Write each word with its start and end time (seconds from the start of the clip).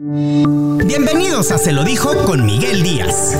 Bienvenidos 0.00 1.50
a 1.50 1.58
Se 1.58 1.72
lo 1.72 1.82
dijo 1.82 2.14
con 2.24 2.46
Miguel 2.46 2.84
Díaz. 2.84 3.34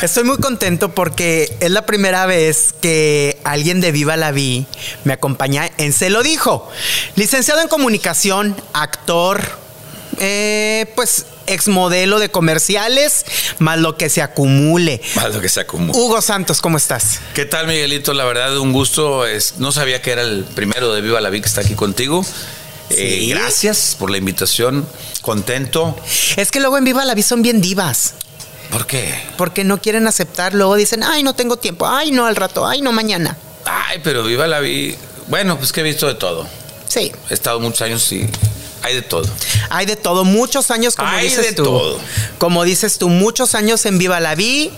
Estoy 0.00 0.22
muy 0.22 0.36
contento 0.36 0.94
porque 0.94 1.52
es 1.58 1.70
la 1.72 1.84
primera 1.84 2.24
vez 2.26 2.72
que 2.80 3.40
alguien 3.42 3.80
de 3.80 3.90
Viva 3.90 4.16
la 4.16 4.30
Vi 4.30 4.66
me 5.02 5.14
acompaña 5.14 5.68
en 5.76 5.92
Se 5.92 6.08
lo 6.08 6.22
dijo. 6.22 6.70
Licenciado 7.16 7.60
en 7.60 7.66
comunicación, 7.66 8.54
actor, 8.74 9.42
eh, 10.20 10.86
pues 10.94 11.26
exmodelo 11.48 12.20
de 12.20 12.30
comerciales, 12.30 13.24
más 13.58 13.80
lo 13.80 13.96
que 13.96 14.08
se 14.08 14.22
acumule. 14.22 15.00
Más 15.16 15.34
lo 15.34 15.40
que 15.40 15.48
se 15.48 15.58
acumule. 15.58 15.98
Hugo 15.98 16.22
Santos, 16.22 16.60
¿cómo 16.60 16.76
estás? 16.76 17.18
¿Qué 17.34 17.44
tal, 17.44 17.66
Miguelito? 17.66 18.14
La 18.14 18.24
verdad, 18.24 18.56
un 18.58 18.72
gusto. 18.72 19.26
Es, 19.26 19.54
no 19.58 19.72
sabía 19.72 20.00
que 20.00 20.12
era 20.12 20.22
el 20.22 20.44
primero 20.44 20.94
de 20.94 21.00
Viva 21.00 21.20
la 21.20 21.30
Vi 21.30 21.40
que 21.40 21.48
está 21.48 21.62
aquí 21.62 21.74
contigo. 21.74 22.24
Eh, 22.96 23.26
gracias 23.28 23.96
por 23.98 24.10
la 24.10 24.18
invitación. 24.18 24.86
Contento. 25.20 25.96
Es 26.36 26.50
que 26.50 26.60
luego 26.60 26.78
en 26.78 26.84
Viva 26.84 27.04
la 27.04 27.14
Vi 27.14 27.22
son 27.22 27.42
bien 27.42 27.60
divas. 27.60 28.14
¿Por 28.70 28.86
qué? 28.86 29.14
Porque 29.36 29.64
no 29.64 29.80
quieren 29.80 30.06
aceptar, 30.06 30.54
luego 30.54 30.76
dicen, 30.76 31.02
ay, 31.02 31.22
no 31.22 31.34
tengo 31.34 31.58
tiempo, 31.58 31.86
ay, 31.86 32.10
no 32.10 32.24
al 32.26 32.36
rato, 32.36 32.66
ay, 32.66 32.80
no 32.80 32.90
mañana. 32.90 33.36
Ay, 33.64 34.00
pero 34.02 34.24
Viva 34.24 34.46
la 34.46 34.60
Vi. 34.60 34.96
Bueno, 35.28 35.58
pues 35.58 35.72
que 35.72 35.80
he 35.80 35.84
visto 35.84 36.06
de 36.06 36.14
todo. 36.14 36.46
Sí, 36.88 37.12
He 37.30 37.34
estado 37.34 37.60
muchos 37.60 37.82
años 37.82 38.10
y 38.12 38.28
hay 38.82 38.94
de 38.94 39.02
todo. 39.02 39.28
hay 39.70 39.86
de 39.86 39.96
todo, 39.96 40.24
muchos 40.24 40.70
años, 40.70 40.96
como 40.96 41.08
Hay 41.10 41.24
dices 41.28 41.46
de 41.46 41.52
tú. 41.52 41.64
todo. 41.64 42.00
Como 42.38 42.64
dices 42.64 42.98
tú, 42.98 43.08
muchos 43.08 43.54
años 43.54 43.84
en 43.86 43.98
Viva 43.98 44.18
la 44.20 44.34
Vi. 44.34 44.72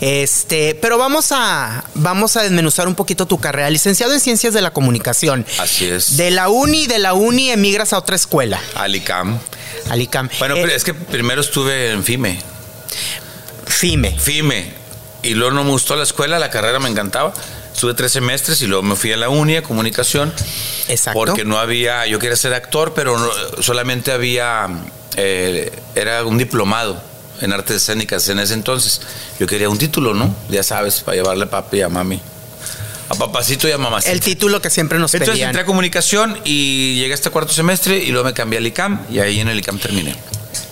Este, 0.00 0.74
pero 0.74 0.98
vamos 0.98 1.32
a, 1.32 1.84
vamos 1.94 2.36
a 2.36 2.42
desmenuzar 2.42 2.88
un 2.88 2.94
poquito 2.94 3.26
tu 3.26 3.38
carrera. 3.38 3.70
Licenciado 3.70 4.12
en 4.12 4.20
Ciencias 4.20 4.54
de 4.54 4.60
la 4.60 4.70
Comunicación. 4.70 5.46
Así 5.58 5.86
es. 5.86 6.16
De 6.16 6.30
la 6.30 6.48
uni, 6.48 6.86
de 6.86 6.98
la 6.98 7.14
uni 7.14 7.50
emigras 7.50 7.92
a 7.92 7.98
otra 7.98 8.16
escuela, 8.16 8.60
Alicam. 8.74 9.38
Alicam. 9.90 10.28
Bueno, 10.38 10.56
Eh, 10.56 10.60
pero 10.62 10.72
es 10.74 10.84
que 10.84 10.94
primero 10.94 11.40
estuve 11.40 11.92
en 11.92 12.04
FIME. 12.04 12.40
FIME. 13.66 14.18
FIME. 14.18 14.72
Y 15.22 15.34
luego 15.34 15.52
no 15.54 15.64
me 15.64 15.70
gustó 15.70 15.96
la 15.96 16.04
escuela, 16.04 16.38
la 16.38 16.50
carrera 16.50 16.78
me 16.78 16.88
encantaba. 16.88 17.32
Estuve 17.78 17.94
tres 17.94 18.10
semestres 18.10 18.60
y 18.62 18.66
luego 18.66 18.82
me 18.82 18.96
fui 18.96 19.12
a 19.12 19.16
la 19.16 19.28
uni, 19.28 19.54
a 19.54 19.62
comunicación. 19.62 20.32
Exacto. 20.88 21.16
Porque 21.16 21.44
no 21.44 21.58
había, 21.60 22.08
yo 22.08 22.18
quería 22.18 22.34
ser 22.34 22.52
actor, 22.52 22.92
pero 22.92 23.16
no- 23.16 23.30
solamente 23.62 24.10
había, 24.10 24.66
eh, 25.14 25.70
era 25.94 26.24
un 26.24 26.38
diplomado 26.38 27.00
en 27.40 27.52
artes 27.52 27.76
escénicas 27.76 28.28
en 28.30 28.40
ese 28.40 28.54
entonces. 28.54 29.00
Yo 29.38 29.46
quería 29.46 29.68
un 29.68 29.78
título, 29.78 30.12
¿no? 30.12 30.34
Ya 30.48 30.64
sabes, 30.64 31.02
para 31.02 31.18
llevarle 31.18 31.44
a 31.44 31.50
papi 31.50 31.76
y 31.76 31.82
a 31.82 31.88
mami. 31.88 32.20
A 33.10 33.14
papacito 33.14 33.68
y 33.68 33.70
a 33.70 33.78
mamacita. 33.78 34.10
El 34.10 34.18
título 34.18 34.60
que 34.60 34.70
siempre 34.70 34.98
nos 34.98 35.14
Entonces 35.14 35.34
pedían. 35.34 35.50
entré 35.50 35.62
a 35.62 35.64
comunicación 35.64 36.36
y 36.44 36.96
llegué 36.98 37.14
hasta 37.14 37.30
cuarto 37.30 37.52
semestre 37.52 37.96
y 37.96 38.08
luego 38.10 38.24
me 38.26 38.34
cambié 38.34 38.58
al 38.58 38.66
ICAM 38.66 39.06
y 39.08 39.20
ahí 39.20 39.38
en 39.38 39.46
el 39.46 39.56
ICAM 39.60 39.78
terminé. 39.78 40.16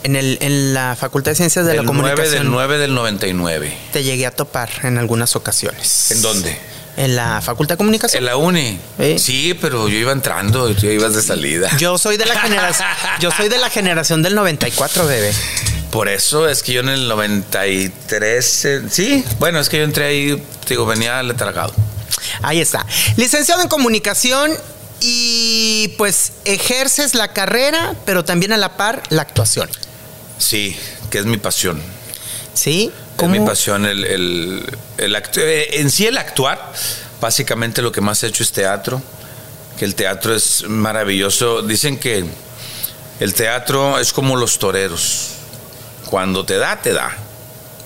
En, 0.03 0.17
el, 0.17 0.39
en 0.41 0.75
la 0.75 0.97
Facultad 0.99 1.31
de 1.31 1.37
Ciencias 1.37 1.65
de 1.67 1.75
la 1.75 1.81
el 1.83 1.87
9 1.87 2.01
Comunicación. 2.01 2.43
del 2.43 2.51
9 2.51 2.79
del 2.79 2.95
99. 2.97 3.77
Te 3.93 4.03
llegué 4.03 4.27
a 4.27 4.33
topar 4.33 4.71
en 4.83 4.99
algunas 4.99 5.37
ocasiones. 5.37 6.11
¿En 6.11 6.21
dónde? 6.21 6.59
En 6.97 7.15
la 7.15 7.41
Facultad 7.43 7.75
de 7.75 7.79
Comunicación. 7.79 8.21
En 8.21 8.27
la 8.27 8.37
uni. 8.37 8.79
¿Eh? 8.99 9.19
Sí, 9.19 9.55
pero 9.61 9.89
yo 9.89 9.99
iba 9.99 10.13
entrando 10.13 10.75
tú 10.75 10.87
ibas 10.87 11.15
de 11.15 11.23
salida. 11.23 11.71
Yo 11.79 11.99
soy 11.99 12.17
de 12.17 12.27
la 12.27 12.41
generación. 12.41 12.89
yo 13.21 13.31
soy 13.31 13.49
de 13.49 13.59
la 13.59 13.69
generación 13.69 14.23
del 14.23 14.35
94, 14.35 15.07
bebé. 15.07 15.33
Por 15.91 16.09
eso 16.09 16.49
es 16.49 16.63
que 16.63 16.73
yo 16.73 16.81
en 16.81 16.89
el 16.89 17.09
93, 17.09 18.65
eh, 18.65 18.83
sí, 18.91 19.25
bueno, 19.39 19.61
es 19.61 19.69
que 19.69 19.79
yo 19.79 19.85
entré 19.85 20.05
ahí, 20.05 20.43
digo, 20.69 20.85
venía 20.85 21.23
letragado. 21.23 21.73
Ahí 22.43 22.61
está. 22.61 22.85
Licenciado 23.17 23.63
en 23.63 23.69
comunicación 23.69 24.53
y 25.01 25.89
pues 25.97 26.33
ejerces 26.45 27.15
la 27.15 27.33
carrera, 27.33 27.95
pero 28.05 28.25
también 28.25 28.53
a 28.53 28.57
la 28.57 28.77
par 28.77 29.03
la 29.11 29.23
actuación. 29.23 29.71
Sí, 30.39 30.77
que 31.11 31.19
es 31.19 31.27
mi 31.27 31.39
pasión. 31.39 31.81
¿Sí? 32.55 32.93
Es 33.25 33.29
mi 33.31 33.41
pasión 33.41 33.87
el, 33.87 34.05
el- 34.05 34.79
el 34.99 35.17
eh, 35.37 35.69
en 35.75 35.91
sí 35.91 36.07
el 36.07 36.19
actuar. 36.19 36.73
Básicamente 37.21 37.81
lo 37.83 37.91
que 37.93 38.01
más 38.01 38.23
he 38.23 38.27
hecho 38.27 38.43
es 38.43 38.53
teatro, 38.53 39.01
que 39.79 39.85
el 39.87 39.95
teatro 39.95 40.35
es 40.35 40.65
maravilloso. 40.69 41.63
Dicen 41.63 41.99
que 41.99 42.25
el 43.21 43.35
teatro 43.35 43.99
es 43.99 44.13
como 44.13 44.37
los 44.37 44.59
toreros. 44.59 45.31
Cuando 46.07 46.45
te 46.45 46.59
da, 46.59 46.81
te 46.81 46.93
da. 46.93 47.17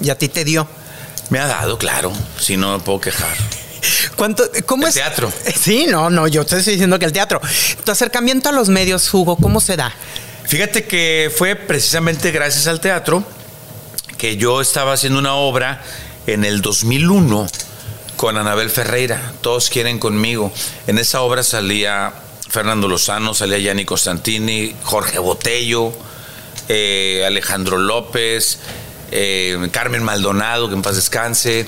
Y 0.01 0.11
a 0.11 0.19
ti 0.19 0.29
te 0.29 0.45
dio. 0.45 0.67
Me 1.31 1.39
ha 1.39 1.47
dado, 1.47 1.79
claro, 1.79 2.13
si 2.41 2.57
no 2.57 2.77
me 2.77 2.83
puedo 2.85 3.01
quejar. 3.01 3.37
¿Cuánto, 4.17 4.51
¿Cómo 4.67 4.83
El 4.85 4.89
es? 4.89 4.95
teatro. 4.95 5.33
Sí, 5.61 5.87
no, 5.89 6.11
no, 6.11 6.27
yo 6.27 6.45
te 6.45 6.57
estoy 6.59 6.73
diciendo 6.75 6.99
que 6.99 7.05
el 7.07 7.13
teatro. 7.13 7.41
Tu 7.85 7.91
acercamiento 7.93 8.49
a 8.49 8.53
los 8.53 8.69
medios, 8.69 9.13
Hugo, 9.15 9.37
¿cómo 9.37 9.61
se 9.61 9.77
da? 9.77 9.93
Fíjate 10.45 10.85
que 10.87 11.33
fue 11.35 11.55
precisamente 11.55 12.33
gracias 12.33 12.67
al 12.67 12.81
teatro 12.81 13.23
que 14.21 14.37
yo 14.37 14.61
estaba 14.61 14.93
haciendo 14.93 15.19
una 15.19 15.33
obra 15.33 15.83
en 16.27 16.45
el 16.45 16.61
2001 16.61 17.47
con 18.17 18.37
Anabel 18.37 18.69
Ferreira, 18.69 19.33
Todos 19.41 19.71
quieren 19.71 19.99
conmigo. 19.99 20.53
En 20.87 20.99
esa 20.99 21.23
obra 21.23 21.43
salía 21.43 22.13
Fernando 22.51 22.87
Lozano, 22.87 23.33
salía 23.33 23.57
Gianni 23.57 23.87
Constantini, 23.87 24.77
Jorge 24.83 25.19
Botello, 25.19 25.95
eh, 26.69 27.25
Alejandro 27.27 27.79
López, 27.79 28.59
eh, 29.11 29.57
Carmen 29.73 30.03
Maldonado, 30.03 30.69
que 30.69 30.75
en 30.75 30.83
paz 30.83 30.97
descanse. 30.97 31.67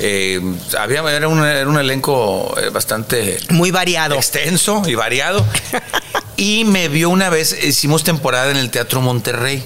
Eh, 0.00 0.40
había, 0.76 1.08
era, 1.12 1.28
un, 1.28 1.44
era 1.44 1.68
un 1.68 1.78
elenco 1.78 2.52
bastante 2.72 3.38
Muy 3.50 3.70
variado. 3.70 4.16
extenso 4.16 4.82
y 4.88 4.96
variado. 4.96 5.46
y 6.36 6.64
me 6.64 6.88
vio 6.88 7.10
una 7.10 7.30
vez, 7.30 7.56
hicimos 7.62 8.02
temporada 8.02 8.50
en 8.50 8.56
el 8.56 8.72
Teatro 8.72 9.00
Monterrey. 9.00 9.62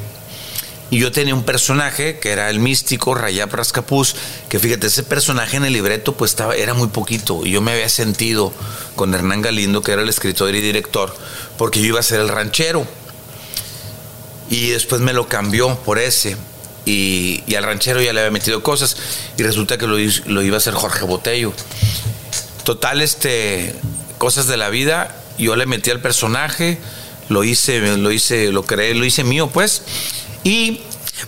Y 0.90 0.98
yo 0.98 1.12
tenía 1.12 1.34
un 1.34 1.44
personaje 1.44 2.18
que 2.18 2.30
era 2.30 2.50
el 2.50 2.58
místico 2.58 3.14
Rayap 3.14 3.52
Rascapuz, 3.52 4.16
que 4.48 4.58
fíjate, 4.58 4.88
ese 4.88 5.04
personaje 5.04 5.56
en 5.56 5.64
el 5.64 5.72
libreto 5.72 6.16
pues 6.16 6.32
estaba, 6.32 6.56
era 6.56 6.74
muy 6.74 6.88
poquito. 6.88 7.46
Y 7.46 7.52
yo 7.52 7.60
me 7.60 7.72
había 7.72 7.88
sentido 7.88 8.52
con 8.96 9.14
Hernán 9.14 9.40
Galindo, 9.40 9.82
que 9.82 9.92
era 9.92 10.02
el 10.02 10.08
escritor 10.08 10.52
y 10.54 10.60
director, 10.60 11.14
porque 11.56 11.80
yo 11.80 11.86
iba 11.86 12.00
a 12.00 12.02
ser 12.02 12.20
el 12.20 12.28
ranchero. 12.28 12.84
Y 14.50 14.70
después 14.70 15.00
me 15.00 15.12
lo 15.12 15.28
cambió 15.28 15.76
por 15.76 16.00
ese. 16.00 16.36
Y, 16.84 17.54
al 17.54 17.62
ranchero 17.62 18.02
ya 18.02 18.12
le 18.12 18.20
había 18.20 18.32
metido 18.32 18.64
cosas. 18.64 18.96
Y 19.36 19.44
resulta 19.44 19.78
que 19.78 19.86
lo, 19.86 19.96
lo 19.96 20.42
iba 20.42 20.56
a 20.56 20.58
hacer 20.58 20.74
Jorge 20.74 21.04
Botello. 21.04 21.52
Total, 22.64 23.00
este, 23.00 23.76
cosas 24.18 24.48
de 24.48 24.56
la 24.56 24.70
vida. 24.70 25.16
Yo 25.38 25.54
le 25.54 25.66
metí 25.66 25.90
al 25.90 26.00
personaje, 26.00 26.78
lo 27.28 27.44
hice, 27.44 27.96
lo 27.96 28.10
hice, 28.10 28.50
lo 28.50 28.64
creé, 28.64 28.94
lo 28.94 29.04
hice 29.04 29.22
mío, 29.22 29.48
pues. 29.48 29.82
Y 30.44 30.80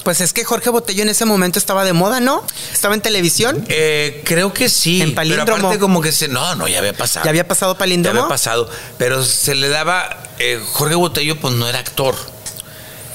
Pues 0.05 0.23
es 0.23 0.33
que 0.33 0.43
Jorge 0.45 0.71
Botello 0.71 1.03
en 1.03 1.11
ese 1.11 1.27
momento 1.27 1.59
estaba 1.59 1.85
de 1.85 1.93
moda, 1.93 2.19
¿no? 2.21 2.43
Estaba 2.73 2.95
en 2.95 3.03
televisión. 3.03 3.63
eh, 3.69 4.23
creo 4.25 4.55
que 4.55 4.69
sí. 4.71 5.03
En 5.03 5.09
pero 5.09 5.17
palíndromo. 5.17 5.67
aparte 5.67 5.79
como 5.79 6.01
que 6.01 6.13
se, 6.13 6.29
no, 6.29 6.55
no, 6.55 6.67
ya 6.67 6.79
había 6.79 6.95
pasado. 6.95 7.25
¿Ya 7.25 7.31
había 7.31 7.47
pasado 7.47 7.75
Ya 7.75 7.79
palíndromo? 7.79 8.21
había 8.21 8.29
pasado. 8.31 8.71
Pero 8.97 9.23
se 9.23 9.55
le 9.55 9.69
daba, 9.69 10.23
eh, 10.39 10.61
Jorge 10.73 10.95
Botello 10.95 11.39
pues 11.39 11.55
no 11.55 11.69
era 11.69 11.79
actor. 11.79 12.15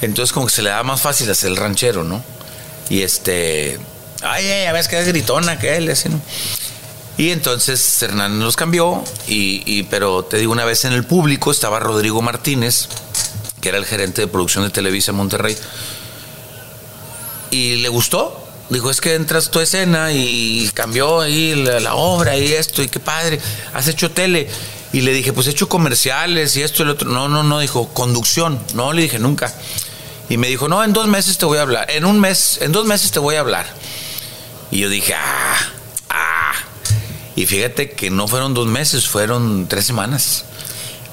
Entonces 0.02 0.32
como 0.32 0.46
que 0.46 0.52
se 0.52 0.62
le 0.62 0.70
daba 0.70 0.84
más 0.84 1.00
fácil 1.00 1.28
hacer 1.30 1.50
el 1.50 1.56
ranchero, 1.56 2.04
¿no? 2.04 2.22
Y 2.88 3.02
este, 3.02 3.78
ay, 4.22 4.46
ay, 4.46 4.62
ya 4.64 4.72
ves 4.72 4.86
que 4.86 5.00
es 5.00 5.06
gritona 5.08 5.58
que 5.58 5.76
él, 5.76 5.90
así, 5.90 6.08
¿no? 6.08 6.20
Y 7.16 7.30
entonces 7.32 8.00
Hernán 8.00 8.38
nos 8.38 8.54
cambió, 8.54 9.02
y, 9.26 9.62
y- 9.66 9.82
pero 9.82 10.24
te 10.24 10.36
digo, 10.36 10.52
una 10.52 10.64
vez 10.64 10.84
en 10.84 10.92
el 10.92 11.04
público 11.04 11.50
estaba 11.50 11.80
Rodrigo 11.80 12.22
Martínez, 12.22 12.88
que 13.60 13.68
era 13.68 13.78
el 13.78 13.84
gerente 13.84 14.22
de 14.22 14.28
producción 14.28 14.64
de 14.64 14.70
Televisa 14.70 15.12
Monterrey, 15.12 15.56
y 17.50 17.76
le 17.76 17.88
gustó. 17.88 18.44
Dijo, 18.70 18.90
es 18.90 19.00
que 19.00 19.14
entras 19.14 19.50
tu 19.50 19.60
escena 19.60 20.12
y 20.12 20.70
cambió 20.74 21.20
ahí 21.20 21.54
la, 21.54 21.80
la 21.80 21.94
obra 21.94 22.36
y 22.36 22.52
esto, 22.52 22.82
y 22.82 22.88
qué 22.88 23.00
padre, 23.00 23.40
has 23.72 23.88
hecho 23.88 24.10
tele. 24.10 24.48
Y 24.92 25.02
le 25.02 25.12
dije, 25.12 25.32
pues 25.32 25.46
he 25.46 25.50
hecho 25.50 25.68
comerciales 25.68 26.56
y 26.56 26.62
esto 26.62 26.82
y 26.82 26.86
lo 26.86 26.92
otro. 26.92 27.10
No, 27.10 27.28
no, 27.28 27.42
no, 27.42 27.58
dijo, 27.60 27.88
conducción. 27.94 28.58
No, 28.74 28.92
le 28.92 29.02
dije, 29.02 29.18
nunca. 29.18 29.52
Y 30.28 30.36
me 30.36 30.48
dijo, 30.48 30.68
no, 30.68 30.82
en 30.84 30.92
dos 30.92 31.06
meses 31.06 31.38
te 31.38 31.46
voy 31.46 31.58
a 31.58 31.62
hablar. 31.62 31.90
En 31.90 32.04
un 32.04 32.20
mes, 32.20 32.58
en 32.60 32.72
dos 32.72 32.86
meses 32.86 33.10
te 33.10 33.18
voy 33.18 33.36
a 33.36 33.40
hablar. 33.40 33.66
Y 34.70 34.80
yo 34.80 34.88
dije, 34.88 35.14
ah, 35.14 35.56
ah. 36.10 36.52
Y 37.36 37.46
fíjate 37.46 37.90
que 37.92 38.10
no 38.10 38.28
fueron 38.28 38.52
dos 38.52 38.66
meses, 38.66 39.08
fueron 39.08 39.66
tres 39.68 39.86
semanas. 39.86 40.44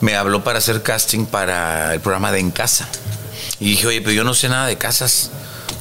Me 0.05 0.15
habló 0.15 0.43
para 0.43 0.59
hacer 0.59 0.83
casting 0.83 1.25
para 1.25 1.91
el 1.95 1.99
programa 1.99 2.31
de 2.31 2.37
En 2.37 2.51
Casa. 2.51 2.87
Y 3.59 3.71
dije, 3.71 3.87
oye, 3.87 4.01
pero 4.01 4.11
yo 4.11 4.23
no 4.23 4.35
sé 4.35 4.47
nada 4.49 4.67
de 4.67 4.77
casas. 4.77 5.31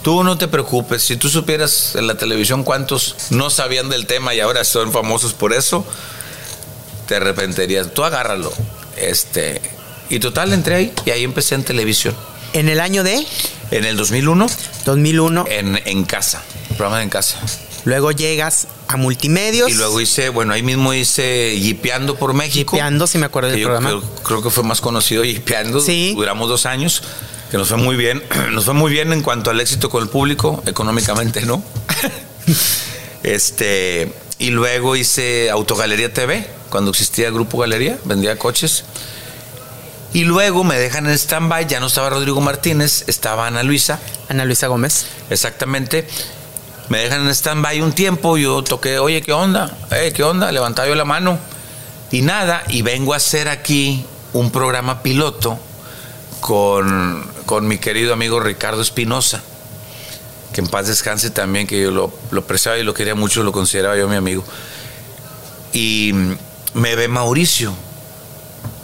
Tú 0.00 0.25
no 0.25 0.38
te 0.38 0.49
preocupes, 0.49 1.03
si 1.03 1.19
tú 1.19 1.29
supieras 1.29 1.94
en 1.94 2.06
la 2.06 2.17
televisión 2.17 2.65
cuántos 2.65 3.17
no 3.29 3.50
sabían 3.50 3.91
del 3.91 4.06
tema 4.06 4.32
y 4.32 4.41
ahora 4.41 4.65
son 4.65 4.93
famosos 4.93 5.35
por 5.35 5.53
eso, 5.53 5.85
te 7.06 7.17
arrepentirías. 7.17 7.93
Tú 7.93 8.03
agárralo. 8.03 8.50
Este, 8.97 9.61
y 10.09 10.21
total, 10.21 10.55
entré 10.55 10.75
ahí 10.77 10.94
y 11.05 11.11
ahí 11.11 11.23
empecé 11.23 11.56
en 11.56 11.65
televisión. 11.65 12.17
En 12.55 12.70
el 12.70 12.81
año 12.81 13.05
de 13.05 13.27
En 13.73 13.85
el 13.85 13.99
2001, 13.99 14.47
2001. 14.87 15.44
en, 15.50 15.82
en 15.85 16.05
casa, 16.06 16.43
programa 16.79 16.97
de 16.97 17.03
En 17.03 17.11
Casa. 17.11 17.37
Luego 17.84 18.10
llegas 18.12 18.69
a 18.88 18.96
Multimedios. 18.96 19.70
Y 19.70 19.75
luego 19.75 20.00
hice, 20.00 20.31
bueno, 20.31 20.54
ahí 20.54 20.62
mismo 20.62 20.94
hice 20.94 21.58
Yipeando 21.58 22.16
por 22.16 22.32
México. 22.32 22.76
Yipeando, 22.76 23.06
si 23.06 23.19
me 23.19 23.26
acuerdo 23.26 23.50
del 23.50 23.60
yo 23.60 23.69
programa. 23.69 23.88
Creo, 23.88 24.02
creo 24.22 24.42
que 24.42 24.50
fue 24.50 24.64
más 24.64 24.81
conocido 24.81 25.25
Yipeando. 25.25 25.81
Sí. 25.81 26.14
Duramos 26.16 26.48
dos 26.48 26.66
años, 26.66 27.02
que 27.50 27.58
nos 27.58 27.69
fue 27.69 27.76
muy 27.76 27.96
bien. 27.96 28.22
Nos 28.52 28.64
fue 28.64 28.75
muy 28.75 28.90
bien 28.90 29.12
en 29.12 29.22
cuanto 29.22 29.50
al 29.50 29.60
éxito 29.60 29.90
con 29.90 30.02
el 30.02 30.08
público, 30.08 30.62
económicamente, 30.66 31.42
¿no? 31.42 31.62
este. 33.22 34.12
Y 34.38 34.50
luego 34.50 34.96
hice 34.96 35.50
Autogalería 35.50 36.12
TV, 36.12 36.46
cuando 36.70 36.90
existía 36.90 37.31
Grupo 37.31 37.58
Galería, 37.58 37.98
vendía 38.04 38.36
coches. 38.36 38.84
Y 40.12 40.25
luego 40.25 40.62
me 40.62 40.78
dejan 40.78 41.06
en 41.06 41.12
stand-by, 41.12 41.66
ya 41.66 41.81
no 41.81 41.88
estaba 41.88 42.08
Rodrigo 42.10 42.40
Martínez, 42.40 43.04
estaba 43.08 43.48
Ana 43.48 43.64
Luisa. 43.64 43.98
Ana 44.28 44.44
Luisa 44.44 44.69
Gómez. 44.69 45.06
Exactamente. 45.28 46.06
Me 46.88 46.98
dejan 46.98 47.22
en 47.22 47.31
stand-by 47.31 47.81
un 47.81 47.92
tiempo, 47.92 48.36
yo 48.36 48.62
toqué, 48.62 48.98
oye, 48.98 49.22
¿qué 49.22 49.32
onda? 49.32 49.76
Eh, 49.90 50.12
¿Qué 50.14 50.22
onda? 50.22 50.52
Levantaba 50.52 50.88
yo 50.88 50.94
la 50.94 51.04
mano. 51.04 51.38
Y 52.10 52.22
nada, 52.22 52.62
y 52.69 52.82
vengo 52.82 53.14
a 53.14 53.16
hacer 53.16 53.48
aquí 53.48 54.04
un 54.34 54.50
programa 54.50 55.02
piloto 55.02 55.58
con, 56.40 57.26
con 57.46 57.66
mi 57.66 57.78
querido 57.78 58.12
amigo 58.12 58.38
Ricardo 58.38 58.82
Espinosa, 58.82 59.42
que 60.52 60.60
en 60.60 60.66
paz 60.69 60.86
descanse 60.86 61.31
también, 61.31 61.66
que 61.66 61.81
yo 61.81 61.90
lo, 61.90 62.12
lo 62.31 62.40
apreciaba 62.42 62.76
y 62.76 62.82
lo 62.82 62.92
quería 62.92 63.14
mucho, 63.14 63.42
lo 63.42 63.52
consideraba 63.52 63.96
yo 63.96 64.06
mi 64.08 64.16
amigo. 64.16 64.44
Y 65.72 66.12
me 66.75 66.94
ve 66.96 67.08
Mauricio 67.08 67.72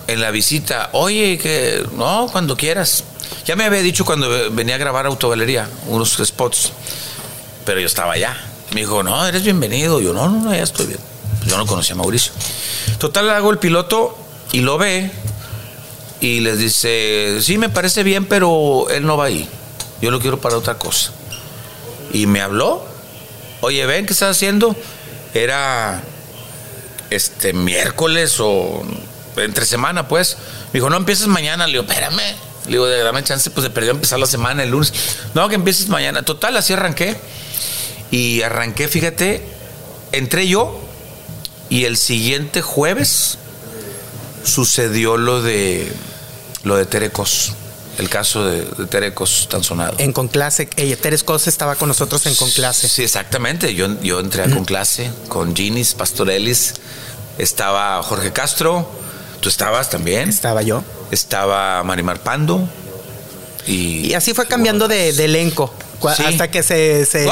en 0.06 0.20
la 0.20 0.30
visita, 0.30 0.90
oye, 0.92 1.38
que 1.38 1.86
no, 1.96 2.28
cuando 2.32 2.56
quieras. 2.56 3.04
Ya 3.44 3.54
me 3.54 3.64
había 3.64 3.80
dicho 3.80 4.04
cuando 4.04 4.50
venía 4.52 4.74
a 4.74 4.78
grabar 4.78 5.06
Autogalería, 5.06 5.68
unos 5.86 6.16
spots, 6.24 6.72
pero 7.70 7.78
yo 7.78 7.86
estaba 7.86 8.14
allá. 8.14 8.36
Me 8.74 8.80
dijo, 8.80 9.04
no, 9.04 9.24
eres 9.24 9.44
bienvenido. 9.44 10.00
Yo, 10.00 10.12
no, 10.12 10.28
no, 10.28 10.40
no, 10.40 10.52
ya 10.52 10.64
estoy 10.64 10.86
bien. 10.86 10.98
Yo 11.46 11.56
no 11.56 11.66
conocía 11.66 11.94
a 11.94 11.98
Mauricio. 11.98 12.32
Total, 12.98 13.30
hago 13.30 13.52
el 13.52 13.58
piloto 13.58 14.18
y 14.50 14.62
lo 14.62 14.76
ve 14.76 15.12
y 16.20 16.40
les 16.40 16.58
dice, 16.58 17.38
sí, 17.42 17.58
me 17.58 17.68
parece 17.68 18.02
bien, 18.02 18.24
pero 18.24 18.90
él 18.90 19.06
no 19.06 19.16
va 19.16 19.26
ahí. 19.26 19.48
Yo 20.02 20.10
lo 20.10 20.18
quiero 20.18 20.40
para 20.40 20.56
otra 20.56 20.78
cosa. 20.78 21.12
Y 22.12 22.26
me 22.26 22.40
habló, 22.40 22.84
oye, 23.60 23.86
ven, 23.86 24.04
¿qué 24.04 24.14
estás 24.14 24.36
haciendo? 24.36 24.74
Era 25.32 26.02
este 27.10 27.52
miércoles 27.52 28.40
o 28.40 28.82
entre 29.36 29.64
semana, 29.64 30.08
pues. 30.08 30.38
Me 30.72 30.80
dijo, 30.80 30.90
no 30.90 30.96
empieces 30.96 31.28
mañana. 31.28 31.68
Le 31.68 31.74
digo, 31.74 31.84
espérame. 31.84 32.34
Le 32.66 32.72
digo, 32.72 32.88
dame 32.88 33.22
chance, 33.22 33.48
pues 33.48 33.62
de 33.62 33.70
perdió 33.70 33.92
empezar 33.92 34.18
la 34.18 34.26
semana 34.26 34.64
el 34.64 34.70
lunes. 34.70 34.92
No, 35.34 35.48
que 35.48 35.54
empieces 35.54 35.88
mañana. 35.88 36.24
Total, 36.24 36.56
así 36.56 36.72
arranqué. 36.72 37.16
Y 38.10 38.42
arranqué, 38.42 38.88
fíjate, 38.88 39.42
entré 40.12 40.48
yo 40.48 40.80
y 41.68 41.84
el 41.84 41.96
siguiente 41.96 42.60
jueves 42.62 43.38
sucedió 44.44 45.16
lo 45.16 45.42
de 45.42 45.92
lo 46.64 46.76
de 46.76 46.86
Terecos. 46.86 47.52
El 47.98 48.08
caso 48.08 48.44
de, 48.46 48.62
de 48.64 48.86
Terecos 48.86 49.46
tan 49.50 49.62
sonado. 49.62 49.94
En 49.98 50.12
Conclase, 50.12 50.70
ella, 50.76 50.96
Teres 50.96 51.22
Cosa 51.22 51.50
estaba 51.50 51.74
con 51.76 51.88
nosotros 51.88 52.24
en 52.26 52.34
Conclase. 52.34 52.88
Sí, 52.88 53.02
exactamente. 53.02 53.74
Yo, 53.74 54.00
yo 54.00 54.20
entré 54.20 54.42
a 54.42 54.48
Conclase 54.50 55.10
con 55.28 55.54
Ginis 55.54 55.92
Pastorelis. 55.94 56.74
Estaba 57.36 58.02
Jorge 58.02 58.32
Castro. 58.32 58.90
Tú 59.40 59.48
estabas 59.50 59.90
también. 59.90 60.30
Estaba 60.30 60.62
yo. 60.62 60.82
Estaba 61.10 61.82
Marimar 61.82 62.22
Pando. 62.22 62.66
Y, 63.66 64.06
Y 64.08 64.14
así 64.14 64.32
fue 64.32 64.46
cambiando 64.46 64.88
de, 64.88 65.12
de 65.12 65.24
elenco. 65.26 65.74
Sí. 66.16 66.22
Hasta 66.24 66.50
que 66.50 66.62
se. 66.62 67.04
se- 67.04 67.28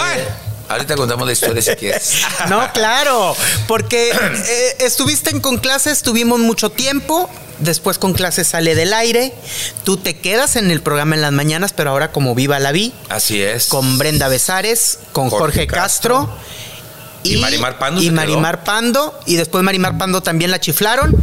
ahorita 0.69 0.97
contamos 0.97 1.27
la 1.27 1.33
historia 1.33 1.63
si 1.63 1.71
quieres. 1.77 2.13
No, 2.49 2.73
claro, 2.73 3.37
porque 3.67 4.11
eh, 4.11 4.77
estuviste 4.81 5.31
en 5.31 5.41
con 5.41 5.59
clase, 5.59 5.91
estuvimos 5.91 6.39
mucho 6.41 6.71
tiempo, 6.71 7.29
después 7.59 7.99
con 7.99 8.13
clase 8.15 8.45
sale 8.45 8.75
del 8.75 8.93
aire, 8.93 9.33
tú 9.85 9.97
te 9.97 10.17
quedas 10.19 10.57
en 10.57 10.71
el 10.71 10.81
programa 10.81 11.15
en 11.17 11.23
las 11.23 11.33
mañanas, 11.33 11.73
pero 11.73 11.91
ahora 11.91 12.13
como 12.13 12.35
Viva 12.35 12.59
la 12.59 12.73
Vi, 12.73 12.93
Así 13.09 13.43
es. 13.43 13.67
con 13.67 13.99
Brenda 13.99 14.29
Besares, 14.29 14.99
con 15.13 15.31
Jorge, 15.31 15.45
Jorge 15.45 15.67
Castro. 15.67 16.27
Castro. 16.27 16.39
Y 17.25 17.37
Marimar 17.39 17.79
Pando 17.79 18.01
Y 18.01 18.07
se 18.07 18.11
Marimar 18.13 18.63
Pando, 18.65 19.19
y 19.27 19.35
después 19.37 19.65
Marimar 19.65 19.99
Pando 19.99 20.23
también 20.23 20.51
la 20.53 20.61
chiflaron. 20.61 21.17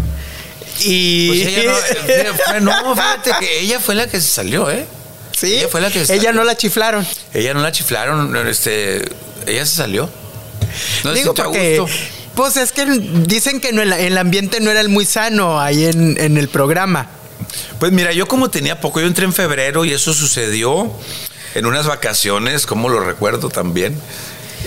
Y. 0.82 1.28
Pues 1.30 1.48
ella 1.48 1.72
no, 1.72 2.34
fue- 2.36 2.62
no, 2.62 2.96
fíjate 2.96 3.32
que 3.40 3.60
ella 3.62 3.80
fue 3.80 3.96
la 3.96 4.08
que 4.08 4.20
se 4.20 4.28
salió, 4.28 4.70
¿eh? 4.70 4.86
sí, 5.36 5.54
ella 5.56 5.68
fue 5.70 5.80
la 5.82 5.90
que 5.90 6.00
ella 6.00 6.06
salió. 6.08 6.34
no 6.34 6.44
la 6.44 6.58
chiflaron. 6.58 7.08
Ella 7.34 7.54
no 7.54 7.62
la 7.62 7.72
chiflaron, 7.72 8.36
este, 8.48 9.06
ella 9.48 9.66
se 9.66 9.76
salió. 9.76 10.10
No 11.04 11.14
Digo 11.14 11.34
porque. 11.34 11.80
gusto. 11.80 11.96
Pues 12.36 12.58
es 12.58 12.72
que 12.74 12.86
dicen 12.86 13.62
que 13.62 13.72
no, 13.72 13.82
el, 13.82 13.94
el 13.94 14.18
ambiente 14.18 14.60
no 14.60 14.70
era 14.70 14.82
el 14.82 14.90
muy 14.90 15.06
sano 15.06 15.60
ahí 15.62 15.86
en, 15.86 16.20
en 16.20 16.38
el 16.38 16.50
programa. 16.50 17.10
Pues 17.80 17.92
mira, 17.94 18.12
yo 18.12 18.28
como 18.28 18.50
tenía 18.50 18.82
poco, 18.82 19.00
yo 19.00 19.08
entré 19.08 19.24
en 19.26 19.32
febrero 19.34 19.86
y 19.86 19.94
eso 19.94 20.14
sucedió 20.14 20.92
en 21.54 21.66
unas 21.66 21.88
vacaciones, 21.88 22.66
como 22.66 22.90
lo 22.90 23.00
recuerdo 23.00 23.48
también. 23.50 23.98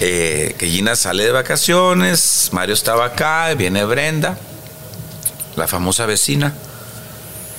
eh, 0.00 0.54
que 0.58 0.66
Gina 0.68 0.96
sale 0.96 1.24
de 1.24 1.32
vacaciones, 1.32 2.48
Mario 2.52 2.74
estaba 2.74 3.04
acá, 3.06 3.52
viene 3.54 3.84
Brenda, 3.84 4.38
la 5.56 5.66
famosa 5.68 6.06
vecina, 6.06 6.54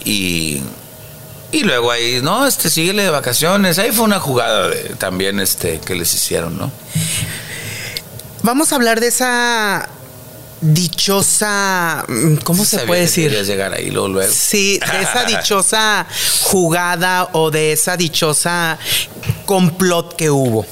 y, 0.05 0.61
y 1.51 1.63
luego 1.63 1.91
ahí, 1.91 2.19
no, 2.23 2.47
este, 2.47 2.69
síguele 2.69 3.03
de 3.03 3.09
vacaciones. 3.09 3.77
Ahí 3.77 3.91
fue 3.91 4.05
una 4.05 4.19
jugada 4.19 4.69
de- 4.69 4.95
también 4.97 5.39
este, 5.39 5.79
que 5.79 5.95
les 5.95 6.13
hicieron, 6.13 6.57
¿no? 6.57 6.71
Vamos 8.43 8.71
a 8.71 8.75
hablar 8.75 8.99
de 8.99 9.07
esa 9.07 9.89
dichosa. 10.61 12.05
mm, 12.07 12.35
¿Cómo 12.37 12.65
se 12.65 12.79
puede 12.79 13.01
decir? 13.01 13.31
llegar 13.43 13.73
ahí 13.73 13.91
luego, 13.91 14.07
luego. 14.09 14.33
Sí, 14.33 14.79
de 14.91 15.01
esa 15.01 15.23
dichosa 15.27 16.05
jugada 16.41 17.29
o 17.33 17.51
de 17.51 17.73
esa 17.73 17.97
dichosa 17.97 18.77
complot 19.45 20.15
que 20.15 20.29
hubo. 20.29 20.65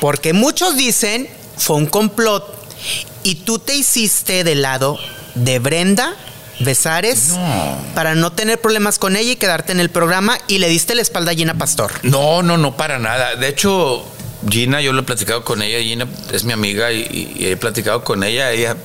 Porque 0.00 0.32
muchos 0.32 0.76
dicen 0.76 1.28
fue 1.56 1.76
un 1.76 1.86
complot 1.86 2.44
y 3.22 3.36
tú 3.36 3.58
te 3.58 3.74
hiciste 3.74 4.44
del 4.44 4.62
lado 4.62 4.98
de 5.34 5.58
Brenda 5.58 6.14
Besares 6.60 7.28
No. 7.30 7.76
para 7.94 8.14
no 8.14 8.32
tener 8.32 8.60
problemas 8.60 8.98
con 8.98 9.14
ella 9.16 9.32
y 9.32 9.36
quedarte 9.36 9.72
en 9.72 9.80
el 9.80 9.90
programa 9.90 10.38
y 10.48 10.58
le 10.58 10.68
diste 10.68 10.94
la 10.94 11.02
espalda 11.02 11.32
a 11.32 11.34
Gina 11.34 11.54
Pastor. 11.54 11.92
No, 12.02 12.42
no, 12.42 12.56
no, 12.56 12.76
para 12.76 12.98
nada. 12.98 13.36
De 13.36 13.46
hecho, 13.48 14.04
Gina, 14.48 14.80
yo 14.80 14.92
lo 14.92 15.00
he 15.00 15.04
platicado 15.04 15.44
con 15.44 15.62
ella. 15.62 15.78
Gina 15.80 16.06
es 16.32 16.44
mi 16.44 16.52
amiga 16.52 16.92
y, 16.92 17.32
y 17.36 17.46
he 17.46 17.56
platicado 17.56 18.04
con 18.04 18.22
ella. 18.22 18.52
Ella, 18.52 18.76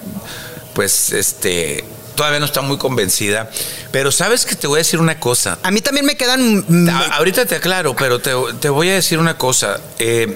pues, 0.73 1.11
este, 1.11 1.83
todavía 2.15 2.39
no 2.39 2.45
está 2.45 2.61
muy 2.61 2.77
convencida. 2.77 3.49
Pero 3.91 4.11
sabes 4.11 4.45
que 4.45 4.55
te 4.55 4.67
voy 4.67 4.77
a 4.77 4.79
decir 4.79 4.99
una 4.99 5.19
cosa. 5.19 5.59
A 5.63 5.71
mí 5.71 5.81
también 5.81 6.05
me 6.05 6.15
quedan... 6.17 6.89
A- 6.89 7.17
ahorita 7.17 7.45
te 7.45 7.55
aclaro, 7.55 7.95
pero 7.95 8.19
te, 8.19 8.31
te 8.59 8.69
voy 8.69 8.89
a 8.89 8.93
decir 8.93 9.19
una 9.19 9.37
cosa. 9.37 9.79
Eh, 9.99 10.35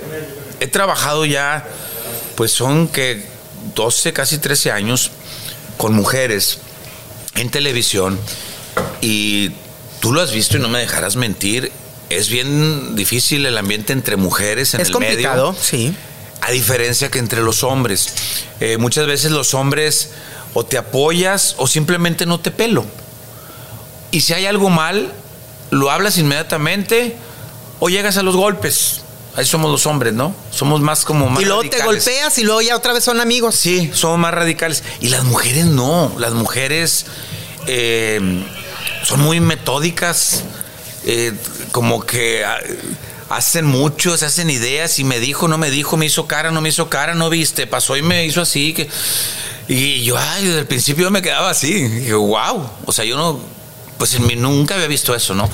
he 0.60 0.68
trabajado 0.68 1.26
ya, 1.26 1.68
pues 2.36 2.52
son 2.52 2.88
que 2.88 3.26
12, 3.76 4.14
casi 4.14 4.38
13 4.38 4.72
años 4.72 5.12
con 5.78 5.94
mujeres 5.94 6.60
en 7.36 7.50
televisión 7.52 8.20
y 9.02 9.52
tú 10.00 10.12
lo 10.14 10.22
has 10.22 10.32
visto 10.32 10.58
y 10.58 10.60
no 10.60 10.70
me 10.70 10.80
dejarás 10.80 11.16
mentir. 11.16 11.72
Es 12.10 12.30
bien 12.30 12.96
difícil 12.96 13.46
el 13.46 13.58
ambiente 13.58 13.94
entre 13.94 14.16
mujeres 14.16 14.74
en 14.74 14.82
es 14.82 14.88
el 14.88 14.94
complicado, 14.94 15.52
medio. 15.52 15.64
sí. 15.64 15.96
A 16.42 16.52
diferencia 16.52 17.10
que 17.10 17.20
entre 17.20 17.42
los 17.42 17.64
hombres. 17.64 18.14
Eh, 18.60 18.78
muchas 18.78 19.08
veces 19.08 19.32
los 19.32 19.54
hombres 19.54 20.12
o 20.54 20.66
te 20.66 20.78
apoyas 20.78 21.56
o 21.58 21.68
simplemente 21.68 22.26
no 22.26 22.40
te 22.40 22.52
pelo. 22.52 22.86
Y 24.12 24.22
si 24.22 24.34
hay 24.34 24.46
algo 24.46 24.70
mal, 24.70 25.12
lo 25.72 25.92
hablas 25.92 26.18
inmediatamente 26.18 27.16
o 27.80 27.90
llegas 27.90 28.18
a 28.18 28.24
los 28.24 28.36
golpes. 28.36 29.02
Ahí 29.36 29.46
somos 29.46 29.70
los 29.70 29.86
hombres, 29.86 30.14
¿no? 30.14 30.34
Somos 30.52 30.82
más 30.82 31.06
como 31.06 31.30
más 31.30 31.42
Y 31.42 31.46
luego 31.46 31.62
te 31.70 31.84
golpeas 31.84 32.38
y 32.40 32.44
luego 32.44 32.62
ya 32.62 32.76
otra 32.76 32.94
vez 32.94 33.04
son 33.04 33.22
amigos. 33.22 33.56
Sí, 33.56 33.92
somos 33.94 34.18
más 34.18 34.34
radicales. 34.34 34.84
Y 35.00 35.10
las 35.10 35.26
mujeres 35.26 35.66
no. 35.66 36.12
Las 36.18 36.34
mujeres 36.34 37.06
eh, 37.68 38.20
son 39.04 39.22
muy 39.22 39.40
metódicas. 39.40 40.44
Eh, 41.10 41.32
como 41.72 42.06
que 42.06 42.44
ah, 42.44 42.60
hacen 43.30 43.66
mucho, 43.66 44.18
se 44.18 44.26
hacen 44.26 44.50
ideas. 44.50 45.00
Y 45.00 45.06
me 45.06 45.20
dijo, 45.22 45.48
no 45.48 45.58
me 45.58 45.72
dijo, 45.72 45.96
me 45.96 46.06
hizo 46.06 46.28
cara, 46.28 46.52
no 46.52 46.60
me 46.60 46.70
hizo 46.70 46.90
cara, 46.90 47.16
no 47.16 47.30
viste. 47.30 47.66
Pasó 47.66 47.96
y 47.96 48.02
me 48.02 48.26
hizo 48.26 48.42
así. 48.42 48.74
Que, 48.74 48.90
y 49.70 50.04
yo, 50.04 50.18
ay, 50.18 50.46
desde 50.46 50.60
el 50.60 50.68
principio 50.68 51.10
me 51.10 51.22
quedaba 51.22 51.50
así. 51.50 51.74
Y 51.74 52.12
wow. 52.12 52.70
O 52.86 52.92
sea, 52.92 53.06
yo 53.06 53.16
no. 53.16 53.40
Pues 53.98 54.14
en 54.14 54.28
mí 54.28 54.36
nunca 54.36 54.76
había 54.76 54.88
visto 54.88 55.16
eso, 55.16 55.34
¿no? 55.34 55.50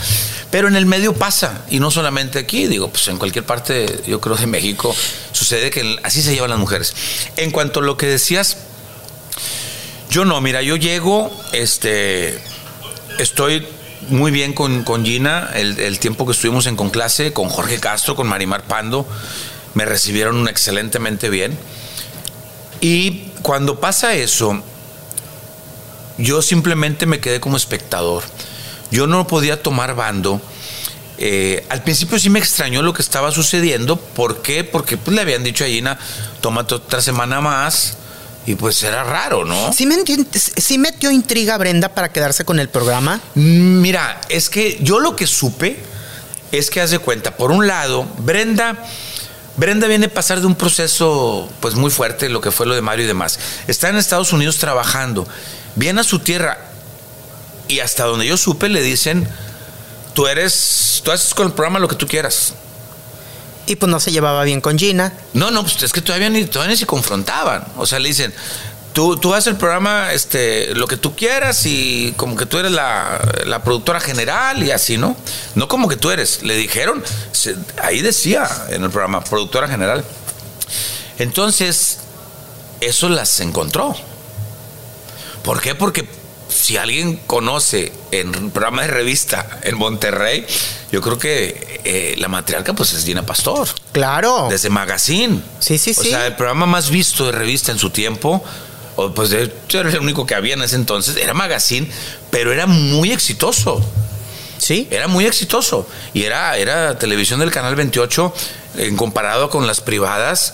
Pero 0.51 0.67
en 0.67 0.75
el 0.75 0.86
medio 0.86 1.13
pasa, 1.13 1.63
y 1.69 1.79
no 1.79 1.91
solamente 1.91 2.39
aquí, 2.39 2.67
digo, 2.67 2.89
pues 2.89 3.07
en 3.07 3.17
cualquier 3.17 3.45
parte, 3.45 4.01
yo 4.05 4.19
creo, 4.19 4.36
de 4.36 4.48
México, 4.48 4.93
sucede 5.31 5.69
que 5.69 5.95
así 6.03 6.22
se 6.22 6.33
llevan 6.33 6.50
las 6.50 6.60
mujeres. 6.60 6.93
En 7.38 7.51
cuanto 7.51 7.79
a 7.79 7.83
lo 7.83 7.95
que 7.95 8.05
decías, 8.05 8.57
yo 10.10 10.25
no, 10.25 10.41
mira, 10.41 10.62
yo 10.62 10.75
llego, 10.75 11.31
este, 11.53 12.38
estoy 13.17 13.65
muy 14.10 14.31
bien 14.31 14.53
con, 14.53 14.83
con 14.83 15.05
Gina, 15.05 15.50
el, 15.53 15.79
el 15.79 16.00
tiempo 16.00 16.25
que 16.25 16.31
estuvimos 16.31 16.65
en 16.67 16.75
Conclase, 16.75 17.33
con 17.33 17.50
Jorge 17.50 17.79
Castro, 17.79 18.15
con 18.15 18.27
Marimar 18.27 18.63
Pando, 18.63 19.07
me 19.74 19.86
recibieron 19.86 20.48
excelentemente 20.48 21.29
bien. 21.29 21.57
Y 22.81 23.29
cuando 23.41 23.79
pasa 23.79 24.13
eso, 24.13 24.62
yo 26.17 26.41
simplemente 26.41 27.05
me 27.05 27.19
quedé 27.19 27.39
como 27.39 27.57
espectador. 27.57 28.24
Yo 28.91 29.07
no 29.07 29.25
podía 29.25 29.62
tomar 29.62 29.95
bando. 29.95 30.41
Eh, 31.17 31.65
al 31.69 31.83
principio 31.83 32.19
sí 32.19 32.29
me 32.29 32.39
extrañó 32.39 32.81
lo 32.81 32.93
que 32.93 33.01
estaba 33.01 33.31
sucediendo. 33.31 33.98
¿Por 33.98 34.41
qué? 34.41 34.63
Porque 34.63 34.98
pues, 34.98 35.15
le 35.15 35.22
habían 35.22 35.43
dicho 35.43 35.63
a 35.63 35.67
Gina, 35.67 35.98
tómate 36.41 36.75
otra 36.75 37.01
semana 37.01 37.41
más. 37.41 37.98
Y 38.46 38.56
pues 38.56 38.84
era 38.84 39.04
raro, 39.04 39.46
¿no? 39.46 39.72
¿Sí, 39.72 39.86
me 39.86 39.98
metió 40.78 41.12
intriga 41.12 41.58
Brenda 41.58 41.90
para 41.90 42.12
quedarse 42.12 42.44
con 42.44 42.60
el 42.60 42.70
programa? 42.70 43.22
Mira, 43.36 44.20
es 44.30 44.50
que 44.50 44.78
yo 44.82 45.00
lo 45.00 45.16
que 45.16 45.28
supe 45.28 45.78
es 46.52 46.70
que 46.70 46.82
haz 46.82 46.92
de 46.92 47.00
cuenta, 47.00 47.36
por 47.38 47.52
un 47.52 47.68
lado, 47.68 48.06
Brenda, 48.20 48.86
Brenda 49.56 49.88
viene 49.88 50.08
a 50.08 50.14
pasar 50.14 50.42
de 50.42 50.46
un 50.46 50.56
proceso 50.56 51.50
pues 51.62 51.76
muy 51.76 51.90
fuerte, 51.90 52.28
lo 52.30 52.42
que 52.42 52.52
fue 52.52 52.66
lo 52.66 52.76
de 52.76 52.82
Mario 52.82 53.06
y 53.06 53.08
demás. 53.08 53.40
Está 53.68 53.90
en 53.90 53.96
Estados 53.96 54.34
Unidos 54.34 54.58
trabajando, 54.58 55.28
viene 55.76 56.02
a 56.02 56.04
su 56.04 56.20
tierra 56.20 56.60
y 57.68 57.80
hasta 57.80 58.04
donde 58.04 58.26
yo 58.26 58.36
supe 58.38 58.68
le 58.68 58.82
dicen, 58.82 59.28
tú 60.14 60.28
eres, 60.28 61.02
tú 61.04 61.12
haces 61.12 61.34
con 61.34 61.48
el 61.48 61.54
programa 61.54 61.80
lo 61.80 61.88
que 61.88 61.96
tú 61.96 62.08
quieras. 62.08 62.54
Y 63.65 63.75
pues 63.77 63.89
no 63.89 64.00
se 64.00 64.12
llevaba 64.12 64.43
bien 64.43 64.62
con 64.62 64.77
Gina. 64.77 65.13
No, 65.34 65.51
no, 65.51 65.63
pues 65.63 65.82
es 65.84 65.93
que 65.93 66.01
todavía 66.01 66.29
ni, 66.29 66.46
todavía 66.46 66.72
ni 66.72 66.77
se 66.77 66.86
confrontaban. 66.86 67.65
O 67.77 67.86
sea, 67.86 68.00
le 68.00 68.10
dicen, 68.10 68.34
tú, 68.93 69.17
tú 69.17 69.34
haces 69.34 69.48
el 69.48 69.58
programa 69.58 70.13
este, 70.13 70.74
lo 70.75 70.88
que 70.88 70.98
tú 70.98 71.15
quieras 71.15 71.65
y 71.65 72.13
como 72.17 72.36
que 72.36 72.46
tú 72.46 72.58
eres 72.58 72.72
la, 72.72 73.20
la 73.46 73.63
productora 73.63 74.00
general 74.00 74.63
y 74.63 74.72
así, 74.72 74.98
¿no? 74.98 75.15
No 75.55 75.67
como 75.67 75.88
que 75.88 75.96
tú 75.96 76.12
eres. 76.12 76.43
Le 76.43 76.55
dijeron, 76.55 77.03
ahí 77.82 78.01
decía 78.01 78.50
en 78.70 78.84
el 78.84 78.89
programa, 78.89 79.24
productora 79.24 79.67
general. 79.67 80.03
Entonces, 81.20 82.00
eso 82.82 83.10
las 83.10 83.39
encontró. 83.39 83.96
¿Por 85.43 85.62
qué? 85.62 85.75
Porque 85.75 86.08
si 86.50 86.77
alguien 86.77 87.17
conoce 87.27 87.91
en 88.20 88.51
programa 88.51 88.84
de 88.84 88.89
revista 88.89 89.60
en 89.63 89.77
Monterrey, 89.77 90.46
yo 90.91 91.01
creo 91.01 91.17
que 91.17 91.82
eh, 91.84 92.15
la 92.17 92.27
matriarca 92.27 92.74
pues 92.74 92.93
es 92.93 93.05
Gina 93.05 93.25
Pastor 93.25 93.67
Claro. 93.91 94.48
desde 94.50 94.70
Magazine. 94.70 95.41
Sí, 95.60 95.77
sí, 95.77 95.91
o 95.98 96.01
sí. 96.03 96.10
sea, 96.10 96.27
el 96.27 96.36
programa 96.36 96.65
más 96.65 96.89
visto 96.89 97.25
de 97.25 97.32
revista 97.32 97.72
en 97.72 97.79
su 97.79 97.89
tiempo, 97.89 98.43
o 98.96 99.13
pues 99.13 99.29
de 99.32 99.43
hecho 99.43 99.79
era 99.79 99.89
el 99.89 100.00
único 100.00 100.25
que 100.25 100.36
había 100.36 100.53
en 100.53 100.62
ese 100.62 100.75
entonces, 100.75 101.17
era 101.17 101.34
Magazine, 101.34 101.88
pero 102.29 102.51
era 102.53 102.67
muy 102.67 103.12
exitoso. 103.12 103.84
Sí. 104.58 104.88
Era 104.91 105.08
muy 105.08 105.25
exitoso. 105.25 105.88
Y 106.13 106.24
era, 106.24 106.58
era 106.58 106.98
televisión 106.98 107.39
del 107.39 107.51
Canal 107.51 107.75
28, 107.75 108.34
en 108.77 108.96
comparado 108.96 109.50
con 109.50 109.67
las 109.67 109.82
privadas, 109.82 110.53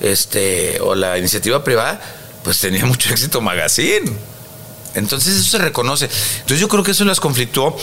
este, 0.00 0.80
o 0.80 0.94
la 0.94 1.18
iniciativa 1.18 1.62
privada, 1.62 2.00
pues 2.42 2.58
tenía 2.58 2.86
mucho 2.86 3.10
éxito 3.12 3.40
Magazine. 3.40 4.10
Entonces 4.94 5.36
eso 5.36 5.50
se 5.50 5.58
reconoce. 5.58 6.06
Entonces 6.06 6.60
yo 6.60 6.68
creo 6.68 6.82
que 6.82 6.90
eso 6.92 7.04
las 7.04 7.20
conflictuó. 7.20 7.76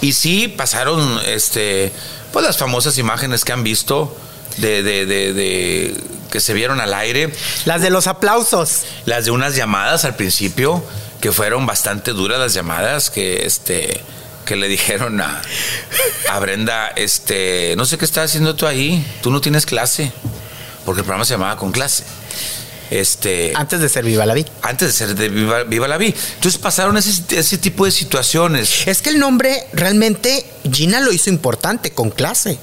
Y 0.00 0.12
sí 0.12 0.48
pasaron 0.48 1.20
este, 1.26 1.92
pues 2.32 2.44
las 2.44 2.56
famosas 2.58 2.98
imágenes 2.98 3.44
que 3.44 3.52
han 3.52 3.62
visto 3.64 4.16
de, 4.58 4.82
de- 4.82 5.06
de- 5.06 5.32
de- 5.32 5.94
que 6.30 6.40
se 6.40 6.54
vieron 6.54 6.80
al 6.80 6.94
aire. 6.94 7.32
Las 7.66 7.82
de 7.82 7.90
los 7.90 8.06
aplausos. 8.06 8.82
Las 9.06 9.24
de 9.26 9.30
unas 9.30 9.54
llamadas 9.56 10.04
al 10.04 10.16
principio, 10.16 10.82
que 11.20 11.30
fueron 11.32 11.66
bastante 11.66 12.12
duras 12.12 12.38
las 12.38 12.54
llamadas, 12.54 13.10
que 13.10 13.44
este 13.46 14.00
que 14.44 14.56
le 14.56 14.66
dijeron 14.66 15.20
a, 15.20 15.40
a 16.30 16.38
Brenda, 16.40 16.88
este, 16.96 17.74
no 17.76 17.84
sé 17.86 17.96
qué 17.96 18.04
estás 18.04 18.24
haciendo 18.24 18.56
tú 18.56 18.66
ahí, 18.66 19.06
tú 19.22 19.30
no 19.30 19.40
tienes 19.40 19.66
clase, 19.66 20.10
porque 20.84 21.02
el 21.02 21.04
programa 21.04 21.24
se 21.24 21.34
llamaba 21.34 21.56
con 21.56 21.70
clase. 21.70 22.02
Este, 22.92 23.52
Antes 23.56 23.80
de 23.80 23.88
ser 23.88 24.04
Viva 24.04 24.26
la 24.26 24.34
Vi. 24.34 24.44
antes 24.62 24.88
de 24.88 24.92
ser 24.92 25.14
de 25.14 25.28
Viva, 25.28 25.62
Viva 25.64 25.88
la 25.88 25.96
Vi. 25.96 26.14
Entonces 26.34 26.58
pasaron 26.60 26.96
ese, 26.96 27.10
ese 27.30 27.58
tipo 27.58 27.84
de 27.86 27.90
situaciones. 27.90 28.86
Es 28.86 29.00
que 29.02 29.10
el 29.10 29.18
nombre 29.18 29.66
realmente 29.72 30.44
Gina 30.70 31.00
lo 31.00 31.12
hizo 31.12 31.30
importante 31.30 31.92
con 31.92 32.10
clase. 32.10 32.58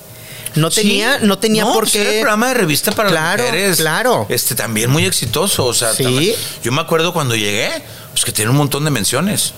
No 0.55 0.69
tenía, 0.71 1.19
Sí. 1.19 1.25
no 1.27 1.38
tenía 1.39 1.63
por 1.65 1.83
pues 1.83 1.95
era 1.95 2.09
el 2.09 2.15
qué. 2.15 2.21
programa 2.21 2.48
de 2.50 2.53
revista 2.55 2.91
para 2.91 3.09
Claro, 3.09 3.43
las 3.43 3.51
mujeres. 3.53 3.77
claro. 3.77 4.25
Este 4.29 4.55
también 4.55 4.89
muy 4.89 5.05
exitoso. 5.05 5.65
O 5.65 5.74
sea, 5.74 5.93
Sí. 5.93 6.33
yo 6.63 6.71
me 6.71 6.81
acuerdo 6.81 7.13
cuando 7.13 7.36
llegué, 7.36 7.69
pues 8.12 8.25
que 8.25 8.31
tiene 8.31 8.50
un 8.51 8.57
montón 8.57 8.83
de 8.86 8.89
menciones. 8.91 9.53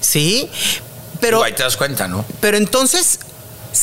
Sí. 0.00 0.48
Pero 1.20 1.38
Pero, 1.38 1.42
ahí 1.44 1.52
te 1.52 1.62
das 1.62 1.76
cuenta, 1.76 2.08
¿no? 2.08 2.24
pero 2.40 2.56
entonces. 2.56 3.20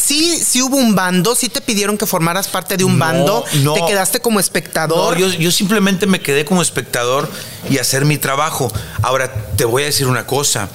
Sí, 0.01 0.41
sí 0.43 0.61
hubo 0.61 0.77
un 0.77 0.95
bando, 0.95 1.35
sí 1.35 1.49
te 1.49 1.59
pidieron 1.61 1.97
que 1.97 2.05
formaras 2.05 2.47
parte 2.47 2.77
de 2.77 2.83
un 2.83 2.93
No, 2.97 3.05
bando, 3.05 3.43
no. 3.63 3.73
te 3.73 3.85
quedaste 3.85 4.19
como 4.21 4.35
No, 4.35 4.39
espectador. 4.39 5.17
yo, 5.17 5.27
yo 5.27 5.51
simplemente 5.51 6.05
me 6.07 6.21
quedé 6.21 6.45
como 6.45 6.61
espectador 6.61 7.29
y 7.69 7.77
hacer 7.79 8.05
mi 8.05 8.17
trabajo. 8.17 8.71
Ahora 9.01 9.31
te 9.55 9.65
voy 9.65 9.83
a 9.83 9.85
decir 9.87 10.07
una 10.07 10.25
cosa. 10.25 10.69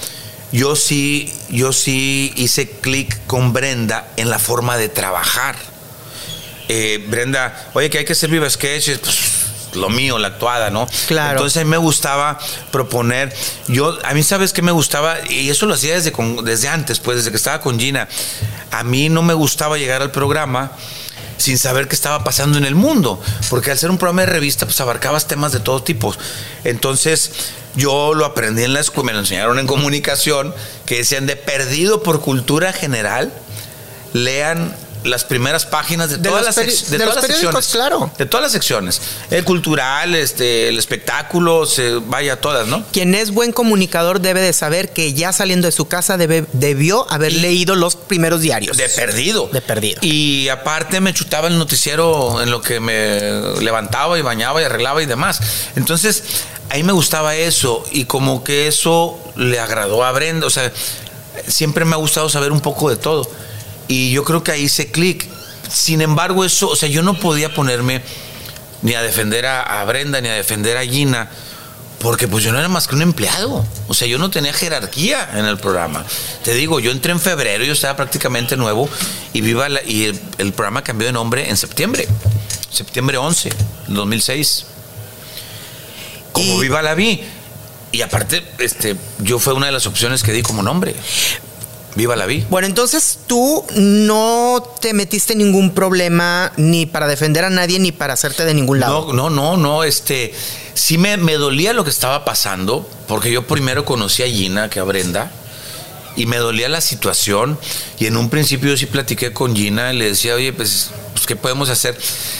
Yo 0.52 0.76
sí, 0.76 1.32
yo 1.48 1.72
sí 1.72 2.32
hice 2.36 2.68
clic 2.70 3.18
con 3.26 3.52
Brenda 3.52 4.08
en 4.16 4.30
la 4.30 4.38
forma 4.38 4.76
de 4.76 4.88
trabajar. 4.88 5.56
Eh, 6.68 7.04
Brenda, 7.08 7.70
oye, 7.74 7.90
que 7.90 7.98
hay 7.98 8.04
que 8.04 8.12
hacer 8.12 8.30
viva 8.30 8.48
sketches, 8.48 8.98
pues 8.98 9.16
lo 9.76 9.88
mío, 9.90 10.18
la 10.18 10.28
actuada, 10.28 10.70
¿no? 10.70 10.86
Claro. 11.06 11.32
Entonces 11.32 11.60
a 11.60 11.64
mí 11.64 11.70
me 11.70 11.76
gustaba 11.76 12.38
proponer. 12.70 13.34
Yo, 13.68 13.98
a 14.04 14.14
mí, 14.14 14.22
¿sabes 14.22 14.52
qué 14.52 14.62
me 14.62 14.72
gustaba? 14.72 15.16
Y 15.28 15.50
eso 15.50 15.66
lo 15.66 15.74
hacía 15.74 15.94
desde, 15.94 16.12
con- 16.12 16.44
desde 16.44 16.68
antes, 16.68 17.00
pues, 17.00 17.18
desde 17.18 17.30
que 17.30 17.36
estaba 17.36 17.60
con 17.60 17.78
Gina. 17.78 18.08
A 18.70 18.82
mí 18.84 19.08
no 19.08 19.22
me 19.22 19.34
gustaba 19.34 19.76
llegar 19.78 20.02
al 20.02 20.10
programa 20.10 20.72
sin 21.36 21.58
saber 21.58 21.88
qué 21.88 21.94
estaba 21.94 22.22
pasando 22.24 22.58
en 22.58 22.64
el 22.64 22.74
mundo, 22.76 23.20
porque 23.50 23.70
al 23.72 23.78
ser 23.78 23.90
un 23.90 23.98
programa 23.98 24.22
de 24.22 24.26
revista, 24.26 24.66
pues 24.66 24.80
abarcabas 24.80 25.26
temas 25.26 25.52
de 25.52 25.60
todo 25.60 25.82
tipo. 25.82 26.14
Entonces, 26.62 27.32
yo 27.76 28.14
lo 28.14 28.24
aprendí 28.24 28.62
en 28.62 28.72
la 28.72 28.80
escuela, 28.80 29.06
me 29.08 29.12
lo 29.14 29.18
enseñaron 29.18 29.58
en 29.58 29.66
comunicación, 29.66 30.54
que 30.86 30.98
decían 30.98 31.26
de 31.26 31.34
perdido 31.36 32.02
por 32.04 32.20
cultura 32.20 32.72
general, 32.72 33.32
lean 34.12 34.74
las 35.04 35.24
primeras 35.24 35.66
páginas 35.66 36.10
de, 36.10 36.16
De 36.18 36.28
todas, 36.28 36.44
las, 36.44 36.56
peri- 36.56 36.84
de 36.86 36.98
de 36.98 37.04
todas 37.04 37.14
los 37.14 37.28
las 37.28 37.36
secciones. 37.38 37.66
claro. 37.68 38.10
De 38.18 38.26
todas 38.26 38.42
las 38.44 38.52
secciones. 38.52 39.00
El 39.30 39.44
cultural, 39.44 40.14
este, 40.14 40.68
el 40.68 40.78
espectáculo, 40.78 41.66
se, 41.66 41.94
vaya, 42.06 42.40
todas, 42.40 42.66
¿no? 42.66 42.84
Quien 42.92 43.14
es 43.14 43.30
buen 43.30 43.52
comunicador 43.52 44.20
debe 44.20 44.40
de 44.40 44.52
saber 44.52 44.92
que 44.92 45.12
ya 45.12 45.32
saliendo 45.32 45.66
de 45.68 45.72
su 45.72 45.86
casa 45.86 46.16
debe- 46.16 46.46
debió 46.52 47.10
haber 47.12 47.32
Y- 47.32 47.40
leído 47.40 47.74
los 47.74 47.96
primeros 47.96 48.40
diarios. 48.40 48.76
De 48.76 48.88
perdido. 48.88 49.48
De 49.52 49.60
perdido. 49.60 49.98
Y 50.02 50.48
aparte 50.48 51.00
me 51.00 51.12
chutaba 51.14 51.48
el 51.48 51.58
noticiero 51.58 52.42
en 52.42 52.50
lo 52.50 52.60
que 52.62 52.80
me 52.80 53.20
levantaba 53.60 54.18
y 54.18 54.22
bañaba 54.22 54.60
y 54.60 54.64
arreglaba 54.64 55.02
y 55.02 55.06
demás. 55.06 55.40
Entonces, 55.76 56.22
ahí 56.70 56.82
me 56.82 56.92
gustaba 56.92 57.34
eso 57.36 57.84
y 57.92 58.04
como 58.06 58.42
que 58.42 58.66
eso 58.68 59.18
le 59.36 59.60
agradó 59.60 60.04
a 60.04 60.12
Brenda. 60.12 60.46
O 60.46 60.50
sea, 60.50 60.72
siempre 61.46 61.84
me 61.84 61.92
ha 61.94 61.98
gustado 61.98 62.28
saber 62.28 62.52
un 62.52 62.60
poco 62.60 62.88
de 62.90 62.96
todo. 62.96 63.30
Y 63.88 64.12
yo 64.12 64.24
creo 64.24 64.42
que 64.42 64.52
ahí 64.52 64.62
hice 64.64 64.90
clic. 64.90 65.26
Sin 65.70 66.00
embargo, 66.00 66.44
eso, 66.44 66.68
o 66.68 66.76
sea, 66.76 66.88
yo 66.88 67.02
no 67.02 67.18
podía 67.18 67.52
ponerme 67.54 68.02
ni 68.82 68.94
a 68.94 69.02
defender 69.02 69.46
a, 69.46 69.80
a 69.80 69.84
Brenda 69.84 70.20
ni 70.20 70.28
a 70.28 70.34
defender 70.34 70.76
a 70.76 70.84
Gina. 70.84 71.30
Porque 71.98 72.28
pues 72.28 72.44
yo 72.44 72.52
no 72.52 72.58
era 72.58 72.68
más 72.68 72.86
que 72.86 72.94
un 72.94 73.02
empleado. 73.02 73.64
O 73.88 73.94
sea, 73.94 74.06
yo 74.06 74.18
no 74.18 74.28
tenía 74.30 74.52
jerarquía 74.52 75.30
en 75.34 75.46
el 75.46 75.56
programa. 75.56 76.04
Te 76.42 76.52
digo, 76.52 76.78
yo 76.78 76.90
entré 76.90 77.12
en 77.12 77.20
febrero, 77.20 77.64
yo 77.64 77.72
estaba 77.72 77.96
prácticamente 77.96 78.56
nuevo 78.58 78.90
y 79.32 79.40
viva 79.40 79.68
la- 79.70 79.82
y 79.82 80.04
el, 80.06 80.20
el 80.36 80.52
programa 80.52 80.84
cambió 80.84 81.06
de 81.06 81.12
nombre 81.14 81.48
en 81.48 81.56
septiembre. 81.56 82.06
Septiembre 82.70 83.16
11, 83.16 83.50
2006. 83.88 84.66
Como 86.32 86.58
Y- 86.58 86.60
Viva 86.62 86.82
la 86.82 86.94
vi. 86.94 87.22
Y 87.92 88.02
aparte, 88.02 88.44
este, 88.58 88.96
yo 89.20 89.38
fue 89.38 89.54
una 89.54 89.66
de 89.66 89.72
las 89.72 89.86
opciones 89.86 90.22
que 90.22 90.32
di 90.32 90.42
como 90.42 90.62
nombre. 90.62 90.94
Viva 91.94 92.16
la 92.16 92.26
vi. 92.26 92.44
Bueno, 92.50 92.66
entonces 92.66 93.20
tú 93.26 93.64
no 93.76 94.62
te 94.80 94.94
metiste 94.94 95.32
en 95.34 95.38
ningún 95.38 95.74
problema 95.74 96.52
ni 96.56 96.86
para 96.86 97.06
defender 97.06 97.44
a 97.44 97.50
nadie 97.50 97.78
ni 97.78 97.92
para 97.92 98.14
hacerte 98.14 98.44
de 98.44 98.54
ningún 98.54 98.80
lado. 98.80 99.12
No, 99.12 99.30
no, 99.30 99.30
no, 99.30 99.56
no, 99.56 99.84
este, 99.84 100.34
sí 100.74 100.98
me, 100.98 101.16
me 101.16 101.34
dolía 101.34 101.72
lo 101.72 101.84
que 101.84 101.90
estaba 101.90 102.24
pasando, 102.24 102.88
porque 103.06 103.30
yo 103.30 103.46
primero 103.46 103.84
conocí 103.84 104.22
a 104.22 104.26
Gina 104.26 104.68
que 104.70 104.80
a 104.80 104.84
Brenda, 104.84 105.30
y 106.16 106.26
me 106.26 106.36
dolía 106.38 106.68
la 106.68 106.80
situación, 106.80 107.58
y 107.98 108.06
en 108.06 108.16
un 108.16 108.28
principio 108.28 108.70
yo 108.70 108.76
sí 108.76 108.86
platiqué 108.86 109.32
con 109.32 109.54
Gina, 109.54 109.92
y 109.92 109.96
le 109.96 110.06
decía, 110.06 110.34
oye, 110.34 110.52
pues, 110.52 110.90
pues, 111.12 111.26
¿qué 111.26 111.36
podemos 111.36 111.70
hacer? 111.70 111.96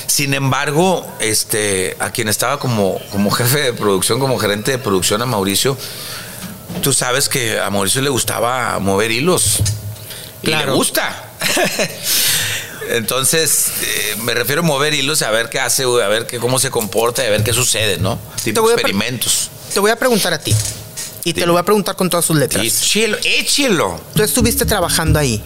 Sin 0.07 0.35
embargo, 0.35 1.07
este, 1.21 1.97
a 2.01 2.11
quien 2.11 2.29
estaba 2.29 2.59
como, 2.59 3.01
como 3.11 3.31
jefe 3.31 3.61
de 3.61 3.73
producción, 3.73 4.19
como 4.19 4.37
gerente 4.39 4.73
de 4.73 4.79
producción, 4.79 5.23
a 5.23 5.27
Mauricio, 5.27 5.77
tú 6.83 6.93
sabes 6.93 7.29
que 7.29 7.59
a 7.61 7.71
Mauricio 7.71 8.01
le 8.03 8.11
gustaba 8.11 8.79
mover 8.79 9.11
hilos, 9.11 9.59
y 10.43 10.49
le 10.49 10.67
gusta. 10.67 11.31
Entonces, 12.91 13.69
eh, 13.83 14.17
me 14.23 14.35
refiero 14.35 14.61
a 14.61 14.65
mover 14.65 14.93
hilos, 14.93 15.23
a 15.23 15.31
ver 15.31 15.49
qué 15.49 15.59
hace, 15.59 15.85
a 15.85 16.09
ver 16.09 16.27
qué, 16.27 16.39
cómo 16.39 16.59
se 16.59 16.71
comporta, 16.71 17.23
y 17.25 17.27
a 17.27 17.31
ver 17.31 17.43
qué 17.43 17.53
sucede, 17.55 17.97
¿no? 17.99 18.19
Tipo 18.43 18.61
voy 18.61 18.73
a 18.73 18.75
pre- 18.77 18.83
experimentos. 18.83 19.51
Te 19.73 19.81
voy 19.81 19.91
a 19.91 19.97
preguntar 19.97 20.35
a 20.35 20.39
ti. 20.39 20.55
Y 21.25 21.33
te 21.33 21.47
lo 21.47 21.53
voy 21.53 21.61
a 21.61 21.65
preguntar 21.65 21.97
con 21.97 22.11
todas 22.11 22.27
sus 22.27 22.37
letras. 22.37 22.63
Échelo, 22.63 23.17
échelo. 23.25 23.99
Tú 24.15 24.23
estuviste 24.23 24.67
trabajando 24.67 25.19
ahí. 25.19 25.43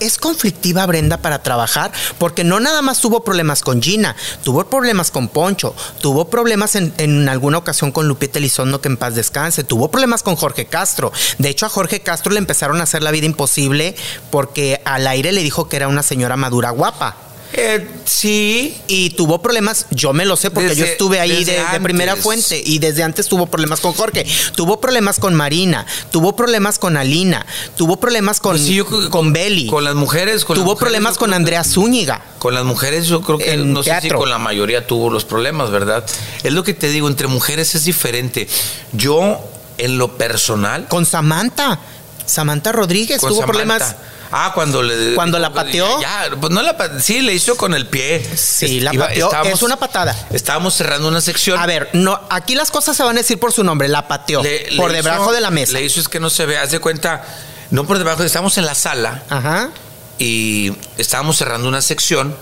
Es 0.00 0.18
conflictiva 0.18 0.86
Brenda 0.86 1.18
para 1.18 1.42
trabajar 1.42 1.92
porque 2.18 2.44
no 2.44 2.60
nada 2.60 2.82
más 2.82 3.00
tuvo 3.00 3.22
problemas 3.22 3.62
con 3.62 3.82
Gina, 3.82 4.16
tuvo 4.42 4.64
problemas 4.64 5.10
con 5.10 5.28
Poncho, 5.28 5.74
tuvo 6.00 6.28
problemas 6.28 6.76
en, 6.76 7.28
alguna 7.28 7.58
ocasión 7.58 7.92
con 7.92 8.08
Lupita 8.08 8.38
Elizondo, 8.38 8.80
que 8.80 8.88
en 8.88 8.96
paz 8.96 9.14
descanse, 9.14 9.64
tuvo 9.64 9.90
problemas 9.90 10.22
con 10.22 10.36
Jorge 10.36 10.66
Castro. 10.66 11.12
De 11.38 11.48
hecho, 11.48 11.66
a 11.66 11.68
Jorge 11.68 12.00
Castro 12.00 12.32
le 12.32 12.38
empezaron 12.38 12.80
a 12.80 12.84
hacer 12.84 13.02
la 13.02 13.10
vida 13.10 13.26
imposible 13.26 13.94
porque 14.30 14.80
al 14.84 15.06
aire 15.06 15.32
le 15.32 15.42
dijo 15.42 15.68
que 15.68 15.76
era 15.76 15.88
una 15.88 16.02
señora 16.02 16.36
madura 16.36 16.70
guapa. 16.70 17.29
Eh, 17.52 17.86
sí. 18.04 18.76
Y 18.86 19.10
tuvo 19.10 19.42
problemas, 19.42 19.86
yo 19.90 20.12
me 20.12 20.24
lo 20.24 20.36
sé 20.36 20.50
porque 20.50 20.74
yo 20.76 20.84
estuve 20.84 21.20
ahí 21.20 21.44
de, 21.44 21.60
de 21.72 21.80
primera 21.80 22.16
fuente 22.16 22.62
y 22.64 22.78
desde 22.78 23.02
antes 23.02 23.26
tuvo 23.26 23.46
problemas 23.46 23.80
con 23.80 23.92
Jorge, 23.92 24.24
tuvo 24.54 24.80
problemas 24.80 25.18
con 25.18 25.34
Marina, 25.34 25.86
tuvo 26.10 26.36
problemas 26.36 26.78
con 26.78 26.96
Alina, 26.96 27.44
tuvo 27.76 27.98
problemas 27.98 28.40
con, 28.40 28.52
Pues 28.52 28.66
sí, 28.66 28.74
yo 28.74 28.86
con 29.10 29.32
Beli, 29.32 29.66
Con 29.66 29.84
las 29.84 29.94
mujeres. 29.94 30.44
Con 30.44 30.56
las 30.56 30.64
tuvo 30.64 30.72
mujeres, 30.72 30.80
problemas 30.80 31.18
con 31.18 31.34
Andrea 31.34 31.64
Zúñiga. 31.64 32.22
Con 32.38 32.54
las 32.54 32.64
mujeres 32.64 33.06
yo 33.06 33.20
creo 33.20 33.38
que 33.38 33.56
no 33.56 33.82
sé 33.82 34.00
si 34.00 34.08
con 34.10 34.30
la 34.30 34.38
mayoría 34.38 34.86
tuvo 34.86 35.10
los 35.10 35.24
problemas, 35.24 35.70
¿verdad? 35.70 36.04
Es 36.42 36.52
lo 36.52 36.62
que 36.62 36.74
te 36.74 36.88
digo, 36.88 37.08
entre 37.08 37.26
mujeres 37.26 37.74
es 37.74 37.84
diferente. 37.84 38.48
Yo, 38.92 39.40
en 39.78 39.98
lo 39.98 40.16
personal, 40.16 40.86
Con 40.88 41.06
Samantha, 41.06 41.80
Samantha 42.26 42.72
Rodríguez 42.72 43.20
tuvo 43.20 43.40
Samantha, 43.40 43.46
problemas. 43.46 43.96
Ah, 44.32 44.52
cuando 44.54 44.82
le 44.82 45.14
Cuando 45.14 45.38
la 45.38 45.52
pateó. 45.52 46.00
Ya, 46.00 46.30
pues 46.40 46.52
no 46.52 46.62
la 46.62 46.76
pa- 46.76 47.00
sí, 47.00 47.20
le 47.20 47.34
hizo 47.34 47.56
con 47.56 47.74
el 47.74 47.86
pie. 47.88 48.24
Sí, 48.36 48.78
Es- 48.78 48.82
la 48.84 48.94
iba- 48.94 49.06
pateó. 49.08 49.26
estábamos- 49.26 49.52
Es 49.54 49.62
una 49.62 49.76
patada. 49.76 50.16
Estábamos 50.30 50.74
cerrando 50.74 51.08
una 51.08 51.20
sección. 51.20 51.58
A 51.58 51.66
ver, 51.66 51.88
no, 51.94 52.20
aquí 52.30 52.54
las 52.54 52.70
cosas 52.70 52.96
se 52.96 53.02
van 53.02 53.16
a 53.16 53.20
decir 53.20 53.38
por 53.40 53.52
su 53.52 53.64
nombre, 53.64 53.88
la 53.88 54.06
pateó 54.06 54.42
Le- 54.42 54.70
le 54.70 54.76
por 54.76 54.90
hizo- 54.92 55.02
debajo 55.02 55.32
de 55.32 55.40
la 55.40 55.50
mesa. 55.50 55.72
Le 55.72 55.82
hizo 55.82 55.98
es 56.00 56.08
que 56.08 56.20
no 56.20 56.30
se 56.30 56.46
ve, 56.46 56.58
haz 56.58 56.70
de 56.70 56.78
cuenta, 56.78 57.24
no 57.70 57.86
por 57.86 57.98
debajo, 57.98 58.22
estamos 58.22 58.56
en 58.58 58.66
la 58.66 58.74
sala 58.76 59.22
Ajá. 59.28 59.70
y 60.18 60.72
estábamos 60.96 61.36
cerrando 61.36 61.66
una 61.68 61.82
sección 61.82 62.36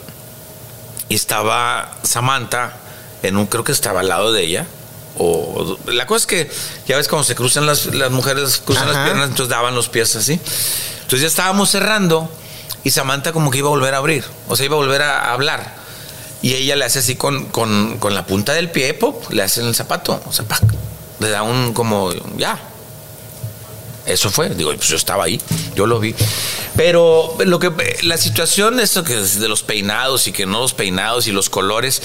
y 1.08 1.14
estaba 1.14 1.96
Samantha 2.02 2.74
en 3.22 3.36
un, 3.36 3.46
creo 3.46 3.64
que 3.64 3.72
estaba 3.72 4.00
al 4.00 4.08
lado 4.08 4.32
de 4.32 4.42
ella. 4.44 4.66
O, 5.20 5.76
la 5.86 6.06
cosa 6.06 6.18
es 6.22 6.26
que 6.26 6.50
ya 6.86 6.96
ves 6.96 7.08
cuando 7.08 7.24
se 7.24 7.34
cruzan 7.34 7.66
las, 7.66 7.86
las 7.86 8.10
mujeres, 8.10 8.62
cruzan 8.64 8.88
Ajá. 8.88 8.92
las 8.98 9.04
piernas, 9.08 9.28
entonces 9.30 9.48
daban 9.48 9.74
los 9.74 9.88
pies 9.88 10.14
así. 10.14 10.38
Entonces 11.08 11.22
ya 11.22 11.28
estábamos 11.28 11.70
cerrando 11.70 12.30
y 12.84 12.90
Samantha 12.90 13.32
como 13.32 13.50
que 13.50 13.56
iba 13.56 13.68
a 13.68 13.70
volver 13.70 13.94
a 13.94 13.96
abrir, 13.96 14.26
o 14.46 14.56
sea, 14.56 14.66
iba 14.66 14.76
a 14.76 14.78
volver 14.78 15.00
a 15.00 15.32
hablar. 15.32 15.74
Y 16.42 16.52
ella 16.52 16.76
le 16.76 16.84
hace 16.84 16.98
así 16.98 17.16
con, 17.16 17.46
con, 17.46 17.96
con 17.96 18.14
la 18.14 18.26
punta 18.26 18.52
del 18.52 18.70
pie, 18.70 18.92
pop, 18.92 19.24
le 19.30 19.42
hace 19.42 19.62
en 19.62 19.68
el 19.68 19.74
zapato, 19.74 20.20
o 20.26 20.32
sea, 20.34 20.44
¡pac! 20.44 20.62
le 21.18 21.30
da 21.30 21.44
un 21.44 21.72
como, 21.72 22.12
ya, 22.36 22.60
eso 24.04 24.30
fue, 24.30 24.50
digo, 24.50 24.70
pues 24.76 24.86
yo 24.86 24.96
estaba 24.96 25.24
ahí, 25.24 25.40
yo 25.74 25.86
lo 25.86 25.98
vi. 25.98 26.14
Pero 26.76 27.38
lo 27.42 27.58
que 27.58 27.72
la 28.02 28.18
situación 28.18 28.78
esto 28.78 29.02
que 29.02 29.16
de 29.16 29.48
los 29.48 29.62
peinados 29.62 30.28
y 30.28 30.32
que 30.32 30.44
no 30.44 30.60
los 30.60 30.74
peinados 30.74 31.26
y 31.26 31.32
los 31.32 31.48
colores, 31.48 32.02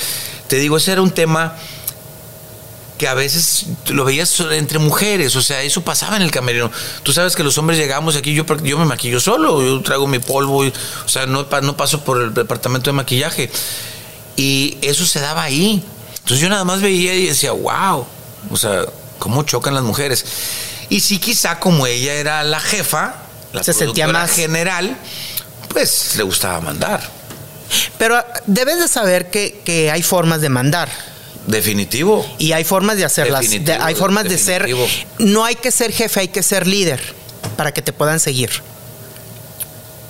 te 0.47 0.55
digo, 0.55 0.77
ese 0.77 0.93
era 0.93 1.01
un 1.01 1.11
tema 1.11 1.57
que 3.03 3.09
a 3.09 3.13
veces 3.15 3.65
lo 3.89 4.05
veías 4.05 4.39
entre 4.53 4.79
mujeres, 4.79 5.35
o 5.35 5.41
sea, 5.41 5.61
eso 5.61 5.81
pasaba 5.83 6.15
en 6.15 6.21
el 6.21 6.31
camerino. 6.31 6.71
Tú 7.03 7.11
sabes 7.11 7.35
que 7.35 7.43
los 7.43 7.57
hombres 7.57 7.77
llegamos 7.77 8.15
aquí, 8.15 8.33
yo, 8.33 8.45
yo 8.63 8.77
me 8.77 8.85
maquillo 8.85 9.19
solo, 9.19 9.61
yo 9.61 9.81
traigo 9.81 10.07
mi 10.07 10.19
polvo, 10.19 10.63
y- 10.63 10.71
o 11.05 11.09
sea, 11.09 11.25
no, 11.25 11.45
no 11.63 11.75
paso 11.75 12.05
por 12.05 12.21
el 12.21 12.33
departamento 12.33 12.89
de 12.89 12.93
maquillaje. 12.93 13.51
Y 14.37 14.77
eso 14.81 15.05
se 15.05 15.19
daba 15.19 15.43
ahí. 15.43 15.83
Entonces 16.13 16.39
yo 16.39 16.47
nada 16.47 16.63
más 16.63 16.79
veía 16.81 17.13
y 17.13 17.25
decía, 17.27 17.51
wow, 17.51 18.07
o 18.49 18.55
sea, 18.55 18.85
cómo 19.19 19.43
chocan 19.43 19.73
las 19.73 19.83
mujeres. 19.83 20.23
Y 20.87 21.01
sí, 21.01 21.19
quizá 21.19 21.59
como 21.59 21.85
ella 21.85 22.13
era 22.13 22.41
la 22.45 22.61
jefa, 22.61 23.15
la 23.51 23.65
Se 23.65 23.73
sentía 23.73 24.07
más- 24.07 24.31
general, 24.31 24.95
pues 25.67 26.15
le 26.15 26.23
gustaba 26.23 26.61
mandar. 26.61 27.01
Pero 27.97 28.23
debes 28.45 28.79
de 28.79 28.87
saber 28.87 29.29
que, 29.29 29.59
que 29.65 29.91
hay 29.91 30.03
formas 30.03 30.39
de 30.39 30.47
mandar. 30.47 31.12
Definitivo. 31.47 32.25
Y 32.37 32.51
hay 32.53 32.63
formas 32.63 32.97
de 32.97 33.05
hacerlas. 33.05 33.41
de- 33.41 33.47
Definitivo, 33.47 33.77
hay 33.83 33.95
formas 33.95 34.23
de 34.25 34.37
ser. 34.37 34.67
No 35.19 35.43
hay 35.45 35.55
que 35.55 35.71
ser 35.71 35.91
jefe, 35.91 36.21
hay 36.21 36.27
que 36.29 36.43
ser 36.43 36.67
líder 36.67 37.01
para 37.57 37.73
que 37.73 37.81
te 37.81 37.91
puedan 37.93 38.19
seguir. 38.19 38.49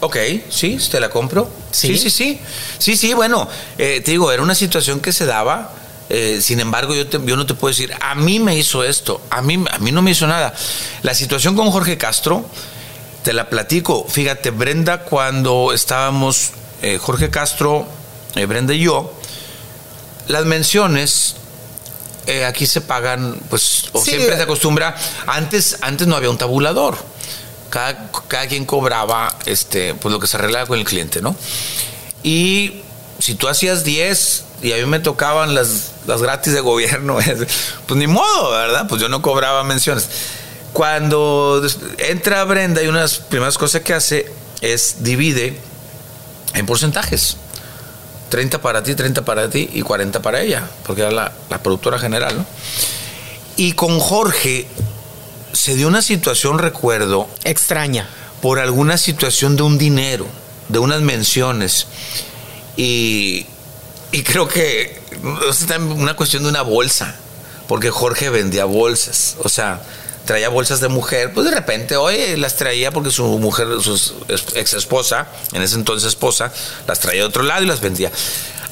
Ok, 0.01 0.17
sí, 0.49 0.77
te 0.91 0.99
la 0.99 1.09
compro. 1.09 1.49
¿Sí? 1.71 1.87
Sí, 1.89 1.97
sí, 1.97 2.09
sí. 2.09 2.41
Sí, 2.77 2.97
sí, 2.97 3.13
bueno, 3.13 3.47
eh, 3.77 4.01
te 4.03 4.11
digo, 4.11 4.31
era 4.31 4.41
una 4.43 4.55
situación 4.55 4.99
que 4.99 5.11
se 5.13 5.25
daba. 5.25 5.73
eh, 6.09 6.41
sin 6.41 6.59
embargo, 6.59 6.93
yo, 6.93 7.07
te- 7.07 7.19
yo 7.25 7.37
no 7.37 7.45
te 7.45 7.53
puedo 7.55 7.71
decir, 7.73 7.91
a 8.01 8.13
mí 8.13 8.37
me 8.37 8.55
hizo 8.57 8.83
esto, 8.83 9.21
a 9.31 9.41
mí, 9.41 9.63
a 9.71 9.79
mí 9.79 9.91
no 9.93 10.01
me 10.01 10.11
hizo 10.11 10.27
nada. 10.27 10.53
La 11.01 11.15
situación 11.15 11.55
con 11.55 11.71
Jorge 11.71 11.97
Castro, 11.97 12.45
te 13.23 13.31
la 13.33 13.49
platico. 13.49 14.05
Fíjate, 14.07 14.51
Brenda, 14.51 14.99
cuando 15.05 15.71
estábamos, 15.73 16.51
eh, 16.81 16.99
Jorge 17.01 17.29
Castro, 17.29 17.87
eh, 18.35 18.45
Brenda 18.45 18.73
y 18.73 18.81
yo, 18.81 19.13
las 20.27 20.45
menciones 20.45 21.35
eh, 22.25 22.45
aquí 22.45 22.65
se 22.65 22.79
pagan, 22.81 23.35
pues, 23.49 23.85
o 23.91 24.01
Sí. 24.03 24.11
siempre 24.11 24.37
se 24.37 24.43
acostumbra. 24.43 24.95
Antes, 25.27 25.77
antes 25.81 26.07
no 26.07 26.15
había 26.15 26.29
un 26.29 26.37
tabulador. 26.37 26.97
Cada, 27.69 28.11
cada 28.27 28.47
quien 28.47 28.65
cobraba 28.65 29.35
este, 29.45 29.93
pues 29.95 30.13
lo 30.13 30.19
que 30.19 30.27
se 30.27 30.37
arreglaba 30.37 30.65
con 30.67 30.77
el 30.79 30.85
cliente, 30.85 31.21
¿no? 31.21 31.35
Y 32.21 32.81
si 33.19 33.35
tú 33.35 33.47
hacías 33.49 33.83
10 33.83 34.43
y 34.61 34.71
a 34.71 34.77
mí 34.77 34.85
me 34.85 34.99
tocaban 34.99 35.53
las, 35.55 35.91
las 36.07 36.21
gratis 36.21 36.53
de 36.53 36.61
gobierno, 36.61 37.17
pues 37.87 37.97
ni 37.99 38.07
modo, 38.07 38.51
¿verdad? 38.51 38.87
Pues 38.87 39.01
yo 39.01 39.09
no 39.09 39.21
cobraba 39.21 39.63
menciones. 39.63 40.07
Cuando 40.71 41.61
entra 41.97 42.43
Brenda 42.45 42.81
y 42.81 42.87
una 42.87 42.99
de 42.99 43.03
las 43.03 43.17
primeras 43.17 43.57
cosas 43.57 43.81
que 43.81 43.93
hace 43.93 44.31
es 44.61 44.97
divide 45.03 45.59
en 46.53 46.65
porcentajes. 46.65 47.37
30 48.33 48.61
para 48.63 48.81
ti, 48.81 48.95
30 48.95 49.25
para 49.25 49.47
ti 49.47 49.69
y 49.73 49.83
40 49.83 50.19
para 50.23 50.41
ella, 50.41 50.67
porque 50.87 51.03
era 51.03 51.11
la, 51.11 51.31
la 51.51 51.61
productora 51.61 51.99
general, 51.99 52.35
¿no? 52.35 52.45
Y 53.57 53.73
con 53.73 53.99
Jorge 53.99 54.65
se 55.51 55.75
dio 55.75 55.87
una 55.87 56.01
situación, 56.01 56.57
recuerdo, 56.57 57.27
Extraña. 57.43 58.09
por 58.41 58.57
alguna 58.57 58.97
situación 58.97 59.55
de 59.55 59.61
un 59.61 59.77
dinero, 59.77 60.25
de 60.69 60.79
unas 60.79 61.01
menciones. 61.01 61.85
Y, 62.75 63.45
y 64.11 64.23
creo 64.23 64.47
que 64.47 64.99
es 65.47 65.67
una 65.79 66.15
cuestión 66.15 66.41
de 66.41 66.49
una 66.49 66.63
bolsa, 66.63 67.13
porque 67.67 67.91
Jorge 67.91 68.31
vendía 68.31 68.65
bolsas, 68.65 69.35
o 69.43 69.47
sea, 69.47 69.79
traía 70.25 70.49
bolsas 70.49 70.79
de 70.79 70.87
mujer, 70.87 71.33
pues 71.33 71.45
de 71.45 71.51
repente, 71.51 71.97
oye, 71.97 72.37
las 72.37 72.55
traía 72.55 72.91
porque 72.91 73.11
su 73.11 73.25
mujer, 73.39 73.67
su 73.81 74.25
ex 74.55 74.73
esposa, 74.73 75.27
en 75.51 75.61
ese 75.61 75.75
entonces 75.75 76.07
esposa, 76.07 76.51
las 76.87 76.99
traía 76.99 77.21
de 77.21 77.27
otro 77.27 77.43
lado 77.43 77.63
y 77.63 77.67
las 77.67 77.81
vendía. 77.81 78.11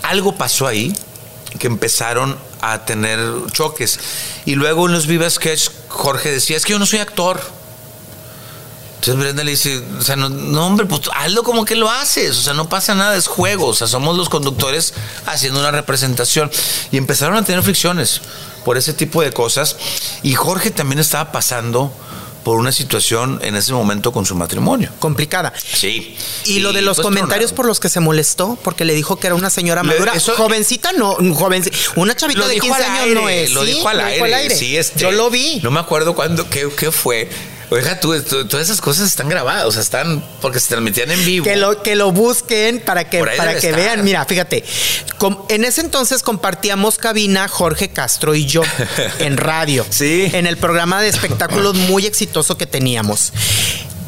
Algo 0.04 0.36
pasó 0.36 0.68
ahí 0.68 0.96
que 1.60 1.68
empezaron 1.68 2.38
a 2.62 2.86
tener 2.86 3.20
choques. 3.52 4.00
Y 4.46 4.56
luego 4.56 4.88
en 4.88 4.94
los 4.94 5.08
Viva 5.08 5.30
Sketch, 5.30 5.70
Jorge 5.90 6.32
decía, 6.32 6.58
es 6.58 6.66
que 6.66 6.74
yo 6.74 6.80
no 6.80 6.86
soy 6.86 7.00
actor. 7.00 7.42
Entonces 9.02 9.20
Brenda 9.20 9.44
le 9.44 9.50
dice, 9.52 9.84
o 9.98 10.02
sea, 10.04 10.16
no, 10.16 10.30
no, 10.30 10.68
hombre, 10.68 10.86
pues 10.86 11.02
hazlo 11.16 11.42
como 11.42 11.66
que 11.66 11.76
lo 11.76 11.90
haces, 11.90 12.38
o 12.38 12.42
sea, 12.44 12.54
no 12.54 12.70
pasa 12.70 12.94
nada, 12.94 13.16
es 13.18 13.26
juego, 13.26 13.66
o 13.66 13.74
sea, 13.74 13.88
somos 13.88 14.16
los 14.16 14.30
conductores 14.30 14.94
haciendo 15.26 15.60
una 15.60 15.72
representación. 15.72 16.52
Y 16.92 16.98
empezaron 16.98 17.36
a 17.36 17.44
tener 17.44 17.64
fricciones 17.64 18.22
por 18.64 18.78
ese 18.78 18.94
tipo 18.94 19.24
de 19.24 19.32
cosas. 19.32 19.76
Y 20.22 20.36
Jorge 20.36 20.70
también 20.70 21.00
estaba 21.00 21.32
pasando 21.32 21.92
por 22.44 22.58
una 22.58 22.72
situación 22.72 23.40
en 23.42 23.56
ese 23.56 23.74
momento 23.74 24.12
con 24.12 24.28
su 24.28 24.36
matrimonio. 24.36 24.92
Complicada. 25.00 25.52
Sí. 25.58 26.16
Y 26.46 26.60
lo 26.60 26.72
de 26.72 26.84
los 26.84 26.98
pues, 26.98 27.04
comentarios 27.06 27.54
por 27.54 27.66
los 27.66 27.80
que 27.80 27.90
se 27.90 28.00
molestó, 28.02 28.56
porque 28.64 28.86
le 28.86 28.94
dijo 28.94 29.16
que 29.18 29.26
era 29.26 29.36
una 29.36 29.50
señora 29.50 29.82
Le- 29.82 29.94
madura. 29.94 30.14
eso- 30.14 30.36
jovencita 30.36 30.92
no, 30.94 31.16
joven, 31.34 31.64
una 31.96 32.16
chavita 32.16 32.40
Lo 32.42 32.48
de 32.48 32.54
dijo 32.54 32.68
15 32.68 32.84
al 32.84 32.92
años 32.92 33.04
aire, 33.06 33.22
no 33.22 33.30
es. 33.30 33.52
Lo 33.52 33.62
Sí, 33.66 33.74
dijo 33.74 33.88
al 33.90 34.00
aire. 34.00 34.56
Sí, 34.56 34.78
este, 34.78 35.00
Yo 35.00 35.12
lo 35.12 35.32
vi. 35.32 35.60
No 35.64 35.72
me 35.72 35.80
acuerdo 35.80 36.14
cuándo, 36.14 36.48
qué, 36.52 36.70
qué 36.78 36.92
fue. 36.92 37.28
Oiga, 37.74 38.00
tú, 38.02 38.22
tú- 38.22 38.46
todas 38.48 38.68
esas 38.68 38.82
cosas 38.82 39.08
están 39.08 39.30
grabadas, 39.30 39.64
o 39.66 39.72
sea, 39.72 39.82
están 39.82 40.22
porque 40.42 40.60
se 40.60 40.68
transmitían 40.68 41.10
en 41.10 41.24
vivo. 41.26 41.46
Que 41.46 41.56
lo, 41.56 41.82
que 41.82 41.96
lo 41.96 42.12
busquen 42.12 42.82
para 42.82 43.10
que, 43.10 43.24
para 43.24 43.54
que 43.54 43.68
estar. 43.70 43.76
vean. 43.76 44.04
Mira, 44.04 44.26
fíjate. 44.26 44.64
com- 45.18 45.46
en 45.48 45.64
ese 45.64 45.80
entonces 45.80 46.22
compartíamos 46.22 46.98
cabina 46.98 47.48
Jorge 47.48 47.90
Castro 47.90 48.36
y 48.36 48.46
yo 48.46 48.62
en 49.20 49.38
radio. 49.38 49.86
Sí. 49.90 50.30
En 50.34 50.48
el 50.48 50.58
programa 50.58 51.02
de 51.02 51.08
espectáculos 51.08 51.76
muy 51.76 52.06
exitoso 52.06 52.58
que 52.58 52.66
teníamos. 52.68 53.32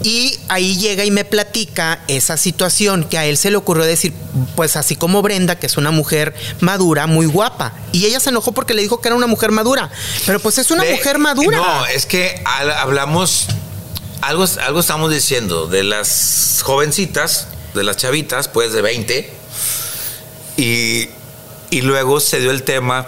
Y 0.02 0.38
ahí 0.50 0.76
llega 0.78 1.06
y 1.06 1.12
me 1.12 1.24
platica 1.24 2.02
esa 2.08 2.36
situación 2.36 3.06
que 3.06 3.18
a 3.18 3.26
él 3.26 3.38
se 3.38 3.52
le 3.52 3.58
ocurrió 3.58 3.86
decir, 3.86 4.14
pues 4.56 4.76
así 4.76 4.96
como 4.98 5.22
Brenda, 5.22 5.58
que 5.60 5.66
es 5.68 5.78
una 5.78 5.92
mujer 5.92 6.34
madura, 6.60 7.08
muy 7.08 7.26
guapa. 7.26 7.74
Y 7.94 8.06
ella 8.06 8.20
se 8.20 8.30
enojó 8.32 8.52
porque 8.52 8.74
le 8.74 8.82
dijo 8.82 9.00
que 9.00 9.08
era 9.08 9.16
una 9.16 9.28
mujer 9.28 9.52
madura. 9.52 9.90
Pero 10.26 10.40
pues 10.42 10.58
es 10.58 10.72
una 10.72 10.84
De- 10.84 10.92
mujer 10.92 11.20
madura. 11.20 11.58
No, 11.58 11.86
es 11.86 12.06
que 12.06 12.42
hablamos, 12.46 13.46
algo, 14.22 14.46
algo 14.66 14.80
estamos 14.82 15.10
diciendo 15.12 15.68
de 15.68 15.84
las 15.84 16.60
jovencitas, 16.64 17.48
de 17.74 17.84
las 17.84 17.96
chavitas, 17.98 18.50
pues 18.50 18.74
de 18.74 18.82
20, 18.82 19.32
y, 20.58 21.08
y 21.70 21.82
luego 21.82 22.20
se 22.20 22.40
dio 22.40 22.52
el 22.52 22.64
tema 22.64 23.08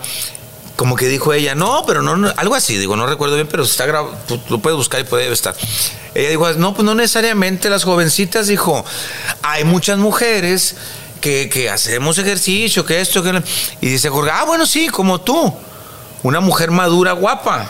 como 0.76 0.96
que 0.96 1.08
dijo 1.08 1.34
ella, 1.34 1.56
no, 1.56 1.84
pero 1.86 2.02
no, 2.02 2.18
no", 2.18 2.34
algo 2.38 2.56
así, 2.56 2.78
digo, 2.78 2.96
no 2.96 3.08
recuerdo 3.08 3.36
bien, 3.36 3.48
pero 3.48 3.64
está 3.64 3.86
grabado, 3.86 4.16
tú 4.28 4.40
lo 4.50 4.60
puedes 4.60 4.78
buscar 4.78 5.00
y 5.00 5.04
puede 5.04 5.32
estar. 5.32 5.56
Ella 6.14 6.30
dijo, 6.30 6.54
no, 6.54 6.74
pues 6.74 6.86
no 6.86 6.96
necesariamente 6.96 7.70
las 7.70 7.84
jovencitas, 7.84 8.48
dijo, 8.48 8.84
hay 9.42 9.64
muchas 9.64 9.98
mujeres 9.98 10.76
que, 11.22 11.50
que 11.50 11.70
hacemos 11.70 12.18
ejercicio, 12.18 12.86
que 12.86 13.02
esto, 13.02 13.24
que... 13.24 13.34
lo-". 13.34 13.44
Y 13.82 13.88
dice 13.88 14.10
Jorge, 14.10 14.32
ah, 14.34 14.44
bueno, 14.46 14.66
sí, 14.66 14.88
como 14.90 15.22
tú, 15.22 15.54
una 16.24 16.40
mujer 16.40 16.72
madura, 16.72 17.14
guapa. 17.14 17.70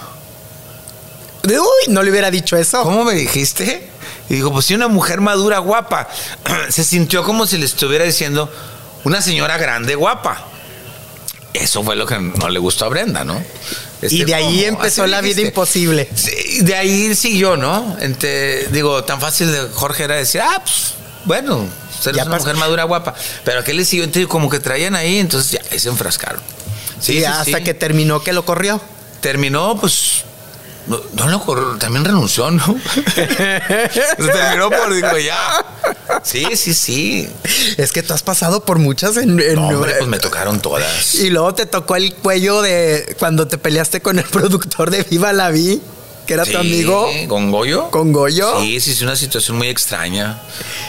Uy, 1.43 1.93
no 1.93 2.01
le 2.01 2.09
hubiera 2.09 2.31
dicho 2.31 2.57
eso. 2.57 2.81
¿Cómo 2.81 3.03
me 3.03 3.13
dijiste? 3.13 3.89
Y 4.29 4.35
digo, 4.35 4.51
pues 4.51 4.65
sí, 4.65 4.73
una 4.73 4.87
mujer 4.87 5.21
madura, 5.21 5.59
guapa. 5.59 6.07
Se 6.69 6.83
sintió 6.83 7.23
como 7.23 7.45
si 7.45 7.57
le 7.57 7.65
estuviera 7.65 8.03
diciendo 8.03 8.51
una 9.03 9.21
señora 9.21 9.57
grande, 9.57 9.95
guapa. 9.95 10.47
Eso 11.55 11.83
fue 11.83 11.95
lo 11.95 12.05
que 12.05 12.17
no 12.19 12.49
le 12.49 12.59
gustó 12.59 12.85
a 12.85 12.89
Brenda, 12.89 13.23
¿no? 13.23 13.41
y 14.01 14.05
Este, 14.05 14.25
de 14.25 14.35
ahí 14.35 14.65
¿cómo? 14.65 14.77
empezó 14.77 15.03
Así 15.03 15.11
la 15.11 15.21
vida 15.21 15.41
imposible. 15.41 16.09
Sí, 16.13 16.61
de 16.61 16.75
ahí 16.75 17.15
siguió, 17.15 17.57
¿no? 17.57 17.97
Entre, 17.99 18.67
digo, 18.67 19.03
tan 19.03 19.19
fácil 19.21 19.51
de 19.51 19.69
Jorge 19.73 20.03
era 20.03 20.15
decir, 20.15 20.41
ah, 20.41 20.61
pues, 20.63 20.93
bueno, 21.25 21.67
eres 22.03 22.17
Ya 22.17 22.25
una 22.25 22.37
mujer 22.37 22.55
madura, 22.55 22.83
guapa. 22.83 23.15
Pero 23.43 23.59
aquel 23.59 23.77
le 23.77 23.85
siguió, 23.85 24.05
entonces, 24.05 24.27
como 24.27 24.49
que 24.49 24.59
traían 24.59 24.95
ahí, 24.95 25.17
entonces 25.17 25.51
ya, 25.51 25.61
ahí 25.71 25.79
se 25.79 25.89
enfrascaron. 25.89 26.41
Sí, 26.99 27.13
y 27.13 27.19
sí, 27.19 27.25
hasta 27.25 27.63
que 27.63 27.73
terminó 27.73 28.23
que 28.23 28.33
lo 28.33 28.45
corrió. 28.45 28.81
terminó, 29.21 29.77
pues. 29.79 30.23
No, 30.87 31.01
no 31.13 31.27
lo 31.29 31.39
corrió, 31.41 31.77
también 31.77 32.05
renunció, 32.05 32.51
¿no? 32.51 32.63
Se 33.15 33.25
terminó 33.27 34.69
por, 34.69 34.93
digo, 34.93 35.17
ya. 35.17 35.65
Sí, 36.23 36.45
sí, 36.55 36.73
sí. 36.73 37.29
Es 37.77 37.91
que 37.91 38.03
tú 38.03 38.13
has 38.13 38.21
pasado 38.23 38.63
por 38.65 38.77
muchas 38.79 39.17
en, 39.17 39.39
en- 39.39 39.55
No, 39.55 39.67
hombre, 39.69 39.93
pues 39.97 40.07
me 40.07 40.19
tocaron 40.19 40.59
todas. 40.61 41.15
Y 41.15 41.29
luego 41.29 41.53
te 41.55 41.65
tocó 41.65 41.95
el 41.95 42.13
cuello 42.15 42.61
de 42.61 43.15
cuando 43.19 43.47
te 43.47 43.57
peleaste 43.57 44.01
con 44.01 44.19
el 44.19 44.25
productor 44.25 44.91
de 44.91 45.03
Viva 45.03 45.33
la 45.33 45.49
Vi, 45.49 45.81
que 46.27 46.33
era 46.35 46.45
Sí, 46.45 46.51
tu 46.51 46.57
amigo. 46.59 47.09
¿Con 47.27 47.51
Goyo? 47.51 47.89
¿Con 47.89 48.11
Goyo? 48.13 48.59
Sí, 48.61 48.79
sí, 48.79 48.91
es 48.91 49.01
una 49.01 49.15
situación 49.15 49.57
muy 49.57 49.69
extraña. 49.69 50.39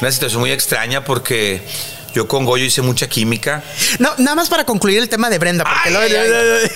Una 0.00 0.12
situación 0.12 0.40
muy 0.40 0.50
extraña 0.50 1.04
porque 1.04 1.62
yo 2.14 2.28
con 2.28 2.44
Goyo 2.44 2.64
hice 2.64 2.82
mucha 2.82 3.08
química. 3.08 3.62
No, 3.98 4.10
nada 4.18 4.34
más 4.34 4.48
para 4.48 4.64
concluir 4.64 4.98
el 4.98 5.08
tema 5.08 5.30
de 5.30 5.38
Brenda. 5.38 5.64
Porque 5.64 5.96
Ay, 5.96 6.10
luego- 6.10 6.34
ay, 6.62 6.70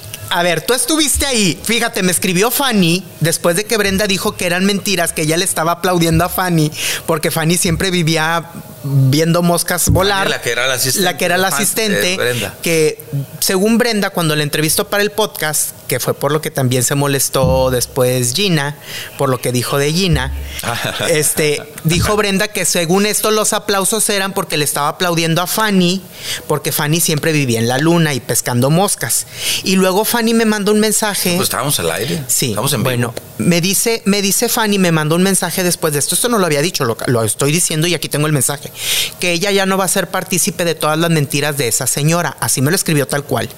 A 0.30 0.42
ver, 0.42 0.62
tú 0.62 0.74
estuviste 0.74 1.26
ahí. 1.26 1.58
Fíjate, 1.62 2.02
me 2.02 2.12
escribió 2.12 2.50
Fanny 2.50 3.04
después 3.20 3.56
de 3.56 3.64
que 3.64 3.76
Brenda 3.76 4.06
dijo 4.06 4.36
que 4.36 4.46
eran 4.46 4.64
mentiras, 4.64 5.12
que 5.12 5.22
ella 5.22 5.36
le 5.36 5.44
estaba 5.44 5.72
aplaudiendo 5.72 6.24
a 6.24 6.28
Fanny, 6.28 6.70
porque 7.06 7.30
Fanny 7.30 7.56
siempre 7.56 7.90
vivía 7.90 8.50
viendo 8.86 9.42
moscas 9.42 9.88
volar. 9.90 10.28
la 10.28 10.40
que 10.40 10.52
era 10.52 10.66
la 10.66 10.74
asistente. 10.74 11.04
La 11.04 11.16
que 11.16 11.24
era 11.24 11.38
la 11.38 11.48
asistente. 11.48 12.16
Brenda. 12.16 12.54
Que 12.62 13.02
según 13.40 13.78
Brenda, 13.78 14.10
cuando 14.10 14.36
la 14.36 14.42
entrevistó 14.42 14.88
para 14.88 15.02
el 15.02 15.10
podcast, 15.10 15.70
que 15.86 16.00
fue 16.00 16.14
por 16.14 16.32
lo 16.32 16.40
que 16.40 16.50
también 16.50 16.82
se 16.82 16.94
molestó 16.94 17.70
después 17.70 18.34
Gina, 18.34 18.76
por 19.18 19.28
lo 19.28 19.40
que 19.40 19.52
dijo 19.52 19.78
de 19.78 19.92
Gina, 19.92 20.32
este, 21.08 21.62
dijo 21.84 22.16
Brenda 22.16 22.48
que 22.48 22.64
según 22.64 23.06
esto 23.06 23.30
los 23.30 23.52
aplausos 23.52 24.08
eran 24.08 24.32
porque 24.32 24.56
le 24.56 24.64
estaba 24.64 24.88
aplaudiendo 24.88 25.42
a 25.42 25.46
Fanny, 25.46 26.02
porque 26.46 26.72
Fanny 26.72 27.00
siempre 27.00 27.32
vivía 27.32 27.58
en 27.58 27.68
la 27.68 27.78
luna 27.78 28.14
y 28.14 28.20
pescando 28.20 28.70
moscas. 28.70 29.26
Y 29.62 29.76
luego 29.76 30.04
Fanny 30.04 30.15
me 30.22 30.44
mandó 30.44 30.72
un 30.72 30.80
mensaje. 30.80 31.34
Pues 31.36 31.46
estábamos 31.46 31.78
al 31.80 31.90
aire. 31.90 32.22
Sí, 32.26 32.50
Estamos 32.50 32.72
en 32.72 32.80
vivo. 32.80 32.90
bueno, 32.90 33.14
me 33.38 33.60
dice, 33.60 34.02
me 34.04 34.22
dice 34.22 34.48
Fanny, 34.48 34.78
me 34.78 34.92
mandó 34.92 35.14
un 35.16 35.22
mensaje 35.22 35.62
después 35.62 35.92
de 35.92 35.98
esto. 35.98 36.14
Esto 36.14 36.28
no 36.28 36.38
lo 36.38 36.46
había 36.46 36.62
dicho, 36.62 36.84
lo, 36.84 36.96
lo 37.06 37.22
estoy 37.24 37.52
diciendo 37.52 37.86
y 37.86 37.94
aquí 37.94 38.08
tengo 38.08 38.26
el 38.26 38.32
mensaje. 38.32 38.72
Que 39.20 39.32
ella 39.32 39.50
ya 39.50 39.66
no 39.66 39.76
va 39.76 39.84
a 39.84 39.88
ser 39.88 40.08
partícipe 40.08 40.64
de 40.64 40.74
todas 40.74 40.98
las 40.98 41.10
mentiras 41.10 41.56
de 41.56 41.68
esa 41.68 41.86
señora. 41.86 42.36
Así 42.40 42.62
me 42.62 42.70
lo 42.70 42.76
escribió 42.76 43.06
tal 43.06 43.24
cual. 43.24 43.48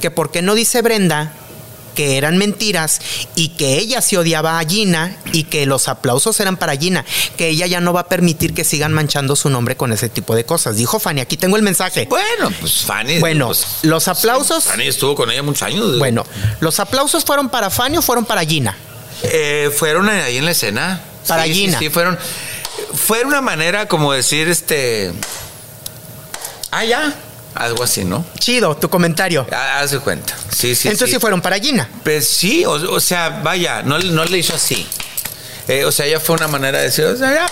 Que 0.00 0.10
por 0.10 0.30
qué 0.30 0.42
no 0.42 0.54
dice 0.54 0.82
Brenda 0.82 1.32
que 1.98 2.16
eran 2.16 2.38
mentiras 2.38 3.00
y 3.34 3.48
que 3.48 3.76
ella 3.76 4.00
se 4.00 4.16
odiaba 4.16 4.60
a 4.60 4.64
Gina 4.64 5.16
y 5.32 5.42
que 5.42 5.66
los 5.66 5.88
aplausos 5.88 6.38
eran 6.38 6.56
para 6.56 6.76
Gina, 6.76 7.04
que 7.36 7.48
ella 7.48 7.66
ya 7.66 7.80
no 7.80 7.92
va 7.92 8.02
a 8.02 8.08
permitir 8.08 8.54
que 8.54 8.62
sigan 8.62 8.92
manchando 8.92 9.34
su 9.34 9.50
nombre 9.50 9.76
con 9.76 9.92
ese 9.92 10.08
tipo 10.08 10.36
de 10.36 10.44
cosas. 10.44 10.76
Dijo 10.76 11.00
Fanny, 11.00 11.22
aquí 11.22 11.36
tengo 11.36 11.56
el 11.56 11.64
mensaje. 11.64 12.06
Bueno, 12.08 12.52
pues 12.60 12.84
Fanny. 12.84 13.18
Bueno, 13.18 13.48
pues, 13.48 13.66
los 13.82 14.06
aplausos, 14.06 14.62
Fanny 14.62 14.86
estuvo 14.86 15.16
con 15.16 15.28
ella 15.28 15.42
muchos 15.42 15.62
años. 15.62 15.98
bueno, 15.98 16.24
los 16.60 16.78
aplausos 16.78 17.24
fueron 17.24 17.48
para 17.48 17.68
Fanny 17.68 17.96
o 17.98 18.02
fueron 18.02 18.24
para 18.26 18.44
Gina. 18.44 18.76
Eh, 19.24 19.72
fueron 19.76 20.08
ahí 20.08 20.36
en 20.36 20.44
la 20.44 20.52
escena. 20.52 21.00
Para 21.26 21.46
sí, 21.46 21.52
sí, 21.52 21.60
Gina. 21.62 21.78
Sí, 21.80 21.90
fueron. 21.90 22.16
Fue 22.94 23.24
una 23.24 23.40
manera 23.40 23.88
como 23.88 24.12
decir, 24.12 24.46
este. 24.46 25.12
Ah, 26.70 26.84
ya. 26.84 27.12
Algo 27.54 27.82
así, 27.82 28.04
¿no? 28.04 28.24
Chido, 28.38 28.76
tu 28.76 28.88
comentario. 28.88 29.46
Haz 29.52 29.90
de 29.90 29.98
cuenta. 29.98 30.34
Sí, 30.50 30.74
sí. 30.74 30.88
Entonces 30.88 31.08
sí. 31.08 31.14
sí 31.14 31.20
fueron 31.20 31.40
para 31.40 31.58
Gina. 31.58 31.88
Pues 32.04 32.28
sí, 32.28 32.64
o, 32.64 32.72
o 32.72 33.00
sea, 33.00 33.40
vaya, 33.42 33.82
no, 33.82 33.98
no 33.98 34.24
le 34.24 34.38
hizo 34.38 34.54
así. 34.54 34.86
Eh, 35.66 35.84
o 35.84 35.92
sea, 35.92 36.06
ya 36.06 36.20
fue 36.20 36.36
una 36.36 36.48
manera 36.48 36.78
de 36.78 36.84
decir, 36.84 37.04
o 37.04 37.16
sea, 37.16 37.32
ya, 37.34 37.46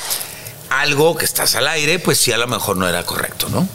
algo 0.71 1.17
que 1.17 1.25
estás 1.25 1.55
al 1.55 1.69
aire, 1.69 1.99
pues 1.99 2.19
sí, 2.19 2.33
a 2.33 2.39
lo 2.39 2.47
mejor 2.47 2.77
no 2.77 2.89
era 2.89 3.05
correcto, 3.05 3.49
¿no? 3.51 3.69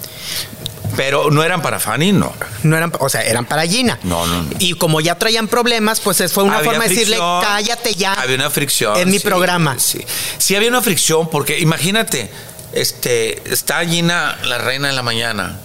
Pero 0.95 1.31
no 1.31 1.43
eran 1.43 1.61
para 1.61 1.79
Fanny, 1.79 2.11
no. 2.11 2.33
No 2.63 2.75
eran, 2.75 2.91
o 2.99 3.07
sea, 3.07 3.21
eran 3.21 3.45
para 3.45 3.65
Gina. 3.65 3.97
No, 4.03 4.25
no, 4.27 4.43
no. 4.43 4.49
Y 4.59 4.73
como 4.73 4.99
ya 4.99 5.15
traían 5.15 5.47
problemas, 5.47 6.01
pues 6.01 6.23
fue 6.31 6.43
una 6.43 6.57
Había 6.57 6.71
forma 6.71 6.83
de 6.83 6.89
decirle, 6.89 7.17
cállate 7.17 7.93
ya. 7.93 8.13
Había 8.13 8.35
una 8.35 8.49
fricción. 8.49 8.97
En 8.97 9.09
mi 9.09 9.19
sí, 9.19 9.23
programa. 9.23 9.79
Sí. 9.79 10.05
Sí, 10.37 10.55
había 10.55 10.69
una 10.69 10.81
fricción, 10.81 11.29
porque 11.29 11.59
imagínate, 11.59 12.29
este, 12.73 13.53
está 13.53 13.85
Gina, 13.85 14.37
la 14.43 14.57
reina 14.57 14.89
de 14.89 14.93
la 14.93 15.03
mañana, 15.03 15.59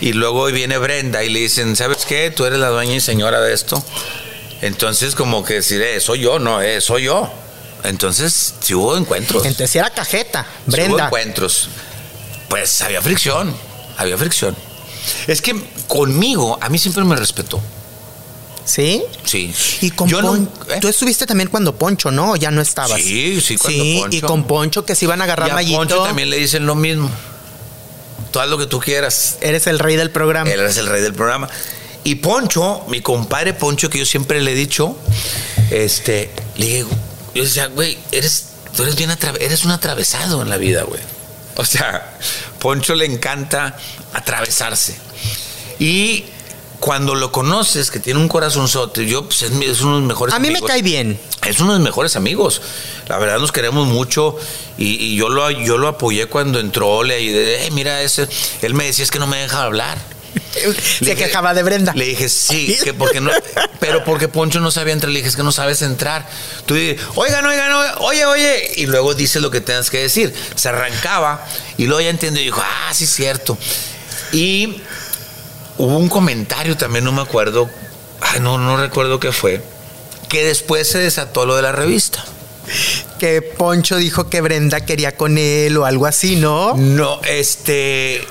y 0.00 0.12
luego 0.12 0.46
viene 0.46 0.78
Brenda 0.78 1.22
y 1.24 1.28
le 1.30 1.40
dicen, 1.40 1.76
¿sabes 1.76 2.04
qué? 2.06 2.30
Tú 2.30 2.44
eres 2.44 2.58
la 2.58 2.68
dueña 2.68 2.94
y 2.96 3.00
señora 3.00 3.40
de 3.40 3.52
esto. 3.52 3.82
Entonces, 4.62 5.14
como 5.14 5.44
que 5.44 5.54
decir, 5.54 5.80
eh, 5.82 6.00
soy 6.00 6.20
yo, 6.20 6.38
no, 6.38 6.60
eh, 6.62 6.80
soy 6.80 7.04
yo. 7.04 7.30
Entonces, 7.82 8.54
si 8.60 8.74
hubo 8.74 8.96
encuentros. 8.96 9.44
Entonces 9.46 9.74
era 9.76 9.90
cajeta, 9.90 10.42
Sí 10.44 10.48
hubo 10.66 10.72
Brenda. 10.72 11.04
encuentros. 11.06 11.68
Pues 12.48 12.80
había 12.82 13.00
fricción, 13.00 13.54
había 13.96 14.18
fricción. 14.18 14.54
Es 15.26 15.40
que 15.40 15.54
conmigo, 15.88 16.58
a 16.60 16.68
mí 16.68 16.78
siempre 16.78 17.04
me 17.04 17.16
respetó. 17.16 17.60
¿Sí? 18.64 19.02
Sí. 19.24 19.52
Y 19.80 19.90
con 19.92 20.08
Yo 20.08 20.20
no- 20.22 20.36
¿eh? 20.36 20.78
Tú 20.80 20.88
estuviste 20.88 21.26
también 21.26 21.48
cuando 21.48 21.74
Poncho, 21.74 22.10
¿no? 22.10 22.32
¿O 22.32 22.36
ya 22.36 22.50
no 22.50 22.60
estabas. 22.60 23.00
Sí, 23.00 23.40
sí, 23.40 23.56
cuando 23.56 23.82
Sí, 23.82 23.98
Poncho. 24.00 24.16
y 24.18 24.20
con 24.20 24.44
Poncho 24.44 24.84
que 24.84 24.94
se 24.94 25.06
iban 25.06 25.20
a 25.22 25.24
agarrar 25.24 25.62
Y 25.62 25.72
a. 25.74 25.76
Poncho 25.78 26.02
también 26.04 26.28
le 26.30 26.36
dicen 26.36 26.66
lo 26.66 26.74
mismo. 26.74 27.10
Tú 28.30 28.40
haz 28.40 28.48
lo 28.48 28.58
que 28.58 28.66
tú 28.66 28.80
quieras. 28.80 29.38
Eres 29.40 29.66
el 29.66 29.78
rey 29.78 29.96
del 29.96 30.10
programa. 30.10 30.50
Él 30.50 30.60
es 30.60 30.76
el 30.76 30.86
rey 30.86 31.02
del 31.02 31.14
programa. 31.14 31.48
Y 32.04 32.16
Poncho, 32.16 32.84
mi 32.88 33.00
compadre 33.00 33.52
Poncho, 33.52 33.90
que 33.90 33.98
yo 33.98 34.06
siempre 34.06 34.40
le 34.40 34.52
he 34.52 34.54
dicho, 34.54 34.96
este, 35.70 36.30
le 36.56 36.66
digo, 36.66 36.90
yo 37.34 37.44
decía, 37.44 37.66
güey, 37.66 37.98
eres, 38.10 38.46
tú 38.74 38.84
eres 38.84 38.96
bien 38.96 39.10
eres 39.38 39.64
un 39.64 39.70
atravesado 39.70 40.40
en 40.42 40.48
la 40.48 40.56
vida, 40.56 40.82
güey. 40.84 41.00
O 41.56 41.64
sea, 41.64 42.16
Poncho 42.58 42.94
le 42.94 43.04
encanta 43.04 43.76
atravesarse. 44.14 44.96
Y 45.78 46.24
cuando 46.80 47.14
lo 47.14 47.30
conoces, 47.30 47.90
que 47.90 48.00
tiene 48.00 48.18
un 48.18 48.28
corazonzote, 48.28 49.06
yo, 49.06 49.24
pues 49.26 49.42
es, 49.42 49.50
uno 49.50 49.94
de 49.94 50.00
los 50.00 50.08
mejores 50.08 50.34
a 50.34 50.38
mí 50.38 50.48
me 50.48 50.54
amigos. 50.54 50.70
cae 50.70 50.82
bien. 50.82 51.20
Es 51.46 51.60
uno 51.60 51.74
de 51.74 51.78
mis 51.78 51.84
mejores 51.86 52.16
amigos. 52.16 52.60
La 53.08 53.18
verdad 53.18 53.38
nos 53.38 53.52
queremos 53.52 53.86
mucho 53.86 54.36
y, 54.78 54.94
y 54.94 55.16
yo, 55.16 55.28
lo, 55.28 55.50
yo 55.50 55.78
lo 55.78 55.88
apoyé 55.88 56.26
cuando 56.26 56.58
entró. 56.58 57.02
Le 57.04 57.14
ayudé, 57.14 57.66
"Eh, 57.66 57.70
mira, 57.70 58.02
ese. 58.02 58.26
Él 58.62 58.74
me 58.74 58.84
decía, 58.86 59.04
es 59.04 59.10
que 59.10 59.18
no 59.18 59.26
me 59.26 59.36
deja 59.38 59.62
hablar. 59.62 59.98
Se 60.54 61.04
dije- 61.04 61.16
quejaba 61.16 61.54
de 61.54 61.62
Brenda. 61.62 61.92
Le 61.94 62.04
dije, 62.04 62.28
sí, 62.28 62.78
que 62.84 62.94
porque 62.94 63.20
no, 63.20 63.30
pero 63.80 64.04
porque 64.04 64.28
Poncho 64.28 64.60
no 64.60 64.70
sabía 64.70 64.92
entrar. 64.92 65.10
Le 65.12 65.18
dije, 65.18 65.28
es 65.28 65.36
que 65.36 65.42
no 65.42 65.52
sabes 65.52 65.82
entrar. 65.82 66.28
Tú 66.66 66.74
dices, 66.74 67.00
oigan, 67.16 67.44
oigan, 67.46 67.72
oye, 67.98 68.24
oye. 68.26 68.72
Y 68.76 68.86
luego 68.86 69.14
dices 69.14 69.42
lo 69.42 69.50
que 69.50 69.60
tengas 69.60 69.90
que 69.90 69.98
decir. 69.98 70.32
Se 70.54 70.68
arrancaba 70.68 71.44
y 71.78 71.86
luego 71.86 72.00
ya 72.00 72.10
entendió 72.10 72.40
y 72.42 72.46
dijo, 72.46 72.62
ah, 72.64 72.94
sí, 72.94 73.04
es 73.04 73.10
cierto. 73.12 73.58
Y 74.32 74.80
hubo 75.80 75.96
un 75.96 76.08
comentario 76.08 76.76
también, 76.76 77.04
no 77.04 77.12
me 77.12 77.22
acuerdo, 77.22 77.68
ay, 78.20 78.40
no, 78.40 78.58
no 78.58 78.76
recuerdo 78.76 79.18
qué 79.18 79.32
fue, 79.32 79.62
que 80.28 80.44
después 80.44 80.88
se 80.88 80.98
desató 80.98 81.46
lo 81.46 81.56
de 81.56 81.62
la 81.62 81.72
revista. 81.72 82.24
Que 83.18 83.42
Poncho 83.42 83.96
dijo 83.96 84.28
que 84.28 84.40
Brenda 84.40 84.84
quería 84.84 85.16
con 85.16 85.38
él 85.38 85.76
o 85.76 85.86
algo 85.86 86.06
así, 86.06 86.36
¿no? 86.36 86.74
No, 86.76 87.20
este. 87.22 88.24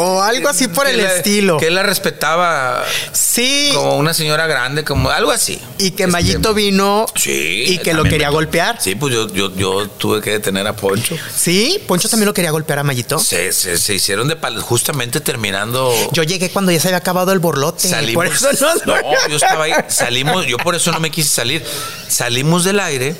O 0.00 0.22
algo 0.22 0.48
así 0.48 0.68
por 0.68 0.86
el 0.86 0.98
la- 0.98 1.14
estilo. 1.14 1.56
Que 1.58 1.66
él 1.68 1.74
la 1.74 1.82
respetaba 1.82 2.84
Sí. 3.12 3.70
como 3.74 3.96
una 3.96 4.14
señora 4.14 4.46
grande, 4.46 4.84
como 4.84 5.10
algo 5.10 5.30
así. 5.30 5.60
Y 5.78 5.90
que 5.92 6.04
Este, 6.04 6.06
Mayito 6.12 6.54
vino 6.54 7.06
Sí. 7.14 7.64
y 7.66 7.78
que 7.78 7.94
lo 7.94 8.04
quería 8.04 8.28
me- 8.28 8.34
golpear. 8.34 8.78
Sí, 8.80 8.94
pues 8.94 9.14
yo, 9.14 9.28
yo, 9.32 9.54
yo 9.54 9.88
tuve 9.88 10.20
que 10.20 10.30
detener 10.30 10.66
a 10.66 10.74
Poncho. 10.76 11.16
Sí, 11.36 11.82
Poncho 11.86 12.08
también 12.08 12.26
lo 12.26 12.34
quería 12.34 12.50
golpear 12.50 12.78
a 12.80 12.82
Mayito. 12.84 13.18
Se, 13.18 13.52
se, 13.52 13.78
se 13.78 13.94
hicieron 13.94 14.28
de 14.28 14.36
pal 14.36 14.60
justamente 14.60 15.20
terminando. 15.20 15.92
Yo 16.12 16.22
llegué 16.22 16.50
cuando 16.50 16.72
ya 16.72 16.80
se 16.80 16.88
había 16.88 16.98
acabado 16.98 17.32
el 17.32 17.38
borlote. 17.38 17.88
Salimos. 17.88 18.14
Por 18.14 18.26
eso 18.26 18.48
no, 18.86 18.94
no, 18.96 19.28
yo 19.28 19.36
estaba 19.36 19.64
ahí. 19.64 19.72
Salimos, 19.88 20.46
yo 20.46 20.56
por 20.58 20.74
eso 20.74 20.90
no 20.92 21.00
me 21.00 21.10
quise 21.10 21.28
salir. 21.28 21.64
Salimos 22.08 22.64
del 22.64 22.80
aire 22.80 23.14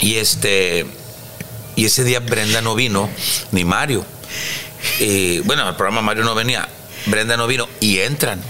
y 0.00 0.16
este. 0.16 0.86
Y 1.76 1.84
ese 1.84 2.02
día 2.02 2.18
Brenda 2.20 2.60
no 2.60 2.74
vino, 2.74 3.08
ni 3.52 3.64
Mario. 3.64 4.04
Y, 5.00 5.40
bueno, 5.40 5.66
al 5.66 5.76
programa 5.76 6.02
Mario 6.02 6.24
no 6.24 6.34
venía. 6.34 6.68
Brenda 7.06 7.36
no 7.36 7.46
vino 7.46 7.68
y 7.80 7.98
entran. 8.00 8.40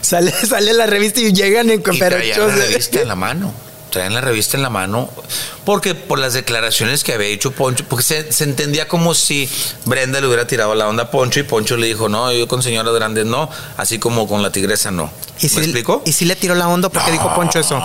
Sale, 0.00 0.32
sale 0.48 0.72
la 0.72 0.86
revista 0.86 1.20
y 1.20 1.32
llegan 1.32 1.70
en 1.70 1.80
Y 1.80 1.98
traían 1.98 2.48
la 2.48 2.54
revista 2.54 3.00
en 3.00 3.08
la 3.08 3.16
mano. 3.16 3.54
Traían 3.90 4.14
la 4.14 4.22
revista 4.22 4.56
en 4.56 4.62
la 4.62 4.70
mano. 4.70 5.10
Porque 5.64 5.94
por 5.94 6.18
las 6.18 6.32
declaraciones 6.32 7.04
que 7.04 7.12
había 7.12 7.28
hecho 7.28 7.52
Poncho, 7.52 7.84
porque 7.88 8.04
se, 8.04 8.32
se 8.32 8.44
entendía 8.44 8.88
como 8.88 9.14
si 9.14 9.48
Brenda 9.84 10.20
le 10.20 10.26
hubiera 10.26 10.46
tirado 10.46 10.74
la 10.74 10.88
onda 10.88 11.04
a 11.04 11.10
Poncho 11.10 11.40
y 11.40 11.42
Poncho 11.42 11.76
le 11.76 11.88
dijo, 11.88 12.08
no, 12.08 12.32
yo 12.32 12.48
con 12.48 12.62
señoras 12.62 12.94
grandes 12.94 13.26
no, 13.26 13.50
así 13.76 13.98
como 13.98 14.26
con 14.26 14.42
la 14.42 14.50
tigresa 14.50 14.90
no. 14.90 15.10
¿Y 15.40 15.44
¿Me 15.44 15.48
si, 15.50 15.58
explico? 15.58 16.02
¿Y 16.06 16.12
si 16.12 16.24
le 16.24 16.36
tiró 16.36 16.54
la 16.54 16.68
onda 16.68 16.88
porque 16.88 17.10
dijo 17.12 17.34
Poncho 17.34 17.58
eso? 17.58 17.80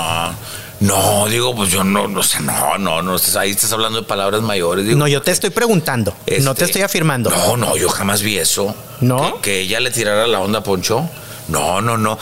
No, 0.80 1.26
digo, 1.28 1.56
pues 1.56 1.72
yo 1.72 1.84
no, 1.84 2.08
no 2.08 2.22
sé, 2.22 2.40
no, 2.42 2.78
no, 2.78 3.02
no, 3.02 3.16
ahí 3.40 3.50
estás 3.52 3.72
hablando 3.74 4.02
de 4.02 4.08
palabras 4.08 4.42
mayores. 4.44 4.86
digo, 4.86 4.98
No, 4.98 5.08
yo 5.08 5.22
te 5.24 5.32
estoy 5.32 5.50
preguntando, 5.50 6.12
no 6.12 6.16
te 6.26 6.36
este, 6.36 6.66
estoy 6.66 6.82
afirmando. 6.84 7.32
No, 7.32 7.58
no, 7.58 7.76
yo 7.76 7.90
jamás 7.90 8.22
vi 8.22 8.38
eso. 8.38 8.76
¿No? 9.02 9.36
Que, 9.38 9.42
que 9.42 9.60
ella 9.62 9.80
le 9.80 9.90
tirara 9.90 10.28
la 10.28 10.40
onda 10.40 10.60
a 10.60 10.64
Poncho. 10.64 11.10
No, 11.48 11.82
no, 11.82 11.98
no. 11.98 12.20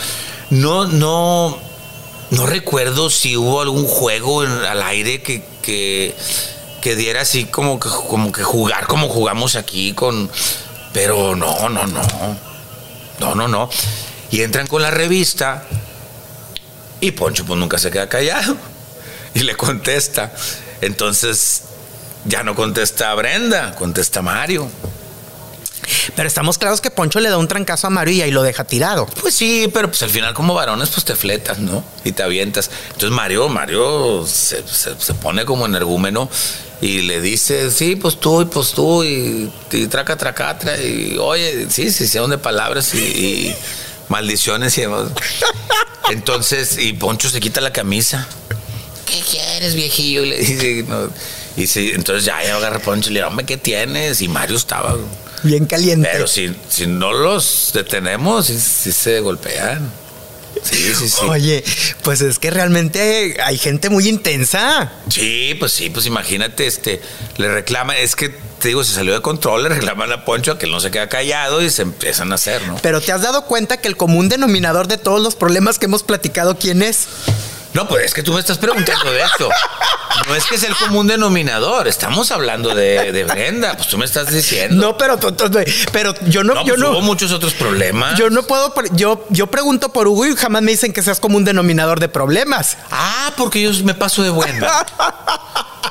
No, 0.52 0.86
no. 0.88 1.58
No 2.32 2.46
recuerdo 2.48 3.10
si 3.10 3.36
hubo 3.38 3.62
algún 3.62 3.86
juego 3.88 4.44
en- 4.44 4.52
al 4.52 4.82
aire 4.84 5.22
que, 5.22 5.44
que, 5.62 6.16
que 6.82 6.96
diera 6.96 7.22
así 7.22 7.46
como 7.46 7.80
que, 7.80 7.90
como 7.90 8.32
que 8.32 8.44
jugar 8.44 8.88
como 8.88 9.10
jugamos 9.10 9.56
aquí 9.56 9.94
con. 9.94 10.30
Pero 10.94 11.36
no, 11.36 11.68
no, 11.70 11.86
no. 11.88 12.02
No, 13.20 13.36
no, 13.36 13.48
no. 13.48 13.70
Y 14.32 14.42
entran 14.42 14.68
con 14.68 14.82
la 14.82 14.92
revista 14.92 15.66
y 17.02 17.12
Poncho 17.12 17.46
pues 17.46 17.60
nunca 17.60 17.78
se 17.78 17.92
queda 17.92 18.08
callado. 18.10 18.56
Y 19.34 19.40
le 19.42 19.56
contesta. 19.56 20.32
Entonces 20.82 21.64
ya 22.26 22.44
no 22.44 22.56
contesta 22.56 23.14
Brenda, 23.16 23.76
contesta 23.76 24.22
Mario. 24.22 24.70
Pero 26.16 26.28
estamos 26.28 26.58
claros 26.58 26.82
que 26.82 26.90
Poncho 26.90 27.20
le 27.20 27.30
da 27.30 27.38
un 27.38 27.48
trancazo 27.48 27.88
a 27.88 27.90
Mario 27.90 28.14
y 28.16 28.22
ahí 28.22 28.32
lo 28.32 28.42
deja 28.42 28.64
tirado. 28.64 29.06
Pues 29.22 29.36
sí, 29.36 29.70
pero 29.74 29.90
pues 29.90 30.02
al 30.04 30.10
final 30.10 30.34
como 30.34 30.54
varones 30.54 30.90
pues 30.90 31.06
te 31.06 31.16
fletas, 31.16 31.60
¿no? 31.60 31.84
Y 32.04 32.12
te 32.14 32.24
avientas. 32.24 32.72
Entonces 32.94 33.12
Mario, 33.12 33.50
Mario 33.50 34.26
se, 34.26 34.68
se- 34.68 35.00
se 35.00 35.14
pone 35.16 35.46
como 35.46 35.66
energúmeno 35.66 36.30
y 36.82 37.02
le 37.02 37.22
dice, 37.22 37.70
sí, 37.72 37.96
pues 37.96 38.20
tú 38.20 38.42
y 38.42 38.46
pues 38.46 38.72
tú 38.72 39.04
y, 39.04 39.52
y 39.72 39.88
traca, 39.88 40.16
traca, 40.18 40.58
tra, 40.58 40.78
y 40.82 41.18
oye, 41.20 41.68
sí, 41.70 41.92
sí, 41.92 42.08
son 42.08 42.32
de 42.32 42.38
palabras 42.38 42.94
y, 42.96 42.98
y 43.00 43.56
maldiciones 44.10 44.78
y 44.78 44.82
demás. 44.82 45.10
Entonces, 46.10 46.78
y 46.78 46.94
Poncho 46.94 47.30
se 47.30 47.40
quita 47.40 47.62
la 47.62 47.74
camisa. 47.74 48.28
¿Qué 49.06 49.22
quieres, 49.22 49.76
viejillo? 49.76 50.24
Y 50.24 50.30
le 50.30 50.38
dice, 50.38 50.86
no. 50.88 51.10
Y 51.58 51.68
sí, 51.68 51.92
entonces 51.94 52.26
ya, 52.26 52.44
ya 52.44 52.58
agarra 52.58 52.80
Poncho 52.80 53.10
y 53.10 53.14
le 53.14 53.20
dice, 53.20 53.28
hombre, 53.28 53.46
¿qué 53.46 53.58
tienes? 53.58 54.22
Y 54.22 54.28
Mario 54.28 54.58
estaba... 54.58 54.96
Bien 55.44 55.66
caliente. 55.66 56.10
Pero 56.12 56.28
si, 56.28 56.54
si 56.68 56.88
no 56.88 57.14
los 57.14 57.72
detenemos, 57.74 58.48
sí, 58.48 58.60
sí 58.60 58.92
se 58.92 59.20
golpean. 59.20 59.90
Sí, 60.64 60.94
sí, 60.96 61.10
sí. 61.10 61.26
Oye, 61.28 61.64
pues 62.04 62.22
es 62.22 62.40
que 62.40 62.52
realmente 62.52 63.38
hay 63.44 63.58
gente 63.58 63.90
muy 63.90 64.08
intensa. 64.08 64.92
Sí, 65.10 65.56
pues 65.60 65.72
sí, 65.72 65.90
pues 65.90 66.06
imagínate, 66.06 66.68
este, 66.68 67.02
le 67.38 67.54
reclaman, 67.54 67.96
es 67.98 68.16
que 68.16 68.30
te 68.30 68.70
digo, 68.70 68.84
se 68.84 68.94
salió 68.94 69.14
de 69.14 69.22
control, 69.22 69.64
le 69.64 69.70
reclaman 69.70 70.12
a 70.12 70.26
Poncho 70.26 70.54
a 70.54 70.58
que 70.58 70.66
él 70.66 70.72
no 70.72 70.80
se 70.80 70.90
queda 70.90 71.08
callado 71.08 71.62
y 71.62 71.70
se 71.70 71.84
empiezan 71.84 72.32
a 72.32 72.36
hacer, 72.36 72.66
¿no? 72.68 72.78
Pero 72.82 73.02
te 73.02 73.12
has 73.12 73.22
dado 73.22 73.46
cuenta 73.46 73.78
que 73.78 73.88
el 73.88 73.98
común 73.98 74.30
denominador 74.30 74.88
de 74.88 74.98
todos 74.98 75.22
los 75.22 75.36
problemas 75.36 75.78
que 75.78 75.86
hemos 75.86 76.04
platicado, 76.04 76.58
¿quién 76.58 76.82
es? 76.82 77.06
No, 77.76 77.88
pues 77.88 78.06
es 78.06 78.14
que 78.14 78.24
tú 78.24 78.34
me 78.34 78.40
estás 78.40 78.58
preguntando 78.58 79.12
de 79.12 79.22
esto. 79.22 79.50
No 80.28 80.34
es 80.34 80.46
que 80.46 80.58
sea 80.58 80.70
el 80.70 80.76
común 80.78 81.08
denominador, 81.08 81.88
estamos 81.90 82.32
hablando 82.32 82.74
de, 82.74 83.12
de 83.12 83.24
Brenda, 83.26 83.76
pues 83.76 83.90
tú 83.90 83.98
me 83.98 84.06
estás 84.06 84.32
diciendo. 84.34 84.76
No, 84.82 84.98
pero, 84.98 85.20
pero 85.92 86.16
yo 86.28 86.44
no, 86.44 86.54
No, 86.56 86.62
yo 86.66 86.76
pues 86.76 86.88
hubo 86.88 86.94
no. 86.94 87.02
muchos 87.02 87.32
otros 87.34 87.54
problemas. 87.54 88.18
Yo 88.18 88.30
no 88.30 88.44
puedo, 88.44 88.74
yo, 88.94 89.26
yo 89.30 89.48
pregunto 89.48 89.90
por 89.90 90.08
Hugo 90.08 90.26
y 90.26 90.36
jamás 90.36 90.62
me 90.62 90.72
dicen 90.72 90.94
que 90.94 91.04
seas 91.04 91.20
como 91.20 91.36
un 91.38 91.44
denominador 91.44 92.00
de 92.00 92.08
problemas. 92.08 92.78
Ah, 92.92 93.34
porque 93.36 93.62
yo 93.62 93.72
me 93.84 93.94
paso 93.94 94.24
de 94.24 94.30
buena. 94.30 94.68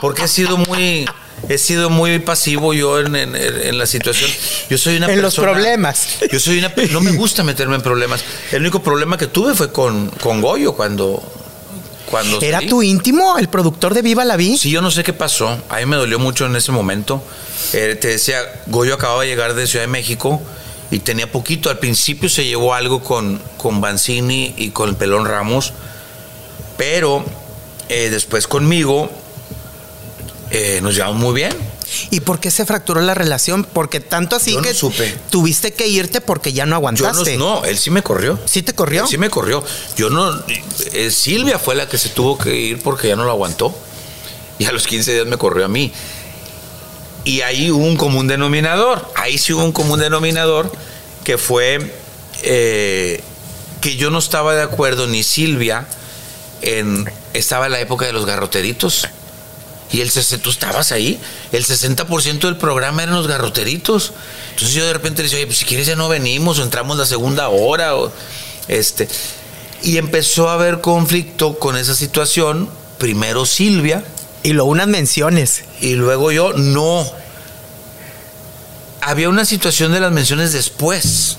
Porque 0.01 0.25
he 0.25 0.29
sido 0.29 0.57
muy. 0.57 1.07
He 1.49 1.59
sido 1.59 1.91
muy 1.91 2.19
pasivo 2.21 2.73
yo 2.73 3.01
en, 3.01 3.15
en- 3.17 3.37
en 3.37 3.79
la 3.79 3.87
situación. 3.87 4.31
Yo 4.71 4.79
soy 4.79 4.97
una 4.97 5.13
En 5.13 5.21
los 5.21 5.35
problemas. 5.35 6.07
Yo 6.33 6.41
soy 6.41 6.59
una. 6.59 6.73
No 6.91 7.01
me 7.03 7.13
gusta 7.13 7.45
meterme 7.45 7.75
en 7.77 7.83
problemas. 7.83 8.25
El 8.51 8.63
único 8.63 8.83
problema 8.83 9.19
que 9.19 9.27
tuve 9.27 9.55
fue 9.55 9.71
con, 9.71 10.09
con 10.11 10.41
Goyo 10.41 10.73
cuando. 10.75 11.23
Cuando 12.15 12.41
¿Era 12.41 12.59
salí. 12.59 12.69
tu 12.69 12.81
íntimo, 12.81 13.39
el 13.39 13.49
productor 13.49 13.93
de 13.93 14.01
Viva 14.01 14.25
la 14.25 14.37
Vi? 14.37 14.57
Sí, 14.57 14.71
yo 14.71 14.81
no 14.81 14.93
sé 14.93 15.03
qué 15.03 15.13
pasó. 15.13 15.49
A 15.69 15.79
mí 15.79 15.87
me 15.87 15.97
dolió 15.97 16.21
mucho 16.21 16.47
en 16.47 16.55
ese 16.55 16.71
momento. 16.71 17.21
Eh, 17.73 17.99
te 18.01 18.07
decía, 18.07 18.39
Goyo 18.69 18.95
acababa 18.95 19.23
de 19.23 19.27
llegar 19.27 19.55
de 19.55 19.67
Ciudad 19.67 19.83
de 19.83 19.91
México 19.91 20.41
y 20.93 21.01
tenía 21.01 21.33
poquito. 21.33 21.71
Al 21.71 21.81
principio 21.81 22.29
se 22.29 22.45
llevó 22.45 22.73
algo 22.73 23.03
con, 23.03 23.43
con 23.57 23.81
Banzini 23.81 24.55
y 24.57 24.71
con 24.71 24.91
el 24.91 24.95
Pelón 24.95 25.25
Ramos, 25.25 25.73
pero 26.77 27.25
eh, 27.89 28.11
después 28.11 28.47
conmigo 28.47 29.11
eh, 30.53 30.79
nos 30.85 30.95
llevamos 30.95 31.17
muy 31.17 31.35
bien. 31.35 31.53
¿Y 32.11 32.21
por 32.21 32.41
qué 32.41 32.51
se 32.51 32.65
fracturó 32.65 33.01
la 33.03 33.15
relación? 33.15 33.65
Porque 33.65 34.01
tanto 34.01 34.37
así 34.37 34.53
Yo 34.53 34.59
no 34.59 34.63
que 34.63 34.75
supe. 34.75 35.15
tuviste 35.31 35.73
que 35.75 35.87
irte 35.87 36.21
porque 36.21 36.53
ya 36.53 36.65
no 36.65 36.71
Yo 36.71 36.71
no, 36.71 36.77
aguantaste. 36.77 37.37
no, 37.37 37.65
él 37.65 37.79
sí 37.79 37.91
me 37.91 38.03
corrió. 38.03 38.39
¿Sí 38.47 38.63
te 38.63 38.75
corrió? 38.75 39.03
Él 39.03 39.09
sí 39.09 39.19
me 39.19 39.29
corrió. 39.31 39.63
Yo 39.97 40.11
no. 40.11 40.43
eh, 40.93 41.11
Silvia 41.11 41.59
fue 41.59 41.75
la 41.75 41.89
que 41.89 41.99
se 41.99 42.09
tuvo 42.11 42.39
que 42.39 42.55
ir 42.57 42.83
porque 42.83 43.09
ya 43.09 43.17
no 43.17 43.25
lo 43.25 43.31
aguantó. 43.31 43.77
Y 44.59 44.65
a 44.67 44.73
los 44.73 44.87
15 44.87 45.13
días 45.13 45.27
me 45.27 45.37
corrió 45.37 45.65
a 45.65 45.69
mí. 45.69 45.93
Y 47.25 47.41
ahí 47.41 47.71
hubo 47.71 47.85
un 47.85 47.97
común 47.97 48.29
denominador. 48.29 49.11
Ahí 49.17 49.39
sí 49.39 49.53
hubo 49.53 49.65
un 49.65 49.73
común 49.73 49.99
denominador 50.01 50.71
que 51.25 51.39
fue 51.39 51.95
eh, 52.43 53.23
que 53.81 53.97
yo 53.97 54.11
no 54.11 54.19
estaba 54.19 54.55
de 54.55 54.63
acuerdo 54.63 55.07
ni 55.07 55.23
Silvia 55.23 55.87
en. 56.63 57.11
Estaba 57.33 57.67
en 57.67 57.73
la 57.73 57.81
época 57.81 58.07
de 58.07 58.13
los 58.13 58.27
garroteritos. 58.27 59.09
Y 59.93 60.01
el 60.01 60.11
60, 60.11 60.43
tú 60.43 60.51
estabas 60.51 60.93
ahí, 60.93 61.21
el 61.53 61.65
60% 61.65 62.41
del 62.41 62.57
programa 62.57 63.03
eran 63.03 63.15
los 63.15 63.29
garroteritos. 63.29 64.13
Entonces 64.51 64.75
yo 64.75 64.85
de 64.85 64.93
repente 64.93 65.19
le 65.23 65.25
decía, 65.25 65.39
oye, 65.39 65.47
pues 65.47 65.59
si 65.59 65.65
quieres 65.65 65.87
ya 65.87 65.95
no 65.95 66.09
venimos, 66.09 66.59
o 66.59 66.63
entramos 66.63 66.97
la 66.99 67.07
segunda 67.07 67.49
hora, 67.49 67.95
o 67.95 68.11
este. 68.67 69.09
Y 69.83 69.99
empezó 69.99 70.49
a 70.49 70.55
haber 70.55 70.81
conflicto 70.81 71.59
con 71.59 71.77
esa 71.77 71.95
situación. 71.95 72.69
Primero 72.99 73.45
Silvia, 73.45 74.05
Y 74.43 74.53
luego 74.53 74.71
unas 74.71 74.89
menciones. 74.89 75.65
y 75.81 75.95
luego 75.95 76.33
yo, 76.33 76.53
no. 76.55 77.07
Había 79.01 79.29
una 79.29 79.45
situación 79.45 79.93
de 79.93 80.01
las 80.01 80.13
menciones 80.13 80.53
después, 80.53 81.37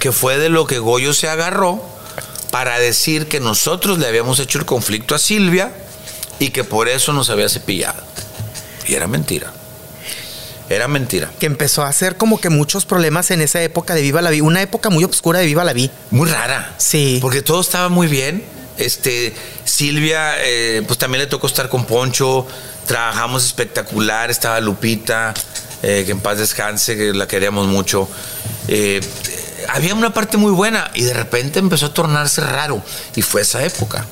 que 0.00 0.12
fue 0.12 0.38
de 0.38 0.50
lo 0.50 0.66
que 0.66 0.78
Goyo 0.78 1.14
se 1.14 1.28
agarró 1.28 1.82
para 2.50 2.78
decir 2.78 3.26
que 3.28 3.40
nosotros 3.40 3.98
le 3.98 4.06
habíamos 4.06 4.38
hecho 4.38 4.58
el 4.58 4.66
conflicto 4.66 5.14
a 5.14 5.18
Silvia 5.18 5.72
y 6.40 6.50
que 6.50 6.64
por 6.64 6.88
eso 6.88 7.12
nos 7.12 7.30
había 7.30 7.48
cepillado. 7.48 8.02
Y 8.88 8.94
era 8.94 9.06
mentira. 9.06 9.52
Era 10.68 10.88
mentira. 10.88 11.30
Que 11.38 11.46
empezó 11.46 11.82
a 11.82 11.88
hacer 11.88 12.16
como 12.16 12.40
que 12.40 12.48
muchos 12.48 12.86
problemas 12.86 13.30
en 13.30 13.40
esa 13.40 13.60
época 13.62 13.94
de 13.94 14.02
Viva 14.02 14.22
la 14.22 14.30
Vi. 14.30 14.40
Una 14.40 14.62
época 14.62 14.88
muy 14.88 15.04
oscura 15.04 15.40
de 15.40 15.46
Viva 15.46 15.64
la 15.64 15.72
Vi. 15.72 15.90
Muy 16.10 16.28
rara. 16.28 16.74
Sí. 16.78 17.18
Porque 17.20 17.42
todo 17.42 17.60
estaba 17.60 17.88
muy 17.88 18.06
bien. 18.06 18.44
Este, 18.78 19.34
Silvia, 19.64 20.34
eh, 20.38 20.82
pues 20.86 20.98
también 20.98 21.20
le 21.20 21.26
tocó 21.26 21.46
estar 21.46 21.68
con 21.68 21.84
Poncho. 21.84 22.46
Trabajamos 22.86 23.44
espectacular. 23.44 24.30
Estaba 24.30 24.60
Lupita, 24.60 25.34
eh, 25.82 26.04
que 26.06 26.12
en 26.12 26.20
paz 26.20 26.38
descanse, 26.38 26.96
que 26.96 27.12
la 27.12 27.26
queríamos 27.26 27.66
mucho. 27.66 28.08
Eh, 28.68 29.00
había 29.68 29.94
una 29.94 30.14
parte 30.14 30.36
muy 30.36 30.52
buena 30.52 30.90
y 30.94 31.02
de 31.02 31.14
repente 31.14 31.58
empezó 31.58 31.86
a 31.86 31.94
tornarse 31.94 32.40
raro. 32.42 32.82
Y 33.16 33.22
fue 33.22 33.42
esa 33.42 33.62
época. 33.64 34.06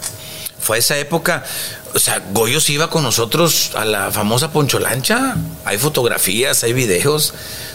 Fue 0.61 0.79
esa 0.79 0.99
época. 0.99 1.45
O 1.95 1.99
sea, 1.99 2.23
Goyo 2.33 2.61
se 2.61 2.73
iba 2.73 2.91
con 2.91 3.03
nosotros 3.03 3.73
a 3.75 3.85
la 3.85 4.11
famosa 4.11 4.53
Poncho 4.53 4.79
Lancha. 4.79 5.37
Hay 5.65 5.79
fotografías, 5.79 6.63
hay 6.63 6.73
videos 6.73 7.35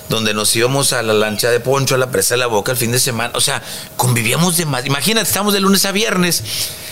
donde 0.10 0.34
nos 0.34 0.56
íbamos 0.56 0.93
a 0.93 1.02
la 1.02 1.13
lancha 1.13 1.49
de 1.49 1.60
Poncho, 1.60 1.95
a 1.95 1.97
la 1.97 2.12
presa 2.12 2.36
de 2.36 2.39
la 2.39 2.47
boca 2.47 2.71
el 2.71 2.78
fin 2.78 2.91
de 2.91 2.99
semana. 2.99 3.34
O 3.36 3.41
sea, 3.41 3.62
convivíamos 3.97 4.58
de 4.58 4.65
más. 4.65 4.86
Imagínate, 4.86 5.28
estamos 5.28 5.54
de 5.54 5.60
lunes 5.60 5.86
a 5.86 5.91
viernes 5.91 6.43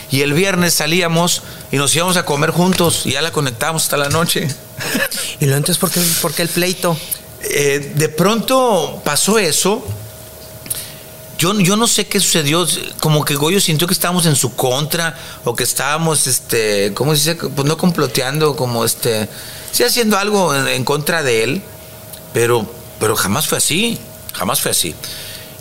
y 0.10 0.22
el 0.22 0.34
viernes 0.34 0.74
salíamos 0.74 1.44
y 1.72 1.78
nos 1.78 1.96
íbamos 1.96 2.18
a 2.18 2.26
comer 2.26 2.52
juntos 2.52 3.06
y 3.06 3.12
ya 3.12 3.22
la 3.22 3.32
conectábamos 3.32 3.84
hasta 3.84 3.98
la 3.98 4.10
noche. 4.10 4.48
Y 5.40 5.46
luego 5.46 5.58
entonces, 5.58 5.80
¿por 5.80 5.90
qué, 5.90 6.02
por 6.22 6.34
qué 6.34 6.44
el 6.44 6.50
pleito? 6.50 6.96
Eh, 7.44 7.94
de 7.96 8.10
pronto 8.10 9.02
pasó 9.04 9.40
eso. 9.40 9.84
Yo, 11.42 11.60
yo 11.60 11.76
no 11.76 11.88
sé 11.88 12.06
qué 12.06 12.20
sucedió, 12.20 12.68
como 13.00 13.26
que 13.26 13.34
Goyo 13.34 13.60
sintió 13.60 13.88
que 13.88 13.96
estábamos 13.96 14.28
en 14.28 14.36
su 14.36 14.56
contra 14.56 15.18
o 15.44 15.56
que 15.56 15.64
estábamos, 15.64 16.28
este, 16.28 16.94
¿cómo 16.94 17.16
se 17.16 17.34
dice? 17.34 17.50
Pues 17.50 17.68
no 17.68 17.80
comploteando, 17.80 18.56
como 18.56 18.86
este, 18.86 19.28
sí 19.72 19.84
haciendo 19.84 20.20
algo 20.20 20.54
en, 20.54 20.84
contra 20.84 21.24
de 21.24 21.44
él, 21.44 21.64
pero, 22.32 22.72
pero 23.00 23.16
jamás 23.16 23.48
fue 23.48 23.58
así, 23.58 23.98
jamás 24.34 24.62
fue 24.62 24.70
así. 24.70 24.94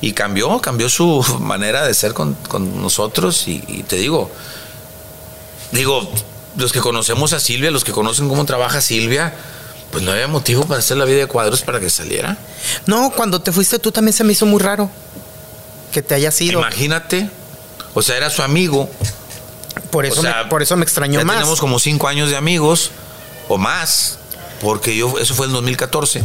Y 0.02 0.12
cambió, 0.12 0.60
cambió 0.60 0.90
su 0.90 1.24
manera 1.40 1.86
de 1.86 1.94
ser 1.94 2.12
con, 2.12 2.34
con 2.34 2.82
nosotros 2.82 3.48
y, 3.48 3.64
y 3.66 3.82
te 3.82 3.96
digo, 3.96 4.30
digo, 5.72 6.12
los 6.58 6.72
que 6.72 6.80
conocemos 6.80 7.32
a 7.32 7.40
Silvia, 7.40 7.70
los 7.70 7.84
que 7.84 7.92
conocen 7.92 8.28
cómo 8.28 8.44
trabaja 8.44 8.82
Silvia, 8.82 9.32
pues 9.90 10.04
no 10.04 10.12
había 10.12 10.28
motivo 10.28 10.66
para 10.66 10.80
hacer 10.80 10.98
la 10.98 11.06
vida 11.06 11.20
de 11.20 11.26
cuadros 11.26 11.62
para 11.62 11.80
que 11.80 11.88
saliera. 11.88 12.36
No, 12.84 13.10
cuando 13.16 13.40
te 13.40 13.50
fuiste 13.50 13.78
tú 13.78 13.90
también 13.90 14.12
se 14.12 14.24
me 14.24 14.34
hizo 14.34 14.44
muy 14.44 14.60
raro 14.60 14.90
que 15.90 16.02
te 16.02 16.14
hayas 16.14 16.40
ido. 16.40 16.60
Imagínate, 16.60 17.28
O 17.94 18.02
sea, 18.02 18.16
era 18.16 18.30
su 18.30 18.42
amigo. 18.42 18.88
Por 19.90 20.06
eso, 20.06 20.20
O 20.20 20.22
sea, 20.22 20.44
me, 20.44 20.50
por 20.50 20.62
eso 20.62 20.76
me 20.76 20.84
extrañó 20.84 21.18
ya 21.20 21.24
más. 21.24 21.36
Tenemos 21.36 21.60
como 21.60 21.78
cinco 21.78 22.06
años 22.08 22.30
de 22.30 22.36
amigos 22.36 22.90
o 23.48 23.58
más, 23.58 24.18
porque 24.60 24.96
yo, 24.96 25.18
eso 25.18 25.34
fue 25.34 25.46
en 25.46 25.52
2014. 25.52 26.22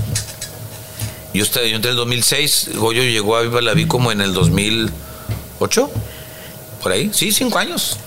Yo, 1.33 1.43
yo 1.43 1.61
entré 1.61 1.71
en 1.71 1.85
el 1.85 1.95
2006, 1.95 2.69
Goyo 2.75 3.01
llegó 3.03 3.35
a 3.35 3.41
Viva 3.41 3.61
la 3.61 3.73
Vi 3.73 3.87
como 3.87 4.11
en 4.11 4.21
el 4.21 4.33
2008, 4.33 5.91
por 6.85 6.91
ahí. 6.91 7.09
Sí, 7.11 7.31
cinco 7.31 7.57
años. 7.57 7.97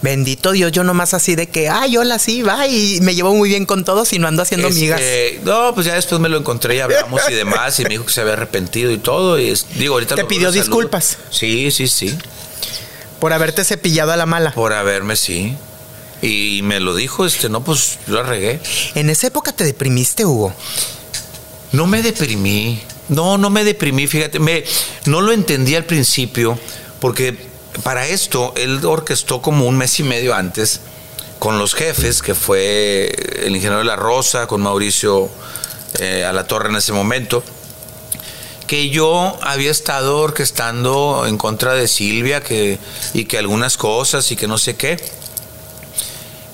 Bendito 0.00 0.52
Dios, 0.52 0.72
yo 0.72 0.82
nomás 0.82 1.12
así 1.12 1.34
de 1.34 1.46
que, 1.46 1.68
ay, 1.68 1.98
hola, 1.98 2.18
sí, 2.18 2.40
va, 2.40 2.66
y 2.66 2.98
me 3.02 3.14
llevo 3.14 3.34
muy 3.34 3.50
bien 3.50 3.66
con 3.66 3.84
todos 3.84 4.14
y 4.14 4.18
no 4.18 4.26
ando 4.26 4.40
haciendo 4.40 4.68
Este, 4.68 4.80
migas. 4.80 5.02
No, 5.44 5.74
pues 5.74 5.84
ya 5.86 5.92
después 5.92 6.18
me 6.22 6.30
lo 6.30 6.38
encontré 6.38 6.76
y 6.76 6.80
hablamos 6.80 7.20
y 7.28 7.34
demás, 7.34 7.78
y 7.80 7.82
me 7.82 7.90
dijo 7.90 8.06
que 8.06 8.12
se 8.14 8.22
había 8.22 8.32
arrepentido 8.32 8.90
y 8.92 8.96
todo. 8.96 9.38
Y 9.38 9.50
es- 9.50 9.66
digo, 9.76 9.92
ahorita 9.92 10.14
¿Te 10.14 10.24
pidió 10.24 10.50
disculpas? 10.50 11.18
Sí, 11.30 11.70
sí, 11.70 11.86
sí. 11.86 12.16
Por 13.20 13.34
haberte 13.34 13.62
cepillado 13.62 14.12
a 14.12 14.16
la 14.16 14.24
mala. 14.24 14.52
Por 14.54 14.72
haberme, 14.72 15.16
sí. 15.16 15.54
Y 16.22 16.62
me 16.62 16.80
lo 16.80 16.94
dijo, 16.94 17.26
este, 17.26 17.50
no, 17.50 17.62
pues 17.62 17.98
yo 18.08 18.14
la 18.14 18.22
regué. 18.22 18.58
En 18.94 19.10
esa 19.10 19.26
época 19.26 19.52
te 19.52 19.64
deprimiste, 19.64 20.24
Hugo. 20.24 20.54
No 21.72 21.86
me 21.86 22.00
deprimí. 22.00 22.80
No, 23.10 23.36
no 23.36 23.50
me 23.50 23.64
deprimí, 23.64 24.06
fíjate, 24.06 24.38
me, 24.38 24.64
no 25.04 25.20
lo 25.20 25.32
entendí 25.32 25.74
al 25.74 25.84
principio, 25.84 26.58
porque 27.00 27.36
para 27.82 28.06
esto 28.06 28.52
él 28.56 28.84
orquestó 28.84 29.42
como 29.42 29.66
un 29.66 29.76
mes 29.76 29.98
y 30.00 30.02
medio 30.02 30.34
antes 30.34 30.80
con 31.38 31.58
los 31.58 31.74
jefes, 31.74 32.22
que 32.22 32.34
fue 32.34 33.14
el 33.44 33.54
ingeniero 33.54 33.78
de 33.78 33.84
la 33.84 33.96
Rosa, 33.96 34.46
con 34.46 34.62
Mauricio 34.62 35.28
eh, 35.98 36.24
a 36.24 36.32
la 36.32 36.46
torre 36.46 36.70
en 36.70 36.76
ese 36.76 36.92
momento, 36.92 37.42
que 38.66 38.88
yo 38.88 39.38
había 39.42 39.70
estado 39.70 40.18
orquestando 40.20 41.24
en 41.26 41.36
contra 41.36 41.74
de 41.74 41.86
Silvia 41.86 42.42
que, 42.42 42.78
y 43.12 43.26
que 43.26 43.38
algunas 43.38 43.76
cosas 43.76 44.30
y 44.30 44.36
que 44.36 44.46
no 44.46 44.56
sé 44.56 44.76
qué. 44.76 44.96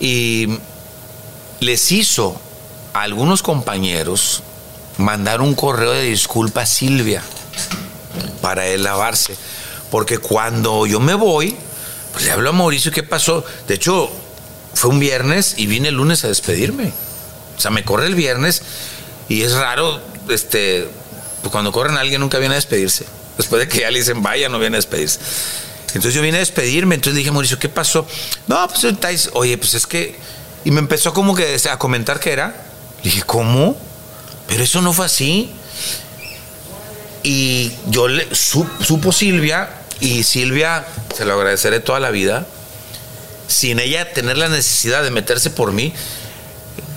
Y 0.01 0.49
les 1.61 1.93
hizo 1.93 2.41
a 2.93 3.03
algunos 3.03 3.43
compañeros 3.43 4.43
mandar 4.97 5.41
un 5.41 5.55
correo 5.55 5.93
de 5.93 6.03
disculpa 6.03 6.63
a 6.63 6.67
Silvia 6.67 7.23
para 8.41 8.67
él 8.67 8.83
lavarse. 8.83 9.37
Porque 9.91 10.19
cuando 10.19 10.87
yo 10.87 11.01
me 11.01 11.15
voy, 11.15 11.57
pues 12.13 12.25
le 12.25 12.31
hablo 12.31 12.51
a 12.51 12.53
Mauricio 12.53 12.93
qué 12.93 13.03
pasó. 13.03 13.45
De 13.67 13.75
hecho, 13.75 14.11
fue 14.75 14.91
un 14.91 14.99
viernes 15.01 15.55
y 15.57 15.67
vine 15.67 15.89
el 15.89 15.97
lunes 15.97 16.25
a 16.25 16.29
despedirme. 16.29 16.93
O 17.57 17.61
sea, 17.61 17.71
me 17.71 17.85
corre 17.85 18.07
el 18.07 18.15
viernes 18.15 18.63
y 19.29 19.43
es 19.43 19.53
raro, 19.53 20.01
este, 20.29 20.89
pues 21.43 21.51
cuando 21.53 21.73
corren 21.73 21.97
a 21.97 22.01
alguien 22.01 22.21
nunca 22.21 22.39
viene 22.39 22.55
a 22.55 22.57
despedirse. 22.57 23.05
Después 23.37 23.61
de 23.61 23.69
que 23.69 23.81
ya 23.81 23.91
le 23.91 23.99
dicen 23.99 24.23
vaya, 24.23 24.49
no 24.49 24.59
viene 24.59 24.77
a 24.77 24.79
despedirse. 24.79 25.19
Entonces 25.89 26.15
yo 26.15 26.23
vine 26.23 26.37
a 26.37 26.41
despedirme, 26.41 26.95
entonces 26.95 27.17
dije 27.17 27.33
Mauricio, 27.33 27.59
¿qué 27.59 27.69
pasó? 27.69 28.07
No, 28.47 28.67
pues 28.69 28.85
ahorita 28.85 29.11
es- 29.11 29.31
oye, 29.33 29.59
pues 29.59 29.75
es 29.75 29.87
que... 29.87 30.17
Y 30.65 30.71
me 30.71 30.79
empezó 30.79 31.13
como 31.13 31.35
que 31.35 31.59
a 31.71 31.79
comentar 31.79 32.21
que 32.21 32.31
era. 32.33 32.49
Le 33.03 33.11
dije, 33.11 33.23
¿cómo? 33.23 33.77
Pero 34.47 34.63
eso 34.63 34.81
no 34.83 34.93
fue 34.93 35.07
así. 35.07 35.51
Y 37.23 37.73
yo 37.89 38.09
le 38.09 38.35
su- 38.35 38.67
supo 38.83 39.13
Silvia, 39.13 39.69
y 40.01 40.23
Silvia, 40.23 40.87
se 41.15 41.25
lo 41.25 41.35
agradeceré 41.35 41.81
toda 41.81 42.01
la 42.01 42.11
vida, 42.11 42.47
sin 43.49 43.79
ella 43.79 44.13
tener 44.13 44.39
la 44.39 44.49
necesidad 44.49 45.03
de 45.03 45.11
meterse 45.11 45.51
por 45.51 45.73
mí, 45.73 45.93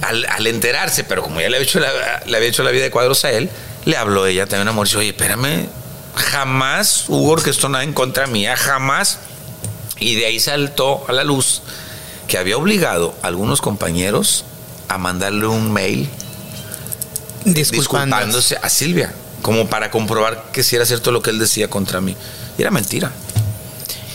al, 0.01 0.25
al 0.25 0.47
enterarse, 0.47 1.03
pero 1.03 1.23
como 1.23 1.41
ya 1.41 1.49
le 1.49 1.57
había, 1.57 1.67
hecho 1.67 1.79
la, 1.79 2.23
le 2.25 2.37
había 2.37 2.49
hecho 2.49 2.63
la 2.63 2.71
vida 2.71 2.83
de 2.83 2.91
cuadros 2.91 3.25
a 3.25 3.31
él, 3.31 3.49
le 3.85 3.97
habló 3.97 4.25
ella 4.25 4.45
también 4.45 4.67
a 4.67 4.71
Mauricio, 4.71 4.99
oye, 4.99 5.09
espérame, 5.09 5.67
jamás 6.15 7.05
hubo 7.07 7.31
orquestó 7.31 7.69
nada 7.69 7.83
en 7.83 7.93
contra 7.93 8.27
mía, 8.27 8.55
jamás. 8.55 9.19
Y 9.99 10.15
de 10.15 10.25
ahí 10.25 10.39
saltó 10.39 11.05
a 11.07 11.13
la 11.13 11.23
luz 11.23 11.61
que 12.27 12.37
había 12.37 12.57
obligado 12.57 13.15
a 13.21 13.27
algunos 13.27 13.61
compañeros 13.61 14.45
a 14.87 14.97
mandarle 14.97 15.47
un 15.47 15.71
mail 15.71 16.09
disculpándose 17.45 18.57
a 18.61 18.69
Silvia, 18.69 19.13
como 19.41 19.67
para 19.67 19.91
comprobar 19.91 20.51
que 20.51 20.63
si 20.63 20.75
era 20.75 20.85
cierto 20.85 21.11
lo 21.11 21.21
que 21.21 21.29
él 21.29 21.39
decía 21.39 21.69
contra 21.69 22.01
mí. 22.01 22.15
Y 22.57 22.61
era 22.61 22.71
mentira. 22.71 23.11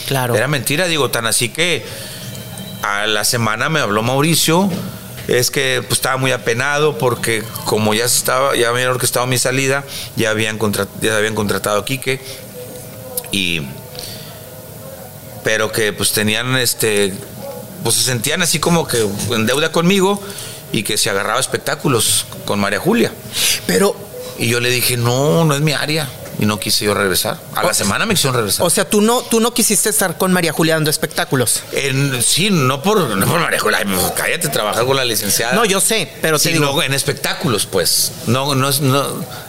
Claro. 0.06 0.34
Era 0.34 0.48
mentira, 0.48 0.86
digo, 0.86 1.10
tan 1.10 1.26
así 1.26 1.48
que 1.48 1.84
a 2.82 3.06
la 3.06 3.24
semana 3.24 3.68
me 3.68 3.80
habló 3.80 4.02
Mauricio, 4.02 4.70
es 5.26 5.50
que 5.50 5.82
pues, 5.86 5.98
estaba 5.98 6.16
muy 6.16 6.32
apenado 6.32 6.96
porque 6.96 7.44
como 7.64 7.92
ya 7.92 8.06
estaba, 8.06 8.56
ya 8.56 8.68
habían 8.70 8.88
orquestado 8.88 9.26
mi 9.26 9.38
salida, 9.38 9.84
ya 10.16 10.30
habían, 10.30 10.58
ya 11.02 11.16
habían 11.16 11.34
contratado 11.34 11.78
a 11.78 11.84
Quique 11.84 12.20
y 13.30 13.62
pero 15.44 15.70
que 15.70 15.92
pues 15.92 16.12
tenían 16.12 16.56
este 16.56 17.12
pues 17.82 17.96
se 17.96 18.02
sentían 18.02 18.42
así 18.42 18.58
como 18.58 18.86
que 18.86 19.06
en 19.30 19.46
deuda 19.46 19.70
conmigo 19.70 20.20
y 20.72 20.82
que 20.82 20.96
se 20.98 21.10
agarraba 21.10 21.40
espectáculos 21.40 22.26
con 22.44 22.58
María 22.58 22.80
Julia. 22.80 23.12
Pero, 23.66 23.96
Y 24.38 24.48
yo 24.48 24.60
le 24.60 24.70
dije, 24.70 24.96
no, 24.96 25.44
no 25.44 25.54
es 25.54 25.60
mi 25.60 25.72
área. 25.72 26.08
Y 26.40 26.46
no 26.46 26.60
quise 26.60 26.84
yo 26.84 26.94
regresar. 26.94 27.36
A 27.56 27.64
la 27.64 27.70
O- 27.70 27.74
semana 27.74 28.06
me 28.06 28.14
quisieron 28.14 28.36
regresar. 28.36 28.64
o 28.64 28.70
sea, 28.70 28.88
tú 28.88 29.00
no, 29.00 29.22
tú 29.22 29.40
no 29.40 29.52
quisiste 29.52 29.88
estar 29.88 30.16
con 30.18 30.32
María 30.32 30.52
Julia 30.52 30.74
dando 30.74 30.88
espectáculos. 30.90 31.62
En- 31.72 32.22
sí, 32.22 32.50
no 32.50 32.80
por, 32.82 33.00
no 33.00 33.26
por 33.26 33.40
María 33.40 33.58
Julia, 33.58 33.78
ay, 33.80 33.86
cállate, 34.16 34.48
trabajar 34.48 34.84
con 34.86 34.96
la 34.96 35.04
licenciada. 35.04 35.54
No, 35.54 35.64
yo 35.64 35.80
sé, 35.80 36.12
pero 36.22 36.38
te 36.38 36.44
Sí, 36.44 36.52
digo, 36.54 36.66
no, 36.72 36.82
en 36.82 36.94
espectáculos, 36.94 37.66
pues. 37.66 38.12
No, 38.26 38.54
no, 38.54 38.68
es- 38.68 38.80
no, 38.80 39.04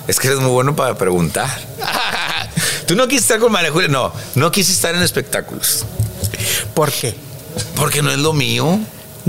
es 0.07 0.19
que 0.19 0.27
eres 0.29 0.39
muy 0.39 0.49
bueno 0.49 0.75
para 0.75 0.95
preguntar. 0.97 1.49
Tú 2.87 2.95
no 2.95 3.07
quisiste 3.07 3.33
estar 3.33 3.39
con 3.39 3.51
María 3.51 3.71
Julia, 3.71 3.87
no, 3.87 4.11
no 4.35 4.51
quise 4.51 4.71
estar 4.71 4.95
en 4.95 5.03
espectáculos. 5.03 5.85
¿por 6.73 6.91
qué? 6.91 7.15
Porque 7.75 8.01
no 8.01 8.09
es 8.11 8.17
lo 8.17 8.33
mío. 8.33 8.79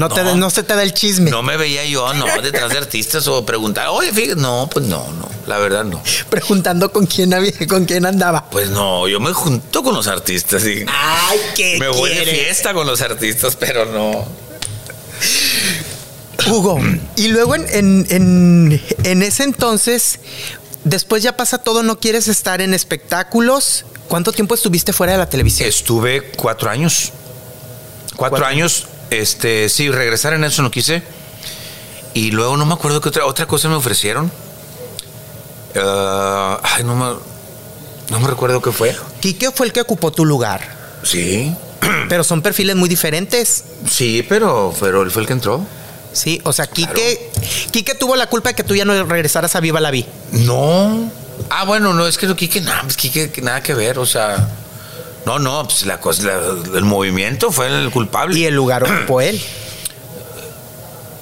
No, 0.00 0.08
te, 0.08 0.24
no 0.34 0.50
se 0.50 0.62
te 0.62 0.74
da 0.74 0.82
el 0.82 0.94
chisme. 0.94 1.30
No 1.30 1.42
me 1.42 1.56
veía 1.56 1.84
yo, 1.84 2.12
no, 2.14 2.24
detrás 2.42 2.70
de 2.70 2.78
artistas 2.78 3.26
o 3.28 3.44
preguntar, 3.44 3.88
oye, 3.88 4.12
fíjate, 4.12 4.40
no, 4.40 4.68
pues 4.72 4.86
no, 4.86 5.06
no, 5.12 5.28
la 5.46 5.58
verdad 5.58 5.84
no. 5.84 6.02
Preguntando 6.30 6.90
con 6.90 7.06
quién 7.06 7.34
había, 7.34 7.52
con 7.68 7.84
quién 7.84 8.06
andaba. 8.06 8.48
Pues 8.50 8.70
no, 8.70 9.06
yo 9.08 9.20
me 9.20 9.32
junto 9.32 9.82
con 9.82 9.94
los 9.94 10.06
artistas 10.06 10.64
y 10.64 10.84
Ay, 10.88 11.38
qué 11.54 11.76
me 11.78 11.88
voy 11.88 12.10
de 12.14 12.24
fiesta 12.24 12.72
con 12.72 12.86
los 12.86 13.00
artistas, 13.02 13.56
pero 13.56 13.84
no. 13.86 14.26
Hugo, 16.50 16.80
y 17.16 17.28
luego 17.28 17.54
en, 17.54 17.66
en- 17.70 18.06
en- 18.08 18.82
en 19.04 19.22
ese 19.22 19.44
entonces, 19.44 20.18
después 20.84 21.22
ya 21.22 21.36
pasa 21.36 21.58
todo, 21.58 21.82
no 21.82 22.00
quieres 22.00 22.28
estar 22.28 22.60
en 22.62 22.72
espectáculos. 22.72 23.84
¿Cuánto 24.08 24.32
tiempo 24.32 24.54
estuviste 24.54 24.92
fuera 24.92 25.12
de 25.12 25.18
la 25.18 25.28
televisión? 25.28 25.68
Estuve 25.68 26.32
cuatro 26.32 26.70
años. 26.70 27.12
Cuatro, 28.16 28.38
Cuatro. 28.38 28.46
años, 28.46 28.86
este, 29.10 29.68
sí, 29.68 29.90
regresar 29.90 30.32
en 30.34 30.44
eso 30.44 30.62
no 30.62 30.70
quise. 30.70 31.02
Y 32.14 32.32
luego 32.32 32.56
no 32.56 32.66
me 32.66 32.74
acuerdo 32.74 33.00
qué 33.00 33.08
otra, 33.08 33.24
otra 33.26 33.46
cosa 33.46 33.68
me 33.68 33.74
ofrecieron. 33.76 34.30
Ah, 35.76 36.60
ay, 36.62 36.84
no 36.84 36.96
me, 36.96 37.14
no 38.10 38.20
me 38.20 38.28
recuerdo 38.28 38.60
qué 38.60 38.72
fue. 38.72 38.96
Quique 39.20 39.50
fue 39.52 39.66
el 39.66 39.72
que 39.72 39.80
ocupó 39.80 40.10
tu 40.10 40.24
lugar, 40.24 40.78
Sí, 41.02 41.54
pero 42.08 42.24
son 42.24 42.42
perfiles 42.42 42.76
muy 42.76 42.88
diferentes. 42.88 43.64
sí, 43.88 44.24
pero, 44.28 44.74
pero 44.80 45.02
él 45.02 45.10
fue 45.10 45.22
el 45.22 45.26
que 45.28 45.32
entró. 45.34 45.64
Sí, 46.12 46.40
o 46.44 46.52
sea, 46.52 46.66
Quique, 46.66 47.30
Quique 47.70 47.94
tuvo 47.94 48.16
la 48.16 48.26
culpa 48.26 48.48
de 48.50 48.54
que 48.56 48.64
tú 48.64 48.74
ya 48.74 48.84
no 48.84 49.04
regresaras 49.04 49.54
a 49.54 49.60
Viva 49.60 49.80
la 49.80 49.92
Vi. 49.92 50.04
No. 50.32 51.08
Ah, 51.48 51.64
bueno, 51.64 51.94
no, 51.94 52.06
es 52.06 52.18
que 52.18 52.26
no, 52.26 52.34
Quique, 52.34 52.60
nada, 52.60 52.82
pues 52.82 52.96
Quique, 52.96 53.30
que 53.30 53.40
nada 53.40 53.62
que 53.62 53.74
ver, 53.74 53.98
o 53.98 54.04
sea. 54.06 54.48
No, 55.26 55.38
no, 55.38 55.64
pues 55.64 55.84
la 55.86 56.00
cosa, 56.00 56.22
la- 56.24 56.78
el 56.78 56.84
movimiento 56.84 57.52
fue 57.52 57.66
el 57.68 57.90
culpable. 57.90 58.38
Y 58.38 58.44
el 58.46 58.54
lugar 58.54 58.84
ocupó 58.84 59.20
él. 59.20 59.40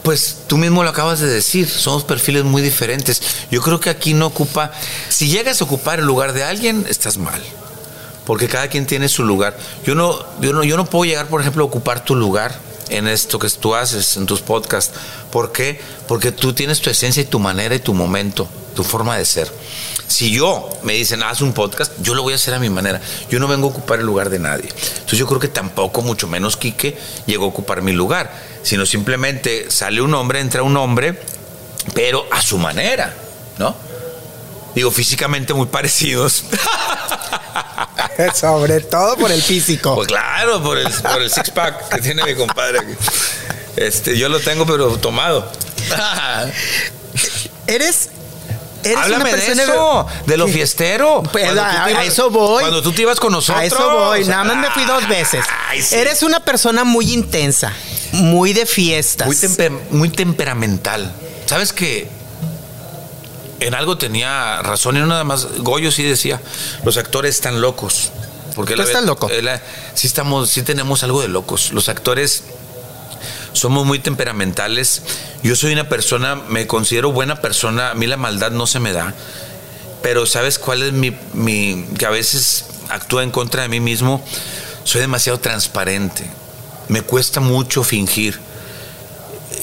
Pues 0.02 0.38
tú 0.46 0.56
mismo 0.56 0.82
lo 0.84 0.88
acabas 0.90 1.20
de 1.20 1.26
decir, 1.26 1.68
somos 1.68 2.02
perfiles 2.04 2.42
muy 2.44 2.62
diferentes. 2.62 3.20
Yo 3.50 3.60
creo 3.60 3.78
que 3.78 3.90
aquí 3.90 4.14
no 4.14 4.26
ocupa, 4.26 4.72
si 5.10 5.28
llegas 5.28 5.60
a 5.60 5.64
ocupar 5.64 5.98
el 5.98 6.06
lugar 6.06 6.32
de 6.32 6.44
alguien, 6.44 6.86
estás 6.88 7.18
mal. 7.18 7.42
Porque 8.24 8.48
cada 8.48 8.68
quien 8.68 8.86
tiene 8.86 9.08
su 9.10 9.22
lugar. 9.24 9.58
Yo 9.84 9.94
no, 9.94 10.18
yo 10.40 10.54
no, 10.54 10.64
yo 10.64 10.78
no 10.78 10.86
puedo 10.86 11.04
llegar, 11.04 11.26
por 11.26 11.42
ejemplo, 11.42 11.62
a 11.64 11.66
ocupar 11.66 12.04
tu 12.04 12.14
lugar 12.14 12.58
en 12.88 13.06
esto 13.06 13.38
que 13.38 13.50
tú 13.50 13.74
haces, 13.74 14.16
en 14.16 14.24
tus 14.24 14.40
podcasts. 14.40 14.94
¿Por 15.30 15.52
qué? 15.52 15.78
Porque 16.06 16.32
tú 16.32 16.54
tienes 16.54 16.80
tu 16.80 16.88
esencia 16.88 17.22
y 17.22 17.26
tu 17.26 17.38
manera 17.38 17.74
y 17.74 17.78
tu 17.80 17.92
momento, 17.92 18.48
tu 18.74 18.84
forma 18.84 19.18
de 19.18 19.26
ser. 19.26 19.50
Si 20.08 20.30
yo 20.30 20.70
me 20.82 20.94
dicen, 20.94 21.22
haz 21.22 21.42
un 21.42 21.52
podcast, 21.52 21.92
yo 22.00 22.14
lo 22.14 22.22
voy 22.22 22.32
a 22.32 22.36
hacer 22.36 22.54
a 22.54 22.58
mi 22.58 22.70
manera. 22.70 23.00
Yo 23.30 23.38
no 23.38 23.46
vengo 23.46 23.68
a 23.68 23.70
ocupar 23.70 24.00
el 24.00 24.06
lugar 24.06 24.30
de 24.30 24.38
nadie. 24.38 24.68
Entonces 24.68 25.18
yo 25.18 25.26
creo 25.26 25.38
que 25.38 25.48
tampoco, 25.48 26.02
mucho 26.02 26.26
menos 26.26 26.56
Quique, 26.56 26.98
llegó 27.26 27.44
a 27.44 27.48
ocupar 27.48 27.82
mi 27.82 27.92
lugar. 27.92 28.32
Sino 28.62 28.86
simplemente 28.86 29.70
sale 29.70 30.00
un 30.00 30.14
hombre, 30.14 30.40
entra 30.40 30.62
un 30.62 30.76
hombre, 30.76 31.20
pero 31.94 32.26
a 32.30 32.40
su 32.40 32.58
manera, 32.58 33.14
¿no? 33.58 33.76
Digo, 34.74 34.90
físicamente 34.90 35.54
muy 35.54 35.66
parecidos. 35.66 36.44
Sobre 38.34 38.80
todo 38.80 39.16
por 39.16 39.30
el 39.30 39.42
físico. 39.42 39.94
Pues 39.94 40.08
claro, 40.08 40.62
por 40.62 40.78
el, 40.78 40.90
por 40.90 41.22
el 41.22 41.30
six 41.30 41.50
pack 41.50 41.88
que 41.88 42.00
tiene 42.00 42.24
mi 42.24 42.34
compadre 42.34 42.80
aquí. 42.80 42.92
Este, 43.76 44.16
yo 44.16 44.28
lo 44.28 44.40
tengo, 44.40 44.66
pero 44.66 44.96
tomado. 44.98 45.50
Eres 47.66 48.10
Eres 48.84 48.96
una 48.96 49.04
Háblame 49.04 49.30
de 49.32 49.36
persona- 49.38 49.62
eso, 49.64 50.06
de 50.26 50.36
lo 50.36 50.46
fiestero. 50.48 51.22
Pues, 51.32 51.48
a, 51.50 51.52
te 51.54 51.60
a 51.60 51.90
ibas- 51.90 52.06
eso 52.06 52.30
voy. 52.30 52.60
Cuando 52.60 52.82
tú 52.82 52.92
te 52.92 53.02
ibas 53.02 53.18
con 53.18 53.32
nosotros. 53.32 53.60
A 53.60 53.64
eso 53.64 53.90
voy. 53.90 54.24
Nada 54.24 54.44
más 54.44 54.56
me 54.56 54.70
fui 54.70 54.84
dos 54.84 55.08
veces. 55.08 55.44
ay, 55.68 55.82
sí. 55.82 55.96
Eres 55.96 56.22
una 56.22 56.40
persona 56.40 56.84
muy 56.84 57.12
intensa, 57.12 57.72
muy 58.12 58.52
de 58.52 58.66
fiestas. 58.66 59.26
Muy, 59.26 59.36
tempe- 59.36 59.70
muy 59.90 60.08
temperamental. 60.10 61.12
¿Sabes 61.46 61.72
que 61.72 62.08
En 63.60 63.74
algo 63.74 63.98
tenía 63.98 64.62
razón 64.62 64.96
y 64.96 65.00
no 65.00 65.06
nada 65.06 65.24
más. 65.24 65.48
Goyo 65.58 65.90
sí 65.90 66.04
decía, 66.04 66.40
los 66.84 66.96
actores 66.96 67.34
están 67.34 67.60
locos. 67.60 68.12
Porque 68.54 68.74
Tú 68.74 68.82
él- 68.82 68.86
estás 68.86 69.04
loco. 69.04 69.28
sí 69.94 70.06
estamos, 70.06 70.50
sí 70.50 70.62
tenemos 70.62 71.02
algo 71.02 71.20
de 71.20 71.26
locos. 71.28 71.72
Los 71.72 71.88
actores 71.88 72.44
somos 73.52 73.86
muy 73.86 73.98
temperamentales. 73.98 75.02
Yo 75.42 75.56
soy 75.56 75.72
una 75.72 75.88
persona, 75.88 76.34
me 76.36 76.66
considero 76.66 77.12
buena 77.12 77.40
persona. 77.40 77.90
A 77.90 77.94
mí 77.94 78.06
la 78.06 78.16
maldad 78.16 78.50
no 78.50 78.66
se 78.66 78.80
me 78.80 78.92
da. 78.92 79.14
Pero 80.02 80.26
¿sabes 80.26 80.58
cuál 80.58 80.82
es 80.82 80.92
mi, 80.92 81.16
mi 81.32 81.84
que 81.98 82.06
a 82.06 82.10
veces 82.10 82.66
actúa 82.88 83.22
en 83.22 83.30
contra 83.30 83.62
de 83.62 83.68
mí 83.68 83.80
mismo? 83.80 84.24
Soy 84.84 85.00
demasiado 85.00 85.38
transparente. 85.38 86.24
Me 86.88 87.02
cuesta 87.02 87.40
mucho 87.40 87.84
fingir. 87.84 88.38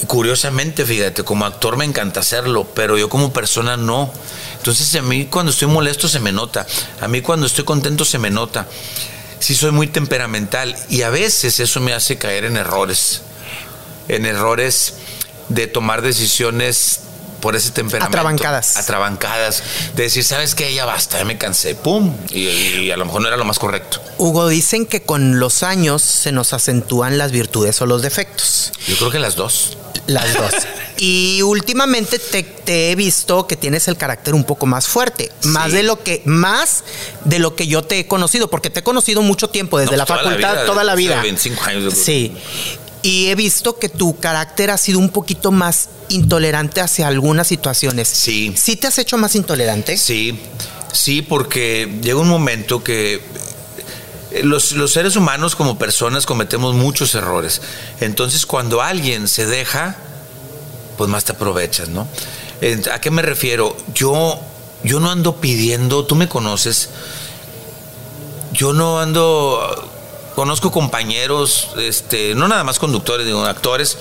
Curiosamente, 0.07 0.85
fíjate, 0.85 1.23
como 1.23 1.45
actor 1.45 1.77
me 1.77 1.85
encanta 1.85 2.19
hacerlo, 2.19 2.67
pero 2.75 2.97
yo 2.97 3.09
como 3.09 3.33
persona 3.33 3.77
no. 3.77 4.11
Entonces 4.57 4.95
a 4.95 5.01
mí 5.01 5.25
cuando 5.25 5.51
estoy 5.51 5.67
molesto 5.67 6.07
se 6.07 6.19
me 6.19 6.31
nota, 6.31 6.65
a 6.99 7.07
mí 7.07 7.21
cuando 7.21 7.45
estoy 7.45 7.65
contento 7.65 8.03
se 8.03 8.17
me 8.17 8.31
nota. 8.31 8.67
Sí 9.39 9.53
soy 9.53 9.71
muy 9.71 9.87
temperamental 9.87 10.75
y 10.89 11.03
a 11.03 11.11
veces 11.11 11.59
eso 11.59 11.79
me 11.81 11.93
hace 11.93 12.17
caer 12.17 12.45
en 12.45 12.57
errores, 12.57 13.21
en 14.07 14.25
errores 14.25 14.95
de 15.49 15.67
tomar 15.67 16.01
decisiones 16.01 17.01
por 17.45 17.55
ese 17.55 17.69
temperamento. 17.69 18.17
Atrabancadas. 18.17 18.77
Atrabancadas. 18.77 19.61
De 19.95 20.03
decir, 20.03 20.23
¿sabes 20.23 20.55
qué? 20.55 20.73
Ya 20.73 20.85
basta, 20.85 21.19
ya 21.19 21.25
me 21.25 21.37
cansé. 21.37 21.75
¡Pum! 21.75 22.15
Y, 22.31 22.47
y 22.47 22.91
a 22.91 22.97
lo 22.97 23.05
mejor 23.05 23.21
no 23.21 23.27
era 23.27 23.37
lo 23.37 23.45
más 23.45 23.59
correcto. 23.59 24.01
Hugo, 24.17 24.47
dicen 24.47 24.87
que 24.87 25.03
con 25.03 25.39
los 25.39 25.61
años 25.61 26.01
se 26.01 26.31
nos 26.31 26.53
acentúan 26.53 27.19
las 27.19 27.31
virtudes 27.31 27.79
o 27.81 27.85
los 27.85 28.01
defectos. 28.01 28.71
Yo 28.87 28.97
creo 28.97 29.11
que 29.11 29.19
las 29.19 29.35
dos. 29.35 29.77
Las 30.07 30.33
dos. 30.33 30.53
y 30.97 31.41
últimamente 31.43 32.17
te, 32.17 32.41
te 32.41 32.91
he 32.91 32.95
visto 32.95 33.45
que 33.45 33.55
tienes 33.55 33.87
el 33.87 33.97
carácter 33.97 34.33
un 34.33 34.43
poco 34.43 34.65
más 34.65 34.87
fuerte. 34.87 35.31
Más 35.43 35.71
de 35.71 35.83
lo 35.83 36.01
que, 36.01 36.23
más 36.25 36.83
de 37.25 37.37
lo 37.37 37.55
que 37.55 37.67
yo 37.67 37.83
te 37.83 37.99
he 37.99 38.07
conocido, 38.07 38.49
porque 38.49 38.71
te 38.71 38.79
he 38.79 38.83
conocido 38.83 39.21
mucho 39.21 39.49
tiempo, 39.49 39.77
desde 39.77 39.91
No, 39.91 39.97
la 39.97 40.05
pues, 40.07 40.19
toda 40.19 40.23
la 40.23 40.29
facultad, 40.31 40.53
vida, 40.53 40.65
toda 40.65 40.83
la 40.83 40.93
hace 40.93 41.01
vida. 41.01 41.21
25 41.21 41.63
años. 41.65 41.93
Sí. 41.93 42.35
Y 43.05 43.27
he 43.27 43.35
visto 43.35 43.77
que 43.77 43.87
tu 43.87 44.17
carácter 44.17 44.71
ha 44.71 44.79
sido 44.79 44.97
un 44.97 45.09
poquito 45.09 45.51
más 45.51 45.89
intolerante 46.09 46.81
hacia 46.81 47.07
algunas 47.07 47.45
situaciones. 47.45 48.07
Sí. 48.07 48.55
¿Sí 48.57 48.77
te 48.77 48.87
has 48.87 48.97
hecho 48.97 49.15
más 49.19 49.35
intolerante? 49.35 49.95
Sí, 49.95 50.39
sí, 50.91 51.21
porque 51.21 51.99
llega 52.01 52.17
un 52.17 52.27
momento 52.27 52.83
que 52.83 53.21
eh, 54.31 54.41
los, 54.43 54.71
los 54.71 54.91
seres 54.91 55.15
humanos 55.15 55.55
como 55.55 55.77
personas 55.77 56.25
cometemos 56.25 56.73
muchos 56.73 57.13
errores. 57.13 57.61
Entonces 58.01 58.47
cuando 58.47 58.81
alguien 58.81 59.27
se 59.27 59.45
deja, 59.45 59.97
pues 60.97 61.07
más 61.07 61.25
te 61.25 61.33
aprovechas, 61.33 61.89
¿no? 61.89 62.07
¿A 62.91 63.01
qué 63.01 63.11
me 63.11 63.21
refiero? 63.21 63.77
Yo, 63.93 64.39
yo 64.83 64.99
no 64.99 65.11
ando 65.11 65.35
pidiendo, 65.35 66.05
tú 66.05 66.15
me 66.15 66.27
conoces, 66.27 66.89
yo 68.51 68.73
no 68.73 68.99
ando, 68.99 69.91
conozco 70.35 70.71
compañeros, 70.71 71.69
este, 71.77 72.35
no 72.35 72.47
nada 72.47 72.63
más 72.63 72.77
conductores, 72.79 73.25
digo, 73.25 73.45
actores, 73.45 73.97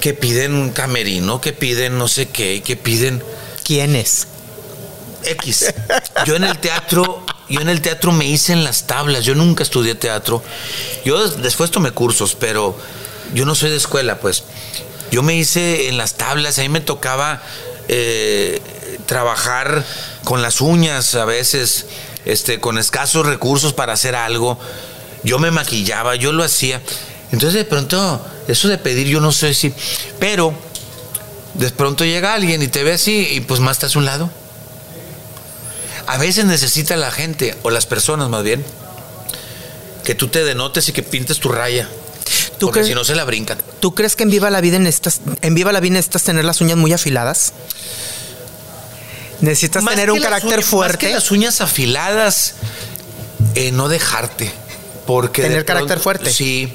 que 0.00 0.14
piden 0.14 0.54
un 0.54 0.70
camerino, 0.70 1.40
que 1.40 1.52
piden 1.52 1.98
no 1.98 2.08
sé 2.08 2.28
qué, 2.28 2.62
que 2.62 2.76
piden... 2.76 3.22
¿Quién 3.64 3.96
es? 3.96 4.28
X. 5.24 5.74
Yo 6.24 6.36
en 6.36 6.44
el 6.44 6.58
teatro, 6.58 7.24
yo 7.48 7.60
en 7.60 7.68
el 7.68 7.80
teatro 7.80 8.12
me 8.12 8.26
hice 8.26 8.52
en 8.52 8.62
las 8.62 8.86
tablas. 8.86 9.24
Yo 9.24 9.34
nunca 9.34 9.64
estudié 9.64 9.96
teatro. 9.96 10.40
Yo 11.04 11.20
des- 11.20 11.42
después 11.42 11.72
tomé 11.72 11.90
cursos, 11.90 12.36
pero 12.38 12.78
yo 13.34 13.44
no 13.44 13.56
soy 13.56 13.70
de 13.70 13.76
escuela, 13.76 14.20
pues. 14.20 14.44
Yo 15.10 15.24
me 15.24 15.34
hice 15.34 15.88
en 15.88 15.96
las 15.98 16.14
tablas. 16.14 16.58
A 16.58 16.62
mí 16.62 16.68
me 16.68 16.80
tocaba 16.80 17.42
eh, 17.88 18.60
trabajar 19.06 19.84
con 20.22 20.42
las 20.42 20.60
uñas 20.60 21.16
a 21.16 21.24
veces, 21.24 21.86
este, 22.24 22.60
con 22.60 22.78
escasos 22.78 23.26
recursos 23.26 23.72
para 23.72 23.94
hacer 23.94 24.14
algo. 24.14 24.60
Yo 25.22 25.38
me 25.38 25.50
maquillaba, 25.50 26.14
yo 26.16 26.32
lo 26.32 26.44
hacía. 26.44 26.80
Entonces 27.32 27.54
de 27.54 27.64
pronto, 27.64 28.24
eso 28.48 28.68
de 28.68 28.78
pedir, 28.78 29.06
yo 29.08 29.20
no 29.20 29.32
sé 29.32 29.54
si. 29.54 29.72
Pero 30.18 30.54
de 31.54 31.70
pronto 31.70 32.04
llega 32.04 32.34
alguien 32.34 32.62
y 32.62 32.68
te 32.68 32.84
ve 32.84 32.92
así 32.92 33.26
y 33.32 33.40
pues 33.40 33.60
más 33.60 33.76
estás 33.78 33.96
a 33.96 33.98
un 33.98 34.04
lado. 34.04 34.30
A 36.06 36.18
veces 36.18 36.44
necesita 36.44 36.96
la 36.96 37.10
gente, 37.10 37.56
o 37.62 37.70
las 37.70 37.86
personas 37.86 38.28
más 38.28 38.44
bien, 38.44 38.64
que 40.04 40.14
tú 40.14 40.28
te 40.28 40.44
denotes 40.44 40.88
y 40.88 40.92
que 40.92 41.02
pintes 41.02 41.40
tu 41.40 41.48
raya. 41.48 41.88
¿Tú 42.58 42.66
porque 42.66 42.84
si 42.84 42.94
no 42.94 43.04
se 43.04 43.14
la 43.16 43.24
brincan. 43.24 43.58
¿Tú 43.80 43.94
crees 43.94 44.14
que 44.16 44.22
en 44.22 44.30
Viva 44.30 44.48
la 44.50 44.60
Vida 44.60 44.78
necesitas, 44.78 45.20
en 45.42 45.54
Viva 45.54 45.72
la 45.72 45.80
Vida 45.80 45.94
necesitas 45.94 46.22
tener 46.22 46.44
las 46.44 46.60
uñas 46.60 46.76
muy 46.76 46.92
afiladas? 46.92 47.52
Necesitas 49.40 49.82
Más 49.82 49.94
tener 49.94 50.10
un 50.10 50.20
carácter 50.20 50.48
uñas- 50.50 50.56
más 50.62 50.64
fuerte. 50.70 51.06
que 51.08 51.12
las 51.12 51.30
uñas 51.30 51.60
afiladas, 51.60 52.54
eh, 53.54 53.72
no 53.72 53.88
dejarte. 53.88 54.50
Porque 55.06 55.42
Tener 55.42 55.64
carácter 55.64 55.98
fuerte. 56.00 56.30
Sí, 56.32 56.72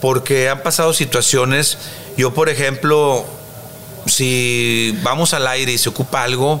porque 0.00 0.48
han 0.48 0.62
pasado 0.62 0.92
situaciones. 0.92 1.78
Yo, 2.16 2.34
por 2.34 2.48
ejemplo, 2.48 3.24
si 4.06 4.98
vamos 5.02 5.34
al 5.34 5.46
aire 5.46 5.72
y 5.72 5.78
se 5.78 5.88
ocupa 5.88 6.22
algo, 6.22 6.60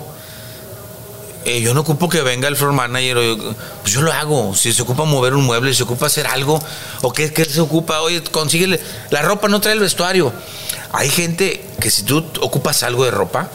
eh, 1.44 1.60
yo 1.62 1.72
no 1.74 1.80
ocupo 1.80 2.08
que 2.08 2.20
venga 2.22 2.48
el 2.48 2.56
floor 2.56 2.72
manager, 2.74 3.16
yo- 3.16 3.54
pues 3.82 3.92
yo 3.94 4.02
lo 4.02 4.12
hago. 4.12 4.54
Si 4.54 4.72
se 4.72 4.82
ocupa 4.82 5.04
mover 5.04 5.34
un 5.34 5.44
mueble, 5.44 5.70
si 5.72 5.78
se 5.78 5.82
ocupa 5.84 6.06
hacer 6.06 6.26
algo, 6.26 6.62
o 7.02 7.12
qué 7.12 7.28
se 7.44 7.60
ocupa, 7.60 8.00
oye, 8.02 8.22
consíguele. 8.22 8.80
La 9.10 9.22
ropa 9.22 9.48
no 9.48 9.60
trae 9.60 9.74
el 9.74 9.80
vestuario. 9.80 10.32
Hay 10.92 11.08
gente 11.08 11.64
que 11.80 11.90
si 11.90 12.02
tú 12.02 12.24
ocupas 12.40 12.82
algo 12.82 13.04
de 13.04 13.10
ropa, 13.10 13.48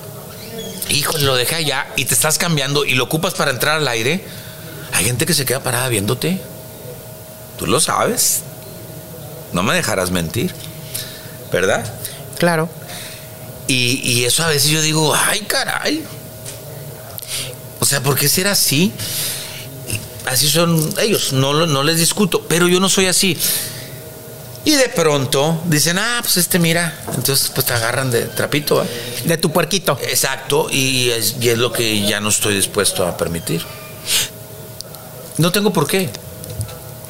híjole, 0.89 1.25
lo 1.25 1.35
deja 1.35 1.57
allá 1.57 1.87
y 1.95 2.05
te 2.05 2.13
estás 2.13 2.37
cambiando 2.37 2.85
y 2.85 2.93
lo 2.95 3.03
ocupas 3.03 3.33
para 3.33 3.51
entrar 3.51 3.77
al 3.77 3.87
aire, 3.87 4.23
hay 4.93 5.05
gente 5.05 5.25
que 5.25 5.33
se 5.33 5.45
queda 5.45 5.61
parada 5.61 5.87
viéndote. 5.89 6.39
Tú 7.57 7.67
lo 7.67 7.79
sabes. 7.79 8.41
No 9.53 9.63
me 9.63 9.73
dejarás 9.73 10.11
mentir. 10.11 10.53
¿Verdad? 11.51 11.85
Claro. 12.37 12.69
Y, 13.67 14.01
y 14.03 14.25
eso 14.25 14.43
a 14.43 14.47
veces 14.47 14.69
yo 14.69 14.81
digo, 14.81 15.15
ay, 15.15 15.41
caray. 15.41 16.03
O 17.79 17.85
sea, 17.85 18.01
¿por 18.01 18.15
qué 18.17 18.27
ser 18.27 18.47
así? 18.47 18.91
Así 20.25 20.49
son 20.49 20.93
ellos, 20.99 21.33
no, 21.33 21.67
no 21.67 21.83
les 21.83 21.97
discuto, 21.97 22.41
pero 22.47 22.67
yo 22.67 22.79
no 22.79 22.89
soy 22.89 23.05
así. 23.05 23.37
Y 24.63 24.71
de 24.71 24.89
pronto 24.89 25.61
dicen, 25.65 25.99
ah, 25.99 26.17
pues 26.23 26.37
este 26.37 26.57
mira, 26.57 26.99
entonces 27.15 27.51
pues 27.53 27.67
te 27.67 27.73
agarran 27.73 28.09
de 28.09 28.23
trapito. 28.23 28.83
¿eh? 28.83 28.87
De 29.25 29.37
tu 29.37 29.51
puerquito. 29.51 29.97
Exacto, 30.01 30.67
y 30.71 31.11
es, 31.11 31.35
y 31.39 31.49
es 31.49 31.59
lo 31.59 31.71
que 31.71 32.01
ya 32.01 32.19
no 32.19 32.29
estoy 32.29 32.55
dispuesto 32.55 33.05
a 33.05 33.15
permitir. 33.15 33.63
No 35.37 35.51
tengo 35.51 35.71
por 35.71 35.85
qué. 35.85 36.09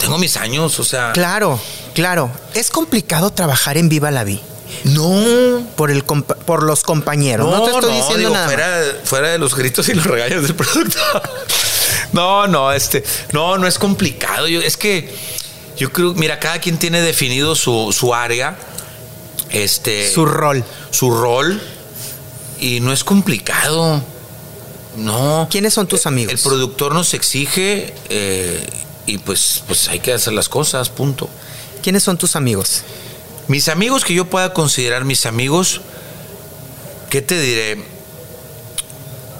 Tengo 0.05 0.17
mis 0.19 0.37
años, 0.37 0.79
o 0.79 0.83
sea. 0.83 1.11
Claro, 1.13 1.59
claro. 1.93 2.29
Es 2.53 2.69
complicado 2.69 3.31
trabajar 3.31 3.77
en 3.77 3.89
Viva 3.89 4.11
la 4.11 4.23
Vida. 4.23 4.41
No. 4.83 5.63
Por, 5.75 5.89
el 5.89 6.05
compa- 6.05 6.35
por 6.35 6.63
los 6.63 6.83
compañeros. 6.83 7.49
No, 7.49 7.63
te 7.63 7.71
estoy 7.71 7.93
diciendo 7.93 8.17
digo, 8.17 8.33
nada. 8.33 8.45
fuera, 8.45 8.81
fuera 9.03 9.29
de 9.29 9.37
los 9.39 9.55
gritos 9.55 9.89
y 9.89 9.93
los 9.95 10.05
regaños 10.05 10.43
del 10.43 10.55
productor. 10.55 11.21
No, 12.13 12.47
no, 12.47 12.71
este, 12.71 13.03
no, 13.33 13.57
no 13.57 13.67
es 13.67 13.77
complicado. 13.77 14.47
Yo, 14.47 14.61
es 14.61 14.77
que 14.77 15.13
yo 15.75 15.91
creo, 15.91 16.13
mira, 16.13 16.39
cada 16.39 16.59
quien 16.59 16.77
tiene 16.77 17.01
definido 17.01 17.55
su, 17.55 17.91
su 17.91 18.13
área, 18.13 18.55
este, 19.49 20.09
Su 20.09 20.25
rol. 20.25 20.63
su 20.91 21.11
rol, 21.11 21.59
y 22.59 22.79
no 22.79 22.93
es 22.93 23.03
complicado. 23.03 24.01
No. 24.95 25.47
¿Quiénes 25.51 25.73
son 25.73 25.87
tus 25.87 26.05
amigos? 26.05 26.31
El 26.31 26.39
productor 26.39 26.93
nos 26.93 27.13
exige 27.13 27.93
eh, 28.07 28.65
y 29.05 29.17
pues, 29.19 29.63
pues 29.67 29.87
hay 29.89 29.99
que 29.99 30.13
hacer 30.13 30.33
las 30.33 30.49
cosas, 30.49 30.89
punto. 30.89 31.29
¿Quiénes 31.83 32.03
son 32.03 32.17
tus 32.17 32.35
amigos? 32.35 32.81
Mis 33.47 33.67
amigos 33.69 34.03
que 34.03 34.13
yo 34.13 34.25
pueda 34.25 34.53
considerar 34.53 35.05
mis 35.05 35.25
amigos, 35.25 35.81
¿qué 37.09 37.21
te 37.21 37.39
diré? 37.39 37.83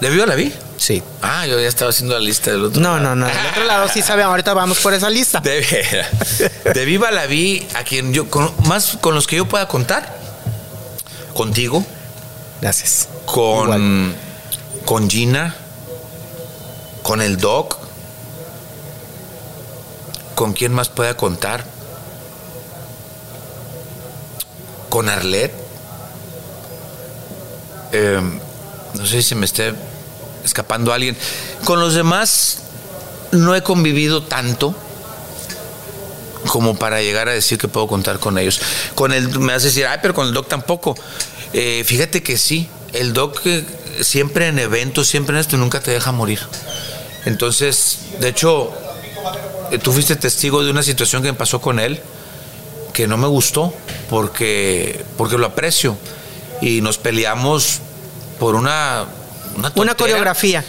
¿De 0.00 0.10
viva 0.10 0.26
la 0.26 0.34
vi? 0.36 0.52
Sí. 0.78 1.02
Ah, 1.22 1.46
yo 1.46 1.58
ya 1.58 1.66
estaba 1.66 1.90
haciendo 1.90 2.14
la 2.14 2.20
lista 2.20 2.52
del 2.52 2.66
otro 2.66 2.80
No, 2.80 2.98
lado. 2.98 3.16
no, 3.16 3.16
no. 3.16 3.26
Del 3.26 3.46
otro 3.46 3.64
lado 3.64 3.88
sí 3.92 4.02
sabe. 4.02 4.22
Ahorita 4.22 4.52
vamos 4.54 4.78
por 4.78 4.92
esa 4.94 5.08
lista. 5.10 5.40
De, 5.40 6.84
viva 6.84 7.10
la 7.10 7.26
vi, 7.26 7.66
a 7.74 7.82
quien 7.82 8.12
yo, 8.12 8.28
con- 8.30 8.52
más 8.66 8.98
con 9.00 9.14
los 9.14 9.26
que 9.26 9.36
yo 9.36 9.48
pueda 9.48 9.66
contar, 9.66 10.16
contigo, 11.34 11.84
Gracias. 12.60 13.08
con, 13.24 14.14
con 14.84 15.08
Gina, 15.10 15.56
con 17.02 17.22
el 17.22 17.38
Doc, 17.38 17.78
con 20.36 20.52
quien 20.52 20.72
más 20.72 20.88
pueda 20.88 21.16
contar, 21.16 21.64
con 24.88 25.08
Arlet. 25.08 25.52
Eh, 27.92 28.20
no 28.94 29.06
sé 29.06 29.22
si 29.22 29.34
me 29.34 29.46
esté 29.46 29.74
escapando 30.44 30.92
a 30.92 30.96
alguien. 30.96 31.16
Con 31.64 31.80
los 31.80 31.94
demás 31.94 32.58
no 33.32 33.56
he 33.56 33.62
convivido 33.62 34.22
tanto 34.22 34.74
como 36.48 36.76
para 36.76 37.00
llegar 37.00 37.28
a 37.28 37.32
decir 37.32 37.58
que 37.58 37.66
puedo 37.66 37.88
contar 37.88 38.18
con 38.18 38.38
ellos. 38.38 38.60
Con 38.94 39.12
el, 39.12 39.38
me 39.40 39.54
hace 39.54 39.68
decir, 39.68 39.86
ay, 39.86 39.98
pero 40.02 40.14
con 40.14 40.28
el 40.28 40.34
doc 40.34 40.48
tampoco. 40.48 40.94
Eh, 41.54 41.82
fíjate 41.84 42.22
que 42.22 42.36
sí, 42.36 42.68
el 42.92 43.14
doc 43.14 43.40
eh, 43.46 43.64
siempre 44.02 44.48
en 44.48 44.58
eventos, 44.58 45.08
siempre 45.08 45.34
en 45.34 45.40
esto, 45.40 45.56
nunca 45.56 45.80
te 45.80 45.92
deja 45.92 46.12
morir. 46.12 46.40
Entonces, 47.24 47.98
de 48.20 48.28
hecho, 48.28 48.72
tú 49.82 49.92
fuiste 49.92 50.16
testigo 50.16 50.64
de 50.64 50.70
una 50.70 50.82
situación 50.82 51.22
que 51.22 51.32
me 51.32 51.38
pasó 51.38 51.60
con 51.60 51.78
él 51.78 52.00
que 52.92 53.06
no 53.06 53.16
me 53.16 53.26
gustó 53.26 53.74
porque, 54.08 55.04
porque 55.16 55.36
lo 55.36 55.46
aprecio 55.46 55.96
y 56.62 56.80
nos 56.80 56.98
peleamos 56.98 57.80
por 58.38 58.54
una 58.54 59.04
una, 59.56 59.72
una 59.74 59.94
coreografía 59.94 60.64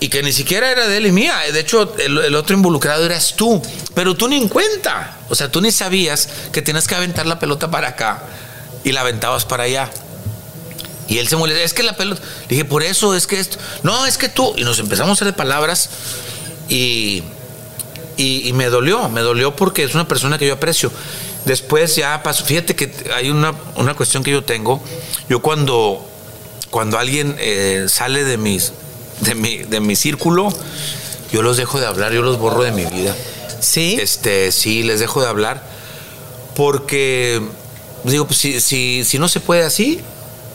y 0.00 0.08
que 0.08 0.22
ni 0.22 0.32
siquiera 0.32 0.70
era 0.70 0.86
de 0.86 0.96
él 0.96 1.06
y 1.06 1.12
mía. 1.12 1.34
De 1.52 1.60
hecho, 1.60 1.94
el, 1.98 2.34
otro 2.34 2.56
involucrado 2.56 3.04
eras 3.04 3.34
tú. 3.34 3.60
Pero 3.94 4.14
tú 4.14 4.28
ni 4.28 4.36
en 4.36 4.48
cuenta. 4.48 5.16
O 5.28 5.34
sea, 5.34 5.50
tú 5.50 5.60
ni 5.60 5.72
sabías 5.72 6.28
que 6.52 6.62
tienes 6.62 6.86
que 6.86 6.94
aventar 6.94 7.26
la 7.26 7.38
pelota 7.38 7.70
para 7.70 7.88
acá 7.88 8.22
y 8.84 8.92
la 8.92 9.00
aventabas 9.00 9.44
para 9.44 9.64
allá. 9.64 9.90
Y 11.08 11.18
él 11.18 11.26
se 11.26 11.36
molesta. 11.36 11.62
Es 11.62 11.74
que 11.74 11.82
la 11.82 11.96
pelota. 11.96 12.22
dije, 12.48 12.64
por 12.64 12.82
eso 12.82 13.14
es 13.14 13.26
que 13.26 13.40
esto. 13.40 13.58
No, 13.82 14.06
es 14.06 14.18
que 14.18 14.28
tú. 14.28 14.54
Y 14.56 14.62
nos 14.62 14.78
empezamos 14.78 15.10
a 15.10 15.12
hacer 15.14 15.26
de 15.26 15.32
palabras 15.32 15.90
y, 16.68 17.24
y, 18.18 18.52
me 18.52 18.66
dolió. 18.66 19.08
Me 19.08 19.20
dolió 19.20 19.56
porque 19.56 19.84
es 19.84 19.94
una 19.94 20.06
persona 20.06 20.38
que 20.38 20.46
yo 20.46 20.54
aprecio. 20.54 20.92
Después 21.44 21.96
ya 21.96 22.22
pasó. 22.22 22.44
Fíjate 22.44 22.76
que 22.76 22.92
hay 23.14 23.30
una, 23.30 23.54
una 23.76 23.94
cuestión 23.94 24.22
que 24.22 24.30
yo 24.30 24.44
tengo. 24.44 24.82
Yo 25.28 25.40
cuando, 25.40 26.06
cuando 26.70 26.98
alguien 26.98 27.36
eh, 27.38 27.86
sale 27.88 28.24
de 28.24 28.36
mis 28.36 28.72
de 29.20 29.34
mi, 29.34 29.58
de 29.58 29.80
mi 29.80 29.96
círculo, 29.96 30.48
yo 31.32 31.42
los 31.42 31.56
dejo 31.56 31.80
de 31.80 31.86
hablar, 31.86 32.12
yo 32.12 32.22
los 32.22 32.38
borro 32.38 32.62
de 32.62 32.72
mi 32.72 32.84
vida. 32.84 33.14
Sí. 33.60 33.98
Este, 34.00 34.52
sí, 34.52 34.82
les 34.82 35.00
dejo 35.00 35.20
de 35.20 35.28
hablar. 35.28 35.62
Porque, 36.54 37.40
digo, 38.04 38.26
pues 38.26 38.38
si, 38.38 38.60
si, 38.60 39.04
si 39.04 39.18
no 39.18 39.28
se 39.28 39.40
puede 39.40 39.64
así, 39.64 40.00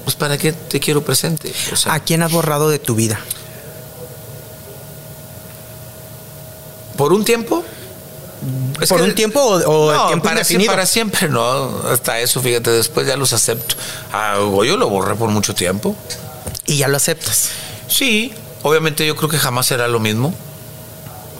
pues 0.03 0.16
¿para 0.16 0.38
qué 0.38 0.53
te 0.53 0.80
quiero 0.80 1.03
presente? 1.03 1.53
¿A 1.86 1.99
quién 1.99 2.24
has 2.24 2.32
borrado 2.32 2.70
de 2.70 2.80
tu 2.80 2.95
vida? 2.95 3.20
¿Por 6.98 7.14
un 7.14 7.26
tiempo? 7.26 7.64
¿Por 8.89 9.02
un 9.02 9.16
tiempo 9.16 9.39
o, 9.39 9.94
no, 9.94 10.08
tiempo 10.08 10.26
para, 10.26 10.44
siempre, 10.44 10.68
para 10.68 10.86
siempre, 10.86 11.30
no. 11.30 11.82
Hasta 11.89 12.20
eso, 12.20 12.41
fíjate, 12.41 12.72
después 12.72 13.08
ya 13.08 13.16
los 13.16 13.32
acepto. 13.32 13.76
Ah, 14.12 14.36
yo 14.38 14.78
lo 14.78 14.89
borré 14.89 15.16
por 15.16 15.30
mucho 15.30 15.56
tiempo. 15.56 15.96
¿Y 16.66 16.78
ya 16.78 16.88
lo 16.88 16.98
aceptas? 16.98 17.50
Sí, 17.88 18.34
Obviamente 18.64 19.06
yo 19.06 19.16
creo 19.18 19.30
que 19.30 19.38
jamás 19.38 19.66
será 19.66 19.89
lo 19.89 20.00
mismo, 20.00 20.34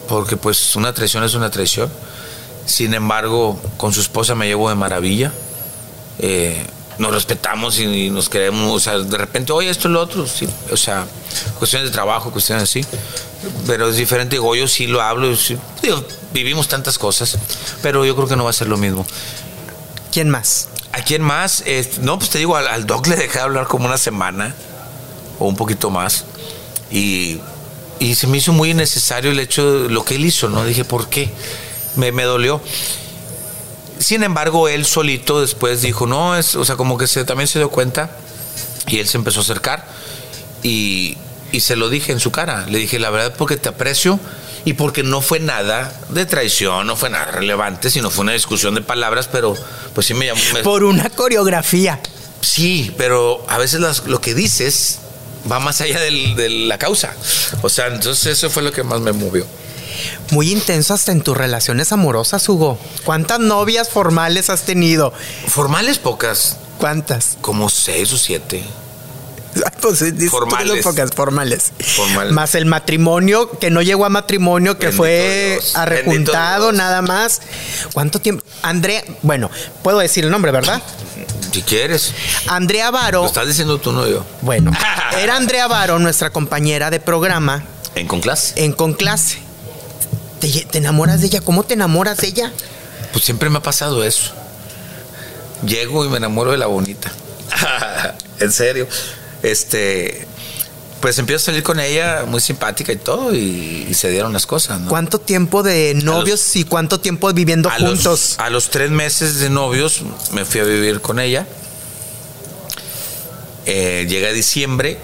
porque 0.10 0.36
pues 0.36 0.76
una 0.76 0.94
traición 0.94 1.24
es 1.24 1.34
una 1.34 1.50
traición. 1.50 1.90
Sin 2.66 2.94
embargo, 2.94 3.60
con 3.78 3.94
su 3.94 4.02
esposa 4.02 4.36
me 4.36 4.46
llevo 4.46 4.68
de 4.68 4.76
maravilla. 4.76 5.32
Eh, 6.20 6.66
nos 6.98 7.14
respetamos 7.14 7.80
y, 7.80 8.10
nos 8.10 8.30
queremos, 8.30 8.72
o 8.72 8.80
sea, 8.80 9.00
de 9.00 9.18
repente, 9.18 9.52
oye, 9.52 9.70
esto 9.70 9.88
es 9.88 9.94
lo 9.94 10.02
otro, 10.02 10.28
sí, 10.28 10.48
o 10.72 10.78
sea, 10.78 11.06
cuestiones 11.60 11.90
de 11.90 11.94
trabajo, 11.94 12.32
cuestiones 12.32 12.64
así, 12.64 12.86
pero 13.68 13.90
es 13.90 13.98
diferente, 13.98 14.36
digo, 14.36 14.56
yo 14.56 14.68
sí 14.68 14.88
lo 14.88 15.02
hablo, 15.02 15.36
vivimos 16.34 16.68
tantas 16.68 16.98
cosas, 16.98 17.38
pero 17.82 18.06
yo 18.06 18.16
creo 18.16 18.28
que 18.28 18.36
no 18.36 18.44
va 18.44 18.50
a 18.50 18.54
ser 18.54 18.68
lo 18.68 18.78
mismo. 18.78 19.06
¿Quién 20.12 20.30
más? 20.30 20.70
¿A 20.92 21.02
quién 21.04 21.24
más? 21.24 21.64
no, 22.02 22.20
pues 22.20 22.30
te 22.30 22.38
digo, 22.38 22.56
al, 22.56 22.68
al 22.68 22.86
doc 22.86 23.08
le 23.08 23.16
dejé 23.16 23.40
hablar 23.40 23.68
como 23.68 23.88
una 23.88 23.98
semana 23.98 24.56
o 25.40 25.48
un 25.48 25.56
poquito 25.56 25.90
más. 25.90 26.26
Y, 26.92 27.40
se 28.16 28.28
me 28.28 28.38
hizo 28.38 28.52
muy 28.52 28.72
innecesario 28.72 29.32
el 29.32 29.40
hecho 29.40 29.84
de 29.84 29.90
lo 29.90 30.04
que 30.04 30.16
él 30.16 30.26
hizo, 30.26 30.50
¿no? 30.50 30.66
Dije, 30.66 30.84
¿por 30.84 31.10
qué? 31.10 31.30
Me, 31.96 32.12
dolió. 32.24 32.62
Sin 34.04 34.22
embargo, 34.22 34.68
él 34.68 34.86
solito 34.86 35.40
después 35.40 35.82
dijo, 35.82 36.06
no, 36.06 36.36
es, 36.36 36.56
o 36.56 36.66
sea, 36.66 36.76
como 36.76 36.98
que 36.98 37.08
se, 37.08 37.24
también 37.24 37.48
se 37.48 37.60
dio 37.60 37.70
cuenta 37.70 38.12
y 38.88 39.00
él 39.00 39.08
se 39.08 39.18
empezó 39.18 39.40
a 39.40 39.44
acercar 39.44 39.86
y, 40.62 41.18
y 41.54 41.62
se 41.62 41.78
lo 41.78 41.90
dije 41.90 42.12
en 42.12 42.20
su 42.20 42.30
cara. 42.30 42.66
Le 42.68 42.80
dije, 42.80 43.00
la 43.00 43.10
verdad, 43.12 43.34
porque 43.38 43.56
te 43.56 43.70
aprecio 43.70 44.20
y 44.66 44.74
porque 44.74 45.04
no 45.04 45.22
fue 45.22 45.40
nada 45.40 45.98
de 46.10 46.26
traición, 46.26 46.86
no 46.86 46.98
fue 46.98 47.12
nada 47.12 47.32
relevante, 47.32 47.90
sino 47.90 48.10
fue 48.10 48.24
una 48.24 48.34
discusión 48.34 48.76
de 48.76 48.82
palabras, 48.82 49.30
pero 49.32 49.56
pues 49.94 50.06
sí 50.08 50.14
me 50.14 50.26
llamó. 50.26 50.42
Por 50.64 50.84
una 50.84 51.10
coreografía. 51.10 52.02
Sí, 52.42 52.94
pero 52.98 53.46
a 53.48 53.58
veces 53.58 53.80
lo 54.06 54.20
que 54.20 54.34
dices 54.34 55.00
va 55.50 55.62
más 55.62 55.80
allá 55.80 56.02
de 56.02 56.50
la 56.50 56.78
causa. 56.78 57.14
O 57.62 57.70
sea, 57.70 57.88
entonces 57.88 58.38
eso 58.38 58.50
fue 58.50 58.64
lo 58.64 58.74
que 58.74 58.84
más 58.84 59.00
me 59.00 59.14
movió. 59.14 59.46
Muy 60.32 60.52
intenso 60.52 60.94
hasta 60.94 61.12
en 61.12 61.22
tus 61.22 61.38
relaciones 61.38 61.92
amorosas, 61.92 62.48
Hugo. 62.50 62.78
¿Cuántas 63.04 63.40
novias 63.40 63.90
formales 63.90 64.50
has 64.50 64.64
tenido? 64.64 65.14
Formales 65.48 66.00
pocas. 66.00 66.58
¿Cuántas? 66.78 67.38
Como 67.42 67.70
seis 67.70 68.12
o 68.14 68.18
siete. 68.18 68.64
Pues, 69.82 70.04
formales. 70.30 70.84
Pocas, 70.84 71.12
formales. 71.12 71.72
Más 72.32 72.56
el 72.56 72.66
matrimonio, 72.66 73.50
que 73.60 73.70
no 73.70 73.82
llegó 73.82 74.06
a 74.06 74.10
matrimonio, 74.10 74.78
que 74.80 74.92
fue 74.92 75.60
arrejuntado 75.76 76.72
nada 76.72 77.02
más. 77.02 77.42
¿Cuánto 77.94 78.20
tiempo? 78.20 78.44
Andrea, 78.62 79.04
bueno, 79.22 79.52
puedo 79.84 80.00
decir 80.00 80.24
el 80.24 80.32
nombre, 80.32 80.52
¿verdad? 80.52 80.82
Si 81.52 81.62
quieres. 81.62 82.14
Andrea 82.48 82.90
Varo. 82.90 83.22
Lo 83.22 83.28
estás 83.28 83.48
diciendo 83.48 83.78
tú, 83.78 83.92
no 83.92 84.08
yo. 84.08 84.26
Bueno, 84.42 84.72
era 85.20 85.36
Andrea 85.36 85.68
Varo, 85.68 86.00
nuestra 86.00 86.32
compañera 86.32 86.90
de 86.90 87.00
programa. 87.00 87.64
En 87.96 88.08
Conclase. 88.08 88.64
En 88.64 88.74
Conclase. 88.74 89.43
¿Te, 90.44 90.50
¿Te 90.50 90.78
enamoras 90.80 91.22
de 91.22 91.28
ella? 91.28 91.40
¿Cómo 91.40 91.64
te 91.64 91.76
enamoras 91.76 92.18
de 92.18 92.28
ella? 92.28 92.52
Pues 93.14 93.24
siempre 93.24 93.50
me 93.50 93.60
ha 93.60 93.64
pasado 93.64 94.04
eso. 94.04 94.34
Llego 95.66 96.04
y 96.04 96.10
me 96.10 96.18
enamoro 96.18 96.52
de 96.52 96.58
la 96.58 96.66
bonita. 96.66 97.10
en 98.42 98.52
serio. 98.52 98.86
Este, 99.42 100.28
pues 101.00 101.18
empiezo 101.18 101.44
a 101.44 101.46
salir 101.46 101.64
con 101.64 101.80
ella 101.80 102.26
muy 102.28 102.42
simpática 102.42 102.92
y 102.92 102.98
todo 102.98 103.34
y, 103.34 103.94
se 103.94 104.10
dieron 104.10 104.34
las 104.34 104.46
cosas. 104.46 104.82
¿no? 104.82 104.90
¿Cuánto 104.90 105.18
tiempo 105.18 105.64
de 105.64 105.94
novios 106.04 106.58
y 106.58 106.66
cuánto 106.66 107.00
tiempo 107.00 107.32
viviendo 107.32 107.70
juntos? 107.70 108.36
a 108.38 108.50
los 108.50 108.70
tres 108.70 108.92
meses 108.92 109.40
de 109.40 109.50
novios 109.50 110.02
me 110.34 110.44
fui 110.44 110.60
a 110.60 110.66
vivir 110.66 111.00
con 111.00 111.22
ella. 111.22 111.48
Eh, 113.66 114.06
llega 114.10 114.34
diciembre 114.34 115.00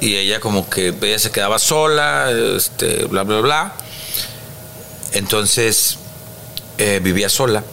y 0.00 0.14
ella 0.14 0.38
como 0.38 0.70
que 0.70 0.94
ella 1.02 1.18
se 1.18 1.32
quedaba 1.32 1.58
sola, 1.58 2.30
este, 2.30 3.06
bla, 3.06 3.24
bla, 3.24 3.40
bla. 3.40 3.74
Entonces 5.12 5.98
eh, 6.78 7.00
vivía 7.02 7.28
sola. 7.28 7.64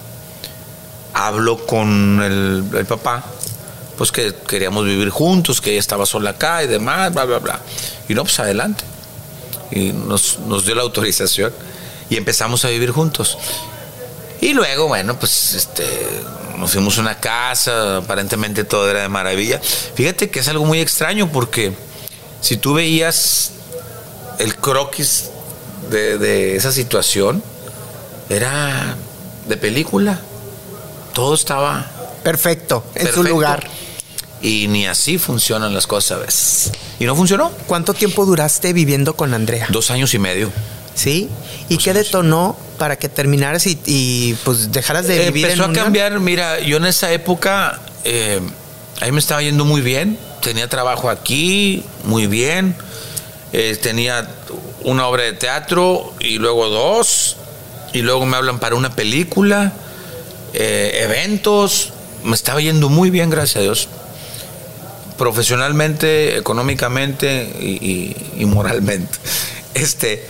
Hablo 1.13 1.65
con 1.65 2.21
el 2.21 2.85
papá 2.85 3.23
pues 3.97 4.11
que 4.11 4.33
queríamos 4.47 4.85
vivir 4.85 5.09
juntos, 5.09 5.61
que 5.61 5.71
ella 5.71 5.79
estaba 5.79 6.05
sola 6.05 6.31
acá 6.31 6.63
y 6.63 6.67
demás, 6.67 7.13
bla, 7.13 7.25
bla, 7.25 7.39
bla. 7.39 7.59
Y 8.07 8.13
no, 8.13 8.23
pues 8.23 8.39
adelante. 8.39 8.83
Y 9.71 9.91
nos, 9.91 10.37
dio 10.65 10.75
la 10.75 10.83
autorización 10.83 11.53
y 12.09 12.17
empezamos 12.17 12.65
a 12.65 12.69
vivir 12.69 12.91
juntos. 12.91 13.37
Y 14.41 14.53
luego, 14.53 14.87
bueno, 14.87 15.17
pues 15.17 15.53
este, 15.53 15.85
nos 16.57 16.71
fuimos 16.71 16.97
a 16.97 17.01
una 17.01 17.19
casa, 17.19 17.97
aparentemente 17.97 18.63
todo 18.63 18.89
era 18.89 19.01
de 19.01 19.09
maravilla. 19.09 19.59
Fíjate 19.59 20.29
que 20.29 20.39
es 20.39 20.47
algo 20.47 20.65
muy 20.65 20.79
extraño 20.79 21.31
porque 21.31 21.73
si 22.41 22.57
tú 22.57 22.73
veías 22.73 23.51
el 24.39 24.55
croquis 24.55 25.29
de, 25.89 26.17
de 26.17 26.55
esa 26.55 26.71
situación, 26.71 27.43
era 28.29 28.95
de 29.47 29.57
película. 29.57 30.19
Todo 31.13 31.35
estaba 31.35 31.89
perfecto, 32.23 32.83
en 32.95 33.11
su 33.13 33.23
lugar. 33.23 33.67
Y 34.41 34.67
ni 34.67 34.85
así 34.85 35.17
funcionan 35.17 35.73
las 35.73 35.87
cosas 35.87 36.17
a 36.17 36.21
veces. 36.21 36.71
¿Y 36.99 37.05
no 37.05 37.15
funcionó? 37.15 37.51
¿Cuánto 37.67 37.93
tiempo 37.93 38.25
duraste 38.25 38.73
viviendo 38.73 39.15
con 39.15 39.33
Andrea? 39.33 39.67
Dos 39.69 39.91
años 39.91 40.13
y 40.13 40.19
medio. 40.19 40.51
¿Sí? 40.93 41.29
¿Y 41.67 41.77
qué 41.77 41.93
detonó 41.93 42.57
para 42.77 42.97
que 42.97 43.09
terminaras 43.09 43.65
y, 43.67 44.37
pues 44.43 44.71
dejaras 44.71 45.07
de 45.07 45.25
vivir 45.25 45.45
Empezó 45.45 45.65
a 45.65 45.73
cambiar, 45.73 46.19
mira, 46.19 46.59
yo 46.59 46.77
en 46.77 46.85
esa 46.85 47.11
época, 47.11 47.81
eh, 48.03 48.39
ahí 49.01 49.11
me 49.11 49.19
estaba 49.19 49.41
yendo 49.41 49.65
muy 49.65 49.81
bien, 49.81 50.17
tenía 50.41 50.69
trabajo 50.69 51.09
aquí, 51.09 51.83
muy 52.03 52.27
bien, 52.27 52.75
eh, 53.51 53.77
tenía 53.81 54.29
una 54.85 55.07
obra 55.07 55.23
de 55.23 55.33
teatro 55.33 56.13
y 56.19 56.37
luego 56.37 56.69
dos, 56.69 57.35
y 57.91 58.01
luego 58.01 58.25
me 58.25 58.37
hablan 58.37 58.59
para 58.59 58.75
una 58.75 58.95
película, 58.95 59.73
eh, 60.53 61.01
eventos, 61.03 61.91
me 62.23 62.35
estaba 62.35 62.61
yendo 62.61 62.87
muy 62.89 63.09
bien, 63.09 63.29
gracias 63.29 63.57
a 63.57 63.61
Dios 63.61 63.89
profesionalmente, 65.17 66.37
económicamente 66.37 67.43
y, 67.59 68.45
moralmente. 68.45 69.17
Este, 69.75 70.25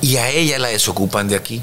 y 0.00 0.16
a 0.16 0.30
ella 0.30 0.58
la 0.58 0.66
desocupan 0.66 1.28
de 1.28 1.36
aquí. 1.36 1.62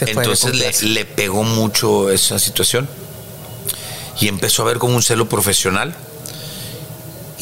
Entonces 0.00 0.82
le, 0.82 1.06
pegó 1.06 1.44
mucho 1.44 2.10
esa 2.10 2.38
situación. 2.38 2.86
Y 4.20 4.28
empezó 4.28 4.62
a 4.62 4.66
ver 4.66 4.76
como 4.76 4.96
un 4.96 5.02
celo 5.02 5.30
profesional. 5.30 5.94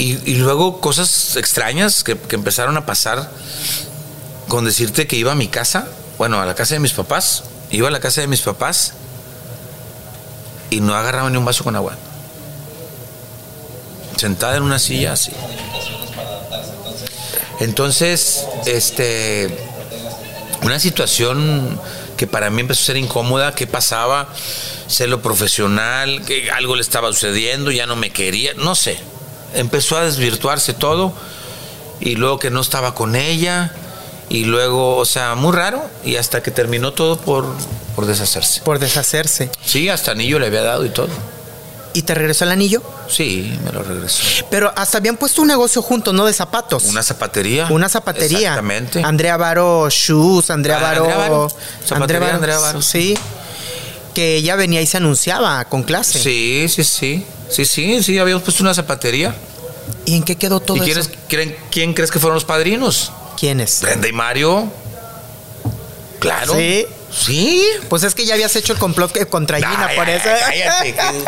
Y, 0.03 0.18
y 0.32 0.34
luego 0.34 0.80
cosas 0.80 1.36
extrañas 1.36 2.03
que, 2.03 2.18
empezaron 2.30 2.76
a 2.76 2.84
pasar 2.84 3.30
con 4.48 4.64
decirte 4.64 5.07
que 5.07 5.14
iba 5.14 5.30
a 5.30 5.36
mi 5.36 5.46
casa, 5.46 5.86
bueno, 6.18 6.40
a 6.42 6.46
la 6.46 6.57
casa 6.57 6.74
de 6.74 6.80
mis 6.80 6.92
papás, 6.92 7.44
iba 7.70 7.86
a 7.86 7.90
la 7.92 8.00
casa 8.00 8.20
de 8.20 8.26
mis 8.26 8.40
papás 8.40 8.94
y 10.70 10.80
no 10.80 10.96
agarraba 10.96 11.30
ni 11.30 11.36
un 11.36 11.44
vaso 11.44 11.62
con 11.62 11.76
agua. 11.76 11.96
Sentada 14.16 14.57
en 14.57 14.64
una 14.64 14.80
silla 14.80 15.12
así. 15.12 15.30
Entonces, 17.61 18.44
este, 18.66 19.57
una 20.62 20.80
situación 20.80 21.80
que 22.16 22.26
para 22.26 22.50
mí 22.50 22.62
empezó 22.62 22.82
a 22.82 22.86
ser 22.86 22.96
incómoda, 22.96 23.55
qué 23.55 23.68
pasaba, 23.68 24.28
sé 24.88 25.07
lo 25.07 25.22
profesional, 25.22 26.24
que 26.24 26.50
algo 26.50 26.74
le 26.74 26.82
estaba 26.82 27.12
sucediendo, 27.12 27.70
ya 27.70 27.86
no 27.86 27.94
me 27.94 28.11
quería, 28.11 28.55
no 28.55 28.74
sé. 28.74 29.12
Empezó 29.55 29.96
a 29.96 30.05
desvirtuarse 30.05 30.74
todo 30.74 31.12
y 32.00 32.16
luego 32.16 32.38
que 32.38 32.50
no 32.50 32.61
estaba 32.61 32.94
con 32.94 33.14
ella 33.16 33.72
y 34.28 34.44
luego, 34.44 34.96
o 34.96 35.05
sea, 35.05 35.34
muy 35.34 35.53
raro 35.55 35.82
y 36.05 36.16
hasta 36.16 36.42
que 36.42 36.50
terminó 36.50 36.92
todo 36.92 37.18
por, 37.18 37.46
por 37.94 38.07
deshacerse. 38.07 38.61
Por 38.62 38.78
deshacerse. 38.78 39.50
Sí, 39.64 39.88
hasta 39.88 40.12
anillo 40.12 40.38
le 40.38 40.46
había 40.46 40.62
dado 40.62 40.84
y 40.84 40.90
todo. 40.90 41.09
¿Y 41.94 42.03
te 42.03 42.14
regresó 42.14 42.44
el 42.44 42.53
anillo? 42.53 42.82
Sí, 43.07 43.59
me 43.66 43.70
lo 43.70 43.82
regresó. 43.82 44.22
Pero 44.50 44.72
hasta 44.74 44.96
habían 44.96 45.18
puesto 45.18 45.42
un 45.42 45.48
negocio 45.48 45.82
juntos, 45.82 46.14
¿no? 46.14 46.24
De 46.24 46.32
zapatos. 46.32 46.84
Una 46.84 47.03
zapatería. 47.03 47.66
Una 47.68 47.90
zapatería. 47.90 48.38
Exactamente. 48.38 49.03
Andrea 49.05 49.36
Varo 49.36 49.88
Shoes, 49.90 50.48
Andrea 50.50 50.78
Ah, 50.78 50.82
Varo. 50.82 51.03
Andrea 51.05 52.20
Varo. 52.20 52.34
Andrea 52.34 52.59
Varo. 52.59 52.80
Sí. 52.80 53.14
Que 54.15 54.37
ella 54.37 54.57
venía 54.57 54.81
y 54.83 54.87
se 54.87 54.99
anunciaba 54.99 55.65
con 55.67 55.83
clase. 55.85 56.19
Sí, 56.19 56.67
sí, 56.69 56.85
sí. 56.85 57.27
Sí, 57.51 57.65
sí, 57.65 58.03
sí, 58.03 58.19
habíamos 58.19 58.43
puesto 58.43 58.63
una 58.63 58.75
zapatería. 58.75 59.35
¿Y 60.05 60.17
en 60.17 60.23
qué 60.23 60.37
quedó 60.37 60.61
todo 60.61 60.77
¿Y 60.77 60.81
quién, 60.81 60.99
eso? 60.99 61.11
es- 61.11 61.19
creen- 61.29 61.57
quién 61.71 61.93
crees 61.95 62.11
que 62.11 62.19
fueron 62.19 62.35
los 62.35 62.45
padrinos? 62.45 63.13
¿Quiénes? 63.39 63.81
Brenda 63.83 64.09
y 64.09 64.13
Mario. 64.13 64.71
Claro. 66.19 66.55
Sí. 66.55 66.87
Sí. 67.13 67.65
Pues 67.89 68.03
es 68.03 68.15
que 68.15 68.25
ya 68.25 68.35
habías 68.35 68.55
hecho 68.57 68.73
el 68.73 68.79
complot 68.79 69.13
que- 69.13 69.27
contra 69.27 69.59
Gina, 69.59 69.91
por 69.95 70.09
eso. 70.09 70.25
Cállate. 70.25 70.95
¿Qué, 70.95 71.25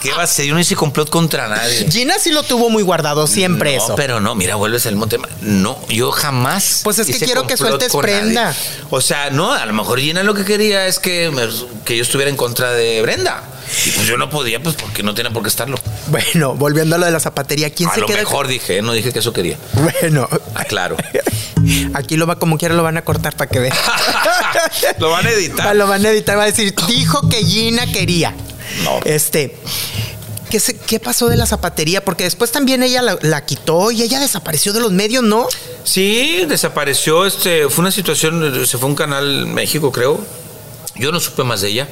qué 0.00 0.12
va 0.12 0.22
a 0.22 0.26
ser? 0.26 0.46
Yo 0.46 0.54
no 0.54 0.60
hice 0.60 0.74
complot 0.74 1.10
contra 1.10 1.48
nadie. 1.48 1.86
Gina 1.90 2.18
sí 2.18 2.30
lo 2.30 2.42
tuvo 2.42 2.70
muy 2.70 2.82
guardado 2.82 3.26
siempre 3.26 3.76
no, 3.76 3.84
eso. 3.84 3.94
pero 3.96 4.20
no, 4.20 4.34
mira, 4.34 4.54
vuelves 4.56 4.86
al 4.86 4.96
monte. 4.96 5.18
No, 5.42 5.78
yo 5.88 6.10
jamás. 6.10 6.80
Pues 6.84 6.98
es 6.98 7.06
que 7.06 7.18
quiero 7.24 7.46
que 7.46 7.56
sueltes 7.56 7.92
prenda. 7.94 8.44
nadie. 8.44 8.58
O 8.90 9.00
sea, 9.00 9.30
no, 9.30 9.52
a 9.52 9.64
lo 9.66 9.72
mejor 9.72 10.00
Gina 10.00 10.22
lo 10.22 10.34
que 10.34 10.44
quería 10.44 10.86
es 10.86 10.98
que, 10.98 11.30
que 11.84 11.96
yo 11.96 12.02
estuviera 12.02 12.30
en 12.30 12.36
contra 12.36 12.72
de 12.72 13.02
Brenda. 13.02 13.42
Y 13.86 13.90
pues 13.90 14.06
yo 14.06 14.16
no 14.16 14.30
podía, 14.30 14.62
pues 14.62 14.74
porque 14.76 15.02
no 15.02 15.14
tenía 15.14 15.32
por 15.32 15.42
qué 15.42 15.48
estarlo. 15.48 15.78
Bueno, 16.08 16.54
volviendo 16.54 16.96
a 16.96 16.98
lo 16.98 17.06
de 17.06 17.12
la 17.12 17.20
zapatería, 17.20 17.70
¿quién 17.70 17.88
A 17.90 17.94
se 17.94 18.00
lo 18.00 18.06
queda? 18.06 18.18
mejor 18.18 18.46
dije, 18.48 18.80
no 18.82 18.92
dije 18.92 19.12
que 19.12 19.18
eso 19.20 19.32
quería. 19.32 19.56
Bueno, 19.74 20.28
Aclaro. 20.54 20.96
aquí 21.94 22.16
lo 22.16 22.26
va 22.26 22.38
como 22.38 22.58
quiera 22.58 22.74
lo 22.74 22.82
van 22.82 22.96
a 22.96 23.02
cortar 23.04 23.34
para 23.36 23.50
que 23.50 23.58
vean. 23.58 23.76
Lo 24.98 25.10
van 25.10 25.26
a 25.26 25.30
editar. 25.30 25.74
Lo 25.76 25.86
van 25.86 26.04
a 26.04 26.10
editar, 26.10 26.38
va 26.38 26.44
a 26.44 26.46
decir, 26.46 26.74
dijo 26.86 27.28
que 27.28 27.44
Gina 27.44 27.86
quería. 27.92 28.34
No. 28.84 29.00
Este, 29.04 29.56
¿qué, 30.50 30.58
se- 30.60 30.76
qué 30.76 30.98
pasó 31.00 31.28
de 31.28 31.36
la 31.36 31.46
zapatería? 31.46 32.04
Porque 32.04 32.24
después 32.24 32.50
también 32.52 32.82
ella 32.82 33.02
la, 33.02 33.18
la 33.22 33.44
quitó 33.44 33.90
y 33.90 34.02
ella 34.02 34.18
desapareció 34.20 34.72
de 34.72 34.80
los 34.80 34.92
medios, 34.92 35.22
¿no? 35.22 35.46
Sí, 35.84 36.44
desapareció. 36.48 37.26
Este, 37.26 37.68
fue 37.68 37.82
una 37.82 37.90
situación, 37.92 38.66
se 38.66 38.78
fue 38.78 38.86
a 38.88 38.90
un 38.90 38.96
canal 38.96 39.46
México, 39.46 39.92
creo. 39.92 40.20
Yo 40.96 41.12
no 41.12 41.20
supe 41.20 41.44
más 41.44 41.60
de 41.60 41.68
ella. 41.68 41.88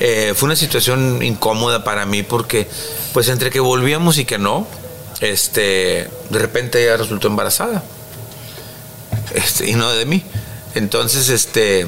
Eh, 0.00 0.32
fue 0.34 0.46
una 0.46 0.56
situación 0.56 1.22
incómoda 1.22 1.84
para 1.84 2.06
mí 2.06 2.22
porque, 2.22 2.68
pues, 3.12 3.28
entre 3.28 3.50
que 3.50 3.60
volvíamos 3.60 4.16
y 4.18 4.24
que 4.24 4.38
no, 4.38 4.66
este, 5.20 6.08
de 6.30 6.38
repente 6.38 6.82
ella 6.82 6.96
resultó 6.96 7.28
embarazada. 7.28 7.82
Este, 9.34 9.68
y 9.70 9.74
no 9.74 9.90
de 9.90 10.06
mí. 10.06 10.24
Entonces, 10.74 11.28
este, 11.28 11.86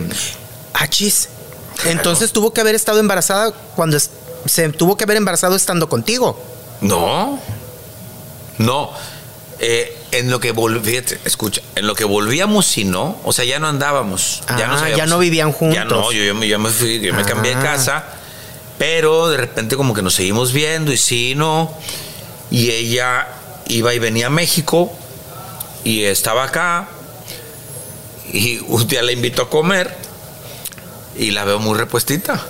Achis. 0.74 1.30
Entonces 1.86 2.32
tuvo 2.32 2.52
que 2.52 2.60
haber 2.60 2.74
estado 2.74 3.00
embarazada 3.00 3.52
cuando 3.74 3.98
se 4.44 4.68
tuvo 4.68 4.96
que 4.96 5.04
haber 5.04 5.16
embarazado 5.16 5.56
estando 5.56 5.88
contigo. 5.88 6.38
no, 6.80 7.40
no. 8.58 8.90
Eh, 9.64 9.96
en 10.10 10.28
lo 10.28 10.40
que 10.40 10.50
volví, 10.50 10.96
escucha, 11.24 11.62
en 11.76 11.86
lo 11.86 11.94
que 11.94 12.02
volvíamos 12.04 12.76
y 12.78 12.84
no, 12.84 13.16
o 13.22 13.32
sea, 13.32 13.44
ya 13.44 13.60
no 13.60 13.68
andábamos. 13.68 14.42
ya, 14.58 14.66
no 14.66 14.74
Ah, 14.74 14.78
sabíamos- 14.78 14.98
ya 14.98 15.06
no 15.06 15.18
vivían 15.20 15.52
Ya 15.72 15.84
no, 15.84 15.94
juntos. 15.94 16.14
yo, 16.14 16.24
yo 16.24 16.34
me- 16.34 16.48
yo 16.48 16.58
me 16.58 16.70
fui, 16.70 16.98
yo 17.00 17.14
me 17.14 17.24
cambié 17.24 17.52
de 17.54 17.60
Ah. 17.60 17.62
casa, 17.62 18.04
pero 18.76 19.28
de 19.28 19.36
repente 19.36 19.76
como 19.76 19.94
que 19.94 20.02
nos 20.02 20.14
seguimos 20.14 20.52
viendo 20.52 20.92
y 20.92 20.96
sí, 20.98 21.34
no. 21.36 21.72
Y 22.50 22.70
ella 22.70 23.28
iba 23.68 23.94
y 23.94 24.00
venía 24.00 24.26
a 24.26 24.30
México 24.30 24.92
y 25.84 26.02
estaba 26.02 26.42
acá 26.42 26.88
y 28.32 28.58
un 28.66 28.88
día 28.88 29.02
la 29.04 29.12
invito 29.12 29.42
a 29.42 29.48
comer 29.48 29.96
y 31.16 31.30
la 31.30 31.44
veo 31.44 31.60
muy 31.60 31.78
repuestita. 31.78 32.44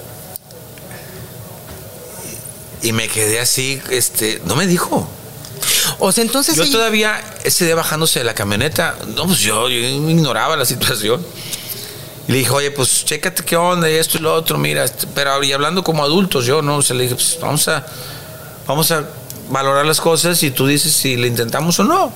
Y 2.80 2.92
me 2.92 3.06
quedé 3.08 3.38
así, 3.38 3.80
este, 3.90 4.40
no 4.46 4.56
me 4.56 4.66
dijo. 4.66 5.06
O 5.98 6.10
sea, 6.12 6.22
entonces 6.24 6.56
Yo 6.56 6.62
ella- 6.64 6.72
todavía, 6.72 7.34
ese 7.44 7.64
día 7.66 7.74
bajándose 7.74 8.18
de 8.20 8.24
la 8.24 8.34
camioneta, 8.34 8.96
no, 9.14 9.26
pues 9.26 9.38
yo, 9.40 9.68
yo 9.68 9.76
ignoraba 9.78 10.56
la 10.56 10.64
situación. 10.64 11.24
Y 12.28 12.32
le 12.32 12.38
dije, 12.38 12.50
oye, 12.50 12.70
pues 12.70 13.04
chécate 13.04 13.44
qué 13.44 13.56
onda 13.56 13.90
y 13.90 13.94
esto 13.94 14.18
y 14.18 14.20
lo 14.20 14.32
otro, 14.34 14.56
mira, 14.58 14.84
este, 14.84 15.06
pero 15.14 15.42
y 15.42 15.52
hablando 15.52 15.82
como 15.82 16.04
adultos, 16.04 16.46
yo, 16.46 16.62
¿no? 16.62 16.76
O 16.76 16.82
sea, 16.82 16.94
le 16.96 17.02
dije, 17.04 17.14
pues 17.16 17.36
vamos 17.40 17.66
a, 17.68 17.84
vamos 18.66 18.90
a 18.92 19.04
valorar 19.50 19.84
las 19.84 20.00
cosas 20.00 20.40
y 20.42 20.50
tú 20.52 20.66
dices 20.66 20.92
si 20.92 21.16
le 21.16 21.26
intentamos 21.26 21.78
o 21.80 21.84
no. 21.84 22.12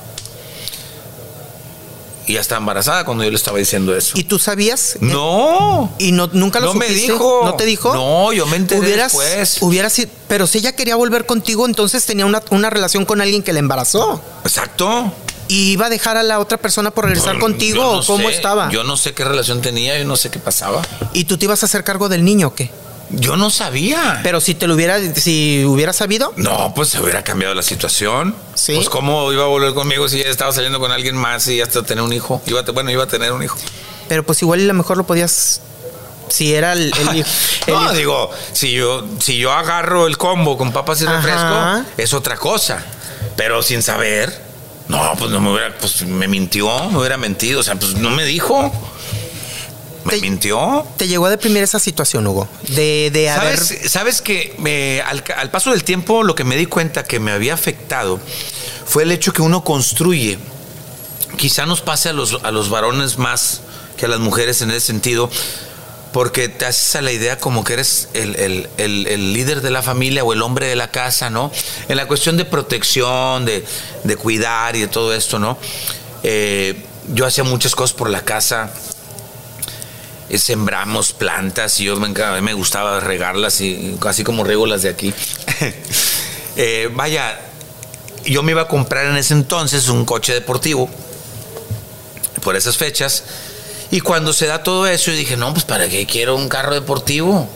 Y 2.27 2.35
ya 2.35 2.41
estaba 2.41 2.59
embarazada 2.59 3.05
cuando 3.05 3.23
yo 3.25 3.31
le 3.31 3.37
estaba 3.37 3.59
diciendo 3.59 3.97
eso. 3.97 4.19
¿Y 4.19 4.25
tú 4.25 4.39
sabías? 4.39 4.99
no. 5.01 5.93
¿Y 5.99 6.13
no, 6.13 6.29
nunca 6.33 6.61
lo 6.61 6.67
No 6.67 6.75
me 6.75 6.89
dijo. 6.89 7.43
¿No 7.45 7.55
te 7.55 7.65
dijo? 7.65 7.95
No, 7.95 8.33
yo 8.33 8.47
me 8.47 8.57
enteré 8.57 8.81
hubieras, 8.81 9.13
después. 9.13 9.63
Hubieras 9.63 9.93
sido- 9.93 10.11
pero 10.29 10.47
si 10.47 10.59
ella 10.59 10.75
quería 10.75 10.97
volver 10.97 11.25
contigo, 11.27 11.67
entonces 11.67 12.05
tenía 12.05 12.27
una, 12.27 12.43
una 12.51 12.69
relación 12.71 13.05
con 13.05 13.21
alguien 13.21 13.43
que 13.43 13.53
la 13.53 13.61
embarazó. 13.61 14.21
Exacto. 14.45 15.13
¿Y 15.49 15.73
iba 15.73 15.87
a 15.87 15.89
dejar 15.89 16.17
a 16.17 16.25
la 16.25 16.41
otra 16.41 16.59
persona 16.59 16.91
por 16.91 17.05
regresar 17.05 17.39
contigo 17.39 17.81
no 17.83 17.99
o 18.01 18.05
cómo 18.05 18.29
sé, 18.29 18.35
estaba? 18.35 18.69
Yo 18.71 18.83
no 18.83 18.97
sé 18.97 19.15
qué 19.15 19.25
relación 19.25 19.63
tenía, 19.63 19.97
yo 19.97 20.05
no 20.05 20.17
sé 20.17 20.31
qué 20.31 20.41
pasaba. 20.41 20.83
¿Y 21.13 21.25
tú 21.25 21.39
te 21.39 21.45
ibas 21.45 21.63
a 21.63 21.67
hacer 21.67 21.85
cargo 21.85 22.09
del 22.09 22.25
niño 22.25 22.49
o 22.49 22.55
qué? 22.55 22.71
Yo 23.11 23.37
no 23.37 23.51
sabía. 23.51 24.21
Pero 24.23 24.41
si 24.41 24.55
te 24.55 24.67
lo 24.67 24.75
hubiera, 24.75 24.99
si 25.15 25.65
hubiera 25.65 25.93
sabido, 25.93 26.33
No, 26.37 26.73
pues 26.75 26.89
se 26.89 27.01
hubiera 27.01 27.23
cambiado 27.23 27.55
la 27.55 27.63
situación. 27.63 28.35
Sí. 28.55 28.75
Pues 28.75 28.89
cómo 28.89 29.33
iba 29.33 29.45
a 29.45 29.47
volver 29.47 29.75
conmigo 29.75 30.09
si 30.09 30.19
ya 30.19 30.25
estaba 30.31 30.53
saliendo 30.53 30.81
con 30.81 30.91
alguien 30.91 31.17
más 31.17 31.47
y 31.49 31.61
hasta 31.61 31.83
tener 31.85 32.03
un 32.03 32.13
hijo. 32.13 32.43
Iba 32.47 32.61
a, 32.61 32.73
bueno, 32.73 32.91
iba 32.91 33.05
a 33.05 33.07
tener 33.07 33.31
un 33.33 33.43
hijo. 33.43 33.57
pero 34.09 34.25
pues 34.25 34.43
igual 34.43 34.61
a 34.61 34.65
lo 34.65 34.75
mejor 34.75 34.97
lo 34.97 35.07
podías, 35.07 35.61
si 36.29 36.55
era 36.55 36.73
el, 36.73 36.93
el- 36.99 37.25
no, 37.69 37.91
el- 37.93 37.97
digo, 37.97 38.31
si 38.53 38.73
yo, 38.73 39.07
si 39.21 39.37
yo 39.39 39.53
agarro 39.53 40.07
el 40.09 40.17
combo 40.19 40.59
con 40.59 40.73
papas 40.73 41.01
y 41.03 41.05
Ajá. 41.07 41.17
refresco, 41.17 41.93
es 41.97 42.13
otra 42.13 42.37
cosa. 42.37 42.85
Pero 43.37 43.63
sin 43.63 43.83
saber, 43.83 44.43
no, 44.89 45.13
pues 45.19 45.31
no 45.31 45.41
me 45.41 45.53
hubiera, 45.53 45.77
pues 45.79 46.03
me 46.07 46.27
mintió, 46.27 46.89
me 46.91 46.99
hubiera 46.99 47.19
mentido. 47.19 47.61
O 47.61 47.63
sea, 47.63 47.77
pues 47.77 47.95
no 47.95 48.11
me 48.11 48.25
dijo. 48.25 48.73
Me 50.07 50.15
Te- 50.15 50.21
mintió. 50.21 50.87
te 50.97 51.09
llegó 51.09 51.27
a 51.27 51.31
deprimir 51.31 51.63
esa 51.63 51.79
situación, 51.79 52.27
Hugo, 52.27 52.49
de, 52.69 53.11
de 53.13 53.29
haber, 53.31 53.59
¿Sabes, 53.59 53.91
sabes 53.91 54.23
que 54.23 54.55
me- 54.59 55.03
al, 55.03 55.23
al 55.37 55.51
paso 55.51 55.71
del 55.73 55.85
tiempo 55.85 56.23
lo 56.23 56.35
que 56.35 56.45
me 56.45 56.57
di 56.57 56.67
cuenta 56.67 57.05
que 57.05 57.21
me 57.21 57.33
había 57.33 57.55
afectado 57.55 58.21
fue 58.87 59.03
el 59.03 59.13
hecho 59.13 59.33
que 59.33 59.43
uno 59.43 59.65
construye. 59.65 60.39
Quizá 61.37 61.67
nos 61.67 61.81
pase 61.83 62.09
a 62.09 62.13
los, 62.13 62.39
a 62.45 62.51
los 62.51 62.71
varones 62.71 63.19
más 63.19 63.61
que 63.97 64.07
a 64.07 64.09
las 64.09 64.21
mujeres 64.21 64.63
en 64.63 64.71
ese 64.71 64.81
sentido, 64.81 65.29
porque 66.13 66.49
te 66.49 66.65
haces 66.65 66.97
a 66.97 67.03
la 67.03 67.13
idea 67.13 67.39
como 67.39 67.63
que 67.65 67.75
eres 67.75 68.09
el, 68.15 68.37
el- 68.37 68.69
el- 68.79 69.07
el 69.07 69.33
líder 69.35 69.61
de 69.61 69.71
la 69.71 69.83
familia 69.83 70.25
o 70.25 70.33
el 70.33 70.41
hombre 70.41 70.67
de 70.67 70.77
la 70.77 70.91
casa, 70.91 71.29
¿no? 71.29 71.51
En 71.89 71.97
la 71.97 72.07
cuestión 72.07 72.37
de 72.39 72.45
protección, 72.47 73.45
de, 73.45 73.65
de 74.05 74.17
cuidar 74.17 74.77
y 74.77 74.81
de 74.81 74.89
todo 74.89 75.13
esto, 75.13 75.39
¿no? 75.39 75.59
Eh, 76.23 76.85
yo 77.13 77.27
hacía 77.27 77.45
muchas 77.45 77.75
cosas 77.75 77.95
por 77.95 78.09
la 78.09 78.23
casa, 78.25 78.73
eh, 80.29 80.39
sembramos 80.39 81.13
plantas 81.13 81.79
y 81.81 81.85
yo 81.85 81.97
me, 81.97 82.09
a 82.23 82.33
mí 82.35 82.41
me 82.41 82.55
gustaba 82.55 83.01
regarlas 83.01 83.61
y 83.61 83.99
así 84.07 84.25
como 84.25 84.45
riego 84.45 84.67
las 84.67 84.83
de 84.83 84.91
aquí. 84.91 85.13
Eh, 86.59 86.89
vaya, 86.95 87.39
yo 88.25 88.43
me 88.43 88.53
iba 88.53 88.63
a 88.63 88.67
comprar 88.67 89.05
en 89.05 89.19
ese 89.19 89.35
entonces 89.35 89.89
un 89.89 90.07
coche 90.07 90.33
deportivo 90.33 90.89
por 92.41 92.57
esas 92.57 92.79
fechas 92.79 93.25
y 93.91 94.01
cuando 94.01 94.33
se 94.33 94.47
da 94.47 94.63
todo 94.63 94.87
eso 94.87 95.11
yo 95.11 95.19
dije, 95.19 95.37
no, 95.37 95.53
pues 95.53 95.67
para 95.67 95.87
qué 95.91 96.07
quiero 96.07 96.35
un 96.35 96.49
carro 96.49 96.73
deportivo. 96.73 97.47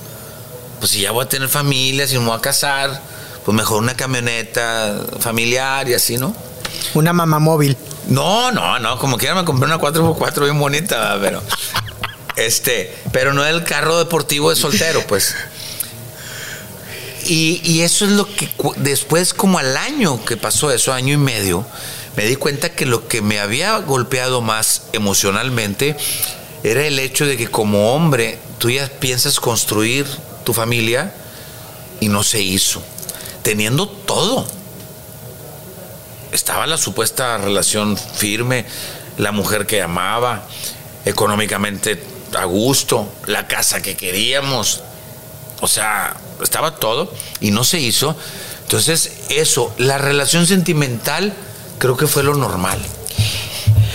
Pues 0.80 0.90
si 0.90 1.00
ya 1.00 1.12
voy 1.12 1.24
a 1.24 1.28
tener 1.30 1.48
familia, 1.48 2.06
si 2.06 2.18
me 2.18 2.26
voy 2.26 2.36
a 2.36 2.42
casar, 2.42 3.00
pues 3.42 3.56
mejor 3.56 3.78
una 3.78 3.94
camioneta 3.94 5.00
familiar 5.18 5.88
y 5.88 5.94
así, 5.94 6.18
¿no? 6.18 6.36
una 6.94 7.12
mamá 7.12 7.38
móvil. 7.38 7.76
No, 8.08 8.50
no, 8.50 8.78
no, 8.78 8.98
como 8.98 9.16
quiera 9.16 9.34
me 9.34 9.44
compré 9.44 9.66
una 9.66 9.78
4x4 9.78 10.44
bien 10.44 10.58
bonita, 10.58 11.18
pero 11.20 11.42
este, 12.46 12.94
pero 13.12 13.34
no 13.34 13.44
el 13.44 13.64
carro 13.64 13.98
deportivo 13.98 14.50
de 14.50 14.56
soltero, 14.56 15.06
pues. 15.06 15.34
Y, 17.26 17.60
y 17.64 17.82
eso 17.82 18.06
es 18.06 18.12
lo 18.12 18.26
que 18.26 18.48
después, 18.76 19.34
como 19.34 19.58
al 19.58 19.76
año 19.76 20.24
que 20.24 20.36
pasó 20.36 20.70
eso, 20.70 20.92
año 20.92 21.12
y 21.12 21.18
medio, 21.18 21.66
me 22.16 22.24
di 22.24 22.36
cuenta 22.36 22.70
que 22.70 22.86
lo 22.86 23.08
que 23.08 23.20
me 23.20 23.40
había 23.40 23.76
golpeado 23.78 24.40
más 24.40 24.82
emocionalmente 24.92 25.96
era 26.62 26.86
el 26.86 26.98
hecho 26.98 27.26
de 27.26 27.36
que 27.36 27.48
como 27.48 27.94
hombre 27.94 28.38
tú 28.58 28.70
ya 28.70 28.88
piensas 28.88 29.38
construir 29.38 30.06
tu 30.44 30.54
familia 30.54 31.14
y 32.00 32.08
no 32.08 32.22
se 32.22 32.40
hizo, 32.40 32.82
teniendo 33.42 33.86
todo. 33.86 34.46
Estaba 36.32 36.66
la 36.66 36.78
supuesta 36.78 37.36
relación 37.38 37.96
firme, 37.96 38.64
la 39.18 39.32
mujer 39.32 39.66
que 39.66 39.82
amaba, 39.82 40.46
económicamente 41.04 42.02
a 42.34 42.44
gusto, 42.44 43.12
la 43.26 43.46
casa 43.46 43.82
que 43.82 43.96
queríamos, 43.96 44.82
o 45.60 45.68
sea, 45.68 46.16
estaba 46.42 46.76
todo 46.76 47.12
y 47.40 47.50
no 47.50 47.64
se 47.64 47.80
hizo. 47.80 48.16
Entonces, 48.62 49.12
eso, 49.30 49.74
la 49.78 49.98
relación 49.98 50.46
sentimental, 50.46 51.34
creo 51.78 51.96
que 51.96 52.06
fue 52.06 52.22
lo 52.22 52.34
normal. 52.34 52.78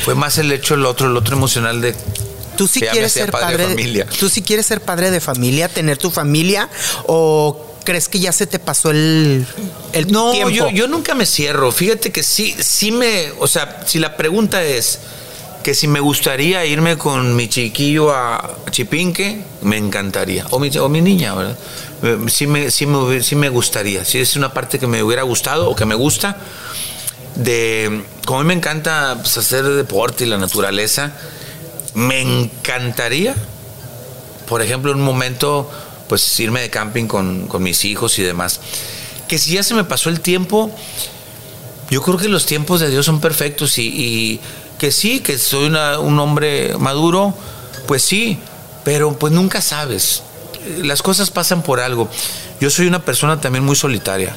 Fue 0.04 0.16
más 0.16 0.38
el 0.38 0.52
hecho, 0.52 0.76
el 0.76 0.86
otro, 0.86 1.08
el 1.08 1.18
otro 1.18 1.36
emocional 1.36 1.82
de. 1.82 1.96
¿Tú 2.58 2.68
sí 2.68 2.80
ya 2.80 2.88
me 2.88 2.92
quieres 2.92 3.12
ser 3.14 3.32
padre 3.32 3.46
padre, 3.46 3.64
de 3.64 3.70
familia. 3.70 4.06
¿Tú 4.20 4.30
sí 4.30 4.42
quieres 4.42 4.66
ser 4.66 4.82
padre 4.82 5.12
de 5.12 5.20
familia, 5.20 5.68
tener 5.68 5.98
tu 5.98 6.12
familia 6.12 6.70
o 7.08 7.74
crees 7.84 8.08
que 8.08 8.20
ya 8.20 8.32
se 8.32 8.48
te 8.48 8.60
pasó 8.60 8.92
el, 8.92 9.46
el 9.94 10.12
No, 10.12 10.32
tiempo? 10.32 10.50
yo, 10.50 10.70
yo 10.70 10.88
nunca 10.88 11.16
me 11.16 11.26
cierro. 11.26 11.72
Fíjate 11.72 12.12
que 12.12 12.24
sí, 12.24 12.56
sí 12.60 12.92
me. 12.92 13.32
O 13.40 13.48
sea, 13.48 13.84
si 13.86 14.00
la 14.00 14.16
pregunta 14.16 14.64
es 14.64 15.00
que 15.66 15.74
si 15.74 15.88
me 15.88 16.00
gustaría 16.00 16.64
irme 16.64 16.96
con 16.96 17.36
mi 17.36 17.50
chiquillo 17.50 18.14
a 18.14 18.56
Chipinque, 18.70 19.42
me 19.64 19.78
encantaría. 19.78 20.46
O 20.52 20.60
mi, 20.60 20.70
o 20.78 20.90
mi 20.90 21.02
niña, 21.02 21.34
¿verdad? 21.34 21.58
Eh, 22.04 22.20
Sí 22.28 22.46
me, 22.46 22.70
sí, 22.70 22.86
me, 22.86 23.24
sí 23.24 23.36
me 23.36 23.50
gustaría. 23.50 24.06
Si 24.06 24.20
es 24.20 24.36
una 24.36 24.54
parte 24.54 24.78
que 24.78 24.86
me 24.86 25.02
hubiera 25.02 25.24
gustado 25.24 25.68
o 25.68 25.76
que 25.76 25.86
me 25.86 25.96
gusta. 25.96 26.38
De. 27.34 28.04
Como 28.28 28.42
a 28.42 28.44
mí 28.44 28.48
me 28.50 28.54
encanta 28.54 29.18
pues, 29.20 29.40
hacer 29.40 29.64
deporte 29.64 30.26
y 30.26 30.28
la 30.28 30.38
naturaleza, 30.38 31.14
me 31.96 32.22
encantaría 32.22 33.34
por 34.48 34.62
ejemplo, 34.62 34.92
en 34.92 35.00
un 35.00 35.04
momento, 35.04 35.68
pues 36.08 36.40
irme 36.40 36.62
de 36.62 36.70
camping 36.70 37.08
con, 37.08 37.48
con 37.48 37.64
mis 37.64 37.86
hijos 37.86 38.20
y 38.20 38.22
demás. 38.22 38.60
Que 39.28 39.40
si 39.40 39.56
ya 39.56 39.64
se 39.64 39.74
me 39.74 39.84
pasó 39.84 40.10
el 40.10 40.20
tiempo, 40.20 40.70
yo 41.90 42.04
creo 42.04 42.18
que 42.18 42.30
los 42.30 42.46
tiempos 42.46 42.82
de 42.82 42.92
Dios 42.92 43.08
son 43.08 43.20
perfectos 43.20 43.80
y 43.80 44.40
que 44.78 44.92
sí, 44.92 45.20
que 45.20 45.38
soy 45.38 45.68
un 45.68 46.20
hombre 46.20 46.76
maduro, 46.78 47.34
pues 47.88 48.04
sí, 48.04 48.40
pero 48.84 49.18
pues 49.18 49.34
nunca 49.34 49.62
sabes. 49.62 50.24
Las 50.78 51.02
cosas 51.02 51.32
pasan 51.32 51.62
por 51.62 51.80
algo. 51.80 52.10
Yo 52.60 52.70
soy 52.70 52.88
una 52.88 53.04
persona 53.04 53.40
también 53.40 53.64
muy 53.64 53.76
solitaria. 53.76 54.36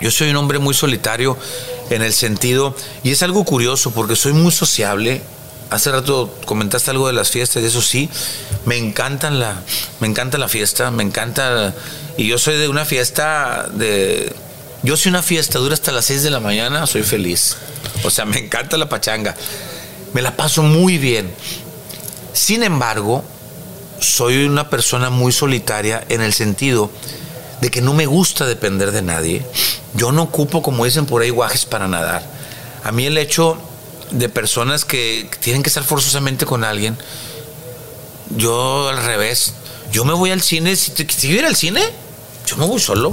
Yo 0.00 0.10
soy 0.10 0.30
un 0.30 0.36
hombre 0.36 0.58
muy 0.58 0.74
solitario 0.74 1.36
en 1.90 2.02
el 2.02 2.12
sentido, 2.12 2.74
y 3.02 3.10
es 3.10 3.22
algo 3.22 3.44
curioso 3.44 3.90
porque 3.90 4.16
soy 4.16 4.32
muy 4.32 4.52
sociable. 4.52 5.22
Hace 5.70 5.90
rato 5.90 6.34
comentaste 6.44 6.90
algo 6.90 7.06
de 7.06 7.12
las 7.12 7.30
fiestas, 7.30 7.62
y 7.62 7.66
eso 7.66 7.82
sí, 7.82 8.08
me 8.64 8.76
encantan 8.76 9.40
la, 9.40 9.56
me 10.00 10.06
encanta 10.06 10.38
la 10.38 10.48
fiesta, 10.48 10.90
me 10.90 11.02
encanta, 11.02 11.74
y 12.16 12.26
yo 12.26 12.38
soy 12.38 12.56
de 12.56 12.68
una 12.68 12.84
fiesta 12.84 13.68
de, 13.72 14.34
yo 14.84 14.96
soy 14.96 15.10
una 15.10 15.22
fiesta 15.22 15.58
dura 15.58 15.74
hasta 15.74 15.90
las 15.92 16.04
6 16.04 16.22
de 16.22 16.30
la 16.30 16.38
mañana, 16.40 16.86
soy 16.86 17.02
feliz. 17.02 17.56
O 18.04 18.10
sea, 18.10 18.24
me 18.24 18.38
encanta 18.38 18.76
la 18.76 18.88
pachanga, 18.88 19.34
me 20.12 20.22
la 20.22 20.36
paso 20.36 20.62
muy 20.62 20.98
bien. 20.98 21.32
Sin 22.32 22.62
embargo, 22.62 23.24
soy 24.00 24.44
una 24.44 24.68
persona 24.70 25.10
muy 25.10 25.32
solitaria 25.32 26.04
en 26.08 26.20
el 26.20 26.32
sentido 26.32 26.90
de 27.60 27.70
que 27.70 27.80
no 27.80 27.94
me 27.94 28.06
gusta 28.06 28.44
depender 28.46 28.92
de 28.92 29.02
nadie. 29.02 29.44
Yo 29.94 30.12
no 30.12 30.22
ocupo, 30.22 30.62
como 30.62 30.84
dicen 30.84 31.06
por 31.06 31.22
ahí, 31.22 31.30
guajes 31.30 31.64
para 31.64 31.88
nadar. 31.88 32.22
A 32.82 32.92
mí 32.92 33.06
el 33.06 33.16
hecho 33.16 33.56
de 34.10 34.28
personas 34.28 34.84
que 34.84 35.28
tienen 35.40 35.62
que 35.62 35.70
estar 35.70 35.82
forzosamente 35.84 36.44
con 36.44 36.62
alguien, 36.62 36.98
yo 38.36 38.88
al 38.88 39.02
revés. 39.04 39.54
Yo 39.92 40.04
me 40.04 40.12
voy 40.12 40.30
al 40.30 40.42
cine, 40.42 40.76
si, 40.76 40.90
te- 40.90 41.06
si 41.10 41.28
ir 41.30 41.44
al 41.44 41.54
cine, 41.56 41.80
yo 42.46 42.56
me 42.56 42.66
voy 42.66 42.80
solo. 42.80 43.12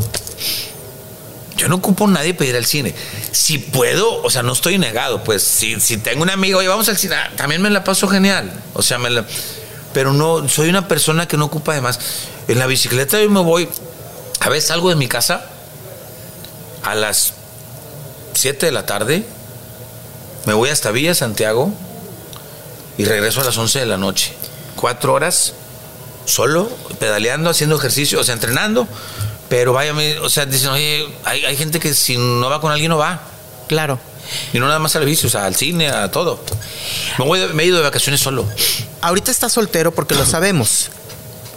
Yo 1.61 1.67
no 1.67 1.75
ocupo 1.75 2.05
a 2.05 2.07
nadie 2.07 2.33
para 2.33 2.49
ir 2.49 2.55
al 2.55 2.65
cine. 2.65 2.95
Si 3.31 3.59
puedo, 3.59 4.23
o 4.23 4.31
sea, 4.31 4.41
no 4.41 4.51
estoy 4.51 4.79
negado, 4.79 5.23
pues 5.23 5.43
si, 5.43 5.79
si 5.79 5.97
tengo 5.97 6.23
un 6.23 6.31
amigo, 6.31 6.57
oye, 6.57 6.67
vamos 6.67 6.89
al 6.89 6.97
cine, 6.97 7.13
ah, 7.13 7.29
también 7.37 7.61
me 7.61 7.69
la 7.69 7.83
paso 7.83 8.07
genial. 8.07 8.51
O 8.73 8.81
sea, 8.81 8.97
me 8.97 9.11
la- 9.11 9.25
pero 9.93 10.11
no, 10.11 10.49
soy 10.49 10.69
una 10.69 10.87
persona 10.87 11.27
que 11.27 11.37
no 11.37 11.45
ocupa 11.45 11.75
de 11.75 11.81
más. 11.81 11.99
En 12.47 12.57
la 12.57 12.65
bicicleta 12.65 13.21
yo 13.21 13.29
me 13.29 13.41
voy, 13.41 13.69
a 14.39 14.49
veces 14.49 14.69
salgo 14.69 14.89
de 14.89 14.95
mi 14.95 15.07
casa 15.07 15.45
a 16.81 16.95
las 16.95 17.33
7 18.33 18.65
de 18.65 18.71
la 18.71 18.87
tarde, 18.87 19.23
me 20.47 20.53
voy 20.55 20.69
hasta 20.71 20.89
Villa 20.89 21.13
Santiago 21.13 21.71
y 22.97 23.05
regreso 23.05 23.41
a 23.41 23.43
las 23.43 23.55
11 23.55 23.77
de 23.81 23.85
la 23.85 23.97
noche. 23.97 24.33
Cuatro 24.75 25.13
horas 25.13 25.53
solo, 26.25 26.67
pedaleando, 26.97 27.51
haciendo 27.51 27.75
ejercicio, 27.75 28.19
o 28.19 28.23
sea, 28.23 28.33
entrenando. 28.33 28.87
Pero 29.51 29.73
vaya, 29.73 29.93
o 30.21 30.29
sea, 30.29 30.45
dicen, 30.45 30.69
oye, 30.69 31.05
hay, 31.25 31.43
hay 31.43 31.57
gente 31.57 31.77
que 31.81 31.93
si 31.93 32.15
no 32.17 32.49
va 32.49 32.61
con 32.61 32.71
alguien 32.71 32.87
no 32.87 32.97
va. 32.97 33.19
Claro. 33.67 33.99
Y 34.53 34.59
no 34.59 34.65
nada 34.67 34.79
más 34.79 34.95
al 34.95 35.03
vicio, 35.03 35.27
o 35.27 35.29
sea, 35.29 35.43
al 35.45 35.55
cine, 35.57 35.89
a 35.89 36.09
todo. 36.09 36.41
Me, 37.19 37.25
voy 37.25 37.37
de- 37.37 37.47
me 37.49 37.63
he 37.63 37.65
ido 37.65 37.75
de 37.75 37.83
vacaciones 37.83 38.21
solo. 38.21 38.47
Ahorita 39.01 39.29
estás 39.29 39.51
soltero 39.51 39.91
porque 39.93 40.15
lo 40.15 40.25
sabemos. 40.25 40.89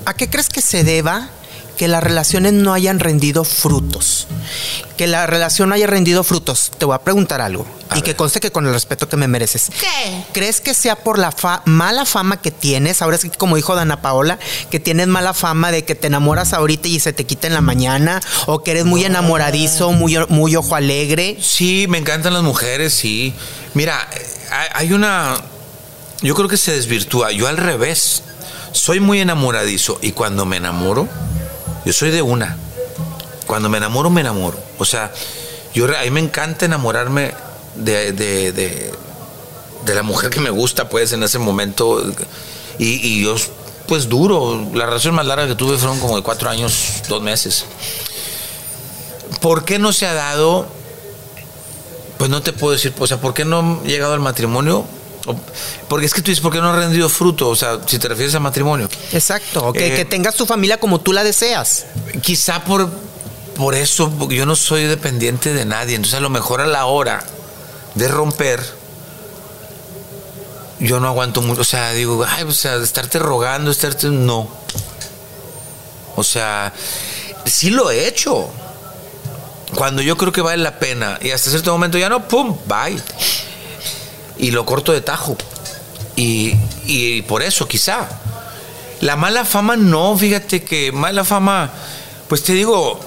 ¿A 0.07 0.15
qué 0.15 0.29
crees 0.29 0.49
que 0.49 0.61
se 0.61 0.83
deba 0.83 1.29
que 1.77 1.89
las 1.89 2.03
relaciones 2.03 2.53
no 2.53 2.73
hayan 2.75 3.01
rendido 3.01 3.45
frutos? 3.45 4.27
Que 4.97 5.07
la 5.07 5.27
relación 5.27 5.69
no 5.69 5.75
haya 5.75 5.87
rendido 5.87 6.23
frutos. 6.25 6.71
Te 6.79 6.85
voy 6.85 6.95
a 6.95 6.99
preguntar 6.99 7.41
algo. 7.41 7.67
A 7.91 7.99
y 7.99 8.03
que 8.03 8.11
ver. 8.11 8.17
conste 8.17 8.41
que 8.41 8.51
con 8.53 8.67
el 8.67 8.73
respeto 8.73 9.09
que 9.09 9.17
me 9.17 9.29
mereces. 9.29 9.71
¿Qué? 9.81 10.25
¿Crees 10.33 10.61
que 10.61 10.73
sea 10.75 10.97
por 10.97 11.19
la 11.19 11.33
fa- 11.33 11.63
mala 11.65 12.05
fama 12.05 12.41
que 12.41 12.51
tienes? 12.51 13.03
Ahora 13.03 13.19
sí, 13.19 13.29
que 13.31 13.37
como 13.39 13.57
dijo 13.57 13.75
Dana 13.75 14.01
Paola, 14.03 14.39
que 14.71 14.81
tienes 14.81 15.07
mala 15.09 15.35
fama 15.35 15.71
de 15.73 15.85
que 15.85 15.95
te 15.95 16.07
enamoras 16.07 16.53
ahorita 16.53 16.89
y 16.89 17.01
se 17.01 17.13
te 17.13 17.25
quita 17.25 17.47
en 17.47 17.55
la 17.55 17.61
mañana, 17.61 18.21
o 18.47 18.63
que 18.63 18.71
eres 18.73 18.85
muy 18.85 19.05
enamoradizo, 19.05 19.93
muy, 19.93 20.17
muy 20.29 20.57
ojo 20.57 20.75
alegre. 20.77 21.37
Sí, 21.43 21.87
me 21.89 21.99
encantan 21.99 22.33
las 22.33 22.43
mujeres, 22.43 22.95
sí. 22.95 23.35
Mira, 23.75 24.09
hay- 24.51 24.69
hay 24.75 24.93
una. 24.93 25.37
Yo 26.23 26.35
creo 26.35 26.49
que 26.49 26.57
se 26.57 26.73
desvirtúa. 26.73 27.33
Yo 27.33 27.49
al 27.49 27.57
revés. 27.57 28.23
Soy 28.73 28.99
muy 28.99 29.21
enamoradizo 29.21 30.01
y 30.03 30.11
cuando 30.11 30.47
me 30.47 30.57
enamoro, 30.57 31.07
yo 31.85 31.93
soy 31.93 32.11
de 32.11 32.23
una. 32.23 32.57
Cuando 33.47 33.69
me 33.69 33.79
enamoro, 33.79 34.11
me 34.11 34.21
enamoro. 34.21 34.59
O 34.79 34.85
sea, 34.85 35.13
yo 35.75 35.87
a 35.87 36.03
mí 36.03 36.11
me 36.11 36.21
encanta 36.21 36.65
enamorarme 36.65 37.35
de, 37.77 38.13
de, 38.13 38.53
de, 38.53 39.95
la 39.95 40.03
mujer 40.03 40.31
que 40.31 40.41
me 40.41 40.51
gusta, 40.51 40.89
pues, 40.89 41.13
en 41.13 41.23
ese 41.23 41.39
momento. 41.39 42.03
Y, 42.79 43.07
y 43.07 43.25
yo, 43.25 43.37
pues, 43.87 44.09
duro. 44.09 44.67
La 44.73 44.87
relación 44.87 45.15
más 45.15 45.27
larga 45.27 45.47
que 45.47 45.55
tuve 45.55 45.77
fueron 45.77 46.01
como 46.01 46.17
de 46.17 46.23
cuatro 46.23 46.49
años, 46.49 47.03
dos 47.09 47.23
meses. 47.23 47.67
¿Por 49.41 49.65
qué 49.65 49.79
no 49.79 49.93
se 49.93 50.07
ha 50.07 50.15
dado? 50.15 50.67
Pues 52.17 52.31
no 52.31 52.41
te 52.41 52.53
puedo 52.53 52.73
decir, 52.73 52.95
o 52.99 53.07
sea, 53.07 53.21
¿por 53.21 53.35
qué 53.35 53.45
no 53.45 53.83
he 53.85 53.89
llegado 53.89 54.15
al 54.15 54.21
matrimonio? 54.21 54.87
Porque 55.89 56.07
es 56.07 56.13
que 56.15 56.21
tú 56.21 56.31
dices, 56.31 56.43
¿por 56.43 56.53
qué 56.53 56.61
no 56.61 56.71
ha 56.71 56.77
rendido 56.77 57.09
fruto? 57.09 57.49
O 57.49 57.57
sea, 57.57 57.79
si 57.87 57.99
te 57.99 58.09
refieres 58.09 58.35
al 58.35 58.43
matrimonio. 58.43 58.89
Exacto. 59.13 59.67
o 59.69 59.73
que, 59.73 59.87
Eh, 59.87 59.97
que 59.97 60.05
tengas 60.05 60.35
tu 60.35 60.47
familia 60.47 60.79
como 60.79 61.01
tú 61.01 61.13
la 61.13 61.25
deseas. 61.25 61.87
Quizá 62.23 62.65
por, 62.65 62.89
por 63.57 63.75
eso, 63.75 64.11
porque 64.19 64.37
yo 64.37 64.47
no 64.47 64.57
soy 64.57 64.85
dependiente 64.85 65.53
de 65.55 65.65
nadie. 65.65 65.97
Entonces, 65.97 66.19
a 66.19 66.21
lo 66.21 66.31
mejor 66.31 66.61
a 66.61 66.67
la 66.67 66.87
hora 66.87 67.25
de 67.95 68.09
romper, 68.09 68.61
yo 70.81 71.01
no 71.01 71.09
aguanto 71.09 71.41
mucho. 71.41 71.63
O 71.63 71.65
sea, 71.65 71.93
digo, 71.93 72.25
ay, 72.29 72.45
o 72.45 72.53
sea, 72.53 72.77
estarte 72.77 73.19
rogando, 73.19 73.71
estarte. 73.71 74.09
No. 74.09 74.49
O 76.17 76.25
sea, 76.25 76.73
sí 77.47 77.71
lo 77.71 77.91
he 77.91 78.07
hecho. 78.07 78.51
Cuando 79.75 80.03
yo 80.03 80.17
creo 80.17 80.33
que 80.33 80.41
vale 80.41 80.63
la 80.63 80.79
pena 80.79 81.19
y 81.21 81.31
hasta 81.33 81.51
cierto 81.51 81.73
momento 81.73 81.99
ya 81.99 82.09
no, 82.09 82.29
¡pum! 82.29 82.57
Bye. 82.67 83.03
Y 84.39 84.51
lo 84.51 84.65
corto 84.67 84.93
de 84.93 85.01
tajo. 85.01 85.37
Y, 86.17 86.55
y 86.87 87.23
por 87.23 87.43
eso, 87.43 87.67
quizá. 87.69 88.09
La 89.01 89.17
mala 89.17 89.45
fama, 89.45 89.77
no, 89.77 90.17
fíjate 90.17 90.63
que 90.63 90.93
mala 90.93 91.25
fama, 91.25 91.71
pues 92.29 92.43
te 92.43 92.53
digo, 92.53 92.99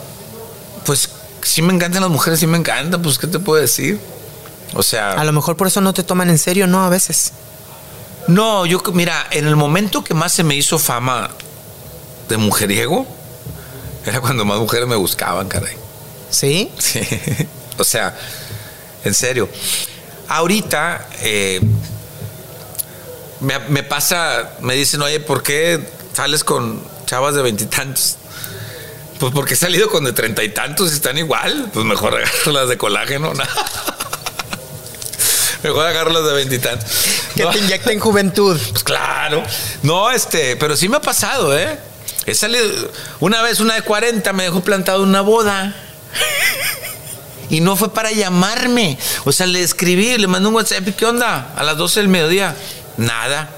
pues 0.85 1.09
sí 1.41 1.61
me 1.61 1.73
encantan 1.73 2.01
las 2.01 2.11
mujeres, 2.11 2.39
sí 2.39 2.47
me 2.47 2.57
encantan, 2.57 3.01
pues 3.01 3.17
¿qué 3.17 3.25
te 3.27 3.39
puedo 3.39 3.59
decir? 3.61 3.99
O 4.75 4.83
sea, 4.83 5.13
A 5.13 5.23
lo 5.23 5.31
mejor 5.31 5.55
por 5.57 5.67
eso 5.67 5.81
no 5.81 5.93
te 5.93 6.03
toman 6.03 6.29
en 6.29 6.37
serio, 6.37 6.67
¿no? 6.67 6.83
A 6.85 6.89
veces. 6.89 7.31
no, 8.27 8.65
yo, 8.65 8.83
mira, 8.93 9.25
en 9.31 9.47
el 9.47 9.55
momento 9.55 10.03
que 10.03 10.13
más 10.13 10.33
se 10.33 10.43
me 10.43 10.55
hizo 10.55 10.77
fama 10.77 11.29
de 12.29 12.37
mujeriego, 12.37 13.07
era 14.05 14.19
cuando 14.21 14.45
más 14.45 14.59
mujeres 14.59 14.87
me 14.87 14.95
buscaban, 14.97 15.47
caray. 15.47 15.75
¿Sí? 16.29 16.69
Sí. 16.79 16.99
o 17.77 17.83
sea, 17.83 18.15
en 19.03 19.13
serio. 19.13 19.49
Ahorita 20.29 21.07
eh, 21.21 21.61
me, 23.39 23.59
me 23.59 23.83
pasa, 23.83 24.51
me 24.61 24.75
dicen, 24.75 25.01
oye, 25.01 25.19
¿por 25.19 25.43
qué 25.43 25.79
sales 26.13 26.43
con 26.43 26.81
chavas 27.05 27.35
de 27.35 27.41
veintitantos? 27.41 28.17
Pues 29.19 29.33
porque 29.33 29.55
he 29.55 29.57
salido 29.57 29.89
con 29.89 30.03
de 30.03 30.13
treinta 30.13 30.43
y 30.43 30.49
tantos 30.49 30.91
y 30.91 30.95
están 30.95 31.17
igual. 31.17 31.69
Pues 31.73 31.85
mejor 31.85 32.15
agarro 32.15 32.51
las 32.51 32.69
de 32.69 32.77
colágeno. 32.77 33.33
mejor 35.63 35.87
agarro 35.87 36.11
las 36.11 36.25
de 36.25 36.33
veintitantos. 36.33 36.89
Que 37.35 37.45
te 37.45 37.59
inyecten 37.59 37.99
juventud. 37.99 38.59
Pues 38.71 38.83
claro. 38.83 39.43
No, 39.83 40.11
este, 40.11 40.55
pero 40.55 40.75
sí 40.75 40.89
me 40.89 40.97
ha 40.97 41.01
pasado, 41.01 41.57
¿eh? 41.57 41.79
He 42.25 42.35
salido. 42.35 42.65
Una 43.19 43.41
vez 43.41 43.59
una 43.59 43.75
de 43.75 43.81
40 43.81 44.33
me 44.33 44.43
dejó 44.43 44.61
plantado 44.61 45.01
una 45.01 45.21
boda. 45.21 45.75
Y 47.49 47.61
no 47.61 47.75
fue 47.75 47.93
para 47.93 48.11
llamarme. 48.11 48.97
O 49.25 49.31
sea, 49.31 49.47
le 49.47 49.61
escribí, 49.61 50.17
le 50.17 50.27
mandé 50.27 50.49
un 50.49 50.55
WhatsApp. 50.55 50.89
¿Qué 50.97 51.05
onda? 51.05 51.53
A 51.55 51.63
las 51.63 51.77
12 51.77 52.01
del 52.01 52.09
mediodía. 52.09 52.55
Nada. 52.97 53.49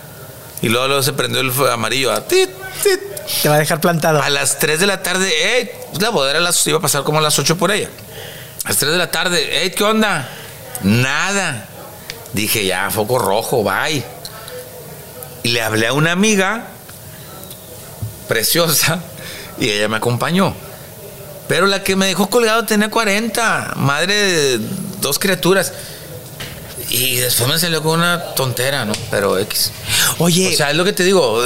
Y 0.62 0.70
luego, 0.70 0.88
luego 0.88 1.04
se 1.04 1.14
prendió 1.14 1.42
el 1.42 1.52
amarillo. 1.72 2.12
A, 2.12 2.28
tit, 2.28 2.50
tit. 2.84 3.00
Te 3.42 3.50
va 3.50 3.56
a 3.56 3.60
dejar 3.60 3.80
plantado. 3.80 4.22
a 4.22 4.30
las 4.30 4.60
3 4.60 4.80
de 4.80 4.88
la 4.88 5.04
tarde, 5.04 5.58
ey, 5.58 5.72
la 6.00 6.10
boda 6.10 6.32
era 6.32 6.40
a 6.40 6.42
las, 6.42 6.66
iba 6.68 6.80
a 6.80 6.82
pasar 6.82 7.04
como 7.04 7.20
a 7.20 7.22
las 7.22 7.38
8 7.38 7.58
por 7.58 7.72
ella. 7.72 7.90
A 8.66 8.70
las 8.70 8.78
3 8.78 8.92
de 8.92 8.98
la 8.98 9.12
tarde, 9.12 9.64
ey, 9.64 9.72
¿qué 9.72 9.84
onda? 9.84 10.28
Nada. 10.84 11.68
Dije, 12.34 12.66
ya, 12.66 12.90
foco 12.90 13.20
rojo, 13.20 13.64
bye. 13.64 14.04
Y 15.44 15.50
le 15.50 15.62
hablé 15.62 15.88
a 15.88 15.94
una 15.94 16.12
amiga 16.12 16.68
preciosa 18.28 19.00
y 19.60 19.70
ella 19.70 19.88
me 19.88 19.98
acompañó. 19.98 20.54
Pero 21.50 21.66
la 21.66 21.84
que 21.84 21.96
me 21.96 22.06
dejó 22.06 22.30
colgado 22.30 22.64
tenía 22.64 22.92
40, 22.92 23.74
madre 23.76 24.14
de 24.14 24.60
dos 25.02 25.18
criaturas. 25.18 25.74
Y 26.92 27.16
después 27.16 27.50
me 27.50 27.58
salió 27.58 27.82
con 27.82 28.00
una 28.00 28.24
tontera, 28.36 28.86
¿no? 28.86 28.94
Pero 29.10 29.36
X. 29.40 29.72
Oye, 30.20 30.54
O 30.54 30.56
sea, 30.56 30.70
es 30.70 30.78
lo 30.78 30.86
que 30.86 30.94
te 30.94 31.04
digo. 31.04 31.44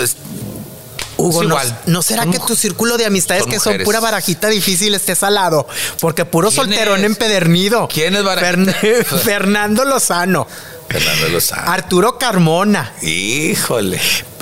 Hugo, 1.18 1.42
es 1.44 1.48
¿no- 1.48 1.56
igual. 1.56 1.80
¿no, 1.86 2.02
será 2.02 2.26
que 2.26 2.40
tu 2.40 2.56
círculo 2.56 2.98
de 2.98 3.06
amistades 3.06 3.44
son 3.44 3.52
que 3.52 3.60
son 3.60 3.78
pura 3.84 4.00
barajita 4.00 4.48
difícil 4.50 4.96
estés 4.96 5.22
al 5.24 5.36
lado? 5.36 5.68
Porque 6.00 6.26
puro 6.26 6.50
¿Quién 6.50 6.64
solterón 6.64 7.00
es? 7.02 7.06
empedernido. 7.06 7.88
¿Quién 7.92 8.16
es 8.16 8.24
barajita? 8.24 8.72
Fern- 8.82 9.04
Fernando 9.24 9.86
Lozano. 9.86 10.48
Fernando 10.90 11.30
Lozano. 11.30 11.72
Arturo 11.72 12.18
Carmona. 12.20 12.94
Híjole. 13.02 14.00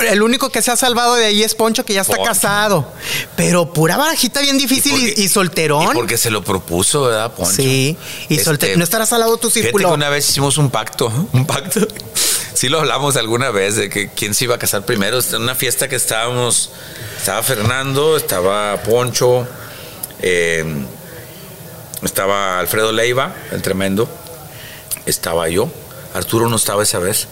El 0.10 0.22
único 0.24 0.50
que 0.50 0.62
se 0.62 0.72
ha 0.72 0.76
salvado 0.76 1.16
de 1.16 1.26
ahí 1.26 1.44
es 1.44 1.54
Poncho, 1.56 1.86
que 1.86 1.94
ya 1.94 2.02
está 2.02 2.16
Poncho. 2.16 2.30
casado. 2.30 2.92
Pero 3.36 3.72
pura 3.72 3.96
barajita 3.98 4.42
bien 4.42 4.58
difícil 4.58 4.94
y, 4.98 5.06
porque- 5.08 5.22
y 5.22 5.30
solterón. 5.30 5.92
Y 5.92 5.94
porque 5.94 6.18
se 6.18 6.32
lo 6.32 6.44
propuso, 6.44 7.04
¿verdad, 7.04 7.32
Poncho? 7.34 7.52
Sí, 7.56 7.96
y 8.28 8.34
Este, 8.34 8.46
solterón. 8.46 8.80
No 8.80 8.84
estarás 8.84 9.14
al 9.14 9.20
lado 9.22 9.36
de 9.36 9.42
tu 9.42 9.50
Fíjate 9.50 9.68
círculo. 9.70 9.90
que 9.90 9.94
una 9.94 10.10
vez 10.10 10.28
hicimos 10.30 10.58
un 10.58 10.70
pacto, 10.72 11.12
un 11.32 11.46
pacto. 11.46 11.88
Sí 12.54 12.70
lo 12.70 12.80
hablamos 12.80 13.16
alguna 13.16 13.50
vez 13.52 13.76
de 13.76 13.90
que 13.90 14.10
quién 14.10 14.34
se 14.34 14.46
iba 14.46 14.56
a 14.56 14.60
casar 14.60 14.86
primero. 14.86 15.20
En 15.20 15.42
una 15.42 15.56
fiesta 15.56 15.88
que 15.88 15.96
estábamos, 15.96 16.72
estaba 17.18 17.42
Fernando, 17.44 18.18
estaba 18.18 18.82
Poncho, 18.84 19.48
eh, 20.22 20.66
estaba 22.04 22.60
Alfredo 22.60 22.92
Leiva, 22.92 23.34
el 23.52 23.62
tremendo, 23.62 24.10
estaba 25.06 25.48
yo. 25.50 25.70
Arturo 26.14 26.50
no 26.50 26.58
estaba 26.58 26.84
esa 26.84 27.00
vez, 27.00 27.28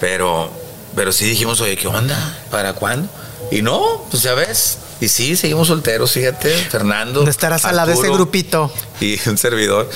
pero, 0.00 0.50
pero 0.94 1.10
sí 1.12 1.24
dijimos, 1.24 1.60
oye, 1.60 1.76
¿qué 1.76 1.88
onda? 1.88 2.38
¿Para 2.50 2.74
cuándo? 2.74 3.08
Y 3.50 3.62
no, 3.62 4.06
pues 4.10 4.22
ya 4.22 4.34
ves. 4.34 4.78
Y 5.00 5.08
sí, 5.08 5.36
seguimos 5.36 5.68
solteros, 5.68 6.12
fíjate, 6.12 6.50
Fernando. 6.50 7.22
No 7.22 7.30
estarás 7.30 7.64
al 7.64 7.76
lado 7.76 7.88
de 7.88 7.94
ese 7.94 8.08
grupito. 8.08 8.72
Y 9.00 9.18
un 9.28 9.38
servidor. 9.38 9.88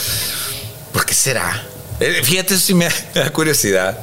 ¿Por 0.92 1.04
qué 1.06 1.14
será? 1.14 1.64
Eh, 2.00 2.22
Fíjate, 2.24 2.54
eso 2.54 2.66
sí 2.66 2.74
me 2.74 2.88
da 3.14 3.32
curiosidad. 3.32 3.98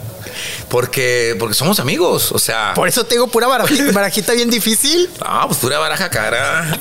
Porque, 0.69 1.35
porque 1.39 1.55
somos 1.55 1.79
amigos, 1.79 2.31
o 2.31 2.39
sea. 2.39 2.73
Por 2.75 2.87
eso 2.87 3.05
tengo 3.05 3.27
pura 3.27 3.47
barajita, 3.47 3.91
barajita 3.93 4.33
bien 4.33 4.49
difícil. 4.49 5.09
No, 5.19 5.47
pues 5.47 5.59
pura 5.59 5.79
baraja 5.79 6.09
cara. 6.09 6.67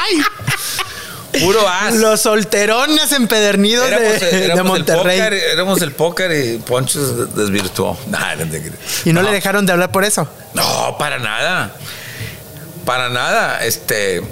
Ay. 0.00 0.22
Puro 1.40 1.68
as. 1.68 1.94
Los 1.94 2.22
solterones 2.22 3.12
empedernidos 3.12 3.88
de, 3.88 3.94
Éramos, 3.96 4.20
de 4.20 4.44
éramos 4.44 4.76
el 4.76 4.84
Monterrey. 4.84 5.18
póker, 5.20 5.34
éramos 5.34 5.82
el 5.82 5.92
póker 5.92 6.32
y 6.32 6.58
Poncho 6.58 6.98
se 6.98 7.40
desvirtuó. 7.40 7.96
Nah, 8.08 8.34
no 8.34 8.50
te. 8.50 8.72
Y 9.04 9.12
no, 9.12 9.22
le 9.22 9.30
dejaron 9.30 9.64
de 9.64 9.72
hablar 9.72 9.92
por 9.92 10.04
eso. 10.04 10.28
No, 10.54 10.96
para 10.98 11.18
nada. 11.18 11.72
Para 12.84 13.08
nada. 13.10 13.64
Este. 13.64 14.22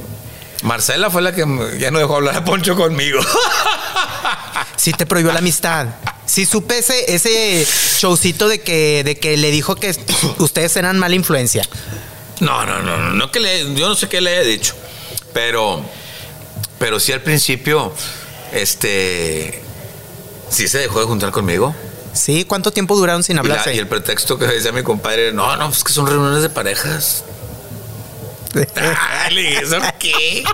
Marcela 0.62 1.08
fue 1.08 1.22
la 1.22 1.32
que 1.32 1.44
ya 1.78 1.92
no 1.92 2.00
dejó 2.00 2.16
hablar 2.16 2.34
a 2.36 2.44
Poncho 2.44 2.74
conmigo. 2.74 3.20
Sí 4.74 4.92
te 4.92 5.06
prohibió 5.06 5.32
la 5.32 5.38
amistad. 5.38 5.86
Sí 6.28 6.44
supe 6.46 6.78
ese, 6.78 7.12
ese 7.14 7.66
showcito 7.98 8.48
de 8.48 8.60
que, 8.60 9.02
de 9.02 9.16
que 9.18 9.36
le 9.38 9.50
dijo 9.50 9.74
que 9.76 9.92
ustedes 10.38 10.76
eran 10.76 10.98
mala 10.98 11.14
influencia. 11.14 11.66
No, 12.40 12.64
no, 12.66 12.80
no, 12.82 12.96
no, 12.98 13.10
no 13.14 13.32
que 13.32 13.40
le, 13.40 13.74
yo 13.74 13.88
no 13.88 13.94
sé 13.96 14.08
qué 14.08 14.20
le 14.20 14.30
haya 14.36 14.42
dicho, 14.46 14.74
pero, 15.32 15.82
pero 16.78 17.00
sí 17.00 17.12
al 17.12 17.22
principio, 17.22 17.92
este, 18.52 19.60
sí 20.50 20.68
se 20.68 20.78
dejó 20.78 21.00
de 21.00 21.06
juntar 21.06 21.30
conmigo. 21.32 21.74
Sí, 22.12 22.44
¿cuánto 22.44 22.70
tiempo 22.72 22.94
duraron 22.96 23.22
sin 23.22 23.34
Y, 23.34 23.36
la- 23.36 23.40
hablarse? 23.40 23.74
y 23.74 23.78
el 23.78 23.88
pretexto 23.88 24.38
que 24.38 24.46
decía 24.46 24.70
mi 24.72 24.82
compadre, 24.82 25.32
no, 25.32 25.56
no, 25.56 25.68
pues 25.70 25.82
que 25.82 25.92
son 25.92 26.06
reuniones 26.06 26.42
de 26.42 26.50
parejas. 26.50 27.24
Dale, 28.74 29.58
¿eso 29.58 29.78
qué? 29.98 30.44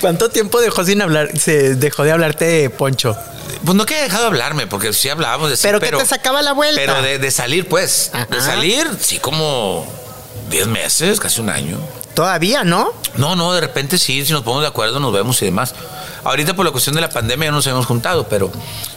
¿Cuánto 0.00 0.28
tiempo 0.30 0.60
dejó 0.60 0.84
sin 0.84 1.00
hablar, 1.00 1.38
se 1.38 1.74
dejó 1.76 2.02
de 2.04 2.12
hablarte 2.12 2.70
Poncho? 2.70 3.16
Pues 3.64 3.76
no 3.76 3.86
que 3.86 3.94
haya 3.94 4.04
dejado 4.04 4.22
de 4.22 4.28
hablarme, 4.28 4.66
porque 4.66 4.92
sí 4.92 5.08
hablábamos 5.08 5.50
de 5.50 5.56
sí, 5.56 5.62
Pero 5.62 5.80
que 5.80 5.90
te 5.90 6.06
sacaba 6.06 6.42
la 6.42 6.52
vuelta. 6.52 6.80
Pero 6.80 7.02
de, 7.02 7.18
de 7.18 7.30
salir, 7.30 7.68
pues, 7.68 8.12
de 8.30 8.40
salir, 8.40 8.88
sí, 9.00 9.18
como 9.18 9.86
10 10.50 10.66
meses, 10.68 11.20
casi 11.20 11.40
un 11.40 11.50
año. 11.50 11.78
Todavía, 12.14 12.64
¿no? 12.64 12.92
No, 13.16 13.36
no, 13.36 13.52
de 13.52 13.60
repente 13.60 13.98
sí, 13.98 14.24
si 14.24 14.32
nos 14.32 14.42
ponemos 14.42 14.62
de 14.62 14.68
acuerdo, 14.68 15.00
nos 15.00 15.12
vemos 15.12 15.40
y 15.42 15.46
demás. 15.46 15.74
Ahorita 16.24 16.54
por 16.54 16.64
la 16.64 16.72
cuestión 16.72 16.94
de 16.94 17.02
la 17.02 17.10
pandemia 17.10 17.48
ya 17.48 17.52
nos 17.52 17.66
hemos 17.66 17.86
juntado, 17.86 18.26
pero, 18.28 18.50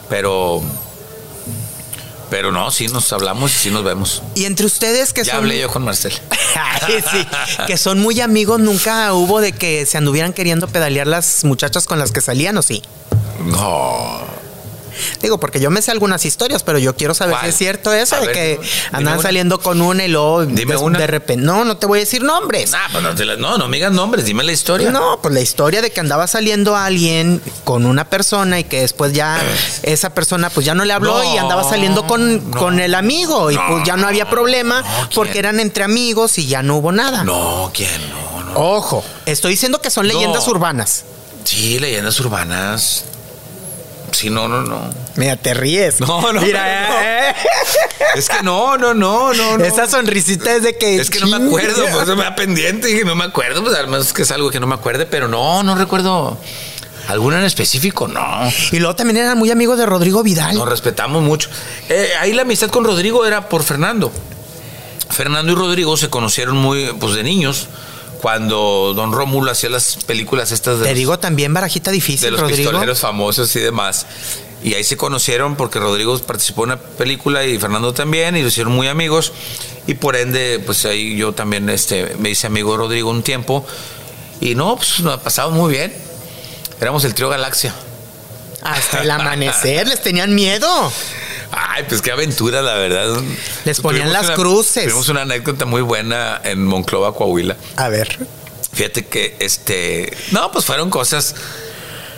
pero, 0.07 0.61
pero 2.29 2.51
no, 2.51 2.69
sí 2.71 2.87
nos 2.87 3.11
hablamos 3.13 3.51
y 3.55 3.55
sí 3.59 3.71
nos 3.71 3.83
vemos. 3.83 4.21
Y 4.35 4.45
entre 4.45 4.65
ustedes 4.65 5.13
que 5.13 5.23
Ya 5.23 5.33
son. 5.33 5.43
hablé 5.43 5.59
yo 5.59 5.69
con 5.69 5.83
Marcel. 5.83 6.13
Sí, 6.89 7.25
que 7.67 7.77
son 7.77 7.99
muy 7.99 8.19
amigos, 8.21 8.59
nunca 8.59 9.13
hubo 9.13 9.41
de 9.41 9.51
que 9.51 9.85
se 9.85 9.97
anduvieran 9.97 10.33
queriendo 10.33 10.67
pedalear 10.67 11.05
las 11.07 11.43
muchachas 11.43 11.85
con 11.85 11.99
las 11.99 12.11
que 12.11 12.21
salían, 12.21 12.57
¿o 12.57 12.61
sí? 12.63 12.81
No. 13.45 14.21
Digo, 15.21 15.39
porque 15.39 15.59
yo 15.59 15.69
me 15.69 15.81
sé 15.81 15.91
algunas 15.91 16.25
historias, 16.25 16.63
pero 16.63 16.77
yo 16.79 16.95
quiero 16.95 17.13
saber 17.13 17.33
¿Cuál? 17.35 17.45
si 17.45 17.49
es 17.49 17.57
cierto 17.57 17.93
eso, 17.93 18.15
A 18.15 18.19
de 18.21 18.27
ver, 18.27 18.35
que 18.35 18.59
andaban 18.91 19.21
saliendo 19.21 19.59
con 19.59 19.81
una 19.81 20.05
y 20.05 20.07
luego 20.07 20.45
Dime 20.45 20.73
de, 20.75 20.77
una. 20.77 20.99
de 20.99 21.07
repente. 21.07 21.43
No, 21.43 21.65
no 21.65 21.77
te 21.77 21.85
voy 21.85 21.99
a 21.99 22.01
decir 22.01 22.23
nombres. 22.23 22.73
Ah, 22.73 22.87
pues 22.91 23.03
no, 23.03 23.13
te 23.15 23.25
la- 23.25 23.35
no, 23.35 23.57
no 23.57 23.67
me 23.67 23.77
digas 23.77 23.91
nombres, 23.91 24.25
dime 24.25 24.43
la 24.43 24.51
historia. 24.51 24.91
No, 24.91 25.19
pues 25.21 25.33
la 25.33 25.41
historia 25.41 25.81
de 25.81 25.91
que 25.91 25.99
andaba 25.99 26.27
saliendo 26.27 26.75
alguien 26.75 27.41
con 27.63 27.85
una 27.85 28.09
persona 28.09 28.59
y 28.59 28.63
que 28.63 28.81
después 28.81 29.13
ya 29.13 29.39
esa 29.83 30.11
persona 30.13 30.49
pues 30.49 30.65
ya 30.65 30.73
no 30.75 30.85
le 30.85 30.93
habló 30.93 31.17
No, 31.23 31.33
y 31.35 31.37
andaba 31.37 31.63
saliendo 31.63 32.05
con, 32.07 32.51
no. 32.51 32.57
con 32.57 32.79
el 32.79 32.95
amigo 32.95 33.51
y 33.51 33.57
pues 33.57 33.83
ya 33.85 33.97
no 33.97 34.07
había 34.07 34.29
problema 34.29 34.83
porque 35.15 35.39
eran 35.39 35.59
entre 35.59 35.83
amigos 35.83 36.37
y 36.37 36.47
ya 36.47 36.61
no 36.63 36.77
hubo 36.77 36.91
nada. 36.91 37.23
No, 37.23 37.71
¿quién? 37.73 37.89
No, 38.09 38.43
no. 38.43 38.53
Ojo, 38.55 39.03
estoy 39.25 39.51
diciendo 39.51 39.79
que 39.81 39.89
son 39.89 40.07
leyendas 40.07 40.47
urbanas. 40.47 41.03
Sí, 41.43 41.79
leyendas 41.79 42.19
urbanas. 42.19 43.05
Sí, 44.11 44.29
no, 44.29 44.47
no, 44.47 44.61
no. 44.63 44.81
Mira, 45.15 45.35
te 45.35 45.53
ríes. 45.53 45.99
No, 45.99 46.33
no, 46.33 46.41
Mira, 46.41 46.87
no. 46.89 46.99
eh, 47.01 47.35
Es 48.15 48.27
que 48.29 48.41
no, 48.43 48.77
no, 48.77 48.93
no, 48.93 49.33
no. 49.33 49.63
esa 49.63 49.87
sonrisita 49.87 50.55
es 50.55 50.63
de 50.63 50.77
que. 50.77 50.95
Es 50.97 51.09
que 51.09 51.19
no 51.19 51.27
me 51.27 51.45
acuerdo, 51.45 51.83
pues 51.91 52.03
eso 52.03 52.15
me 52.15 52.23
da 52.23 52.35
pendiente 52.35 52.89
y 52.89 53.03
no 53.05 53.15
me 53.15 53.25
acuerdo, 53.25 53.63
pues 53.63 53.75
además 53.75 54.11
que 54.13 54.23
es 54.23 54.31
algo 54.31 54.49
que 54.49 54.59
no 54.59 54.67
me 54.67 54.75
acuerde, 54.75 55.05
pero 55.05 55.27
no, 55.27 55.61
no 55.63 55.75
recuerdo 55.75 56.37
alguna 57.07 57.39
en 57.39 57.45
específico, 57.45 58.07
no. 58.07 58.21
Y 58.71 58.79
luego 58.79 58.95
también 58.95 59.17
eran 59.17 59.37
muy 59.37 59.49
amigos 59.51 59.77
de 59.77 59.85
Rodrigo 59.85 60.21
Vidal. 60.23 60.55
Nos 60.55 60.67
respetamos 60.69 61.21
mucho. 61.23 61.49
Eh, 61.89 62.11
ahí 62.19 62.33
la 62.33 62.43
amistad 62.43 62.69
con 62.69 62.83
Rodrigo 62.83 63.25
era 63.25 63.49
por 63.49 63.63
Fernando. 63.63 64.11
Fernando 65.09 65.51
y 65.51 65.55
Rodrigo 65.55 65.97
se 65.97 66.09
conocieron 66.09 66.57
muy, 66.57 66.85
pues 66.99 67.15
de 67.15 67.23
niños, 67.23 67.67
cuando 68.21 68.93
Don 68.95 69.11
Rómulo 69.13 69.51
hacía 69.51 69.69
las 69.69 69.97
películas 70.05 70.51
estas 70.51 70.79
de 70.79 70.83
Te 70.85 70.89
los- 70.91 70.97
digo 70.97 71.19
también 71.19 71.53
barajita 71.53 71.91
de 71.91 71.95
difícil, 71.95 72.31
los 72.31 72.41
Rodrigo. 72.41 72.69
pistoleros 72.71 72.99
famosos 72.99 73.55
y 73.55 73.59
demás. 73.59 74.05
Y 74.61 74.73
ahí 74.73 74.83
se 74.83 74.97
conocieron 74.97 75.55
porque 75.55 75.79
Rodrigo 75.79 76.17
participó 76.19 76.65
en 76.65 76.71
una 76.71 76.81
película 76.81 77.45
y 77.45 77.57
Fernando 77.57 77.93
también, 77.93 78.35
y 78.35 78.41
lo 78.41 78.49
hicieron 78.49 78.73
muy 78.73 78.87
amigos. 78.89 79.31
Y 79.87 79.93
por 79.93 80.15
ende, 80.17 80.61
pues 80.65 80.83
ahí 80.85 81.15
yo 81.15 81.31
también 81.33 81.69
este, 81.69 82.15
me 82.19 82.29
hice 82.31 82.47
amigo 82.47 82.73
de 82.73 82.77
Rodrigo 82.79 83.09
un 83.09 83.23
tiempo. 83.23 83.65
Y 84.41 84.55
no, 84.55 84.75
pues 84.75 84.99
nos 84.99 85.19
pasamos 85.21 85.53
muy 85.53 85.71
bien. 85.71 85.93
Éramos 86.81 87.05
el 87.05 87.13
trío 87.13 87.29
Galaxia. 87.29 87.73
Hasta 88.61 89.01
el 89.01 89.11
amanecer 89.11 89.87
les 89.87 90.01
tenían 90.01 90.35
miedo. 90.35 90.67
Ay, 91.51 91.83
pues 91.87 92.01
qué 92.01 92.11
aventura, 92.11 92.61
la 92.61 92.75
verdad. 92.75 93.21
Les 93.65 93.81
ponían 93.81 94.03
Tuvimos 94.03 94.13
las 94.21 94.25
una- 94.27 94.35
cruces. 94.35 94.83
Tuvimos 94.83 95.09
una 95.09 95.21
anécdota 95.21 95.65
muy 95.65 95.81
buena 95.81 96.39
en 96.43 96.63
Monclova, 96.65 97.13
Coahuila. 97.15 97.57
A 97.75 97.89
ver. 97.89 98.19
Fíjate 98.71 99.05
que, 99.07 99.35
este, 99.39 100.15
no, 100.31 100.51
pues 100.51 100.65
fueron 100.65 100.89
cosas. 100.89 101.33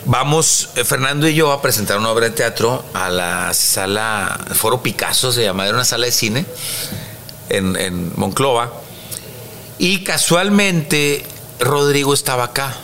Vamos, 0.04 0.70
eh, 0.76 0.84
Fernando 0.84 1.28
y 1.28 1.34
yo, 1.34 1.52
a 1.52 1.62
presentar 1.62 1.96
una 1.98 2.10
obra 2.10 2.26
de 2.26 2.32
teatro 2.32 2.84
a 2.92 3.08
la 3.08 3.54
sala, 3.54 4.38
Foro 4.54 4.82
Picasso 4.82 5.32
se 5.32 5.42
llama, 5.44 5.64
era 5.64 5.74
una 5.74 5.84
sala 5.84 6.06
de 6.06 6.12
cine 6.12 6.44
en, 7.48 7.76
en 7.76 8.12
Monclova. 8.16 8.72
Y 9.78 10.02
casualmente 10.04 11.24
Rodrigo 11.60 12.12
estaba 12.14 12.44
acá. 12.44 12.74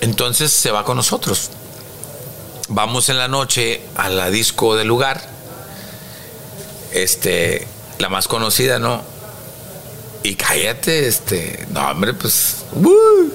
Entonces 0.00 0.52
se 0.52 0.70
va 0.70 0.84
con 0.84 0.96
nosotros. 0.96 1.50
Vamos 2.72 3.08
en 3.08 3.18
la 3.18 3.26
noche 3.26 3.82
a 3.96 4.08
la 4.08 4.30
disco 4.30 4.76
del 4.76 4.86
lugar. 4.86 5.20
Este, 6.92 7.66
la 7.98 8.08
más 8.08 8.28
conocida, 8.28 8.78
¿no? 8.78 9.02
Y 10.22 10.36
cállate, 10.36 11.08
este. 11.08 11.66
No, 11.70 11.80
hombre, 11.90 12.14
pues. 12.14 12.58
uh, 12.72 13.30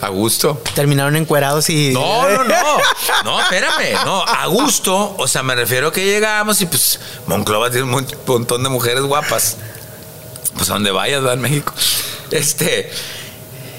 a 0.00 0.08
gusto. 0.08 0.62
Terminaron 0.74 1.16
encuerados 1.16 1.68
y. 1.68 1.90
No, 1.92 2.28
no, 2.28 2.44
no. 2.44 2.78
No, 3.24 3.40
espérame. 3.40 4.04
No, 4.04 4.22
a 4.22 4.46
gusto. 4.46 5.16
O 5.18 5.26
sea, 5.26 5.42
me 5.42 5.56
refiero 5.56 5.88
a 5.88 5.92
que 5.92 6.04
llegamos 6.04 6.60
y 6.60 6.66
pues 6.66 7.00
Monclova 7.26 7.70
tiene 7.70 7.92
un 7.92 8.06
montón 8.26 8.62
de 8.62 8.68
mujeres 8.68 9.02
guapas. 9.02 9.56
Pues 10.54 10.70
a 10.70 10.74
donde 10.74 10.92
vayas, 10.92 11.26
va 11.26 11.32
en 11.32 11.40
México. 11.40 11.72
Este. 12.30 12.88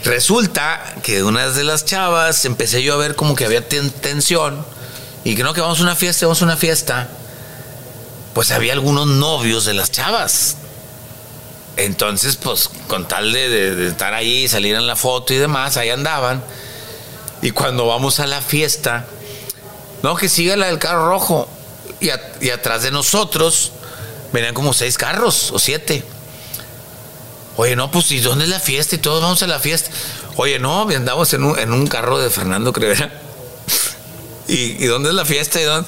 Resulta 0.04 0.96
que 1.02 1.24
una 1.24 1.50
de 1.50 1.64
las 1.64 1.86
chavas 1.86 2.44
empecé 2.46 2.84
yo 2.84 2.94
a 2.94 2.98
ver 2.98 3.16
como 3.16 3.36
que 3.36 3.46
había 3.46 3.68
ten- 3.68 3.90
tensión 3.90 4.66
y 5.24 5.36
que 5.36 5.44
no, 5.44 5.54
que 5.54 5.62
vamos 5.62 5.80
a 5.80 5.84
una 5.84 5.96
fiesta, 5.96 6.26
vamos 6.26 6.42
a 6.42 6.46
una 6.46 6.58
fiesta. 6.58 7.08
Pues 8.34 8.52
había 8.52 8.74
algunos 8.74 9.08
novios 9.08 9.64
de 9.66 9.74
las 9.74 9.92
chavas. 9.92 10.58
Entonces, 11.78 12.36
pues, 12.36 12.70
con 12.88 13.08
tal 13.08 13.32
de, 13.32 13.88
estar 13.88 14.14
ahí, 14.14 14.48
salir 14.48 14.76
en 14.76 14.86
la 14.88 14.96
foto 14.96 15.34
y 15.34 15.38
demás, 15.38 15.78
ahí 15.78 15.90
andaban. 15.90 16.44
Y 17.42 17.52
cuando 17.52 17.88
vamos 17.88 18.20
a 18.20 18.28
la 18.28 18.42
fiesta, 18.42 19.06
no, 20.02 20.16
que 20.16 20.28
siga 20.30 20.56
la 20.58 20.68
del 20.68 20.80
carro 20.80 21.08
rojo. 21.08 21.48
Y 22.42 22.50
atrás 22.50 22.84
de 22.84 22.92
nosotros 22.92 23.72
venían 24.34 24.54
como 24.54 24.74
seis 24.74 24.98
carros 24.98 25.52
o 25.52 25.60
siete. 25.60 26.04
Oye, 27.58 27.76
no, 27.76 27.92
pues, 27.92 28.12
¿y 28.12 28.20
dónde 28.20 28.46
es 28.46 28.50
la 28.50 28.60
fiesta? 28.60 28.96
Y 28.96 28.98
todos 28.98 29.22
vamos 29.22 29.44
a 29.44 29.48
la 29.48 29.60
fiesta. 29.60 29.92
Oye, 30.36 30.60
no, 30.60 30.90
andamos 30.90 31.34
en 31.34 31.44
un, 31.44 31.60
en 31.60 31.72
un 31.72 31.88
carro 31.88 32.20
de 32.20 32.30
Fernando 32.30 32.74
Crevera. 32.74 33.12
¿Y, 34.48 34.84
y 34.84 34.86
dónde 34.86 35.10
es 35.10 35.16
la 35.16 35.26
fiesta? 35.26 35.62
¿Y 35.62 35.64
dónde? 35.64 35.88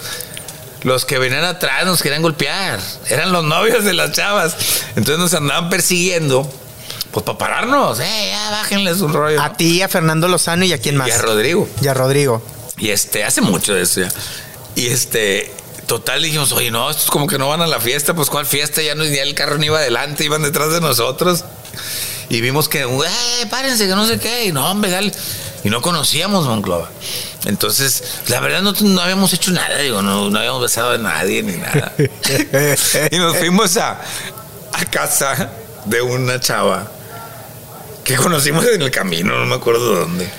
Los 0.84 1.04
que 1.04 1.18
venían 1.18 1.44
atrás 1.44 1.84
nos 1.86 2.04
querían 2.04 2.22
golpear. 2.22 2.80
Eran 3.08 3.32
los 3.32 3.44
novios 3.44 3.84
de 3.84 3.94
las 3.94 4.12
chavas. 4.12 4.56
Entonces 4.90 5.18
nos 5.18 5.34
andaban 5.34 5.70
persiguiendo. 5.70 6.48
Pues 7.12 7.26
para 7.26 7.38
pararnos. 7.38 8.00
Eh, 8.00 8.28
ya 8.30 8.52
bájenles 8.52 9.02
un 9.02 9.12
rollo. 9.12 9.42
A 9.42 9.54
ti, 9.54 9.82
a 9.82 9.90
Fernando 9.90 10.28
Lozano 10.28 10.64
y 10.64 10.74
a 10.74 10.78
quién 10.78 10.96
más. 10.98 11.08
Y 11.08 11.12
a 11.12 11.18
Rodrigo. 11.18 11.68
Y 11.82 11.88
a 11.88 11.96
Rodrigo. 11.96 12.44
Y 12.78 12.90
este, 12.90 13.24
hace 13.24 13.42
mucho 13.42 13.74
de 13.74 13.82
eso 13.82 14.02
ya. 14.02 14.10
Y 14.76 14.88
este, 14.88 15.52
total 15.88 16.22
dijimos, 16.22 16.52
oye, 16.52 16.70
no, 16.72 16.92
estos 16.92 17.10
como 17.10 17.26
que 17.26 17.40
no 17.40 17.48
van 17.48 17.62
a 17.62 17.68
la 17.68 17.80
fiesta, 17.80 18.14
pues 18.14 18.30
cuál 18.30 18.46
fiesta, 18.46 18.82
ya 18.82 18.96
no 18.96 19.06
ya 19.06 19.24
el 19.24 19.34
carro 19.34 19.58
no 19.58 19.64
iba 19.64 19.80
adelante, 19.80 20.26
iban 20.26 20.44
detrás 20.44 20.72
de 20.72 20.82
nosotros. 20.82 21.46
Y 22.30 22.42
vimos 22.42 22.68
que, 22.70 22.82
eh, 22.82 23.46
párense, 23.50 23.88
que 23.88 23.96
no 23.96 24.06
sé 24.08 24.20
qué, 24.20 24.46
y 24.46 24.52
no, 24.52 24.70
hombre, 24.70 24.92
dale. 24.92 25.12
Y 25.64 25.70
no 25.70 25.82
conocíamos 25.82 26.46
Monclova. 26.46 26.90
Entonces, 27.46 28.04
la 28.28 28.40
verdad 28.40 28.62
no, 28.62 28.72
no 28.72 29.02
habíamos 29.02 29.34
hecho 29.34 29.52
nada, 29.52 29.78
digo, 29.78 30.02
no, 30.02 30.30
no 30.30 30.40
habíamos 30.40 30.62
besado 30.62 30.92
a 30.92 30.98
nadie 30.98 31.44
ni 31.44 31.58
nada. 31.58 31.94
y 33.12 33.18
nos 33.18 33.38
fuimos 33.38 33.78
a, 33.78 34.02
a 34.74 34.86
casa 34.86 35.50
de 35.86 36.02
una 36.02 36.40
chava 36.40 36.92
que 38.04 38.16
conocimos 38.16 38.66
en 38.68 38.82
el 38.82 38.92
camino, 38.92 39.38
no 39.38 39.46
me 39.46 39.56
acuerdo 39.56 39.96
dónde. 39.96 40.30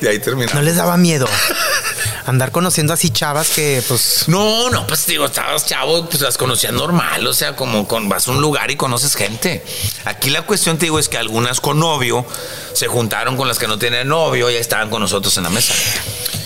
Y 0.00 0.06
ahí 0.06 0.18
terminamos. 0.18 0.54
¿No 0.54 0.62
les 0.62 0.76
daba 0.76 0.96
miedo 0.96 1.28
andar 2.26 2.50
conociendo 2.52 2.92
así 2.92 3.10
chavas 3.10 3.50
que, 3.50 3.82
pues. 3.86 4.24
No, 4.28 4.70
no, 4.70 4.86
pues 4.86 5.06
digo, 5.06 5.26
estabas 5.26 5.66
chavo, 5.66 6.06
pues 6.08 6.20
las 6.20 6.36
conocías 6.36 6.72
normal, 6.72 7.26
o 7.26 7.34
sea, 7.34 7.56
como 7.56 7.86
con, 7.88 8.08
vas 8.08 8.28
a 8.28 8.32
un 8.32 8.40
lugar 8.40 8.70
y 8.70 8.76
conoces 8.76 9.14
gente. 9.14 9.64
Aquí 10.04 10.30
la 10.30 10.42
cuestión, 10.42 10.78
te 10.78 10.86
digo, 10.86 10.98
es 10.98 11.08
que 11.08 11.18
algunas 11.18 11.60
con 11.60 11.78
novio 11.78 12.24
se 12.72 12.86
juntaron 12.86 13.36
con 13.36 13.48
las 13.48 13.58
que 13.58 13.66
no 13.66 13.78
tenían 13.78 14.08
novio 14.08 14.50
y 14.50 14.54
estaban 14.54 14.90
con 14.90 15.00
nosotros 15.02 15.36
en 15.36 15.44
la 15.44 15.50
mesa. 15.50 15.74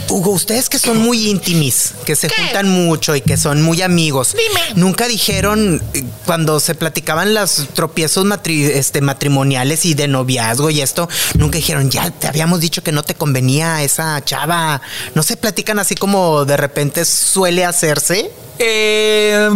Hugo, 0.09 0.31
ustedes 0.31 0.69
que 0.69 0.79
son 0.79 0.99
muy 0.99 1.29
íntimis, 1.29 1.93
que 2.05 2.15
se 2.15 2.29
juntan 2.29 2.69
mucho 2.69 3.17
y 3.17 3.21
que 3.21 3.37
son 3.37 3.61
muy 3.63 3.83
amigos, 3.83 4.37
nunca 4.77 5.09
dijeron 5.09 5.83
eh, 5.95 6.05
cuando 6.25 6.61
se 6.61 6.75
platicaban 6.77 7.35
los 7.35 7.67
tropiezos 7.75 8.25
matri- 8.25 8.71
este, 8.73 9.01
matrimoniales 9.01 9.85
y 9.85 9.95
de 9.95 10.07
noviazgo 10.07 10.71
y 10.71 10.81
esto, 10.81 11.09
nunca 11.35 11.57
dijeron, 11.57 11.91
ya 11.91 12.11
te 12.13 12.29
habíamos 12.29 12.61
dicho 12.61 12.85
que 12.85 12.93
no 12.93 13.03
te 13.03 13.15
convenía 13.17 13.83
esa 13.83 14.25
chava. 14.25 14.81
No 15.15 15.23
se 15.25 15.37
platican 15.37 15.79
así 15.81 15.97
como 15.97 16.45
de 16.45 16.57
repente 16.57 17.05
suele 17.05 17.65
hacerse. 17.65 18.31
Eh, 18.59 19.49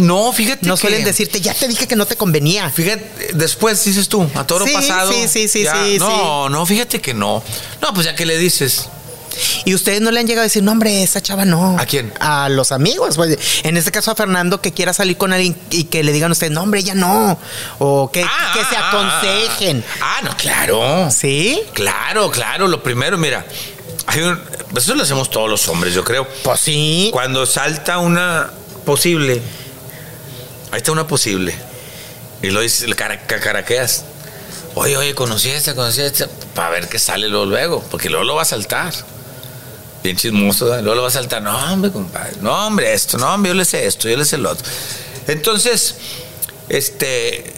no, 0.00 0.32
fíjate. 0.32 0.66
No 0.66 0.76
que- 0.76 0.80
suelen 0.82 1.04
decirte, 1.04 1.40
ya 1.40 1.52
te 1.52 1.66
dije 1.68 1.86
que 1.88 1.96
no 1.96 2.06
te 2.06 2.16
convenía. 2.16 2.70
Fíjate, 2.70 3.32
después 3.34 3.84
dices 3.84 4.08
tú, 4.08 4.26
a 4.34 4.46
toro 4.46 4.64
Sí, 4.66 4.72
pasado. 4.72 5.12
sí, 5.12 5.26
sí, 5.28 5.48
sí, 5.48 5.64
ya. 5.64 5.84
sí, 5.84 5.98
No, 5.98 6.48
no, 6.48 6.64
fíjate 6.64 7.00
que 7.00 7.12
no. 7.12 7.42
No, 7.82 7.92
pues 7.92 8.06
ya 8.06 8.14
que 8.14 8.24
le 8.24 8.38
dices. 8.38 8.88
Y 9.64 9.74
ustedes 9.74 10.00
no 10.00 10.10
le 10.10 10.20
han 10.20 10.26
llegado 10.26 10.42
a 10.42 10.44
decir, 10.44 10.62
no, 10.62 10.72
hombre, 10.72 11.02
esa 11.02 11.20
chava 11.20 11.44
no. 11.44 11.78
¿A 11.78 11.86
quién? 11.86 12.12
A 12.20 12.48
los 12.48 12.72
amigos. 12.72 13.16
pues. 13.16 13.38
En 13.64 13.76
este 13.76 13.90
caso 13.92 14.10
a 14.10 14.14
Fernando 14.14 14.60
que 14.60 14.72
quiera 14.72 14.92
salir 14.92 15.16
con 15.16 15.32
alguien 15.32 15.56
y 15.70 15.84
que 15.84 16.02
le 16.02 16.12
digan 16.12 16.30
a 16.30 16.32
ustedes, 16.32 16.52
no, 16.52 16.62
hombre, 16.62 16.80
ella 16.80 16.94
no. 16.94 17.38
O 17.78 18.10
que, 18.10 18.22
Ah, 18.24 18.52
que 18.54 18.60
se 18.64 18.76
ah, 18.76 18.88
aconsejen. 18.90 19.84
Ah, 20.00 20.20
no, 20.22 20.36
claro. 20.36 21.10
¿Sí? 21.10 21.60
Claro, 21.72 22.30
claro. 22.30 22.68
Lo 22.68 22.82
primero, 22.82 23.18
mira, 23.18 23.44
hay 24.06 24.20
un- 24.22 24.40
eso 24.76 24.94
lo 24.94 25.02
hacemos 25.02 25.30
todos 25.30 25.48
los 25.50 25.66
hombres, 25.68 25.94
yo 25.94 26.04
creo. 26.04 26.26
Pues 26.42 26.60
sí. 26.60 27.10
Cuando 27.12 27.46
salta 27.46 27.98
una 27.98 28.50
posible, 28.84 29.40
ahí 30.70 30.76
está 30.78 30.92
una 30.92 31.06
posible, 31.06 31.54
y 32.42 32.50
lo 32.50 32.60
dices, 32.60 32.88
cacaraqueas. 32.94 34.04
Oye, 34.74 34.96
oye, 34.96 35.14
conocí 35.14 35.50
a 35.50 35.56
esta, 35.56 35.74
conocí 35.74 36.02
a 36.02 36.06
esta, 36.06 36.28
para 36.54 36.70
ver 36.70 36.88
qué 36.88 36.98
sale 36.98 37.28
luego, 37.28 37.46
luego, 37.46 37.82
porque 37.90 38.10
luego 38.10 38.24
lo 38.24 38.34
va 38.34 38.42
a 38.42 38.44
saltar. 38.44 38.92
Bien 40.06 40.16
chismoso, 40.16 40.66
luego 40.66 40.94
lo 40.94 41.02
va 41.02 41.08
a 41.08 41.10
saltar. 41.10 41.42
No, 41.42 41.72
hombre, 41.72 41.90
compadre, 41.90 42.36
no, 42.40 42.64
hombre, 42.64 42.94
esto, 42.94 43.18
no, 43.18 43.34
hombre, 43.34 43.48
yo 43.50 43.54
le 43.54 43.64
sé 43.64 43.88
esto, 43.88 44.08
yo 44.08 44.16
le 44.16 44.24
sé 44.24 44.38
lo 44.38 44.52
otro. 44.52 44.64
Entonces, 45.26 45.96
este, 46.68 47.52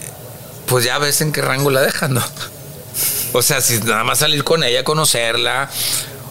pues 0.65 0.83
ya 0.83 0.97
ves 0.97 1.21
en 1.21 1.31
qué 1.31 1.43
rango 1.43 1.69
la 1.69 1.81
dejan, 1.81 2.15
¿no? 2.15 2.23
O 3.33 3.43
sea, 3.43 3.61
si 3.61 3.77
nada 3.81 4.03
más 4.03 4.17
salir 4.17 4.43
con 4.43 4.63
ella, 4.63 4.83
conocerla, 4.83 5.69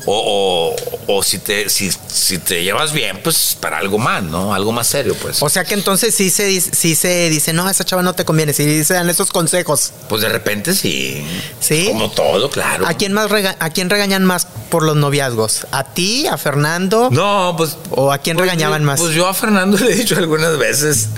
o, 0.06 0.74
o- 1.06 1.16
o 1.18 1.22
si, 1.22 1.38
te, 1.38 1.68
si, 1.70 1.90
si 2.08 2.38
te 2.38 2.62
llevas 2.62 2.92
bien, 2.92 3.20
pues 3.22 3.56
para 3.60 3.78
algo 3.78 3.98
más, 3.98 4.22
¿no? 4.22 4.54
Algo 4.54 4.72
más 4.72 4.86
serio, 4.86 5.14
pues. 5.20 5.42
O 5.42 5.48
sea 5.48 5.64
que 5.64 5.74
entonces 5.74 6.14
sí 6.14 6.30
se, 6.30 6.60
sí 6.60 6.94
se 6.94 7.30
dice, 7.30 7.52
no, 7.52 7.68
esa 7.68 7.84
chava 7.84 8.02
no 8.02 8.12
te 8.14 8.24
conviene. 8.24 8.52
Sí 8.52 8.84
se 8.84 8.94
dan 8.94 9.08
esos 9.10 9.30
consejos. 9.30 9.92
Pues 10.08 10.22
de 10.22 10.28
repente 10.28 10.74
sí. 10.74 11.24
¿Sí? 11.60 11.86
Como 11.88 12.10
todo, 12.10 12.50
claro. 12.50 12.86
¿A 12.86 12.94
quién, 12.94 13.12
más 13.12 13.30
rega- 13.30 13.56
¿A 13.58 13.70
quién 13.70 13.88
regañan 13.90 14.24
más 14.24 14.46
por 14.70 14.82
los 14.82 14.96
noviazgos? 14.96 15.66
¿A 15.72 15.84
ti? 15.84 16.26
¿A 16.26 16.36
Fernando? 16.38 17.08
No, 17.10 17.54
pues. 17.56 17.76
¿O 17.90 18.12
a 18.12 18.18
quién 18.18 18.36
pues, 18.36 18.48
regañaban 18.48 18.84
más? 18.84 19.00
Pues 19.00 19.14
yo 19.14 19.26
a 19.26 19.34
Fernando 19.34 19.78
le 19.78 19.92
he 19.92 19.94
dicho 19.94 20.16
algunas 20.16 20.58
veces. 20.58 21.08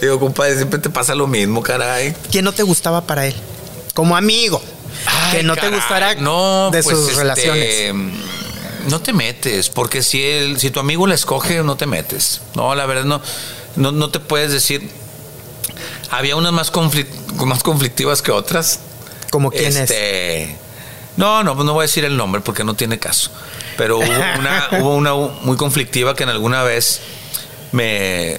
Digo, 0.00 0.20
compadre, 0.20 0.56
siempre 0.56 0.78
te 0.78 0.90
pasa 0.90 1.14
lo 1.14 1.26
mismo, 1.26 1.62
caray. 1.62 2.14
¿Quién 2.30 2.44
no 2.44 2.52
te 2.52 2.62
gustaba 2.62 3.02
para 3.06 3.26
él? 3.26 3.34
Como 3.94 4.16
amigo. 4.16 4.62
Que 5.32 5.42
no 5.42 5.56
te 5.56 5.68
gustara 5.70 6.14
no, 6.16 6.70
de 6.70 6.82
pues, 6.82 6.96
sus 6.96 7.08
este, 7.08 7.20
relaciones. 7.20 7.94
No 8.88 9.00
te 9.00 9.12
metes, 9.12 9.68
porque 9.68 10.02
si 10.02 10.22
él, 10.22 10.58
si 10.58 10.70
tu 10.70 10.80
amigo 10.80 11.06
la 11.06 11.14
escoge, 11.14 11.62
no 11.62 11.76
te 11.76 11.86
metes. 11.86 12.40
No, 12.54 12.74
la 12.74 12.86
verdad 12.86 13.04
no, 13.04 13.20
no, 13.76 13.92
no 13.92 14.10
te 14.10 14.18
puedes 14.20 14.50
decir. 14.52 14.88
Había 16.10 16.36
unas 16.36 16.52
más, 16.52 16.72
conflic- 16.72 17.06
más 17.44 17.62
conflictivas 17.62 18.22
que 18.22 18.30
otras. 18.30 18.80
¿Como 19.30 19.50
quién 19.50 19.66
es? 19.66 19.76
Este, 19.76 20.56
No, 21.18 21.42
no, 21.44 21.54
pues 21.54 21.66
no 21.66 21.74
voy 21.74 21.82
a 21.82 21.86
decir 21.86 22.04
el 22.06 22.16
nombre 22.16 22.40
porque 22.40 22.64
no 22.64 22.74
tiene 22.74 22.98
caso. 22.98 23.30
Pero 23.76 23.98
hubo 23.98 24.04
una, 24.38 24.68
hubo 24.80 24.94
una 24.96 25.12
muy 25.14 25.56
conflictiva 25.58 26.16
que 26.16 26.22
en 26.22 26.30
alguna 26.30 26.62
vez 26.62 27.00
me, 27.72 28.38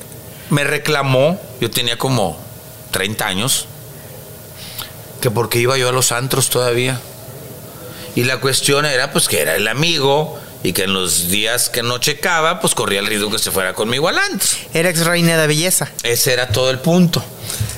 me 0.49 0.63
reclamó. 0.63 1.39
Yo 1.61 1.69
tenía 1.69 1.97
como 1.99 2.39
30 2.91 3.27
años. 3.27 3.67
Que 5.21 5.31
porque 5.31 5.59
iba 5.59 5.77
yo 5.77 5.89
a 5.89 5.91
los 5.91 6.11
antros 6.11 6.49
todavía. 6.49 6.99
Y 8.15 8.23
la 8.23 8.39
cuestión 8.39 8.85
era 8.85 9.11
pues 9.11 9.27
que 9.27 9.41
era 9.41 9.55
el 9.55 9.67
amigo 9.67 10.39
y 10.63 10.73
que 10.73 10.83
en 10.83 10.93
los 10.93 11.29
días 11.29 11.69
que 11.69 11.83
no 11.83 11.97
checaba, 11.99 12.59
pues 12.59 12.75
corría 12.75 12.99
el 12.99 13.07
riesgo 13.07 13.31
que 13.31 13.39
se 13.39 13.51
fuera 13.51 13.73
conmigo 13.73 14.07
al 14.09 14.17
antro. 14.17 14.47
Era 14.73 14.89
ex 14.89 15.05
reina 15.05 15.37
de 15.37 15.47
belleza. 15.47 15.89
Ese 16.03 16.33
era 16.33 16.49
todo 16.49 16.69
el 16.69 16.79
punto. 16.79 17.23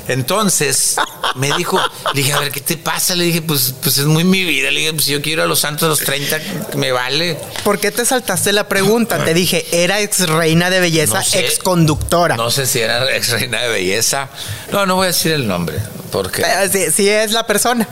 Entonces 0.08 0.96
me 1.36 1.56
dijo, 1.58 1.80
le 2.14 2.22
dije, 2.22 2.34
a 2.34 2.40
ver, 2.40 2.52
¿qué 2.52 2.60
te 2.60 2.76
pasa? 2.78 3.16
Le 3.16 3.24
dije, 3.26 3.42
pues, 3.42 3.74
pues 3.82 3.98
es 3.98 4.06
muy 4.06 4.24
mi 4.24 4.44
vida. 4.44 4.72
Le 4.72 4.80
dije, 4.80 4.94
pues 4.94 5.06
si 5.06 5.12
yo 5.12 5.22
quiero 5.22 5.42
ir 5.42 5.46
a 5.46 5.48
los 5.48 5.60
santos 5.60 5.84
a 5.86 5.90
los 5.90 6.00
30, 6.00 6.40
me 6.76 6.92
vale. 6.92 7.38
¿Por 7.64 7.80
qué 7.80 7.92
te 7.92 8.04
saltaste 8.04 8.52
la 8.52 8.68
pregunta? 8.68 9.24
Te 9.24 9.34
dije, 9.34 9.66
era 9.72 10.02
ex 10.02 10.28
reina 10.28 10.70
de 10.70 10.80
belleza, 10.80 11.20
No 11.20 11.24
sé. 11.24 11.40
ex 11.46 11.60
conductora. 11.60 12.36
No 12.36 12.52
sé 12.52 12.66
si 12.66 12.80
era 12.80 13.16
ex 13.16 13.30
reina 13.30 13.62
de 13.62 13.70
belleza. 13.70 14.30
No, 14.72 14.86
no 14.86 14.96
voy 14.96 15.06
a 15.06 15.08
decir 15.08 15.32
el 15.34 15.48
nombre, 15.48 15.78
porque... 16.12 16.44
sí, 16.72 16.92
sí 16.92 17.08
es 17.08 17.32
la 17.32 17.46
persona. 17.48 17.88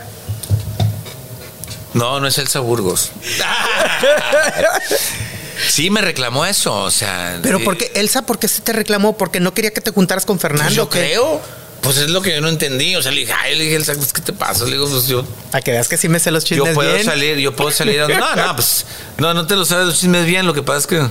No, 1.94 2.20
no 2.20 2.26
es 2.26 2.38
Elsa 2.38 2.60
Burgos. 2.60 3.10
Sí, 5.68 5.90
me 5.90 6.00
reclamó 6.00 6.46
eso, 6.46 6.74
o 6.74 6.90
sea... 6.90 7.38
Pero 7.42 7.58
eh, 7.58 7.64
¿por 7.64 7.76
qué, 7.76 7.92
Elsa, 7.94 8.22
por 8.22 8.38
qué 8.38 8.48
se 8.48 8.62
te 8.62 8.72
reclamó? 8.72 9.16
Porque 9.16 9.40
no 9.40 9.52
quería 9.52 9.72
que 9.72 9.80
te 9.80 9.90
juntaras 9.90 10.24
con 10.24 10.38
Fernando. 10.40 10.64
Pues 10.64 10.76
yo 10.76 10.84
¿o 10.84 10.88
qué? 10.88 10.98
creo. 11.00 11.40
Pues 11.82 11.96
es 11.98 12.10
lo 12.10 12.20
que 12.22 12.34
yo 12.34 12.40
no 12.40 12.48
entendí. 12.48 12.96
O 12.96 13.02
sea, 13.02 13.12
le 13.12 13.20
dije, 13.20 13.32
ay, 13.32 13.56
le 13.56 13.64
dije, 13.64 13.92
¿qué 14.14 14.20
te 14.22 14.32
pasa? 14.32 14.64
Le 14.64 14.72
digo, 14.72 14.88
pues 14.88 15.06
yo. 15.06 15.24
Para 15.50 15.62
que 15.62 15.72
veas 15.72 15.88
que 15.88 15.96
sí 15.96 16.08
me 16.08 16.18
sé 16.18 16.30
los 16.30 16.44
chismes 16.44 16.68
Yo 16.68 16.74
puedo 16.74 16.92
bien. 16.92 17.04
salir, 17.04 17.38
yo 17.38 17.54
puedo 17.54 17.70
salir. 17.70 18.00
No, 18.08 18.36
no, 18.36 18.56
pues. 18.56 18.84
No, 19.18 19.32
no 19.34 19.46
te 19.46 19.56
lo 19.56 19.64
sabes 19.64 19.86
los 19.86 19.98
chismes 20.00 20.26
bien. 20.26 20.46
Lo 20.46 20.54
que 20.54 20.62
pasa 20.62 20.78
es 20.80 20.86
que. 20.86 21.06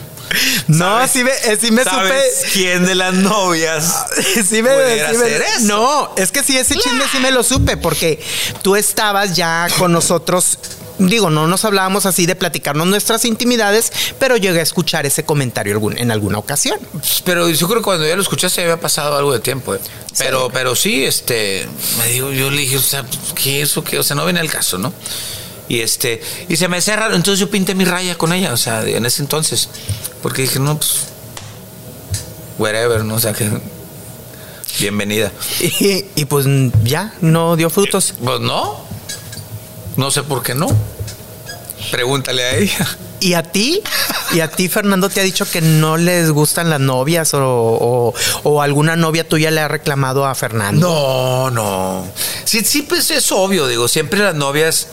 No, 0.67 1.07
sí 1.07 1.23
me, 1.23 1.31
eh, 1.31 1.57
sí 1.59 1.71
me 1.71 1.83
¿Sabes 1.83 2.35
supe. 2.41 2.49
quién 2.53 2.85
de 2.85 2.95
las 2.95 3.13
novias 3.13 4.05
Sí 4.47 4.61
me, 4.61 4.69
sí 4.69 5.15
eso? 5.57 5.61
No, 5.61 6.11
es 6.17 6.31
que 6.31 6.43
sí, 6.43 6.57
ese 6.57 6.75
chisme 6.75 7.03
sí 7.11 7.19
me 7.19 7.31
lo 7.31 7.43
supe, 7.43 7.77
porque 7.77 8.21
tú 8.61 8.75
estabas 8.75 9.35
ya 9.35 9.67
con 9.77 9.91
nosotros. 9.91 10.57
Digo, 11.01 11.29
no 11.29 11.47
nos 11.47 11.63
hablábamos 11.63 12.05
así 12.05 12.25
de 12.25 12.35
platicarnos 12.35 12.85
nuestras 12.87 13.23
intimidades, 13.23 13.89
pero 14.19 14.35
llegué 14.35 14.59
a 14.59 14.63
escuchar 14.63 15.05
ese 15.05 15.23
comentario 15.23 15.71
algún- 15.73 15.97
en 15.97 16.11
alguna 16.11 16.37
ocasión. 16.39 16.77
Pero 17.23 17.47
yo 17.49 17.67
creo 17.67 17.79
que 17.79 17.83
cuando 17.85 18.05
ya 18.05 18.17
lo 18.17 18.21
escuchaste 18.21 18.61
había 18.61 18.81
pasado 18.81 19.15
algo 19.17 19.31
de 19.31 19.39
tiempo. 19.39 19.73
eh. 19.75 19.79
Pero, 20.17 20.49
pero 20.51 20.75
sí, 20.75 21.05
este, 21.05 21.65
me 21.99 22.07
digo, 22.09 22.31
yo 22.33 22.51
le 22.51 22.57
dije, 22.61 22.75
o 22.75 22.81
sea, 22.81 23.05
¿qué 23.41 23.61
eso 23.61 23.81
qué? 23.81 23.97
O 23.97 24.03
sea, 24.03 24.17
no 24.17 24.25
viene 24.25 24.41
al 24.41 24.49
caso, 24.51 24.77
¿no? 24.77 24.91
Y 25.69 25.79
este, 25.81 26.21
y 26.49 26.57
se 26.57 26.67
me 26.67 26.79
raro, 26.81 27.15
entonces 27.15 27.39
yo 27.39 27.49
pinté 27.49 27.75
mi 27.75 27.85
raya 27.85 28.17
con 28.17 28.33
ella, 28.33 28.51
o 28.51 28.57
sea, 28.57 28.83
en 28.83 29.05
ese 29.05 29.21
entonces. 29.21 29.69
Porque 30.21 30.41
dije, 30.41 30.59
no, 30.59 30.77
pues, 30.77 31.05
whatever, 32.57 33.03
¿no? 33.05 33.15
O 33.15 33.19
sea, 33.19 33.33
que, 33.33 33.49
bienvenida. 34.79 35.31
Y, 35.61 36.05
y 36.15 36.25
pues 36.25 36.45
ya, 36.83 37.13
no 37.21 37.55
dio 37.55 37.69
frutos. 37.69 38.13
Pues 38.23 38.39
no, 38.41 38.83
no 39.95 40.11
sé 40.11 40.23
por 40.23 40.41
qué 40.43 40.55
no. 40.55 40.67
Pregúntale 41.91 42.43
a 42.43 42.55
ella. 42.57 42.97
¿Y 43.21 43.33
a 43.33 43.43
ti? 43.43 43.81
¿Y 44.33 44.39
a 44.39 44.49
ti, 44.49 44.69
Fernando, 44.69 45.09
te 45.09 45.19
ha 45.19 45.23
dicho 45.23 45.49
que 45.49 45.59
no 45.61 45.97
les 45.97 46.29
gustan 46.31 46.69
las 46.69 46.79
novias 46.79 47.33
o, 47.33 47.39
o- 47.43 48.13
o 48.43 48.61
alguna 48.61 48.95
novia 48.95 49.27
tuya 49.27 49.51
le 49.51 49.59
ha 49.61 49.67
reclamado 49.67 50.25
a 50.25 50.33
Fernando? 50.35 50.87
No, 50.89 51.51
no. 51.51 52.05
Sí, 52.45 52.61
sí, 52.63 52.81
pues 52.83 53.11
es 53.11 53.31
obvio, 53.31 53.67
digo, 53.67 53.87
siempre 53.87 54.19
las 54.19 54.35
novias, 54.35 54.87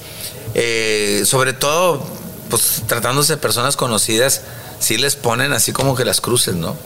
eh, 0.55 1.22
sobre 1.26 1.53
todo, 1.53 2.05
pues 2.51 2.82
tratándose 2.86 3.34
de 3.34 3.36
personas 3.38 3.76
conocidas, 3.76 4.42
sí 4.78 4.97
les 4.99 5.16
ponen 5.16 5.53
así 5.53 5.72
como 5.72 5.94
que 5.94 6.05
las 6.05 6.20
cruces, 6.20 6.55
¿no? 6.55 6.76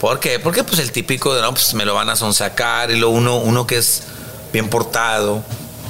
¿Por 0.00 0.20
qué? 0.20 0.38
Porque 0.38 0.64
pues 0.64 0.80
el 0.80 0.92
típico 0.92 1.34
de, 1.34 1.42
no, 1.42 1.52
pues 1.52 1.74
me 1.74 1.84
lo 1.84 1.94
van 1.94 2.10
a 2.10 2.16
sonsacar 2.16 2.90
y 2.90 2.96
lo 2.96 3.10
uno, 3.10 3.38
uno 3.38 3.66
que 3.66 3.78
es 3.78 4.02
bien 4.52 4.68
portado, 4.68 5.42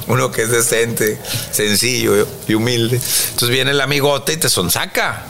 uno 0.07 0.31
que 0.31 0.43
es 0.43 0.51
decente, 0.51 1.19
sencillo 1.51 2.27
y 2.47 2.53
humilde. 2.53 2.95
Entonces 2.97 3.49
viene 3.49 3.71
el 3.71 3.81
amigote 3.81 4.33
y 4.33 4.37
te 4.37 4.49
sonsaca. 4.49 5.23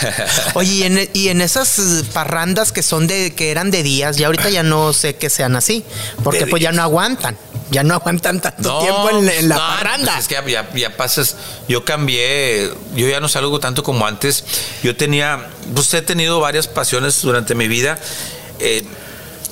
Oye, 0.54 0.72
y 0.72 0.82
en, 0.82 1.10
y 1.12 1.28
en 1.28 1.40
esas 1.40 2.04
parrandas 2.12 2.72
que 2.72 2.82
son 2.82 3.06
de 3.06 3.34
que 3.34 3.50
eran 3.50 3.70
de 3.70 3.82
días, 3.82 4.16
ya 4.16 4.26
ahorita 4.26 4.50
ya 4.50 4.62
no 4.62 4.92
sé 4.92 5.16
que 5.16 5.30
sean 5.30 5.56
así, 5.56 5.84
porque 6.24 6.40
De 6.40 6.46
pues 6.48 6.62
ya 6.62 6.72
no 6.72 6.82
aguantan, 6.82 7.36
ya 7.70 7.82
no 7.82 7.94
aguantan 7.94 8.40
tanto 8.40 8.78
tiempo 8.78 9.10
en, 9.10 9.28
en 9.28 9.48
la 9.48 9.56
no, 9.56 9.60
parranda. 9.60 10.12
pues 10.12 10.22
es 10.24 10.28
que 10.28 10.34
ya, 10.34 10.44
ya- 10.46 10.70
ya 10.74 10.96
pasas. 10.96 11.36
Yo 11.68 11.84
cambié, 11.84 12.72
yo 12.94 13.08
ya 13.08 13.20
no 13.20 13.28
salgo 13.28 13.58
tanto 13.60 13.82
como 13.82 14.06
antes. 14.06 14.44
Yo 14.82 14.96
tenía, 14.96 15.48
pues 15.74 15.92
he 15.94 16.02
tenido 16.02 16.38
varias 16.40 16.68
pasiones 16.68 17.20
durante 17.22 17.54
mi 17.54 17.68
vida. 17.68 17.98
eh, 18.60 18.84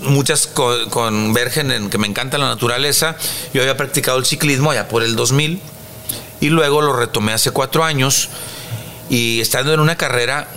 muchas 0.01 0.47
co- 0.49 0.89
convergen 0.91 1.71
en 1.71 1.89
que 1.89 1.99
me 1.99 2.07
encanta 2.09 2.37
la 2.37 2.47
naturaleza. 2.47 3.17
Yo 3.55 3.62
había 3.62 3.77
practicado 3.77 4.19
el 4.19 4.27
ciclismo 4.27 4.71
allá 4.73 4.89
por 4.89 5.03
el 5.03 5.15
2000 5.17 5.61
y 6.41 6.49
luego 6.51 6.83
lo 6.83 6.95
retomé 6.95 7.33
hace 7.33 7.53
cuatro 7.53 7.85
años 7.85 8.29
y 9.09 9.41
estando 9.41 9.73
en 9.73 9.81
una 9.81 9.97
carrera 9.97 10.49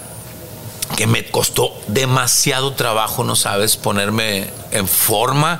que 0.95 1.05
me 1.07 1.25
costó 1.29 1.71
demasiado 1.87 2.73
trabajo, 2.73 3.23
no 3.23 3.35
sabes, 3.35 3.77
ponerme 3.77 4.47
en 4.71 4.87
forma, 4.87 5.59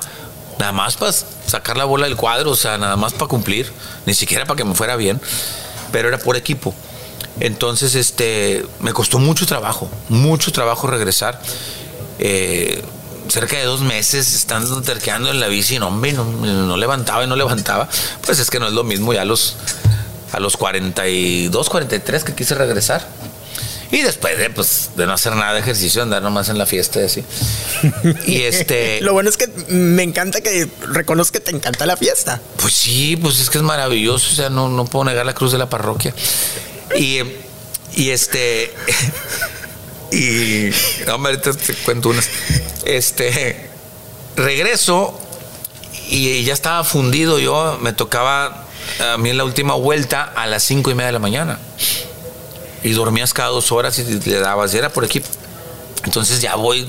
nada 0.59 0.71
más 0.71 0.95
para 0.95 1.11
sacar 1.11 1.77
la 1.77 1.85
bola 1.85 2.05
del 2.07 2.15
cuadro, 2.15 2.51
o 2.51 2.55
sea, 2.55 2.77
nada 2.77 2.95
más 2.95 3.13
para 3.13 3.27
cumplir, 3.27 3.71
ni 4.05 4.13
siquiera 4.13 4.45
para 4.45 4.57
que 4.57 4.63
me 4.63 4.75
fuera 4.75 4.95
bien, 4.95 5.21
pero 5.91 6.07
era 6.07 6.17
por 6.17 6.35
equipo. 6.35 6.73
Entonces, 7.39 7.95
este, 7.95 8.65
me 8.79 8.93
costó 8.93 9.19
mucho 9.19 9.45
trabajo, 9.45 9.89
mucho 10.09 10.51
trabajo 10.51 10.87
regresar. 10.87 11.39
Eh, 12.19 12.83
cerca 13.29 13.57
de 13.57 13.65
dos 13.65 13.81
meses 13.81 14.33
estando 14.33 14.81
terqueando 14.81 15.29
en 15.29 15.39
la 15.39 15.47
bici, 15.47 15.79
no, 15.79 15.87
hombre, 15.87 16.13
no, 16.13 16.77
levantaba 16.77 17.23
y 17.23 17.27
no 17.27 17.35
levantaba. 17.35 17.87
Pues 18.25 18.39
es 18.39 18.49
que 18.49 18.59
no 18.59 18.67
es 18.67 18.73
lo 18.73 18.83
mismo 18.83 19.13
ya 19.13 19.21
a 19.21 19.25
los, 19.25 19.55
a 20.31 20.39
los 20.39 20.57
42, 20.57 21.69
43 21.69 22.23
que 22.23 22.33
quise 22.33 22.55
regresar. 22.55 23.07
Y 23.91 24.01
después 24.01 24.37
de, 24.37 24.49
pues, 24.49 24.91
de 24.95 25.05
no 25.05 25.13
hacer 25.13 25.35
nada 25.35 25.53
de 25.53 25.59
ejercicio, 25.61 26.01
andar 26.01 26.21
nomás 26.21 26.49
en 26.49 26.57
la 26.57 26.65
fiesta 26.65 27.01
y 27.01 27.03
así. 27.03 27.23
Y 28.25 28.41
este. 28.43 29.01
Lo 29.01 29.13
bueno 29.13 29.29
es 29.29 29.37
que 29.37 29.47
me 29.69 30.03
encanta 30.03 30.41
que 30.41 30.67
reconozco 30.81 31.33
que 31.33 31.39
te 31.39 31.51
encanta 31.51 31.85
la 31.85 31.95
fiesta. 31.95 32.41
Pues 32.57 32.73
sí, 32.73 33.15
pues 33.15 33.39
es 33.39 33.49
que 33.49 33.59
es 33.59 33.63
maravilloso. 33.63 34.27
O 34.31 34.35
sea, 34.35 34.49
no, 34.49 34.69
no 34.69 34.85
puedo 34.85 35.05
negar 35.05 35.25
la 35.25 35.33
cruz 35.33 35.51
de 35.51 35.57
la 35.57 35.69
parroquia. 35.69 36.13
Y, 36.97 37.19
y 37.95 38.09
este. 38.09 38.73
Y. 40.09 40.69
No, 41.05 41.15
hombre, 41.15 41.33
ahorita 41.33 41.53
te 41.53 41.73
cuento 41.73 42.09
unas. 42.09 42.29
Este. 42.85 43.69
Regreso 44.37 45.19
y 46.09 46.43
ya 46.43 46.53
estaba 46.53 46.83
fundido 46.83 47.39
yo. 47.39 47.77
Me 47.81 47.91
tocaba 47.93 48.67
a 48.99 49.17
mí 49.17 49.29
en 49.29 49.37
la 49.37 49.43
última 49.43 49.73
vuelta 49.73 50.23
a 50.23 50.47
las 50.47 50.63
cinco 50.63 50.91
y 50.91 50.95
media 50.95 51.07
de 51.07 51.13
la 51.13 51.19
mañana. 51.19 51.59
Y 52.87 52.93
dormías 52.93 53.33
cada 53.33 53.49
dos 53.49 53.71
horas 53.71 53.99
y 53.99 54.03
le 54.03 54.39
dabas. 54.39 54.73
Y 54.73 54.77
era 54.77 54.89
por 54.89 55.03
equipo. 55.03 55.27
Entonces 56.05 56.39
ya 56.41 56.55
voy 56.55 56.87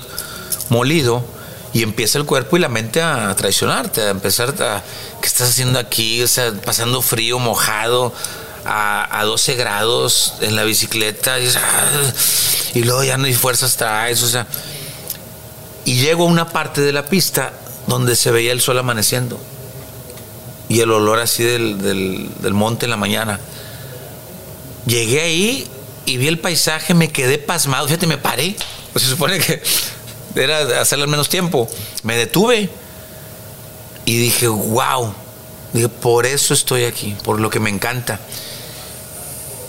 molido 0.68 1.24
y 1.72 1.82
empieza 1.82 2.18
el 2.18 2.24
cuerpo 2.24 2.56
y 2.56 2.60
la 2.60 2.68
mente 2.68 3.02
a 3.02 3.34
traicionarte, 3.36 4.02
a 4.02 4.10
empezar 4.10 4.50
a, 4.62 4.82
¿qué 5.20 5.26
estás 5.26 5.50
haciendo 5.50 5.78
aquí? 5.78 6.22
O 6.22 6.28
sea, 6.28 6.52
pasando 6.64 7.02
frío, 7.02 7.38
mojado, 7.38 8.12
a, 8.64 9.18
a 9.20 9.24
12 9.24 9.54
grados 9.54 10.34
en 10.40 10.54
la 10.56 10.64
bicicleta, 10.64 11.38
y, 11.40 11.48
y 12.74 12.82
luego 12.84 13.02
ya 13.04 13.16
no 13.16 13.24
hay 13.26 13.34
fuerzas 13.34 13.76
traes, 13.76 14.22
o 14.22 14.28
sea, 14.28 14.46
y 15.84 15.96
llego 16.00 16.24
a 16.24 16.26
una 16.26 16.48
parte 16.50 16.80
de 16.80 16.92
la 16.92 17.04
pista 17.06 17.52
donde 17.86 18.14
se 18.16 18.30
veía 18.30 18.52
el 18.52 18.60
sol 18.60 18.78
amaneciendo 18.78 19.38
y 20.68 20.80
el 20.80 20.90
olor 20.90 21.18
así 21.18 21.42
del, 21.44 21.80
del- 21.80 22.28
del 22.40 22.54
monte 22.54 22.84
en 22.86 22.90
la 22.90 22.96
mañana. 22.98 23.40
Llegué 24.86 25.20
ahí 25.22 25.68
y 26.08 26.16
vi 26.16 26.28
el 26.28 26.38
paisaje, 26.38 26.94
me 26.94 27.10
quedé 27.10 27.38
pasmado. 27.38 27.86
Fíjate, 27.86 28.06
me 28.06 28.18
paré. 28.18 28.56
Pues 28.92 29.04
se 29.04 29.10
supone 29.10 29.38
que 29.38 29.62
era 30.36 30.80
hacerle 30.80 31.04
al 31.04 31.10
menos 31.10 31.28
tiempo. 31.28 31.68
Me 32.02 32.16
detuve 32.16 32.68
y 34.04 34.16
dije, 34.18 34.48
wow. 34.48 35.14
Dije, 35.72 35.88
por 35.88 36.24
eso 36.26 36.54
estoy 36.54 36.84
aquí, 36.84 37.14
por 37.24 37.40
lo 37.40 37.50
que 37.50 37.60
me 37.60 37.70
encanta. 37.70 38.18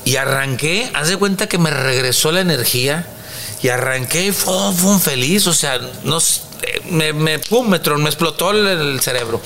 Y 0.05 0.15
arranqué, 0.15 0.89
haz 0.95 1.09
de 1.09 1.17
cuenta 1.17 1.47
que 1.47 1.57
me 1.57 1.69
regresó 1.69 2.31
la 2.31 2.39
energía 2.41 3.05
y 3.61 3.67
arranqué 3.67 4.27
y 4.27 4.31
fue, 4.31 4.73
fue 4.73 4.97
feliz. 4.99 5.45
O 5.47 5.53
sea, 5.53 5.79
no, 6.03 6.17
eh, 6.19 6.81
me, 6.89 7.13
me, 7.13 7.39
pum, 7.39 7.67
me, 7.67 7.79
tron- 7.81 8.01
me 8.01 8.09
explotó 8.09 8.51
el, 8.51 8.65
el 8.65 9.01
cerebro. 9.01 9.41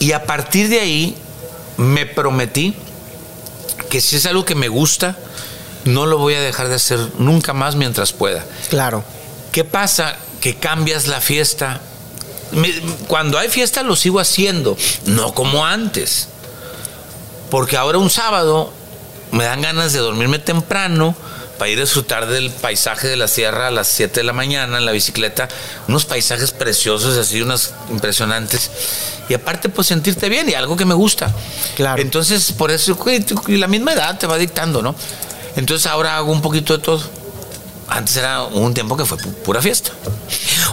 Y 0.00 0.12
a 0.12 0.24
partir 0.24 0.68
de 0.68 0.80
ahí 0.80 1.16
me 1.76 2.04
prometí 2.06 2.74
que 3.90 4.00
si 4.00 4.16
es 4.16 4.24
algo 4.26 4.44
que 4.46 4.54
me 4.54 4.68
gusta, 4.68 5.16
no 5.84 6.06
lo 6.06 6.16
voy 6.18 6.34
a 6.34 6.40
dejar 6.40 6.68
de 6.68 6.76
hacer 6.76 6.98
nunca 7.18 7.52
más 7.52 7.74
mientras 7.76 8.12
pueda. 8.12 8.44
Claro. 8.70 9.04
¿Qué 9.52 9.64
pasa? 9.64 10.16
Que 10.40 10.56
cambias 10.56 11.06
la 11.06 11.20
fiesta. 11.20 11.80
Me- 12.52 12.72
cuando 13.06 13.38
hay 13.38 13.48
fiesta 13.48 13.82
lo 13.82 13.96
sigo 13.96 14.20
haciendo, 14.20 14.76
no 15.06 15.34
como 15.34 15.66
antes. 15.66 16.28
Porque 17.50 17.76
ahora 17.76 17.98
un 17.98 18.10
sábado 18.10 18.72
me 19.32 19.44
dan 19.44 19.60
ganas 19.62 19.92
de 19.92 19.98
dormirme 20.00 20.38
temprano 20.38 21.14
para 21.58 21.70
ir 21.70 21.78
a 21.78 21.82
disfrutar 21.82 22.26
del 22.26 22.50
paisaje 22.50 23.06
de 23.06 23.16
la 23.16 23.28
sierra 23.28 23.68
a 23.68 23.70
las 23.70 23.88
7 23.88 24.20
de 24.20 24.24
la 24.24 24.32
mañana 24.32 24.78
en 24.78 24.86
la 24.86 24.92
bicicleta. 24.92 25.46
Unos 25.88 26.06
paisajes 26.06 26.52
preciosos, 26.52 27.16
así, 27.18 27.42
unas 27.42 27.72
impresionantes. 27.90 28.70
Y 29.28 29.34
aparte, 29.34 29.68
pues 29.68 29.86
sentirte 29.88 30.28
bien 30.30 30.48
y 30.48 30.54
algo 30.54 30.76
que 30.76 30.86
me 30.86 30.94
gusta. 30.94 31.32
Claro. 31.76 32.00
Entonces, 32.00 32.52
por 32.52 32.70
eso, 32.70 32.98
y 33.46 33.56
la 33.58 33.66
misma 33.68 33.92
edad 33.92 34.18
te 34.18 34.26
va 34.26 34.38
dictando, 34.38 34.80
¿no? 34.82 34.94
Entonces 35.56 35.86
ahora 35.86 36.16
hago 36.16 36.32
un 36.32 36.40
poquito 36.40 36.76
de 36.76 36.82
todo. 36.82 37.02
Antes 37.88 38.16
era 38.16 38.44
un 38.44 38.72
tiempo 38.72 38.96
que 38.96 39.04
fue 39.04 39.18
pu- 39.18 39.34
pura 39.42 39.60
fiesta. 39.60 39.90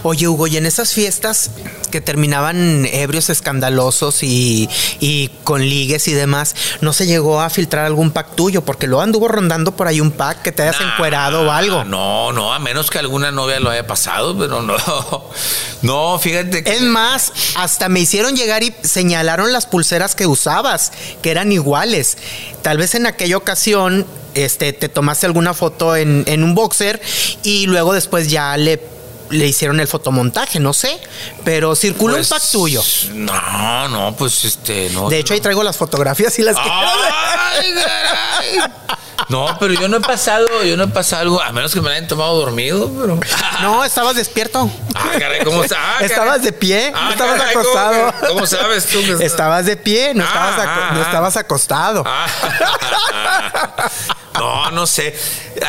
Oye, 0.03 0.27
Hugo, 0.27 0.47
y 0.47 0.57
en 0.57 0.65
esas 0.65 0.93
fiestas 0.93 1.51
que 1.91 2.01
terminaban 2.01 2.85
ebrios 2.91 3.29
escandalosos 3.29 4.23
y, 4.23 4.69
y 4.99 5.29
con 5.43 5.61
ligues 5.61 6.07
y 6.07 6.13
demás, 6.13 6.55
¿no 6.81 6.93
se 6.93 7.07
llegó 7.07 7.41
a 7.41 7.49
filtrar 7.49 7.85
algún 7.85 8.11
pack 8.11 8.35
tuyo? 8.35 8.61
Porque 8.63 8.87
luego 8.87 9.01
anduvo 9.01 9.27
rondando 9.27 9.75
por 9.75 9.87
ahí 9.87 10.01
un 10.01 10.11
pack 10.11 10.41
que 10.41 10.51
te 10.51 10.63
hayas 10.63 10.79
Nah, 10.79 10.93
encuerado 10.93 11.47
o 11.47 11.51
algo. 11.51 11.83
No, 11.83 12.31
no, 12.33 12.53
a 12.53 12.59
menos 12.59 12.89
que 12.89 12.99
alguna 12.99 13.31
novia 13.31 13.59
lo 13.59 13.69
haya 13.69 13.87
pasado, 13.87 14.37
pero 14.37 14.61
no. 14.61 14.75
No, 15.83 16.17
fíjate 16.17 16.63
que. 16.63 16.71
Es 16.71 16.81
más, 16.81 17.31
hasta 17.55 17.87
me 17.87 17.99
hicieron 17.99 18.35
llegar 18.35 18.63
y 18.63 18.73
señalaron 18.81 19.53
las 19.53 19.67
pulseras 19.67 20.15
que 20.15 20.25
usabas, 20.25 20.91
que 21.21 21.29
eran 21.29 21.51
iguales. 21.51 22.17
Tal 22.63 22.79
vez 22.79 22.95
en 22.95 23.05
aquella 23.05 23.37
ocasión 23.37 24.05
este, 24.33 24.73
te 24.73 24.89
tomaste 24.89 25.27
alguna 25.27 25.53
foto 25.53 25.95
en, 25.95 26.23
en 26.27 26.43
un 26.43 26.55
boxer 26.55 26.99
y 27.43 27.67
luego 27.67 27.93
después 27.93 28.29
ya 28.29 28.57
le 28.57 28.81
le 29.29 29.47
hicieron 29.47 29.79
el 29.79 29.87
fotomontaje, 29.87 30.59
no 30.59 30.73
sé. 30.73 30.99
Pero 31.43 31.75
circuló 31.75 32.15
Pues, 32.15 32.31
un 32.31 32.37
pack 32.37 32.49
tuyo. 32.51 32.81
No, 33.13 33.87
no, 33.89 34.15
pues 34.15 34.43
este, 34.43 34.89
no. 34.91 35.09
De 35.09 35.19
hecho, 35.19 35.33
ahí 35.33 35.41
traigo 35.41 35.63
las 35.63 35.77
fotografías 35.77 36.37
y 36.39 36.43
las. 36.43 36.55
¡Ay, 36.57 37.73
caray! 37.73 38.71
No, 39.29 39.57
pero 39.59 39.73
yo 39.73 39.87
no 39.89 39.97
he 39.97 40.01
pasado, 40.01 40.47
yo 40.63 40.77
no 40.77 40.85
he 40.85 40.87
pasado 40.87 41.23
algo, 41.23 41.41
a 41.41 41.51
menos 41.51 41.73
que 41.73 41.81
me 41.81 41.89
la 41.89 41.95
hayan 41.95 42.07
tomado 42.07 42.37
dormido, 42.37 42.89
pero. 42.99 43.19
No, 43.61 43.83
estabas 43.83 44.15
despierto. 44.15 44.69
Ah, 44.93 45.09
caray, 45.19 45.43
¿cómo? 45.43 45.63
Ah, 45.63 45.67
caray. 45.67 46.05
estabas 46.05 46.43
de 46.43 46.53
pie, 46.53 46.91
no 46.91 46.97
Ah, 46.99 47.09
estabas 47.11 47.37
caray, 47.39 47.53
¿cómo 47.55 47.67
acostado. 47.67 48.13
¿Cómo, 48.29 48.45
sabes 48.47 48.85
tú 48.85 48.99
que 49.03 49.13
Estabas 49.25 49.65
de 49.65 49.75
pie, 49.75 50.13
no, 50.13 50.23
Ah, 50.23 50.27
estabas, 50.27 50.93
no 50.93 50.99
ah. 50.99 51.03
estabas 51.05 51.37
acostado. 51.37 52.03
No, 54.37 54.69
no 54.69 54.85
sé. 54.85 55.17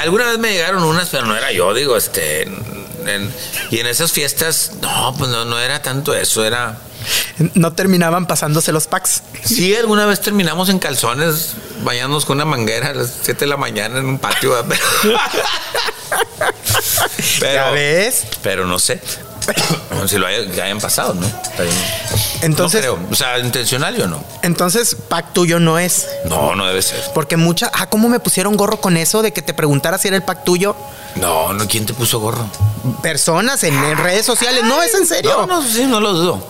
Alguna 0.02 0.26
vez 0.26 0.39
me 0.39 0.52
llegaron 0.52 0.85
unas, 0.85 1.09
pero 1.09 1.24
no 1.24 1.35
era 1.35 1.51
yo, 1.52 1.72
digo, 1.72 1.97
este. 1.97 2.47
En- 3.09 3.32
y 3.70 3.78
en 3.80 3.86
esas 3.86 4.12
fiestas, 4.12 4.72
no, 4.80 5.14
pues 5.18 5.30
no, 5.30 5.44
no 5.44 5.59
era 5.59 5.82
tanto 5.82 6.14
eso, 6.14 6.44
era. 6.44 6.78
No 7.55 7.72
terminaban 7.72 8.26
pasándose 8.26 8.72
los 8.72 8.86
packs. 8.89 9.22
Sí, 9.44 9.74
alguna 9.76 10.05
vez 10.06 10.20
terminamos 10.20 10.68
en 10.68 10.78
calzones, 10.78 11.52
bañándonos 11.85 12.24
con 12.24 12.36
una 12.39 12.44
manguera 12.44 12.89
a 12.89 12.94
las 12.94 13.10
7 13.22 13.40
de 13.40 13.47
la 13.47 13.56
mañana 13.56 13.98
en 13.98 14.06
un 14.06 14.18
patio. 14.18 14.52
Pero, 17.40 17.52
¿Ya 17.52 17.70
ves? 17.70 18.24
pero 18.43 18.66
no 18.66 18.78
sé. 18.78 19.01
si 20.06 20.18
lo 20.18 20.26
haya- 20.26 20.50
que 20.50 20.62
hayan 20.62 20.80
pasado, 20.80 21.14
¿no? 21.14 21.26
Está 21.26 21.62
bien. 21.62 21.74
Entonces- 22.42 22.84
No 22.86 22.94
creo. 22.96 23.08
O 23.10 23.14
sea, 23.14 23.38
intencional 23.38 23.96
yo 23.96 24.06
no. 24.06 24.22
Entonces, 24.42 24.96
pack 25.08 25.32
tuyo 25.32 25.58
no 25.60 25.78
es. 25.78 26.06
No, 26.24 26.54
no 26.54 26.66
debe 26.66 26.82
ser. 26.82 27.02
Porque 27.14 27.36
mucha. 27.36 27.70
Ah, 27.74 27.88
¿cómo 27.88 28.08
me 28.08 28.20
pusieron 28.20 28.56
gorro 28.56 28.80
con 28.80 28.96
eso 28.96 29.22
de 29.22 29.32
que 29.32 29.42
te 29.42 29.54
preguntara 29.54 29.98
si 29.98 30.08
era 30.08 30.16
el 30.16 30.22
pack 30.22 30.44
tuyo? 30.44 30.76
No, 31.16 31.52
no, 31.52 31.66
¿quién 31.66 31.86
te 31.86 31.94
puso 31.94 32.20
gorro? 32.20 32.48
Personas 33.02 33.62
en, 33.64 33.74
redes 33.98 34.24
sociales. 34.24 34.62
No, 34.64 34.82
es 34.82 34.94
en 34.94 35.06
serio. 35.06 35.46
No, 35.46 35.46
no, 35.46 35.62
sí, 35.68 35.84
no 35.84 36.00
lo 36.00 36.12
dudo. 36.12 36.46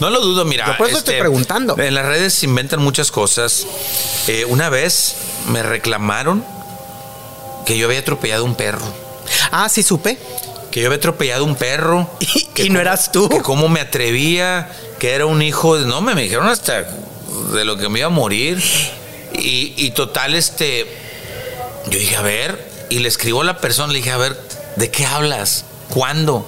No 0.00 0.10
lo 0.10 0.20
dudo, 0.20 0.44
mira. 0.44 0.64
este, 0.64 0.72
Yo 0.72 0.78
por 0.78 0.88
eso 0.88 0.98
estoy 0.98 1.18
preguntando. 1.18 1.76
En 1.78 1.94
las 1.94 2.06
redes 2.06 2.34
se 2.34 2.46
inventan 2.46 2.80
muchas 2.80 3.10
cosas. 3.10 3.66
Eh, 4.28 4.44
una 4.46 4.68
vez 4.68 5.14
me 5.48 5.62
reclamaron 5.62 6.44
que 7.66 7.76
yo 7.76 7.86
había 7.86 7.98
atropellado 8.00 8.44
un 8.44 8.54
perro. 8.54 8.84
Ah, 9.50 9.68
sí 9.68 9.82
supe. 9.82 10.18
Que 10.78 10.82
yo 10.82 10.86
había 10.88 10.98
atropellado 10.98 11.44
un 11.44 11.56
perro. 11.56 12.08
Y, 12.20 12.44
que 12.54 12.62
y 12.62 12.68
no 12.68 12.74
cómo- 12.74 12.80
eras 12.80 13.10
tú. 13.10 13.28
Que 13.28 13.40
cómo 13.42 13.68
me 13.68 13.80
atrevía, 13.80 14.70
que 15.00 15.10
era 15.10 15.26
un 15.26 15.42
hijo 15.42 15.76
de... 15.76 15.86
No, 15.86 16.00
me, 16.00 16.14
me 16.14 16.22
dijeron 16.22 16.46
hasta 16.48 16.82
de 17.52 17.64
lo 17.64 17.76
que 17.76 17.88
me 17.88 17.98
iba 17.98 18.06
a 18.06 18.10
morir. 18.10 18.62
Y, 19.34 19.74
y 19.76 19.90
total, 19.90 20.34
este... 20.34 20.86
Yo 21.90 21.98
dije, 21.98 22.14
a 22.16 22.22
ver, 22.22 22.64
y 22.90 23.00
le 23.00 23.08
escribo 23.08 23.40
a 23.40 23.44
la 23.44 23.58
persona, 23.58 23.92
le 23.92 23.98
dije, 23.98 24.10
a 24.12 24.18
ver, 24.18 24.38
¿de 24.76 24.90
qué 24.90 25.04
hablas? 25.06 25.64
¿Cuándo? 25.88 26.46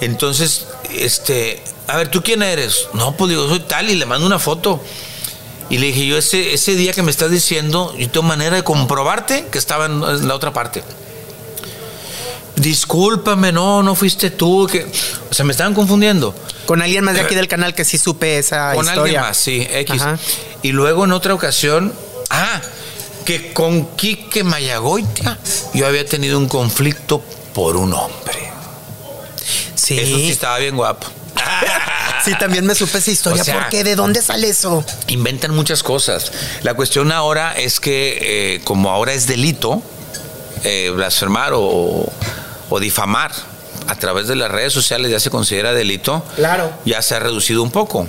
Entonces, 0.00 0.66
este, 0.98 1.62
a 1.86 1.96
ver, 1.96 2.08
¿tú 2.10 2.22
quién 2.22 2.42
eres? 2.42 2.88
No, 2.92 3.16
pues 3.16 3.30
digo, 3.30 3.48
soy 3.48 3.60
tal 3.60 3.88
y 3.90 3.94
le 3.94 4.04
mando 4.06 4.26
una 4.26 4.38
foto. 4.38 4.82
Y 5.70 5.78
le 5.78 5.86
dije, 5.88 6.06
yo 6.06 6.16
ese, 6.18 6.52
ese 6.54 6.74
día 6.76 6.92
que 6.92 7.02
me 7.02 7.10
estás 7.10 7.30
diciendo, 7.30 7.94
yo 7.96 8.08
tengo 8.10 8.26
manera 8.26 8.56
de 8.56 8.62
comprobarte 8.64 9.46
que 9.50 9.58
estaba 9.58 9.86
en 9.86 10.28
la 10.28 10.34
otra 10.34 10.52
parte. 10.52 10.82
Discúlpame, 12.66 13.52
no, 13.52 13.80
no 13.84 13.94
fuiste 13.94 14.30
tú. 14.30 14.66
Que... 14.70 14.84
O 15.30 15.34
sea, 15.34 15.44
me 15.44 15.52
estaban 15.52 15.72
confundiendo. 15.72 16.34
Con 16.66 16.82
alguien 16.82 17.04
más 17.04 17.14
de 17.14 17.20
aquí 17.20 17.36
del 17.36 17.46
canal 17.46 17.74
que 17.76 17.84
sí 17.84 17.96
supe 17.96 18.38
esa 18.38 18.72
Con 18.74 18.84
historia. 18.84 19.02
alguien 19.02 19.20
más, 19.20 19.36
sí, 19.36 19.64
X. 19.70 20.02
Ajá. 20.02 20.18
Y 20.62 20.72
luego 20.72 21.04
en 21.04 21.12
otra 21.12 21.32
ocasión, 21.32 21.92
ah, 22.30 22.60
que 23.24 23.52
con 23.52 23.86
Quique 23.94 24.42
Mayagoitia 24.42 25.38
yo 25.74 25.86
había 25.86 26.04
tenido 26.04 26.38
un 26.38 26.48
conflicto 26.48 27.22
por 27.54 27.76
un 27.76 27.92
hombre. 27.94 28.50
Sí. 29.76 29.96
Eso 30.00 30.16
sí 30.16 30.30
estaba 30.30 30.58
bien 30.58 30.76
guapo. 30.76 31.06
Sí, 32.24 32.32
también 32.40 32.66
me 32.66 32.74
supe 32.74 32.98
esa 32.98 33.10
historia. 33.12 33.42
O 33.42 33.44
sea- 33.44 33.54
¿Por 33.54 33.68
qué? 33.68 33.84
¿De 33.84 33.94
dónde 33.94 34.20
sale 34.20 34.48
eso? 34.48 34.84
Inventan 35.06 35.54
muchas 35.54 35.84
cosas. 35.84 36.32
La 36.64 36.74
cuestión 36.74 37.12
ahora 37.12 37.52
es 37.52 37.78
que, 37.78 38.54
eh, 38.56 38.60
como 38.64 38.90
ahora 38.90 39.12
es 39.12 39.28
delito, 39.28 39.80
eh, 40.64 40.90
blasfemar 40.92 41.52
o, 41.54 42.12
o 42.70 42.80
difamar 42.80 43.32
a 43.88 43.94
través 43.96 44.26
de 44.26 44.36
las 44.36 44.50
redes 44.50 44.72
sociales 44.72 45.10
ya 45.10 45.20
se 45.20 45.30
considera 45.30 45.72
delito. 45.72 46.24
Claro. 46.36 46.72
Ya 46.84 47.02
se 47.02 47.14
ha 47.14 47.18
reducido 47.20 47.62
un 47.62 47.70
poco. 47.70 48.06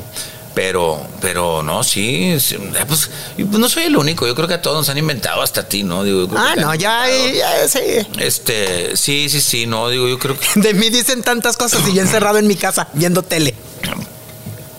Pero, 0.56 1.06
pero 1.22 1.62
no, 1.62 1.84
sí, 1.84 2.36
sí, 2.40 2.58
pues, 2.88 3.12
pues 3.36 3.60
no 3.60 3.70
soy 3.70 3.84
el 3.84 3.96
único. 3.96 4.26
Yo 4.26 4.34
creo 4.34 4.48
que 4.48 4.56
a 4.56 4.62
todos 4.62 4.76
nos 4.78 4.90
han 4.90 4.98
inventado, 4.98 5.44
hasta 5.44 5.62
a 5.62 5.70
ti, 5.70 5.84
¿no? 5.84 6.04
Digo, 6.04 6.28
Ah, 6.36 6.56
no, 6.58 6.74
ya, 6.74 7.06
ya, 7.08 7.68
sí. 7.68 7.80
Este, 8.18 8.98
sí, 8.98 9.30
sí, 9.30 9.40
sí, 9.40 9.68
no, 9.68 9.88
digo, 9.90 10.08
yo 10.08 10.18
creo 10.18 10.36
que. 10.40 10.48
De 10.60 10.74
mí 10.74 10.90
dicen 10.90 11.22
tantas 11.22 11.58
cosas 11.58 11.88
y 11.88 11.94
yo 11.94 12.02
encerrado 12.02 12.40
en 12.40 12.48
mi 12.48 12.56
casa 12.56 12.88
viendo 12.94 13.22
tele. 13.22 13.54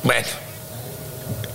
Bueno. 0.02 0.26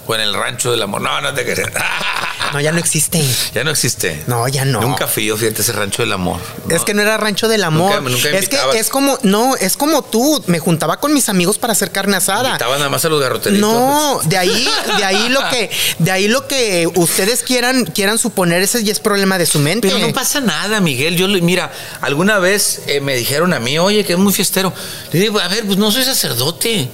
O 0.08 0.16
en 0.16 0.22
el 0.22 0.34
rancho 0.34 0.72
del 0.72 0.84
amor. 0.84 1.02
No, 1.02 1.20
no 1.20 1.34
te 1.34 1.44
creas. 1.44 1.70
No, 2.54 2.62
ya 2.62 2.72
no 2.72 2.78
existe. 2.80 3.24
Ya 3.54 3.64
no 3.64 3.72
existe. 3.72 4.24
No, 4.28 4.48
ya 4.48 4.64
no. 4.66 4.80
Nunca 4.82 5.08
fui 5.08 5.26
yo, 5.26 5.36
fíjate, 5.38 5.62
ese 5.62 5.72
rancho 5.74 6.04
del 6.04 6.14
amor. 6.14 6.40
Es 6.70 6.80
No. 6.80 6.86
que 6.86 6.94
no 6.94 7.02
era 7.02 7.18
rancho 7.18 7.48
del 7.48 7.64
amor. 7.64 8.02
Nunca- 8.02 8.10
nunca 8.10 8.30
es 8.38 8.48
que 8.50 8.58
es 8.80 8.90
como, 8.90 9.18
no, 9.24 9.56
es 9.56 9.76
como 9.78 10.04
tú. 10.04 10.44
Me 10.48 10.60
juntaba 10.60 10.98
con 11.00 11.14
mis 11.14 11.30
amigos 11.30 11.58
para 11.58 11.74
hacer 11.74 11.92
carne 11.92 12.18
asada. 12.18 12.50
Invitaban 12.50 12.78
nada 12.80 12.90
más 12.90 13.04
a 13.06 13.10
los 13.10 13.20
garroteritos. 13.22 13.60
No, 13.62 14.20
de 14.26 14.38
ahí, 14.38 14.68
de 14.98 15.04
ahí 15.04 15.30
lo 15.30 15.40
que, 15.50 15.70
de 16.00 16.12
ahí 16.12 16.28
lo 16.28 16.48
que 16.48 16.88
ustedes 16.96 17.42
quieran, 17.44 17.86
quieran 17.86 18.18
suponer, 18.20 18.62
ese 18.62 18.84
ya 18.84 18.92
es 18.92 19.00
problema 19.00 19.38
de 19.38 19.46
su 19.46 19.60
mente. 19.60 19.88
Pero 19.90 20.00
no 20.06 20.14
pasa 20.14 20.40
nada, 20.42 20.80
Miguel. 20.80 21.16
Yo, 21.18 21.28
mira, 21.28 21.72
alguna 22.02 22.40
vez 22.40 22.82
eh, 22.88 23.02
me 23.02 23.16
dijeron 23.16 23.54
a 23.54 23.60
mí, 23.60 23.80
oye, 23.80 24.06
que 24.06 24.14
es 24.14 24.20
muy 24.20 24.34
fiestero. 24.34 24.72
Le 25.12 25.20
digo, 25.20 25.40
a 25.40 25.48
ver, 25.48 25.66
pues 25.66 25.78
no 25.78 25.92
soy 25.92 26.04
sacerdote. 26.04 26.88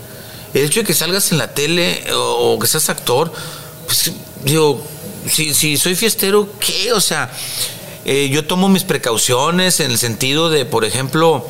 El 0.54 0.64
hecho 0.66 0.80
de 0.80 0.86
que 0.86 0.94
salgas 0.94 1.32
en 1.32 1.38
la 1.38 1.50
tele 1.54 2.04
o, 2.14 2.54
o 2.54 2.60
que 2.60 2.66
seas 2.68 2.90
actor, 2.90 3.32
pues 3.86 4.12
digo, 4.44 4.84
si, 5.28 5.54
si 5.54 5.78
soy 5.78 5.96
fiestero, 5.96 6.50
¿qué? 6.60 6.92
O 6.94 7.02
sea, 7.02 7.32
eh, 8.06 8.30
yo 8.32 8.46
tomo 8.46 8.70
mis 8.70 8.84
precauciones 8.84 9.80
en 9.80 9.92
el 9.92 9.98
sentido 9.98 10.50
de, 10.50 10.66
por 10.66 10.86
ejemplo, 10.86 11.46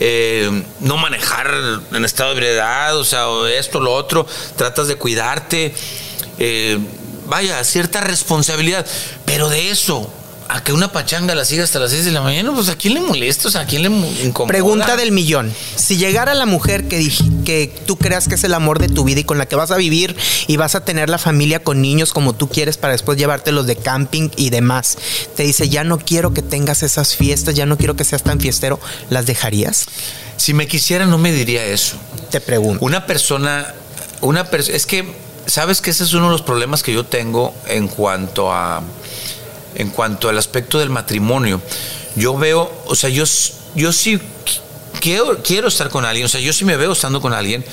eh, 0.00 0.64
no 0.80 0.96
manejar 0.96 1.50
en 1.92 2.04
estado 2.04 2.30
de 2.30 2.36
ebriedad, 2.36 2.96
o 2.96 3.04
sea, 3.04 3.26
esto, 3.56 3.80
lo 3.80 3.94
otro, 3.94 4.26
tratas 4.56 4.88
de 4.88 4.96
cuidarte, 4.96 5.74
eh, 6.38 6.78
vaya, 7.26 7.62
cierta 7.64 8.00
responsabilidad, 8.00 8.86
pero 9.24 9.48
de 9.48 9.70
eso, 9.70 10.12
a 10.48 10.62
que 10.62 10.72
una 10.72 10.92
pachanga 10.92 11.34
la 11.34 11.44
siga 11.44 11.64
hasta 11.64 11.78
las 11.78 11.90
6 11.90 12.04
de 12.04 12.10
la 12.10 12.20
mañana, 12.20 12.52
pues 12.54 12.68
a 12.68 12.76
quién 12.76 12.94
le 12.94 13.00
molesta, 13.00 13.48
o 13.48 13.50
sea, 13.50 13.62
a 13.62 13.66
quién 13.66 13.82
le 13.82 13.88
mo- 13.88 14.06
incomoda. 14.22 14.48
Pregunta 14.48 14.96
del 14.96 15.12
millón. 15.12 15.52
Si 15.76 15.96
llegara 15.96 16.34
la 16.34 16.46
mujer 16.46 16.88
que, 16.88 17.10
que 17.44 17.72
tú 17.86 17.96
creas 17.96 18.28
que 18.28 18.34
es 18.34 18.44
el 18.44 18.54
amor 18.54 18.78
de 18.78 18.88
tu 18.88 19.04
vida 19.04 19.20
y 19.20 19.24
con 19.24 19.38
la 19.38 19.46
que 19.46 19.56
vas 19.56 19.70
a 19.70 19.76
vivir 19.76 20.16
y 20.46 20.56
vas 20.56 20.74
a 20.74 20.84
tener 20.84 21.08
la 21.08 21.18
familia 21.18 21.62
con 21.62 21.80
niños 21.80 22.12
como 22.12 22.34
tú 22.34 22.48
quieres 22.48 22.76
para 22.76 22.92
después 22.92 23.16
llevártelos 23.18 23.66
de 23.66 23.76
camping 23.76 24.30
y 24.36 24.50
demás, 24.50 24.98
te 25.36 25.42
dice, 25.44 25.68
ya 25.68 25.84
no 25.84 25.98
quiero 25.98 26.32
que 26.34 26.42
tengas 26.42 26.82
esas 26.82 27.16
fiestas, 27.16 27.54
ya 27.54 27.66
no 27.66 27.76
quiero 27.78 27.96
que 27.96 28.04
seas 28.04 28.22
tan 28.22 28.38
fiestero, 28.40 28.78
¿las 29.10 29.26
dejarías? 29.26 29.86
Si 30.36 30.54
me 30.54 30.66
quisiera, 30.66 31.06
no 31.06 31.18
me 31.18 31.32
diría 31.32 31.64
eso. 31.64 31.96
Te 32.30 32.40
pregunto. 32.40 32.84
Una 32.84 33.06
persona, 33.06 33.74
una 34.20 34.44
persona, 34.44 34.76
es 34.76 34.86
que, 34.86 35.14
sabes 35.46 35.80
que 35.80 35.90
ese 35.90 36.04
es 36.04 36.12
uno 36.14 36.26
de 36.26 36.32
los 36.32 36.42
problemas 36.42 36.82
que 36.82 36.92
yo 36.92 37.04
tengo 37.04 37.54
en 37.66 37.86
cuanto 37.88 38.52
a, 38.52 38.82
en 39.74 39.90
cuanto 39.90 40.28
al 40.28 40.38
aspecto 40.38 40.78
del 40.78 40.90
matrimonio. 40.90 41.60
Yo 42.16 42.36
veo, 42.36 42.70
o 42.86 42.94
sea, 42.94 43.10
yo, 43.10 43.24
yo 43.74 43.92
sí 43.92 44.16
qu- 44.18 44.20
quiero, 45.00 45.42
quiero 45.42 45.68
estar 45.68 45.88
con 45.88 46.04
alguien, 46.04 46.26
o 46.26 46.28
sea, 46.28 46.40
yo 46.40 46.52
sí 46.52 46.64
me 46.64 46.76
veo 46.76 46.92
estando 46.92 47.20
con 47.20 47.32
alguien, 47.32 47.64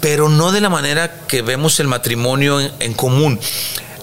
pero 0.00 0.28
no 0.28 0.52
de 0.52 0.60
la 0.60 0.68
manera 0.68 1.22
que 1.26 1.42
vemos 1.42 1.80
el 1.80 1.88
matrimonio 1.88 2.60
en, 2.60 2.72
en 2.80 2.94
común. 2.94 3.40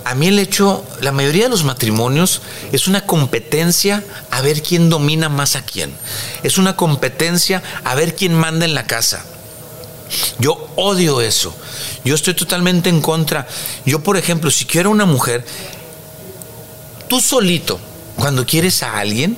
A 0.05 0.15
mí 0.15 0.27
el 0.27 0.37
hecho, 0.39 0.83
la 0.99 1.13
mayoría 1.13 1.43
de 1.43 1.49
los 1.49 1.63
matrimonios 1.63 2.41
es 2.73 2.87
una 2.87 3.05
competencia 3.05 4.03
a 4.31 4.41
ver 4.41 4.61
quién 4.61 4.89
domina 4.89 5.29
más 5.29 5.55
a 5.55 5.63
quién. 5.63 5.93
Es 6.43 6.57
una 6.57 6.75
competencia 6.75 7.63
a 7.85 7.95
ver 7.95 8.13
quién 8.13 8.33
manda 8.33 8.65
en 8.65 8.73
la 8.73 8.85
casa. 8.85 9.23
Yo 10.39 10.69
odio 10.75 11.21
eso. 11.21 11.55
Yo 12.03 12.15
estoy 12.15 12.33
totalmente 12.33 12.89
en 12.89 12.99
contra. 12.99 13.47
Yo, 13.85 14.03
por 14.03 14.17
ejemplo, 14.17 14.51
si 14.51 14.65
quiero 14.65 14.89
una 14.91 15.05
mujer, 15.05 15.45
tú 17.13 17.21
solito, 17.21 17.79
cuando 18.15 18.43
quieres 18.43 18.81
a 18.81 18.97
alguien, 18.97 19.37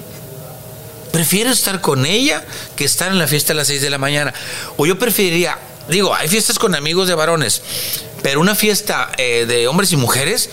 prefieres 1.11 1.57
estar 1.57 1.81
con 1.81 2.05
ella 2.05 2.41
que 2.77 2.85
estar 2.85 3.11
en 3.11 3.19
la 3.19 3.27
fiesta 3.27 3.51
a 3.51 3.55
las 3.57 3.67
6 3.67 3.81
de 3.81 3.89
la 3.89 3.97
mañana. 3.97 4.33
O 4.77 4.85
yo 4.85 4.97
preferiría, 4.97 5.57
digo, 5.89 6.15
hay 6.15 6.29
fiestas 6.29 6.57
con 6.57 6.73
amigos 6.73 7.09
de 7.09 7.15
varones, 7.15 7.61
pero 8.23 8.39
una 8.39 8.55
fiesta 8.55 9.11
eh, 9.17 9.43
de 9.45 9.67
hombres 9.67 9.91
y 9.91 9.97
mujeres, 9.97 10.49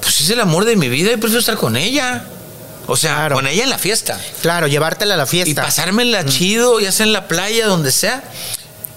pues 0.00 0.20
es 0.20 0.30
el 0.30 0.38
amor 0.40 0.64
de 0.64 0.76
mi 0.76 0.88
vida 0.88 1.10
y 1.10 1.16
prefiero 1.16 1.40
estar 1.40 1.56
con 1.56 1.76
ella. 1.76 2.24
O 2.86 2.96
sea, 2.96 3.16
Claro. 3.16 3.34
con 3.34 3.48
ella 3.48 3.64
en 3.64 3.70
la 3.70 3.78
fiesta. 3.78 4.20
Claro, 4.40 4.68
llevártela 4.68 5.14
a 5.14 5.16
la 5.16 5.24
Y 5.24 5.26
fiesta. 5.26 5.62
pasármela 5.62 6.24
chido, 6.24 6.78
ya 6.78 6.92
sea 6.92 7.04
en 7.06 7.12
la 7.12 7.26
playa, 7.26 7.66
donde 7.66 7.90
sea, 7.90 8.22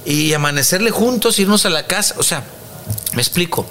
y 0.06 0.32
amanecerle 0.34 0.92
juntos, 0.92 1.40
irnos 1.40 1.66
a 1.66 1.72
la 1.72 1.88
casa. 1.88 2.14
O 2.20 2.24
sea, 2.24 2.44
me 3.14 3.22
explico. 3.24 3.66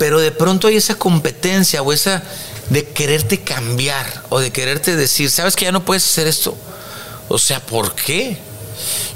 Pero 0.00 0.20
de 0.20 0.30
pronto 0.30 0.68
hay 0.68 0.76
esa 0.76 0.94
competencia 0.94 1.82
o 1.82 1.92
esa 1.92 2.22
de 2.70 2.88
quererte 2.88 3.40
cambiar 3.40 4.22
o 4.28 4.40
de 4.40 4.50
quererte 4.50 4.96
decir, 4.96 5.30
sabes 5.30 5.56
que 5.56 5.64
ya 5.64 5.72
no 5.72 5.84
puedes 5.84 6.04
hacer 6.04 6.26
esto. 6.26 6.56
O 7.28 7.38
sea, 7.38 7.60
¿por 7.60 7.94
qué? 7.94 8.36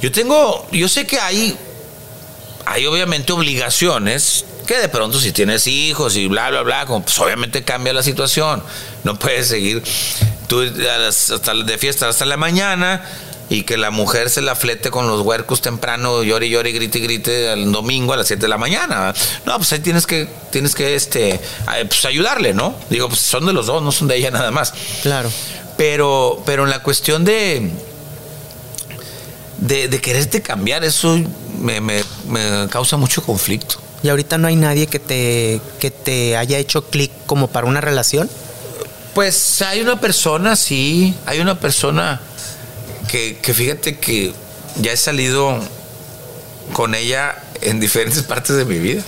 Yo 0.00 0.10
tengo, 0.10 0.66
yo 0.72 0.88
sé 0.88 1.06
que 1.06 1.18
hay, 1.18 1.56
hay 2.66 2.86
obviamente 2.86 3.32
obligaciones 3.32 4.44
que 4.66 4.78
de 4.78 4.88
pronto 4.88 5.20
si 5.20 5.32
tienes 5.32 5.66
hijos 5.66 6.16
y 6.16 6.28
bla, 6.28 6.50
bla, 6.50 6.62
bla, 6.62 6.86
pues 6.86 7.18
obviamente 7.18 7.64
cambia 7.64 7.92
la 7.92 8.02
situación. 8.02 8.62
No 9.04 9.18
puedes 9.18 9.48
seguir 9.48 9.82
tú 10.48 10.62
hasta 11.08 11.54
de 11.54 11.78
fiesta 11.78 12.08
hasta 12.08 12.24
la 12.24 12.36
mañana 12.36 13.04
y 13.52 13.64
que 13.64 13.76
la 13.76 13.90
mujer 13.90 14.30
se 14.30 14.40
la 14.40 14.54
flete 14.54 14.90
con 14.90 15.06
los 15.06 15.20
huercos 15.20 15.60
temprano, 15.60 16.22
llore, 16.22 16.48
llore, 16.48 16.72
grite, 16.72 17.00
grite 17.00 17.52
el 17.52 17.70
domingo 17.70 18.14
a 18.14 18.16
las 18.16 18.26
7 18.26 18.40
de 18.40 18.48
la 18.48 18.56
mañana. 18.56 19.12
No, 19.44 19.58
pues 19.58 19.70
ahí 19.74 19.80
tienes 19.80 20.06
que, 20.06 20.26
tienes 20.50 20.74
que 20.74 20.94
este, 20.94 21.38
pues 21.86 22.06
ayudarle, 22.06 22.54
¿no? 22.54 22.74
Digo, 22.88 23.08
pues 23.08 23.20
son 23.20 23.44
de 23.44 23.52
los 23.52 23.66
dos, 23.66 23.82
no 23.82 23.92
son 23.92 24.08
de 24.08 24.16
ella 24.16 24.30
nada 24.30 24.50
más. 24.50 24.72
Claro. 25.02 25.30
Pero, 25.76 26.42
pero 26.46 26.64
en 26.64 26.70
la 26.70 26.82
cuestión 26.82 27.26
de, 27.26 27.70
de, 29.58 30.00
quererte 30.00 30.40
cambiar, 30.40 30.82
eso 30.82 31.20
me, 31.58 31.82
me, 31.82 32.02
causa 32.70 32.96
mucho 32.96 33.22
conflicto. 33.22 33.76
¿Y 34.02 34.08
ahorita 34.08 34.38
no 34.38 34.48
hay 34.48 34.56
nadie 34.56 34.86
que 34.86 34.98
te, 34.98 35.60
que 35.78 35.90
te 35.90 36.38
haya 36.38 36.56
hecho 36.56 36.86
clic 36.86 37.12
como 37.26 37.48
para 37.48 37.66
una 37.66 37.82
relación? 37.82 38.30
Pues 39.14 39.60
hay 39.60 39.82
una 39.82 40.00
persona, 40.00 40.56
sí, 40.56 41.14
hay 41.26 41.40
una 41.40 41.60
persona 41.60 42.22
que, 43.08 43.54
fíjate 43.54 43.98
que 43.98 44.32
ya 44.80 44.92
he 44.92 44.96
salido 44.96 45.58
con 46.72 46.94
ella 46.94 47.36
en 47.60 47.80
diferentes 47.80 48.22
partes 48.24 48.56
de 48.56 48.64
mi 48.64 48.78
vida. 48.78 49.02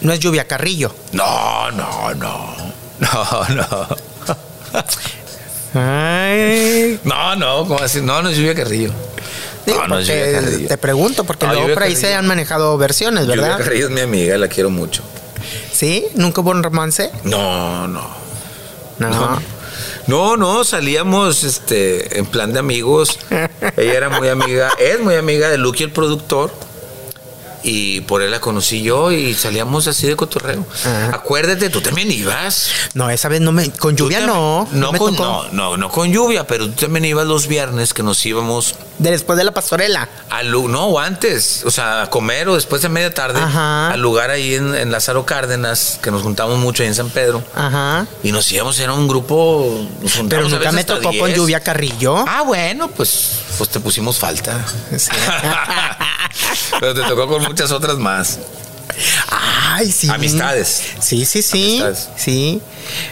¿No 0.00 0.12
es 0.12 0.20
Lluvia 0.20 0.46
Carrillo? 0.46 0.94
No, 1.12 1.70
no, 1.70 2.14
no. 2.14 2.54
No, 3.00 3.48
no. 3.48 3.88
No, 7.04 7.36
no, 7.36 7.66
¿cómo 7.66 7.80
así? 7.80 8.00
No, 8.00 8.22
no 8.22 8.28
es 8.28 8.36
Lluvia 8.36 8.54
Carrillo. 8.54 8.92
no, 9.66 9.86
no 9.88 9.98
es 9.98 10.06
Lluvia 10.06 10.32
Carrillo. 10.32 10.68
Te 10.68 10.78
pregunto, 10.78 11.24
porque 11.24 11.46
luego 11.46 11.74
por 11.74 11.82
ahí 11.82 11.96
se 11.96 12.14
han 12.14 12.26
manejado 12.26 12.76
versiones, 12.78 13.26
¿verdad? 13.26 13.52
Lluvia 13.52 13.64
Carrillo 13.64 13.86
es 13.86 13.92
mi 13.92 14.00
amiga, 14.00 14.38
la 14.38 14.48
quiero 14.48 14.70
mucho. 14.70 15.02
¿Sí? 15.72 16.06
¿Nunca 16.14 16.40
hubo 16.40 16.50
un 16.50 16.62
romance? 16.62 17.10
No, 17.24 17.88
no. 17.88 18.08
No. 18.98 19.10
No, 19.10 19.42
no, 20.06 20.64
salíamos 20.64 21.44
este, 21.44 22.18
en 22.18 22.26
plan 22.26 22.52
de 22.52 22.58
amigos. 22.58 23.18
Ella 23.76 23.94
era 23.94 24.08
muy 24.08 24.28
amiga, 24.28 24.70
es 24.78 25.00
muy 25.00 25.14
amiga 25.14 25.48
de 25.48 25.58
Lucky, 25.58 25.84
el 25.84 25.92
productor 25.92 26.50
y 27.64 28.02
por 28.02 28.20
él 28.20 28.30
la 28.30 28.40
conocí 28.40 28.82
yo 28.82 29.10
y 29.10 29.32
salíamos 29.34 29.88
así 29.88 30.06
de 30.06 30.14
cotorreo. 30.14 30.64
Acuérdate, 31.12 31.70
tú 31.70 31.80
también 31.80 32.12
ibas. 32.12 32.70
No, 32.92 33.08
esa 33.08 33.28
vez 33.28 33.40
no 33.40 33.52
me. 33.52 33.70
Con 33.70 33.96
lluvia 33.96 34.20
no. 34.20 34.68
No, 34.72 34.92
con, 34.92 35.16
no, 35.16 35.76
no, 35.76 35.88
con 35.88 36.12
lluvia, 36.12 36.46
pero 36.46 36.66
tú 36.66 36.84
también 36.84 37.06
ibas 37.06 37.26
los 37.26 37.48
viernes 37.48 37.94
que 37.94 38.02
nos 38.02 38.24
íbamos. 38.26 38.74
Después 38.98 39.36
de 39.36 39.44
la 39.44 39.52
pastorela. 39.52 40.08
Al, 40.30 40.50
no, 40.50 40.86
o 40.86 40.98
antes. 40.98 41.62
O 41.64 41.70
sea, 41.70 42.02
a 42.02 42.10
comer 42.10 42.48
o 42.48 42.54
después 42.54 42.82
de 42.82 42.88
media 42.88 43.12
tarde. 43.12 43.40
Al 43.40 44.00
lugar 44.00 44.30
ahí 44.30 44.54
en, 44.54 44.74
en, 44.74 44.90
Lázaro 44.92 45.26
Cárdenas, 45.26 45.98
que 46.02 46.10
nos 46.10 46.22
juntamos 46.22 46.58
mucho 46.58 46.82
ahí 46.82 46.88
en 46.88 46.94
San 46.94 47.10
Pedro. 47.10 47.42
Ajá. 47.54 48.06
Y 48.22 48.32
nos 48.32 48.50
íbamos, 48.52 48.78
era 48.78 48.92
un 48.92 49.08
grupo. 49.08 49.86
pero 50.28 50.48
nunca 50.48 50.72
me 50.72 50.84
tocó 50.84 51.10
con 51.18 51.32
lluvia 51.32 51.60
Carrillo. 51.60 52.24
Ah, 52.28 52.42
bueno, 52.42 52.88
pues, 52.88 53.40
pues 53.58 53.70
te 53.70 53.80
pusimos 53.80 54.18
falta. 54.18 54.64
Sí. 54.96 55.10
pero 56.80 56.94
te 56.94 57.02
tocó 57.02 57.28
con 57.28 57.42
muchas 57.42 57.70
otras 57.70 57.98
más. 57.98 58.38
Ay, 59.28 59.90
sí. 59.90 60.08
Amistades. 60.08 60.82
Sí, 61.00 61.24
sí, 61.24 61.42
sí. 61.42 61.82
Sí. 62.16 62.60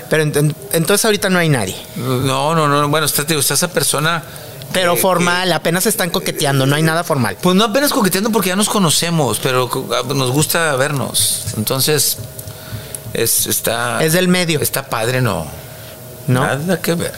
Pero 0.08 0.22
entonces 0.22 1.04
ahorita 1.04 1.28
no 1.28 1.38
hay 1.38 1.48
nadie. 1.48 1.76
No, 1.96 2.54
no, 2.54 2.68
no. 2.68 2.88
Bueno, 2.88 3.06
está, 3.06 3.22
está 3.22 3.54
esa 3.54 3.68
persona. 3.68 4.22
Pero 4.72 4.96
formal, 4.96 5.52
apenas 5.52 5.86
están 5.86 6.10
coqueteando, 6.10 6.66
no 6.66 6.76
hay 6.76 6.82
nada 6.82 7.04
formal. 7.04 7.36
Pues 7.40 7.56
no 7.56 7.64
apenas 7.64 7.92
coqueteando 7.92 8.30
porque 8.30 8.50
ya 8.50 8.56
nos 8.56 8.68
conocemos, 8.68 9.38
pero 9.40 9.70
ah, 9.92 10.02
nos 10.14 10.30
gusta 10.30 10.74
vernos. 10.76 11.46
Entonces, 11.56 12.18
es, 13.12 13.46
está. 13.46 14.02
Es 14.02 14.12
del 14.12 14.28
medio. 14.28 14.60
Está 14.60 14.86
padre, 14.88 15.20
no. 15.20 15.46
No. 16.26 16.40
Nada 16.40 16.80
que 16.80 16.94
ver. 16.94 17.14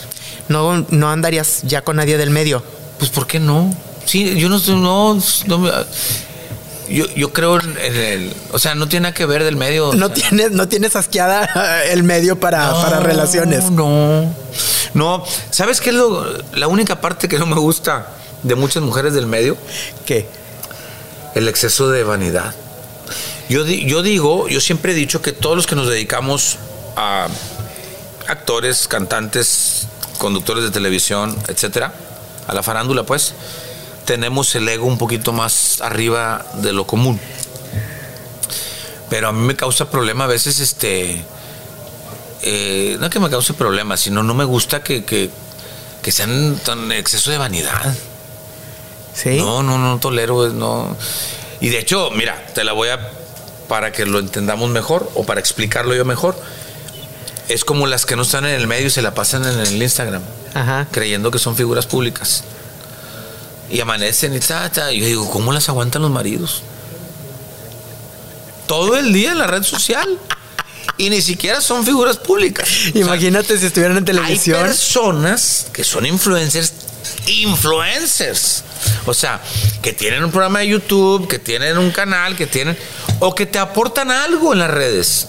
No, 0.48 0.84
no 0.90 1.10
andarías 1.10 1.62
ya 1.62 1.82
con 1.82 1.96
nadie 1.96 2.18
del 2.18 2.30
medio. 2.30 2.62
Pues, 2.98 3.10
¿por 3.10 3.26
qué 3.26 3.40
no? 3.40 3.74
Sí, 4.04 4.38
yo 4.38 4.48
no, 4.48 4.58
no, 4.58 5.18
no 5.46 5.70
yo, 6.88 7.06
yo 7.14 7.32
creo 7.32 7.60
en 7.60 7.76
el. 7.76 8.34
O 8.52 8.58
sea, 8.58 8.74
no 8.74 8.88
tiene 8.88 9.04
nada 9.04 9.14
que 9.14 9.26
ver 9.26 9.44
del 9.44 9.56
medio. 9.56 9.92
No 9.94 10.10
tienes, 10.10 10.50
no 10.50 10.68
tienes 10.68 10.96
asqueada 10.96 11.84
el 11.84 12.02
medio 12.02 12.38
para, 12.38 12.72
para 12.74 13.00
relaciones. 13.00 13.70
No. 13.70 14.34
No. 14.94 15.24
¿Sabes 15.50 15.80
qué 15.80 15.90
es 15.90 15.96
lo, 15.96 16.26
la 16.52 16.68
única 16.68 17.00
parte 17.00 17.28
que 17.28 17.38
no 17.38 17.46
me 17.46 17.56
gusta 17.56 18.08
de 18.42 18.54
muchas 18.54 18.82
mujeres 18.82 19.14
del 19.14 19.26
medio? 19.26 19.56
¿Qué? 20.06 20.26
El 21.34 21.48
exceso 21.48 21.90
de 21.90 22.04
vanidad. 22.04 22.54
Yo, 23.48 23.64
yo 23.66 24.02
digo, 24.02 24.48
yo 24.48 24.60
siempre 24.60 24.92
he 24.92 24.94
dicho 24.94 25.20
que 25.20 25.32
todos 25.32 25.56
los 25.56 25.66
que 25.66 25.74
nos 25.74 25.88
dedicamos 25.88 26.58
a 26.96 27.26
actores, 28.26 28.88
cantantes, 28.88 29.86
conductores 30.18 30.64
de 30.64 30.70
televisión, 30.70 31.36
etcétera, 31.48 31.92
a 32.46 32.54
la 32.54 32.62
farándula, 32.62 33.02
pues 33.02 33.34
tenemos 34.04 34.54
el 34.54 34.68
ego 34.68 34.86
un 34.86 34.98
poquito 34.98 35.32
más 35.32 35.80
arriba 35.80 36.44
de 36.54 36.72
lo 36.72 36.86
común. 36.86 37.20
Pero 39.10 39.28
a 39.28 39.32
mí 39.32 39.40
me 39.40 39.56
causa 39.56 39.90
problema 39.90 40.24
a 40.24 40.26
veces, 40.26 40.60
este, 40.60 41.22
eh, 42.42 42.96
no 43.00 43.10
que 43.10 43.20
me 43.20 43.30
cause 43.30 43.54
problema, 43.54 43.96
sino 43.96 44.22
no 44.22 44.34
me 44.34 44.44
gusta 44.44 44.82
que, 44.82 45.04
que, 45.04 45.30
sean 46.10 46.58
tan 46.64 46.90
exceso 46.92 47.30
de 47.30 47.38
vanidad. 47.38 47.94
Sí. 49.14 49.36
No, 49.36 49.62
no, 49.62 49.78
no 49.78 49.98
tolero, 49.98 50.48
no. 50.48 50.96
Y 51.60 51.68
de 51.68 51.78
hecho, 51.78 52.10
mira, 52.10 52.46
te 52.54 52.64
la 52.64 52.72
voy 52.72 52.88
a, 52.88 53.10
para 53.68 53.92
que 53.92 54.04
lo 54.04 54.18
entendamos 54.18 54.68
mejor 54.70 55.10
o 55.14 55.24
para 55.24 55.40
explicarlo 55.40 55.94
yo 55.94 56.04
mejor, 56.04 56.36
es 57.48 57.64
como 57.64 57.86
las 57.86 58.06
que 58.06 58.16
no 58.16 58.22
están 58.22 58.44
en 58.46 58.54
el 58.54 58.66
medio 58.66 58.88
y 58.88 58.90
se 58.90 59.02
la 59.02 59.14
pasan 59.14 59.46
en 59.46 59.58
el 59.58 59.82
Instagram, 59.82 60.22
creyendo 60.90 61.30
que 61.30 61.38
son 61.38 61.56
figuras 61.56 61.86
públicas 61.86 62.44
y 63.74 63.80
amanecen 63.80 64.32
y 64.36 64.38
ta, 64.38 64.70
ta. 64.70 64.92
Yo 64.92 65.04
digo, 65.04 65.28
¿cómo 65.28 65.52
las 65.52 65.68
aguantan 65.68 66.02
los 66.02 66.10
maridos? 66.10 66.62
Todo 68.68 68.96
el 68.96 69.12
día 69.12 69.32
en 69.32 69.38
la 69.38 69.48
red 69.48 69.64
social. 69.64 70.08
Y 70.96 71.10
ni 71.10 71.20
siquiera 71.20 71.60
son 71.60 71.84
figuras 71.84 72.18
públicas. 72.18 72.68
Imagínate 72.94 73.58
si 73.58 73.66
estuvieran 73.66 73.96
en 73.96 74.04
televisión. 74.04 74.60
Hay 74.60 74.66
personas 74.68 75.66
que 75.72 75.82
son 75.82 76.06
influencers, 76.06 76.72
influencers. 77.26 78.62
O 79.06 79.12
sea, 79.14 79.40
que 79.82 79.92
tienen 79.92 80.22
un 80.22 80.30
programa 80.30 80.60
de 80.60 80.68
YouTube, 80.68 81.26
que 81.26 81.40
tienen 81.40 81.76
un 81.76 81.90
canal, 81.90 82.36
que 82.36 82.46
tienen. 82.46 82.78
o 83.18 83.34
que 83.34 83.44
te 83.44 83.58
aportan 83.58 84.12
algo 84.12 84.52
en 84.52 84.60
las 84.60 84.70
redes. 84.70 85.26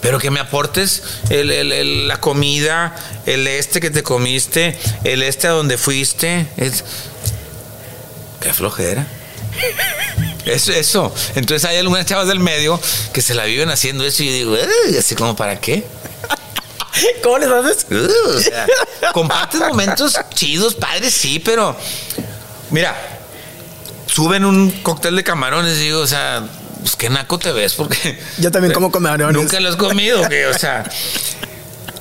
Pero 0.00 0.20
que 0.20 0.30
me 0.30 0.38
aportes 0.38 1.02
la 1.28 2.20
comida, 2.20 2.94
el 3.26 3.48
este 3.48 3.80
que 3.80 3.90
te 3.90 4.04
comiste, 4.04 4.78
el 5.02 5.24
este 5.24 5.48
a 5.48 5.50
donde 5.50 5.76
fuiste. 5.76 6.46
Es, 6.56 6.84
qué 8.46 8.52
flojera. 8.52 9.06
Eso, 10.44 10.70
eso. 10.72 11.12
Entonces 11.34 11.68
hay 11.68 11.78
algunas 11.78 12.06
chavas 12.06 12.28
del 12.28 12.38
medio 12.38 12.80
que 13.12 13.20
se 13.20 13.34
la 13.34 13.44
viven 13.44 13.68
haciendo 13.70 14.04
eso 14.04 14.22
y 14.22 14.26
yo 14.26 14.32
digo, 14.32 14.56
así 14.96 15.16
como 15.16 15.34
para 15.34 15.60
qué. 15.60 15.84
¿Cómo 17.22 17.38
les 17.38 17.50
haces? 17.50 17.86
comparten 19.12 19.60
momentos 19.60 20.14
chidos, 20.34 20.74
padres, 20.74 21.12
sí, 21.12 21.40
pero 21.40 21.76
mira, 22.70 22.96
suben 24.06 24.44
un 24.44 24.70
cóctel 24.70 25.16
de 25.16 25.24
camarones 25.24 25.76
y 25.78 25.80
digo, 25.80 26.00
o 26.00 26.06
sea, 26.06 26.44
pues 26.80 26.94
qué 26.94 27.10
naco 27.10 27.38
te 27.38 27.50
ves, 27.50 27.74
porque. 27.74 28.18
Yo 28.38 28.52
también 28.52 28.72
como 28.72 28.92
camarones. 28.92 29.36
Nunca 29.36 29.58
lo 29.58 29.68
has 29.68 29.76
comido, 29.76 30.26
que, 30.28 30.46
o 30.46 30.56
sea. 30.56 30.88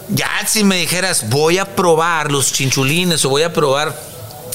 Ya 0.09 0.29
si 0.47 0.63
me 0.63 0.77
dijeras, 0.77 1.29
voy 1.29 1.57
a 1.57 1.75
probar 1.75 2.31
los 2.31 2.53
chinchulines 2.53 3.25
o 3.25 3.29
voy 3.29 3.41
a 3.41 3.51
probar 3.51 3.99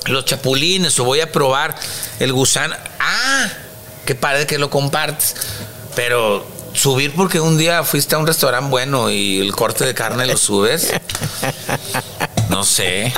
los 0.07 0.25
chapulines 0.25 0.99
o 0.99 1.05
voy 1.05 1.21
a 1.21 1.31
probar 1.31 1.77
el 2.19 2.33
gusano. 2.33 2.77
Ah, 2.99 3.49
qué 4.05 4.15
padre 4.15 4.47
que 4.47 4.59
lo 4.59 4.71
compartes. 4.71 5.35
Pero 5.95 6.47
subir 6.73 7.13
porque 7.15 7.41
un 7.41 7.59
día 7.59 7.85
fuiste 7.85 8.15
a 8.15 8.19
un 8.19 8.27
restaurante 8.27 8.71
bueno 8.71 9.11
y 9.11 9.41
el 9.41 9.53
corte 9.53 9.85
de 9.85 9.95
carne 9.95 10.27
lo 10.27 10.37
subes. 10.37 10.93
No 12.49 12.65
sé. 12.65 13.13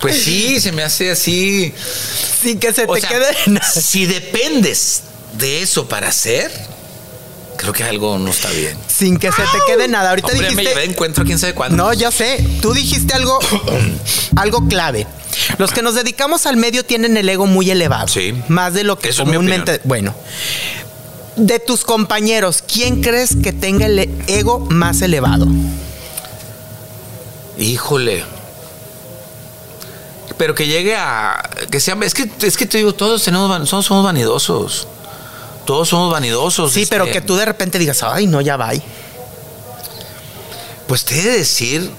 Pues 0.00 0.22
sí, 0.22 0.60
se 0.60 0.72
me 0.72 0.82
hace 0.82 1.10
así. 1.10 1.74
Sin 2.42 2.58
que 2.58 2.72
se 2.72 2.86
te 2.86 3.00
quede. 3.02 3.60
Si 3.62 4.06
dependes 4.06 5.02
de 5.34 5.62
eso 5.62 5.88
para 5.88 6.08
hacer, 6.08 6.50
creo 7.60 7.72
que 7.74 7.84
algo 7.84 8.18
no 8.18 8.30
está 8.30 8.48
bien. 8.50 8.76
Sin 8.88 9.18
que 9.18 9.30
se 9.30 9.42
te 9.42 9.58
quede 9.66 9.86
nada. 9.86 10.10
Ahorita 10.10 10.32
dijiste. 10.32 10.54
me 10.56 10.64
llevé 10.64 10.84
encuentro 10.84 11.24
quién 11.24 11.38
sabe 11.38 11.52
cuándo. 11.54 11.76
No, 11.76 11.92
ya 11.92 12.10
sé. 12.10 12.42
Tú 12.62 12.72
dijiste 12.72 13.12
algo, 13.14 13.38
algo 14.36 14.66
clave. 14.66 15.06
Los 15.58 15.70
que 15.72 15.82
nos 15.82 15.94
dedicamos 15.94 16.46
al 16.46 16.56
medio 16.56 16.84
tienen 16.84 17.16
el 17.16 17.28
ego 17.28 17.46
muy 17.46 17.70
elevado. 17.70 18.08
Sí. 18.08 18.34
Más 18.48 18.72
de 18.74 18.84
lo 18.84 18.98
que 18.98 19.12
comúnmente. 19.14 19.80
bueno. 19.84 20.14
De 21.36 21.58
tus 21.58 21.84
compañeros, 21.84 22.62
¿quién 22.66 23.02
crees 23.02 23.36
que 23.42 23.52
tenga 23.52 23.86
el 23.86 24.10
ego 24.26 24.58
más 24.70 25.00
elevado? 25.02 25.46
Híjole. 27.58 28.24
pero 30.38 30.54
que 30.54 30.66
llegue 30.66 30.96
a. 30.96 31.48
Que 31.70 31.78
sea, 31.80 31.96
es, 32.02 32.14
que, 32.14 32.28
es 32.42 32.56
que 32.56 32.64
te 32.66 32.78
digo, 32.78 32.94
todos, 32.94 33.22
tenemos, 33.22 33.48
van- 33.48 33.66
somos 33.66 34.02
vanidosos. 34.04 34.88
Todos 35.64 35.88
somos 35.88 36.12
vanidosos. 36.12 36.72
Sí, 36.72 36.86
pero 36.88 37.04
este, 37.04 37.20
que 37.20 37.26
tú 37.26 37.36
de 37.36 37.44
repente 37.44 37.78
digas, 37.78 38.02
ay, 38.02 38.26
no, 38.26 38.40
ya 38.40 38.56
va. 38.56 38.72
Pues 40.86 41.04
te 41.04 41.20
he 41.20 41.22
de 41.22 41.38
decir 41.38 41.90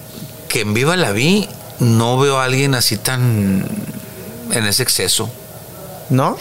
que 0.50 0.62
en 0.62 0.74
Viva 0.74 0.98
la 0.98 1.12
Vi 1.12 1.48
no 1.80 2.18
veo 2.20 2.40
a 2.40 2.44
alguien 2.44 2.76
así 2.76 2.98
tan. 2.98 3.66
en 4.52 4.66
ese 4.66 4.84
exceso. 4.84 5.30
¿No? 6.10 6.38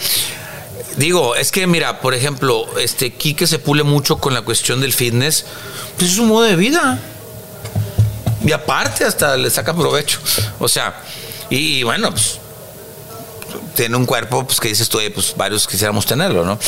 Digo, 0.97 1.35
es 1.35 1.51
que 1.53 1.65
mira, 1.67 2.01
por 2.01 2.13
ejemplo, 2.13 2.67
este 2.77 3.13
Quique 3.13 3.47
se 3.47 3.57
pule 3.59 3.83
mucho 3.83 4.17
con 4.17 4.33
la 4.33 4.41
cuestión 4.41 4.81
del 4.81 4.91
fitness, 4.91 5.45
pues 5.97 6.11
es 6.11 6.17
un 6.17 6.27
modo 6.27 6.43
de 6.43 6.57
vida. 6.57 6.99
Y 8.45 8.51
aparte 8.51 9.05
hasta 9.05 9.37
le 9.37 9.49
saca 9.49 9.73
provecho. 9.73 10.19
O 10.59 10.67
sea, 10.67 11.01
y, 11.49 11.77
y 11.79 11.83
bueno, 11.83 12.11
pues 12.11 12.40
tiene 13.75 13.95
un 13.97 14.05
cuerpo 14.05 14.45
pues 14.45 14.59
que 14.59 14.67
dices 14.67 14.89
tú, 14.89 14.97
"Oye, 14.99 15.11
pues 15.11 15.33
varios 15.35 15.67
quisiéramos 15.67 16.05
tenerlo, 16.05 16.45
¿no? 16.45 16.59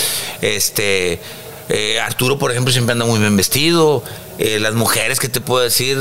Este 0.41 1.19
eh, 1.69 1.99
Arturo, 1.99 2.37
por 2.37 2.51
ejemplo, 2.51 2.73
siempre 2.73 2.91
anda 2.91 3.05
muy 3.05 3.19
bien 3.19 3.37
vestido. 3.37 4.03
Eh, 4.37 4.59
las 4.59 4.73
mujeres 4.73 5.19
que 5.19 5.29
te 5.29 5.39
puedo 5.41 5.63
decir, 5.63 5.97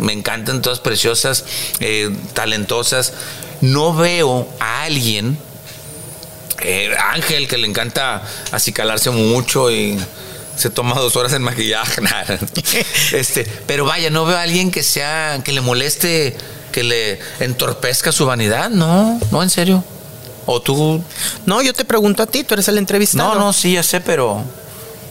me 0.00 0.12
encantan 0.12 0.60
todas 0.60 0.80
preciosas, 0.80 1.44
eh, 1.80 2.14
talentosas. 2.34 3.12
No 3.60 3.94
veo 3.94 4.48
a 4.60 4.82
alguien 4.82 5.38
Ángel, 7.12 7.48
que 7.48 7.58
le 7.58 7.66
encanta 7.66 8.22
acicalarse 8.50 9.10
mucho 9.10 9.70
y 9.70 9.98
se 10.56 10.70
toma 10.70 10.94
dos 10.94 11.14
horas 11.16 11.32
en 11.34 11.42
maquillaje. 11.42 12.02
este, 13.12 13.46
pero 13.66 13.84
vaya, 13.84 14.10
no 14.10 14.24
veo 14.24 14.36
a 14.36 14.42
alguien 14.42 14.70
que 14.70 14.82
sea, 14.82 15.40
que 15.44 15.52
le 15.52 15.60
moleste, 15.60 16.36
que 16.72 16.82
le 16.82 17.20
entorpezca 17.40 18.10
su 18.10 18.26
vanidad. 18.26 18.70
No, 18.70 19.20
no, 19.30 19.42
en 19.42 19.50
serio. 19.50 19.84
O 20.46 20.60
tú. 20.62 21.02
No, 21.44 21.60
yo 21.62 21.72
te 21.72 21.84
pregunto 21.84 22.22
a 22.22 22.26
ti, 22.26 22.44
tú 22.44 22.54
eres 22.54 22.68
el 22.68 22.78
entrevistado. 22.78 23.34
No, 23.34 23.40
no, 23.40 23.52
sí, 23.52 23.72
ya 23.74 23.82
sé, 23.82 24.00
pero. 24.00 24.42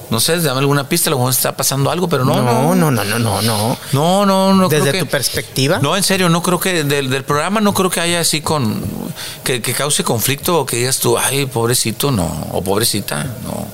No 0.09 0.19
sé, 0.19 0.39
dame 0.39 0.59
alguna 0.59 0.87
pista, 0.87 1.09
a 1.09 1.11
lo 1.11 1.17
mejor 1.17 1.31
está 1.31 1.57
pasando 1.57 1.89
algo, 1.89 2.07
pero 2.07 2.23
no. 2.23 2.35
No, 2.35 2.75
no, 2.75 2.91
no, 2.91 3.03
no, 3.03 3.17
no, 3.19 3.41
no. 3.41 3.77
No, 3.91 4.25
no, 4.25 4.53
no. 4.53 4.69
creo 4.69 4.79
Desde 4.83 4.91
que- 4.99 5.03
tu 5.03 5.07
perspectiva. 5.07 5.79
No, 5.81 5.97
en 5.97 6.03
serio, 6.03 6.29
no 6.29 6.43
creo 6.43 6.59
que 6.59 6.83
del, 6.83 7.09
del 7.09 7.23
programa 7.23 7.59
no 7.59 7.73
creo 7.73 7.89
que 7.89 7.99
haya 8.01 8.19
así 8.19 8.39
con 8.41 8.83
que, 9.43 9.61
que 9.63 9.73
cause 9.73 10.03
conflicto 10.03 10.59
o 10.59 10.65
que 10.65 10.77
digas 10.77 10.99
tú, 10.99 11.17
ay, 11.17 11.47
pobrecito, 11.47 12.11
no, 12.11 12.25
o 12.51 12.61
pobrecita, 12.63 13.23
no. 13.23 13.65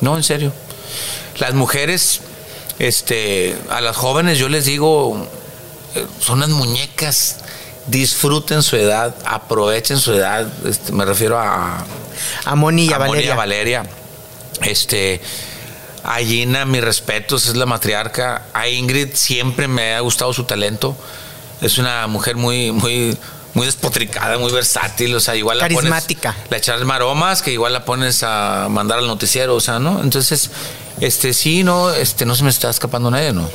No, 0.00 0.16
en 0.16 0.24
serio. 0.24 0.52
Las 1.38 1.54
mujeres, 1.54 2.20
este, 2.80 3.56
a 3.70 3.80
las 3.80 3.96
jóvenes 3.96 4.38
yo 4.38 4.48
les 4.48 4.64
digo, 4.64 5.16
eh, 5.94 6.04
son 6.20 6.38
unas 6.38 6.50
muñecas, 6.50 7.36
disfruten 7.86 8.62
su 8.62 8.76
edad, 8.76 9.14
aprovechen 9.24 9.98
su 9.98 10.12
edad, 10.12 10.46
este, 10.66 10.92
me 10.92 11.04
refiero 11.04 11.38
a, 11.38 11.84
A 12.44 12.54
Moni 12.54 12.86
y 12.86 12.92
a 12.92 12.96
a 12.96 12.98
Moni 13.00 13.26
Valeria. 13.26 13.34
Valeria. 13.34 13.86
Este. 14.62 15.20
A 16.02 16.18
Gina, 16.18 16.66
mis 16.66 16.84
respetos, 16.84 17.46
es 17.46 17.56
la 17.56 17.64
matriarca. 17.64 18.42
A 18.52 18.68
Ingrid 18.68 19.08
siempre 19.14 19.68
me 19.68 19.94
ha 19.94 20.00
gustado 20.00 20.34
su 20.34 20.44
talento. 20.44 20.94
Es 21.62 21.78
una 21.78 22.06
mujer 22.08 22.36
muy, 22.36 22.72
muy, 22.72 23.16
muy 23.54 23.64
despotricada, 23.64 24.36
muy 24.36 24.52
versátil. 24.52 25.14
O 25.14 25.20
sea, 25.20 25.34
igual 25.34 25.58
la 25.58 25.64
Carismática. 25.64 26.32
pones. 26.32 26.50
La 26.50 26.56
echas 26.58 26.82
maromas, 26.82 27.40
que 27.40 27.52
igual 27.52 27.72
la 27.72 27.86
pones 27.86 28.22
a 28.22 28.66
mandar 28.68 28.98
al 28.98 29.06
noticiero, 29.06 29.54
o 29.54 29.60
sea, 29.60 29.78
¿no? 29.78 30.02
Entonces, 30.02 30.50
este, 31.00 31.32
sí, 31.32 31.64
no, 31.64 31.90
este, 31.90 32.26
no 32.26 32.34
se 32.36 32.44
me 32.44 32.50
está 32.50 32.68
escapando 32.68 33.10
nadie, 33.10 33.32
¿no? 33.32 33.48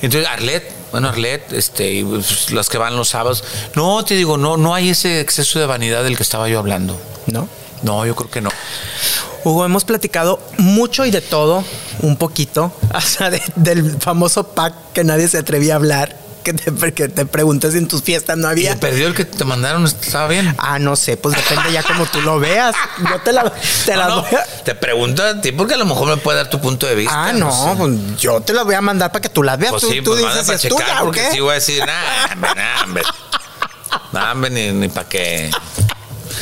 Entonces, 0.00 0.30
Arlet, 0.30 0.70
bueno, 0.94 1.08
Arlet, 1.08 1.52
este, 1.52 1.92
y, 1.92 2.04
pues, 2.04 2.52
las 2.52 2.68
que 2.68 2.78
van 2.78 2.94
los 2.94 3.08
sábados. 3.08 3.42
No, 3.74 4.04
te 4.04 4.14
digo, 4.14 4.36
no, 4.38 4.56
no 4.56 4.76
hay 4.76 4.90
ese 4.90 5.18
exceso 5.18 5.58
de 5.58 5.66
vanidad 5.66 6.04
del 6.04 6.16
que 6.16 6.22
estaba 6.22 6.48
yo 6.48 6.60
hablando. 6.60 6.96
¿No? 7.26 7.48
No, 7.82 8.06
yo 8.06 8.14
creo 8.14 8.30
que 8.30 8.40
no. 8.40 8.50
Hugo, 9.42 9.64
hemos 9.64 9.84
platicado 9.84 10.38
mucho 10.56 11.04
y 11.04 11.10
de 11.10 11.20
todo, 11.20 11.64
un 12.02 12.16
poquito, 12.16 12.70
hasta 12.92 13.28
de- 13.30 13.42
del 13.56 13.96
famoso 14.00 14.44
pack 14.54 14.92
que 14.92 15.02
nadie 15.02 15.26
se 15.26 15.38
atrevía 15.38 15.72
a 15.72 15.76
hablar, 15.78 16.16
que 16.44 16.52
te, 16.52 16.92
que 16.94 17.08
te 17.08 17.26
pregunté 17.26 17.72
si 17.72 17.78
en 17.78 17.88
tus 17.88 18.02
fiestas 18.02 18.36
no 18.36 18.46
¿Y 18.48 18.50
había. 18.52 18.70
se 18.74 18.76
perdió 18.78 19.08
el 19.08 19.14
que 19.14 19.24
te 19.24 19.44
mandaron? 19.44 19.84
¿Estaba 19.84 20.28
bien? 20.28 20.54
Ah, 20.58 20.78
no 20.78 20.94
sé, 20.94 21.16
pues 21.16 21.34
depende 21.34 21.72
ya 21.72 21.82
como 21.82 22.06
tú 22.06 22.20
lo 22.20 22.38
veas. 22.38 22.76
Yo 23.10 23.18
te 23.22 23.32
la, 23.32 23.52
te 23.84 23.96
la 23.96 24.06
No, 24.08 24.22
voy 24.22 24.34
a- 24.34 24.44
Te 24.64 24.74
pregunto 24.76 25.24
a 25.24 25.40
ti 25.40 25.50
porque 25.50 25.74
a 25.74 25.78
lo 25.78 25.86
mejor 25.86 26.06
me 26.08 26.16
puede 26.18 26.38
dar 26.38 26.48
tu 26.50 26.60
punto 26.60 26.86
de 26.86 26.94
vista. 26.94 27.14
Ah, 27.28 27.32
no, 27.32 27.50
sé. 27.50 27.74
pues 27.76 28.20
yo 28.20 28.40
te 28.42 28.52
la 28.52 28.62
voy 28.62 28.76
a 28.76 28.80
mandar 28.80 29.10
para 29.10 29.22
que 29.22 29.28
tú 29.30 29.42
las 29.42 29.58
veas. 29.58 29.72
Pues 29.72 29.82
tú 29.82 29.90
sí, 29.90 30.00
tú 30.02 30.12
pues 30.12 30.22
dices 30.22 30.44
para 30.46 30.56
es 30.56 30.62
tuya 30.62 30.76
checar 30.86 31.02
o 31.02 31.04
porque 31.06 31.20
qué. 31.22 31.30
sí 31.32 31.40
voy 31.40 31.50
a 31.50 31.54
decir, 31.54 31.82
nah, 31.84 32.34
nah, 32.54 32.82
hombre. 32.84 33.02
Nah, 34.12 34.32
hombre, 34.32 34.50
ni, 34.50 34.70
ni 34.72 34.88
para 34.88 35.08
qué. 35.08 35.50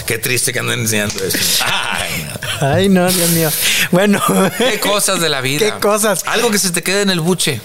Qué 0.06 0.18
triste 0.18 0.52
que 0.52 0.58
anden 0.58 0.80
enseñando 0.80 1.22
esto. 1.22 1.64
Ay, 1.64 2.26
no. 2.60 2.66
Ay, 2.66 2.88
no, 2.88 3.10
Dios 3.10 3.30
mío. 3.30 3.50
Bueno. 3.92 4.20
Qué 4.58 4.80
cosas 4.80 5.20
de 5.20 5.28
la 5.28 5.40
vida. 5.42 5.58
Qué 5.74 5.80
cosas. 5.80 6.22
Algo 6.26 6.50
que 6.50 6.58
se 6.58 6.70
te 6.70 6.82
quede 6.82 7.02
en 7.02 7.10
el 7.10 7.20
buche. 7.20 7.60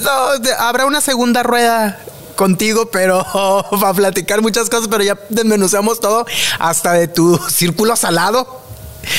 No, 0.00 0.10
habrá 0.58 0.86
una 0.86 1.00
segunda 1.00 1.42
rueda 1.42 1.98
contigo, 2.36 2.90
pero 2.90 3.24
para 3.80 3.94
platicar 3.94 4.40
muchas 4.42 4.68
cosas, 4.70 4.88
pero 4.88 5.02
ya 5.04 5.18
desmenuzamos 5.28 6.00
todo, 6.00 6.24
hasta 6.58 6.92
de 6.92 7.08
tu 7.08 7.36
círculo 7.48 7.96
salado. 7.96 8.62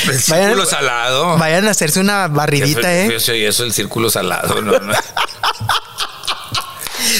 El 0.04 0.18
Vayan- 0.18 0.20
círculo 0.48 0.66
salado. 0.66 1.36
Vayan 1.38 1.66
a 1.66 1.72
hacerse 1.72 2.00
una 2.00 2.28
barridita, 2.28 2.82
feo- 2.82 3.10
¿eh? 3.16 3.20
se 3.20 3.32
oye 3.32 3.48
eso, 3.48 3.64
el 3.64 3.72
círculo 3.72 4.08
salado. 4.10 4.60
No, 4.62 4.78
no. 4.78 4.92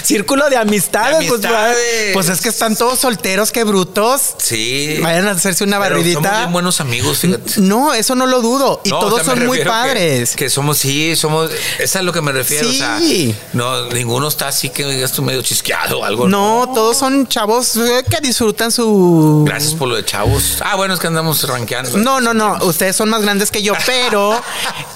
Círculo 0.04 0.48
de 0.50 0.56
amistades, 0.56 1.20
De 1.20 1.26
pues, 1.28 1.44
amistades. 1.44 2.10
pues 2.12 2.28
es 2.28 2.40
que 2.40 2.48
están 2.48 2.76
todos 2.76 2.98
solteros, 2.98 3.50
qué 3.52 3.64
brutos. 3.64 4.34
Sí. 4.38 4.98
Vayan 5.02 5.28
a 5.28 5.32
hacerse 5.32 5.64
una 5.64 5.78
Pero 5.80 5.96
barridita. 5.96 6.20
Somos 6.22 6.38
bien 6.38 6.52
buenos 6.52 6.80
amigos, 6.80 7.18
fíjate. 7.18 7.60
No, 7.60 7.92
eso 7.94 8.14
no 8.14 8.26
lo 8.26 8.40
dudo. 8.40 8.80
Y 8.84 8.90
No, 8.90 8.98
o 8.98 9.00
todos 9.00 9.22
sea, 9.24 9.34
son 9.34 9.46
muy 9.46 9.58
que- 9.58 9.64
padres. 9.66 10.34
Que, 10.36 10.50
somos, 10.50 10.78
sí, 10.78 11.14
somos. 11.16 11.50
Esa 11.50 11.82
es 11.84 11.96
a 11.96 12.02
lo 12.02 12.12
que 12.12 12.20
me 12.22 12.32
refiero. 12.32 12.68
O 12.68 12.72
sea, 12.72 12.98
Sí. 12.98 13.34
no, 13.52 13.86
ninguno 13.90 14.28
está 14.28 14.48
así 14.48 14.70
que 14.70 14.84
digas 14.86 15.12
tú 15.12 15.22
medio 15.22 15.42
chisqueado 15.42 16.00
o 16.00 16.04
algo. 16.04 16.28
No, 16.28 16.70
todos 16.74 16.96
son 16.96 17.26
chavos 17.28 17.76
eh, 17.76 18.04
que 18.08 18.20
disfrutan 18.20 18.70
su. 18.72 19.44
Gracias 19.46 19.74
por 19.74 19.88
lo 19.88 19.96
de 19.96 20.04
chavos. 20.04 20.56
Ah, 20.60 20.76
bueno, 20.76 20.94
es 20.94 21.00
que 21.00 21.06
andamos 21.06 21.42
rankeando. 21.48 21.96
No, 21.98 22.20
no, 22.20 22.34
no. 22.34 22.58
Ustedes 22.64 22.96
son 22.96 23.08
más 23.10 23.22
grandes 23.22 23.50
que 23.50 23.62
yo, 23.62 23.74
pero 23.86 24.40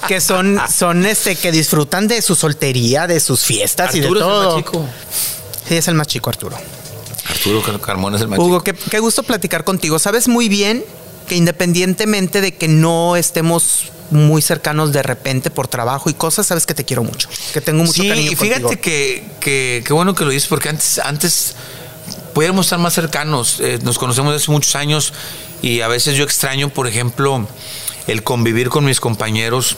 que 0.07 0.21
son, 0.21 0.59
son 0.75 1.05
este, 1.05 1.35
que 1.35 1.51
disfrutan 1.51 2.07
de 2.07 2.21
su 2.21 2.35
soltería, 2.35 3.07
de 3.07 3.19
sus 3.19 3.41
fiestas 3.43 3.93
y 3.95 3.99
de 3.99 4.07
Arturo 4.07 4.19
es 4.19 4.25
el 4.25 4.31
todo. 4.31 4.45
más 4.55 4.65
chico. 4.65 4.84
Sí, 5.67 5.75
es 5.75 5.87
el 5.87 5.95
más 5.95 6.07
chico, 6.07 6.29
Arturo. 6.29 6.57
Arturo 7.29 7.61
Car- 7.63 7.79
Carmón 7.81 8.15
es 8.15 8.21
el 8.21 8.27
más 8.27 8.39
Hugo, 8.39 8.61
chico. 8.61 8.63
qué, 8.63 8.89
qué 8.91 8.99
gusto 8.99 9.23
platicar 9.23 9.63
contigo. 9.63 9.97
Sabes 9.99 10.27
muy 10.27 10.47
bien 10.49 10.83
que 11.27 11.35
independientemente 11.35 12.39
de 12.41 12.53
que 12.53 12.67
no 12.67 13.15
estemos 13.15 13.91
muy 14.11 14.43
cercanos 14.43 14.91
de 14.93 15.01
repente 15.01 15.49
por 15.49 15.67
trabajo 15.67 16.09
y 16.11 16.13
cosas, 16.13 16.45
sabes 16.45 16.67
que 16.67 16.75
te 16.75 16.85
quiero 16.85 17.03
mucho, 17.03 17.27
que 17.53 17.61
tengo 17.61 17.83
mucho 17.83 18.03
Sí, 18.03 18.07
cariño 18.07 18.31
y 18.31 18.35
fíjate 18.35 18.61
contigo. 18.61 18.81
que, 18.83 19.23
que, 19.39 19.83
qué 19.85 19.93
bueno 19.93 20.13
que 20.13 20.23
lo 20.25 20.29
dices, 20.29 20.47
porque 20.47 20.69
antes, 20.69 20.99
antes 20.99 21.55
pudiéramos 22.35 22.67
estar 22.67 22.77
más 22.77 22.93
cercanos. 22.93 23.59
Eh, 23.59 23.79
nos 23.81 23.97
conocemos 23.97 24.33
desde 24.33 24.43
hace 24.43 24.51
muchos 24.51 24.75
años 24.75 25.11
y 25.63 25.81
a 25.81 25.87
veces 25.87 26.15
yo 26.15 26.23
extraño, 26.23 26.69
por 26.69 26.85
ejemplo, 26.87 27.47
el 28.05 28.21
convivir 28.21 28.69
con 28.69 28.85
mis 28.85 28.99
compañeros, 28.99 29.75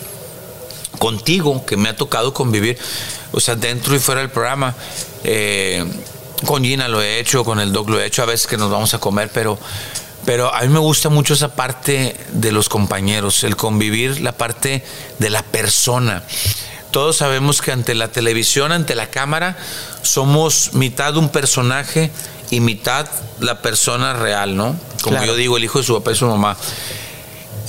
contigo, 0.99 1.65
que 1.65 1.77
me 1.77 1.89
ha 1.89 1.95
tocado 1.95 2.33
convivir, 2.33 2.77
o 3.31 3.39
sea, 3.39 3.55
dentro 3.55 3.95
y 3.95 3.99
fuera 3.99 4.21
del 4.21 4.29
programa. 4.29 4.75
Eh, 5.23 5.85
con 6.45 6.63
Gina 6.63 6.87
lo 6.87 7.01
he 7.01 7.19
hecho, 7.19 7.43
con 7.43 7.59
el 7.59 7.71
Doc 7.71 7.89
lo 7.89 7.99
he 7.99 8.05
hecho, 8.05 8.21
a 8.21 8.25
veces 8.25 8.47
que 8.47 8.57
nos 8.57 8.69
vamos 8.69 8.93
a 8.93 8.99
comer, 8.99 9.29
pero, 9.33 9.57
pero 10.25 10.53
a 10.53 10.61
mí 10.61 10.69
me 10.69 10.79
gusta 10.79 11.09
mucho 11.09 11.33
esa 11.33 11.55
parte 11.55 12.15
de 12.31 12.51
los 12.51 12.69
compañeros, 12.69 13.43
el 13.43 13.55
convivir, 13.55 14.21
la 14.21 14.33
parte 14.33 14.83
de 15.19 15.29
la 15.29 15.41
persona. 15.43 16.23
Todos 16.91 17.17
sabemos 17.17 17.61
que 17.61 17.71
ante 17.71 17.95
la 17.95 18.07
televisión, 18.09 18.71
ante 18.71 18.95
la 18.95 19.09
cámara, 19.09 19.57
somos 20.03 20.73
mitad 20.73 21.17
un 21.17 21.29
personaje 21.29 22.11
y 22.49 22.59
mitad 22.59 23.07
la 23.39 23.61
persona 23.61 24.13
real, 24.13 24.55
¿no? 24.55 24.75
Como 25.01 25.17
Claro. 25.17 25.33
yo 25.33 25.35
digo, 25.35 25.57
el 25.57 25.63
hijo 25.65 25.79
de 25.79 25.85
su 25.85 25.93
papá 25.95 26.11
y 26.11 26.15
su 26.15 26.25
mamá. 26.27 26.55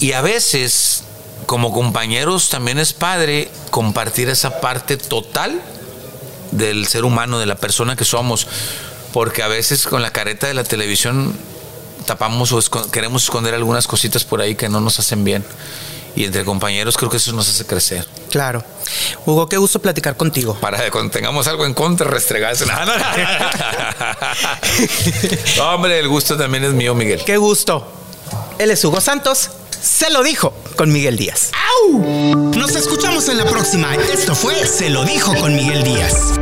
Y 0.00 0.12
a 0.12 0.20
veces, 0.20 1.04
como 1.48 1.72
compañeros, 1.72 2.50
también 2.50 2.78
es 2.78 2.92
padre 2.92 3.50
compartir 3.70 4.28
esa 4.28 4.60
parte 4.60 4.98
total 4.98 5.62
del 6.50 6.86
ser 6.86 7.06
humano, 7.06 7.38
de 7.38 7.46
la 7.46 7.54
persona 7.54 7.96
que 7.96 8.04
somos. 8.04 8.46
Porque 9.14 9.42
a 9.42 9.48
veces 9.48 9.86
con 9.86 10.02
la 10.02 10.10
careta 10.10 10.46
de 10.46 10.52
la 10.52 10.62
televisión 10.62 11.34
tapamos 12.04 12.52
o 12.52 12.60
queremos 12.90 13.24
esconder 13.24 13.54
algunas 13.54 13.86
cositas 13.86 14.24
por 14.24 14.42
ahí 14.42 14.56
que 14.56 14.68
no 14.68 14.82
nos 14.82 14.98
hacen 14.98 15.24
bien. 15.24 15.42
Y 16.14 16.26
entre 16.26 16.44
compañeros 16.44 16.98
creo 16.98 17.08
que 17.08 17.16
eso 17.16 17.32
nos 17.32 17.48
hace 17.48 17.64
crecer. 17.64 18.06
Claro. 18.30 18.62
Hugo, 19.24 19.48
qué 19.48 19.56
gusto 19.56 19.78
platicar 19.78 20.18
contigo. 20.18 20.52
Para 20.60 20.84
que 20.84 20.90
cuando 20.90 21.10
tengamos 21.10 21.48
algo 21.48 21.64
en 21.64 21.72
contra, 21.72 22.10
restregarse. 22.10 22.66
No, 22.70 22.84
no, 22.84 22.98
no. 22.98 23.04
No, 25.56 25.74
hombre, 25.74 25.98
el 25.98 26.08
gusto 26.08 26.36
también 26.36 26.64
es 26.64 26.74
mío, 26.74 26.94
Miguel. 26.94 27.22
Qué 27.24 27.38
gusto. 27.38 27.90
Él 28.58 28.70
es 28.70 28.84
Hugo 28.84 29.00
Santos. 29.00 29.48
Se 29.80 30.10
lo 30.10 30.22
dijo 30.22 30.52
con 30.76 30.92
Miguel 30.92 31.16
Díaz. 31.16 31.50
Nos 32.56 32.74
escuchamos 32.76 33.28
en 33.28 33.38
la 33.38 33.44
próxima. 33.44 33.94
Esto 33.94 34.34
fue 34.34 34.66
Se 34.66 34.90
lo 34.90 35.04
dijo 35.04 35.34
con 35.36 35.54
Miguel 35.54 35.82
Díaz. 35.84 36.38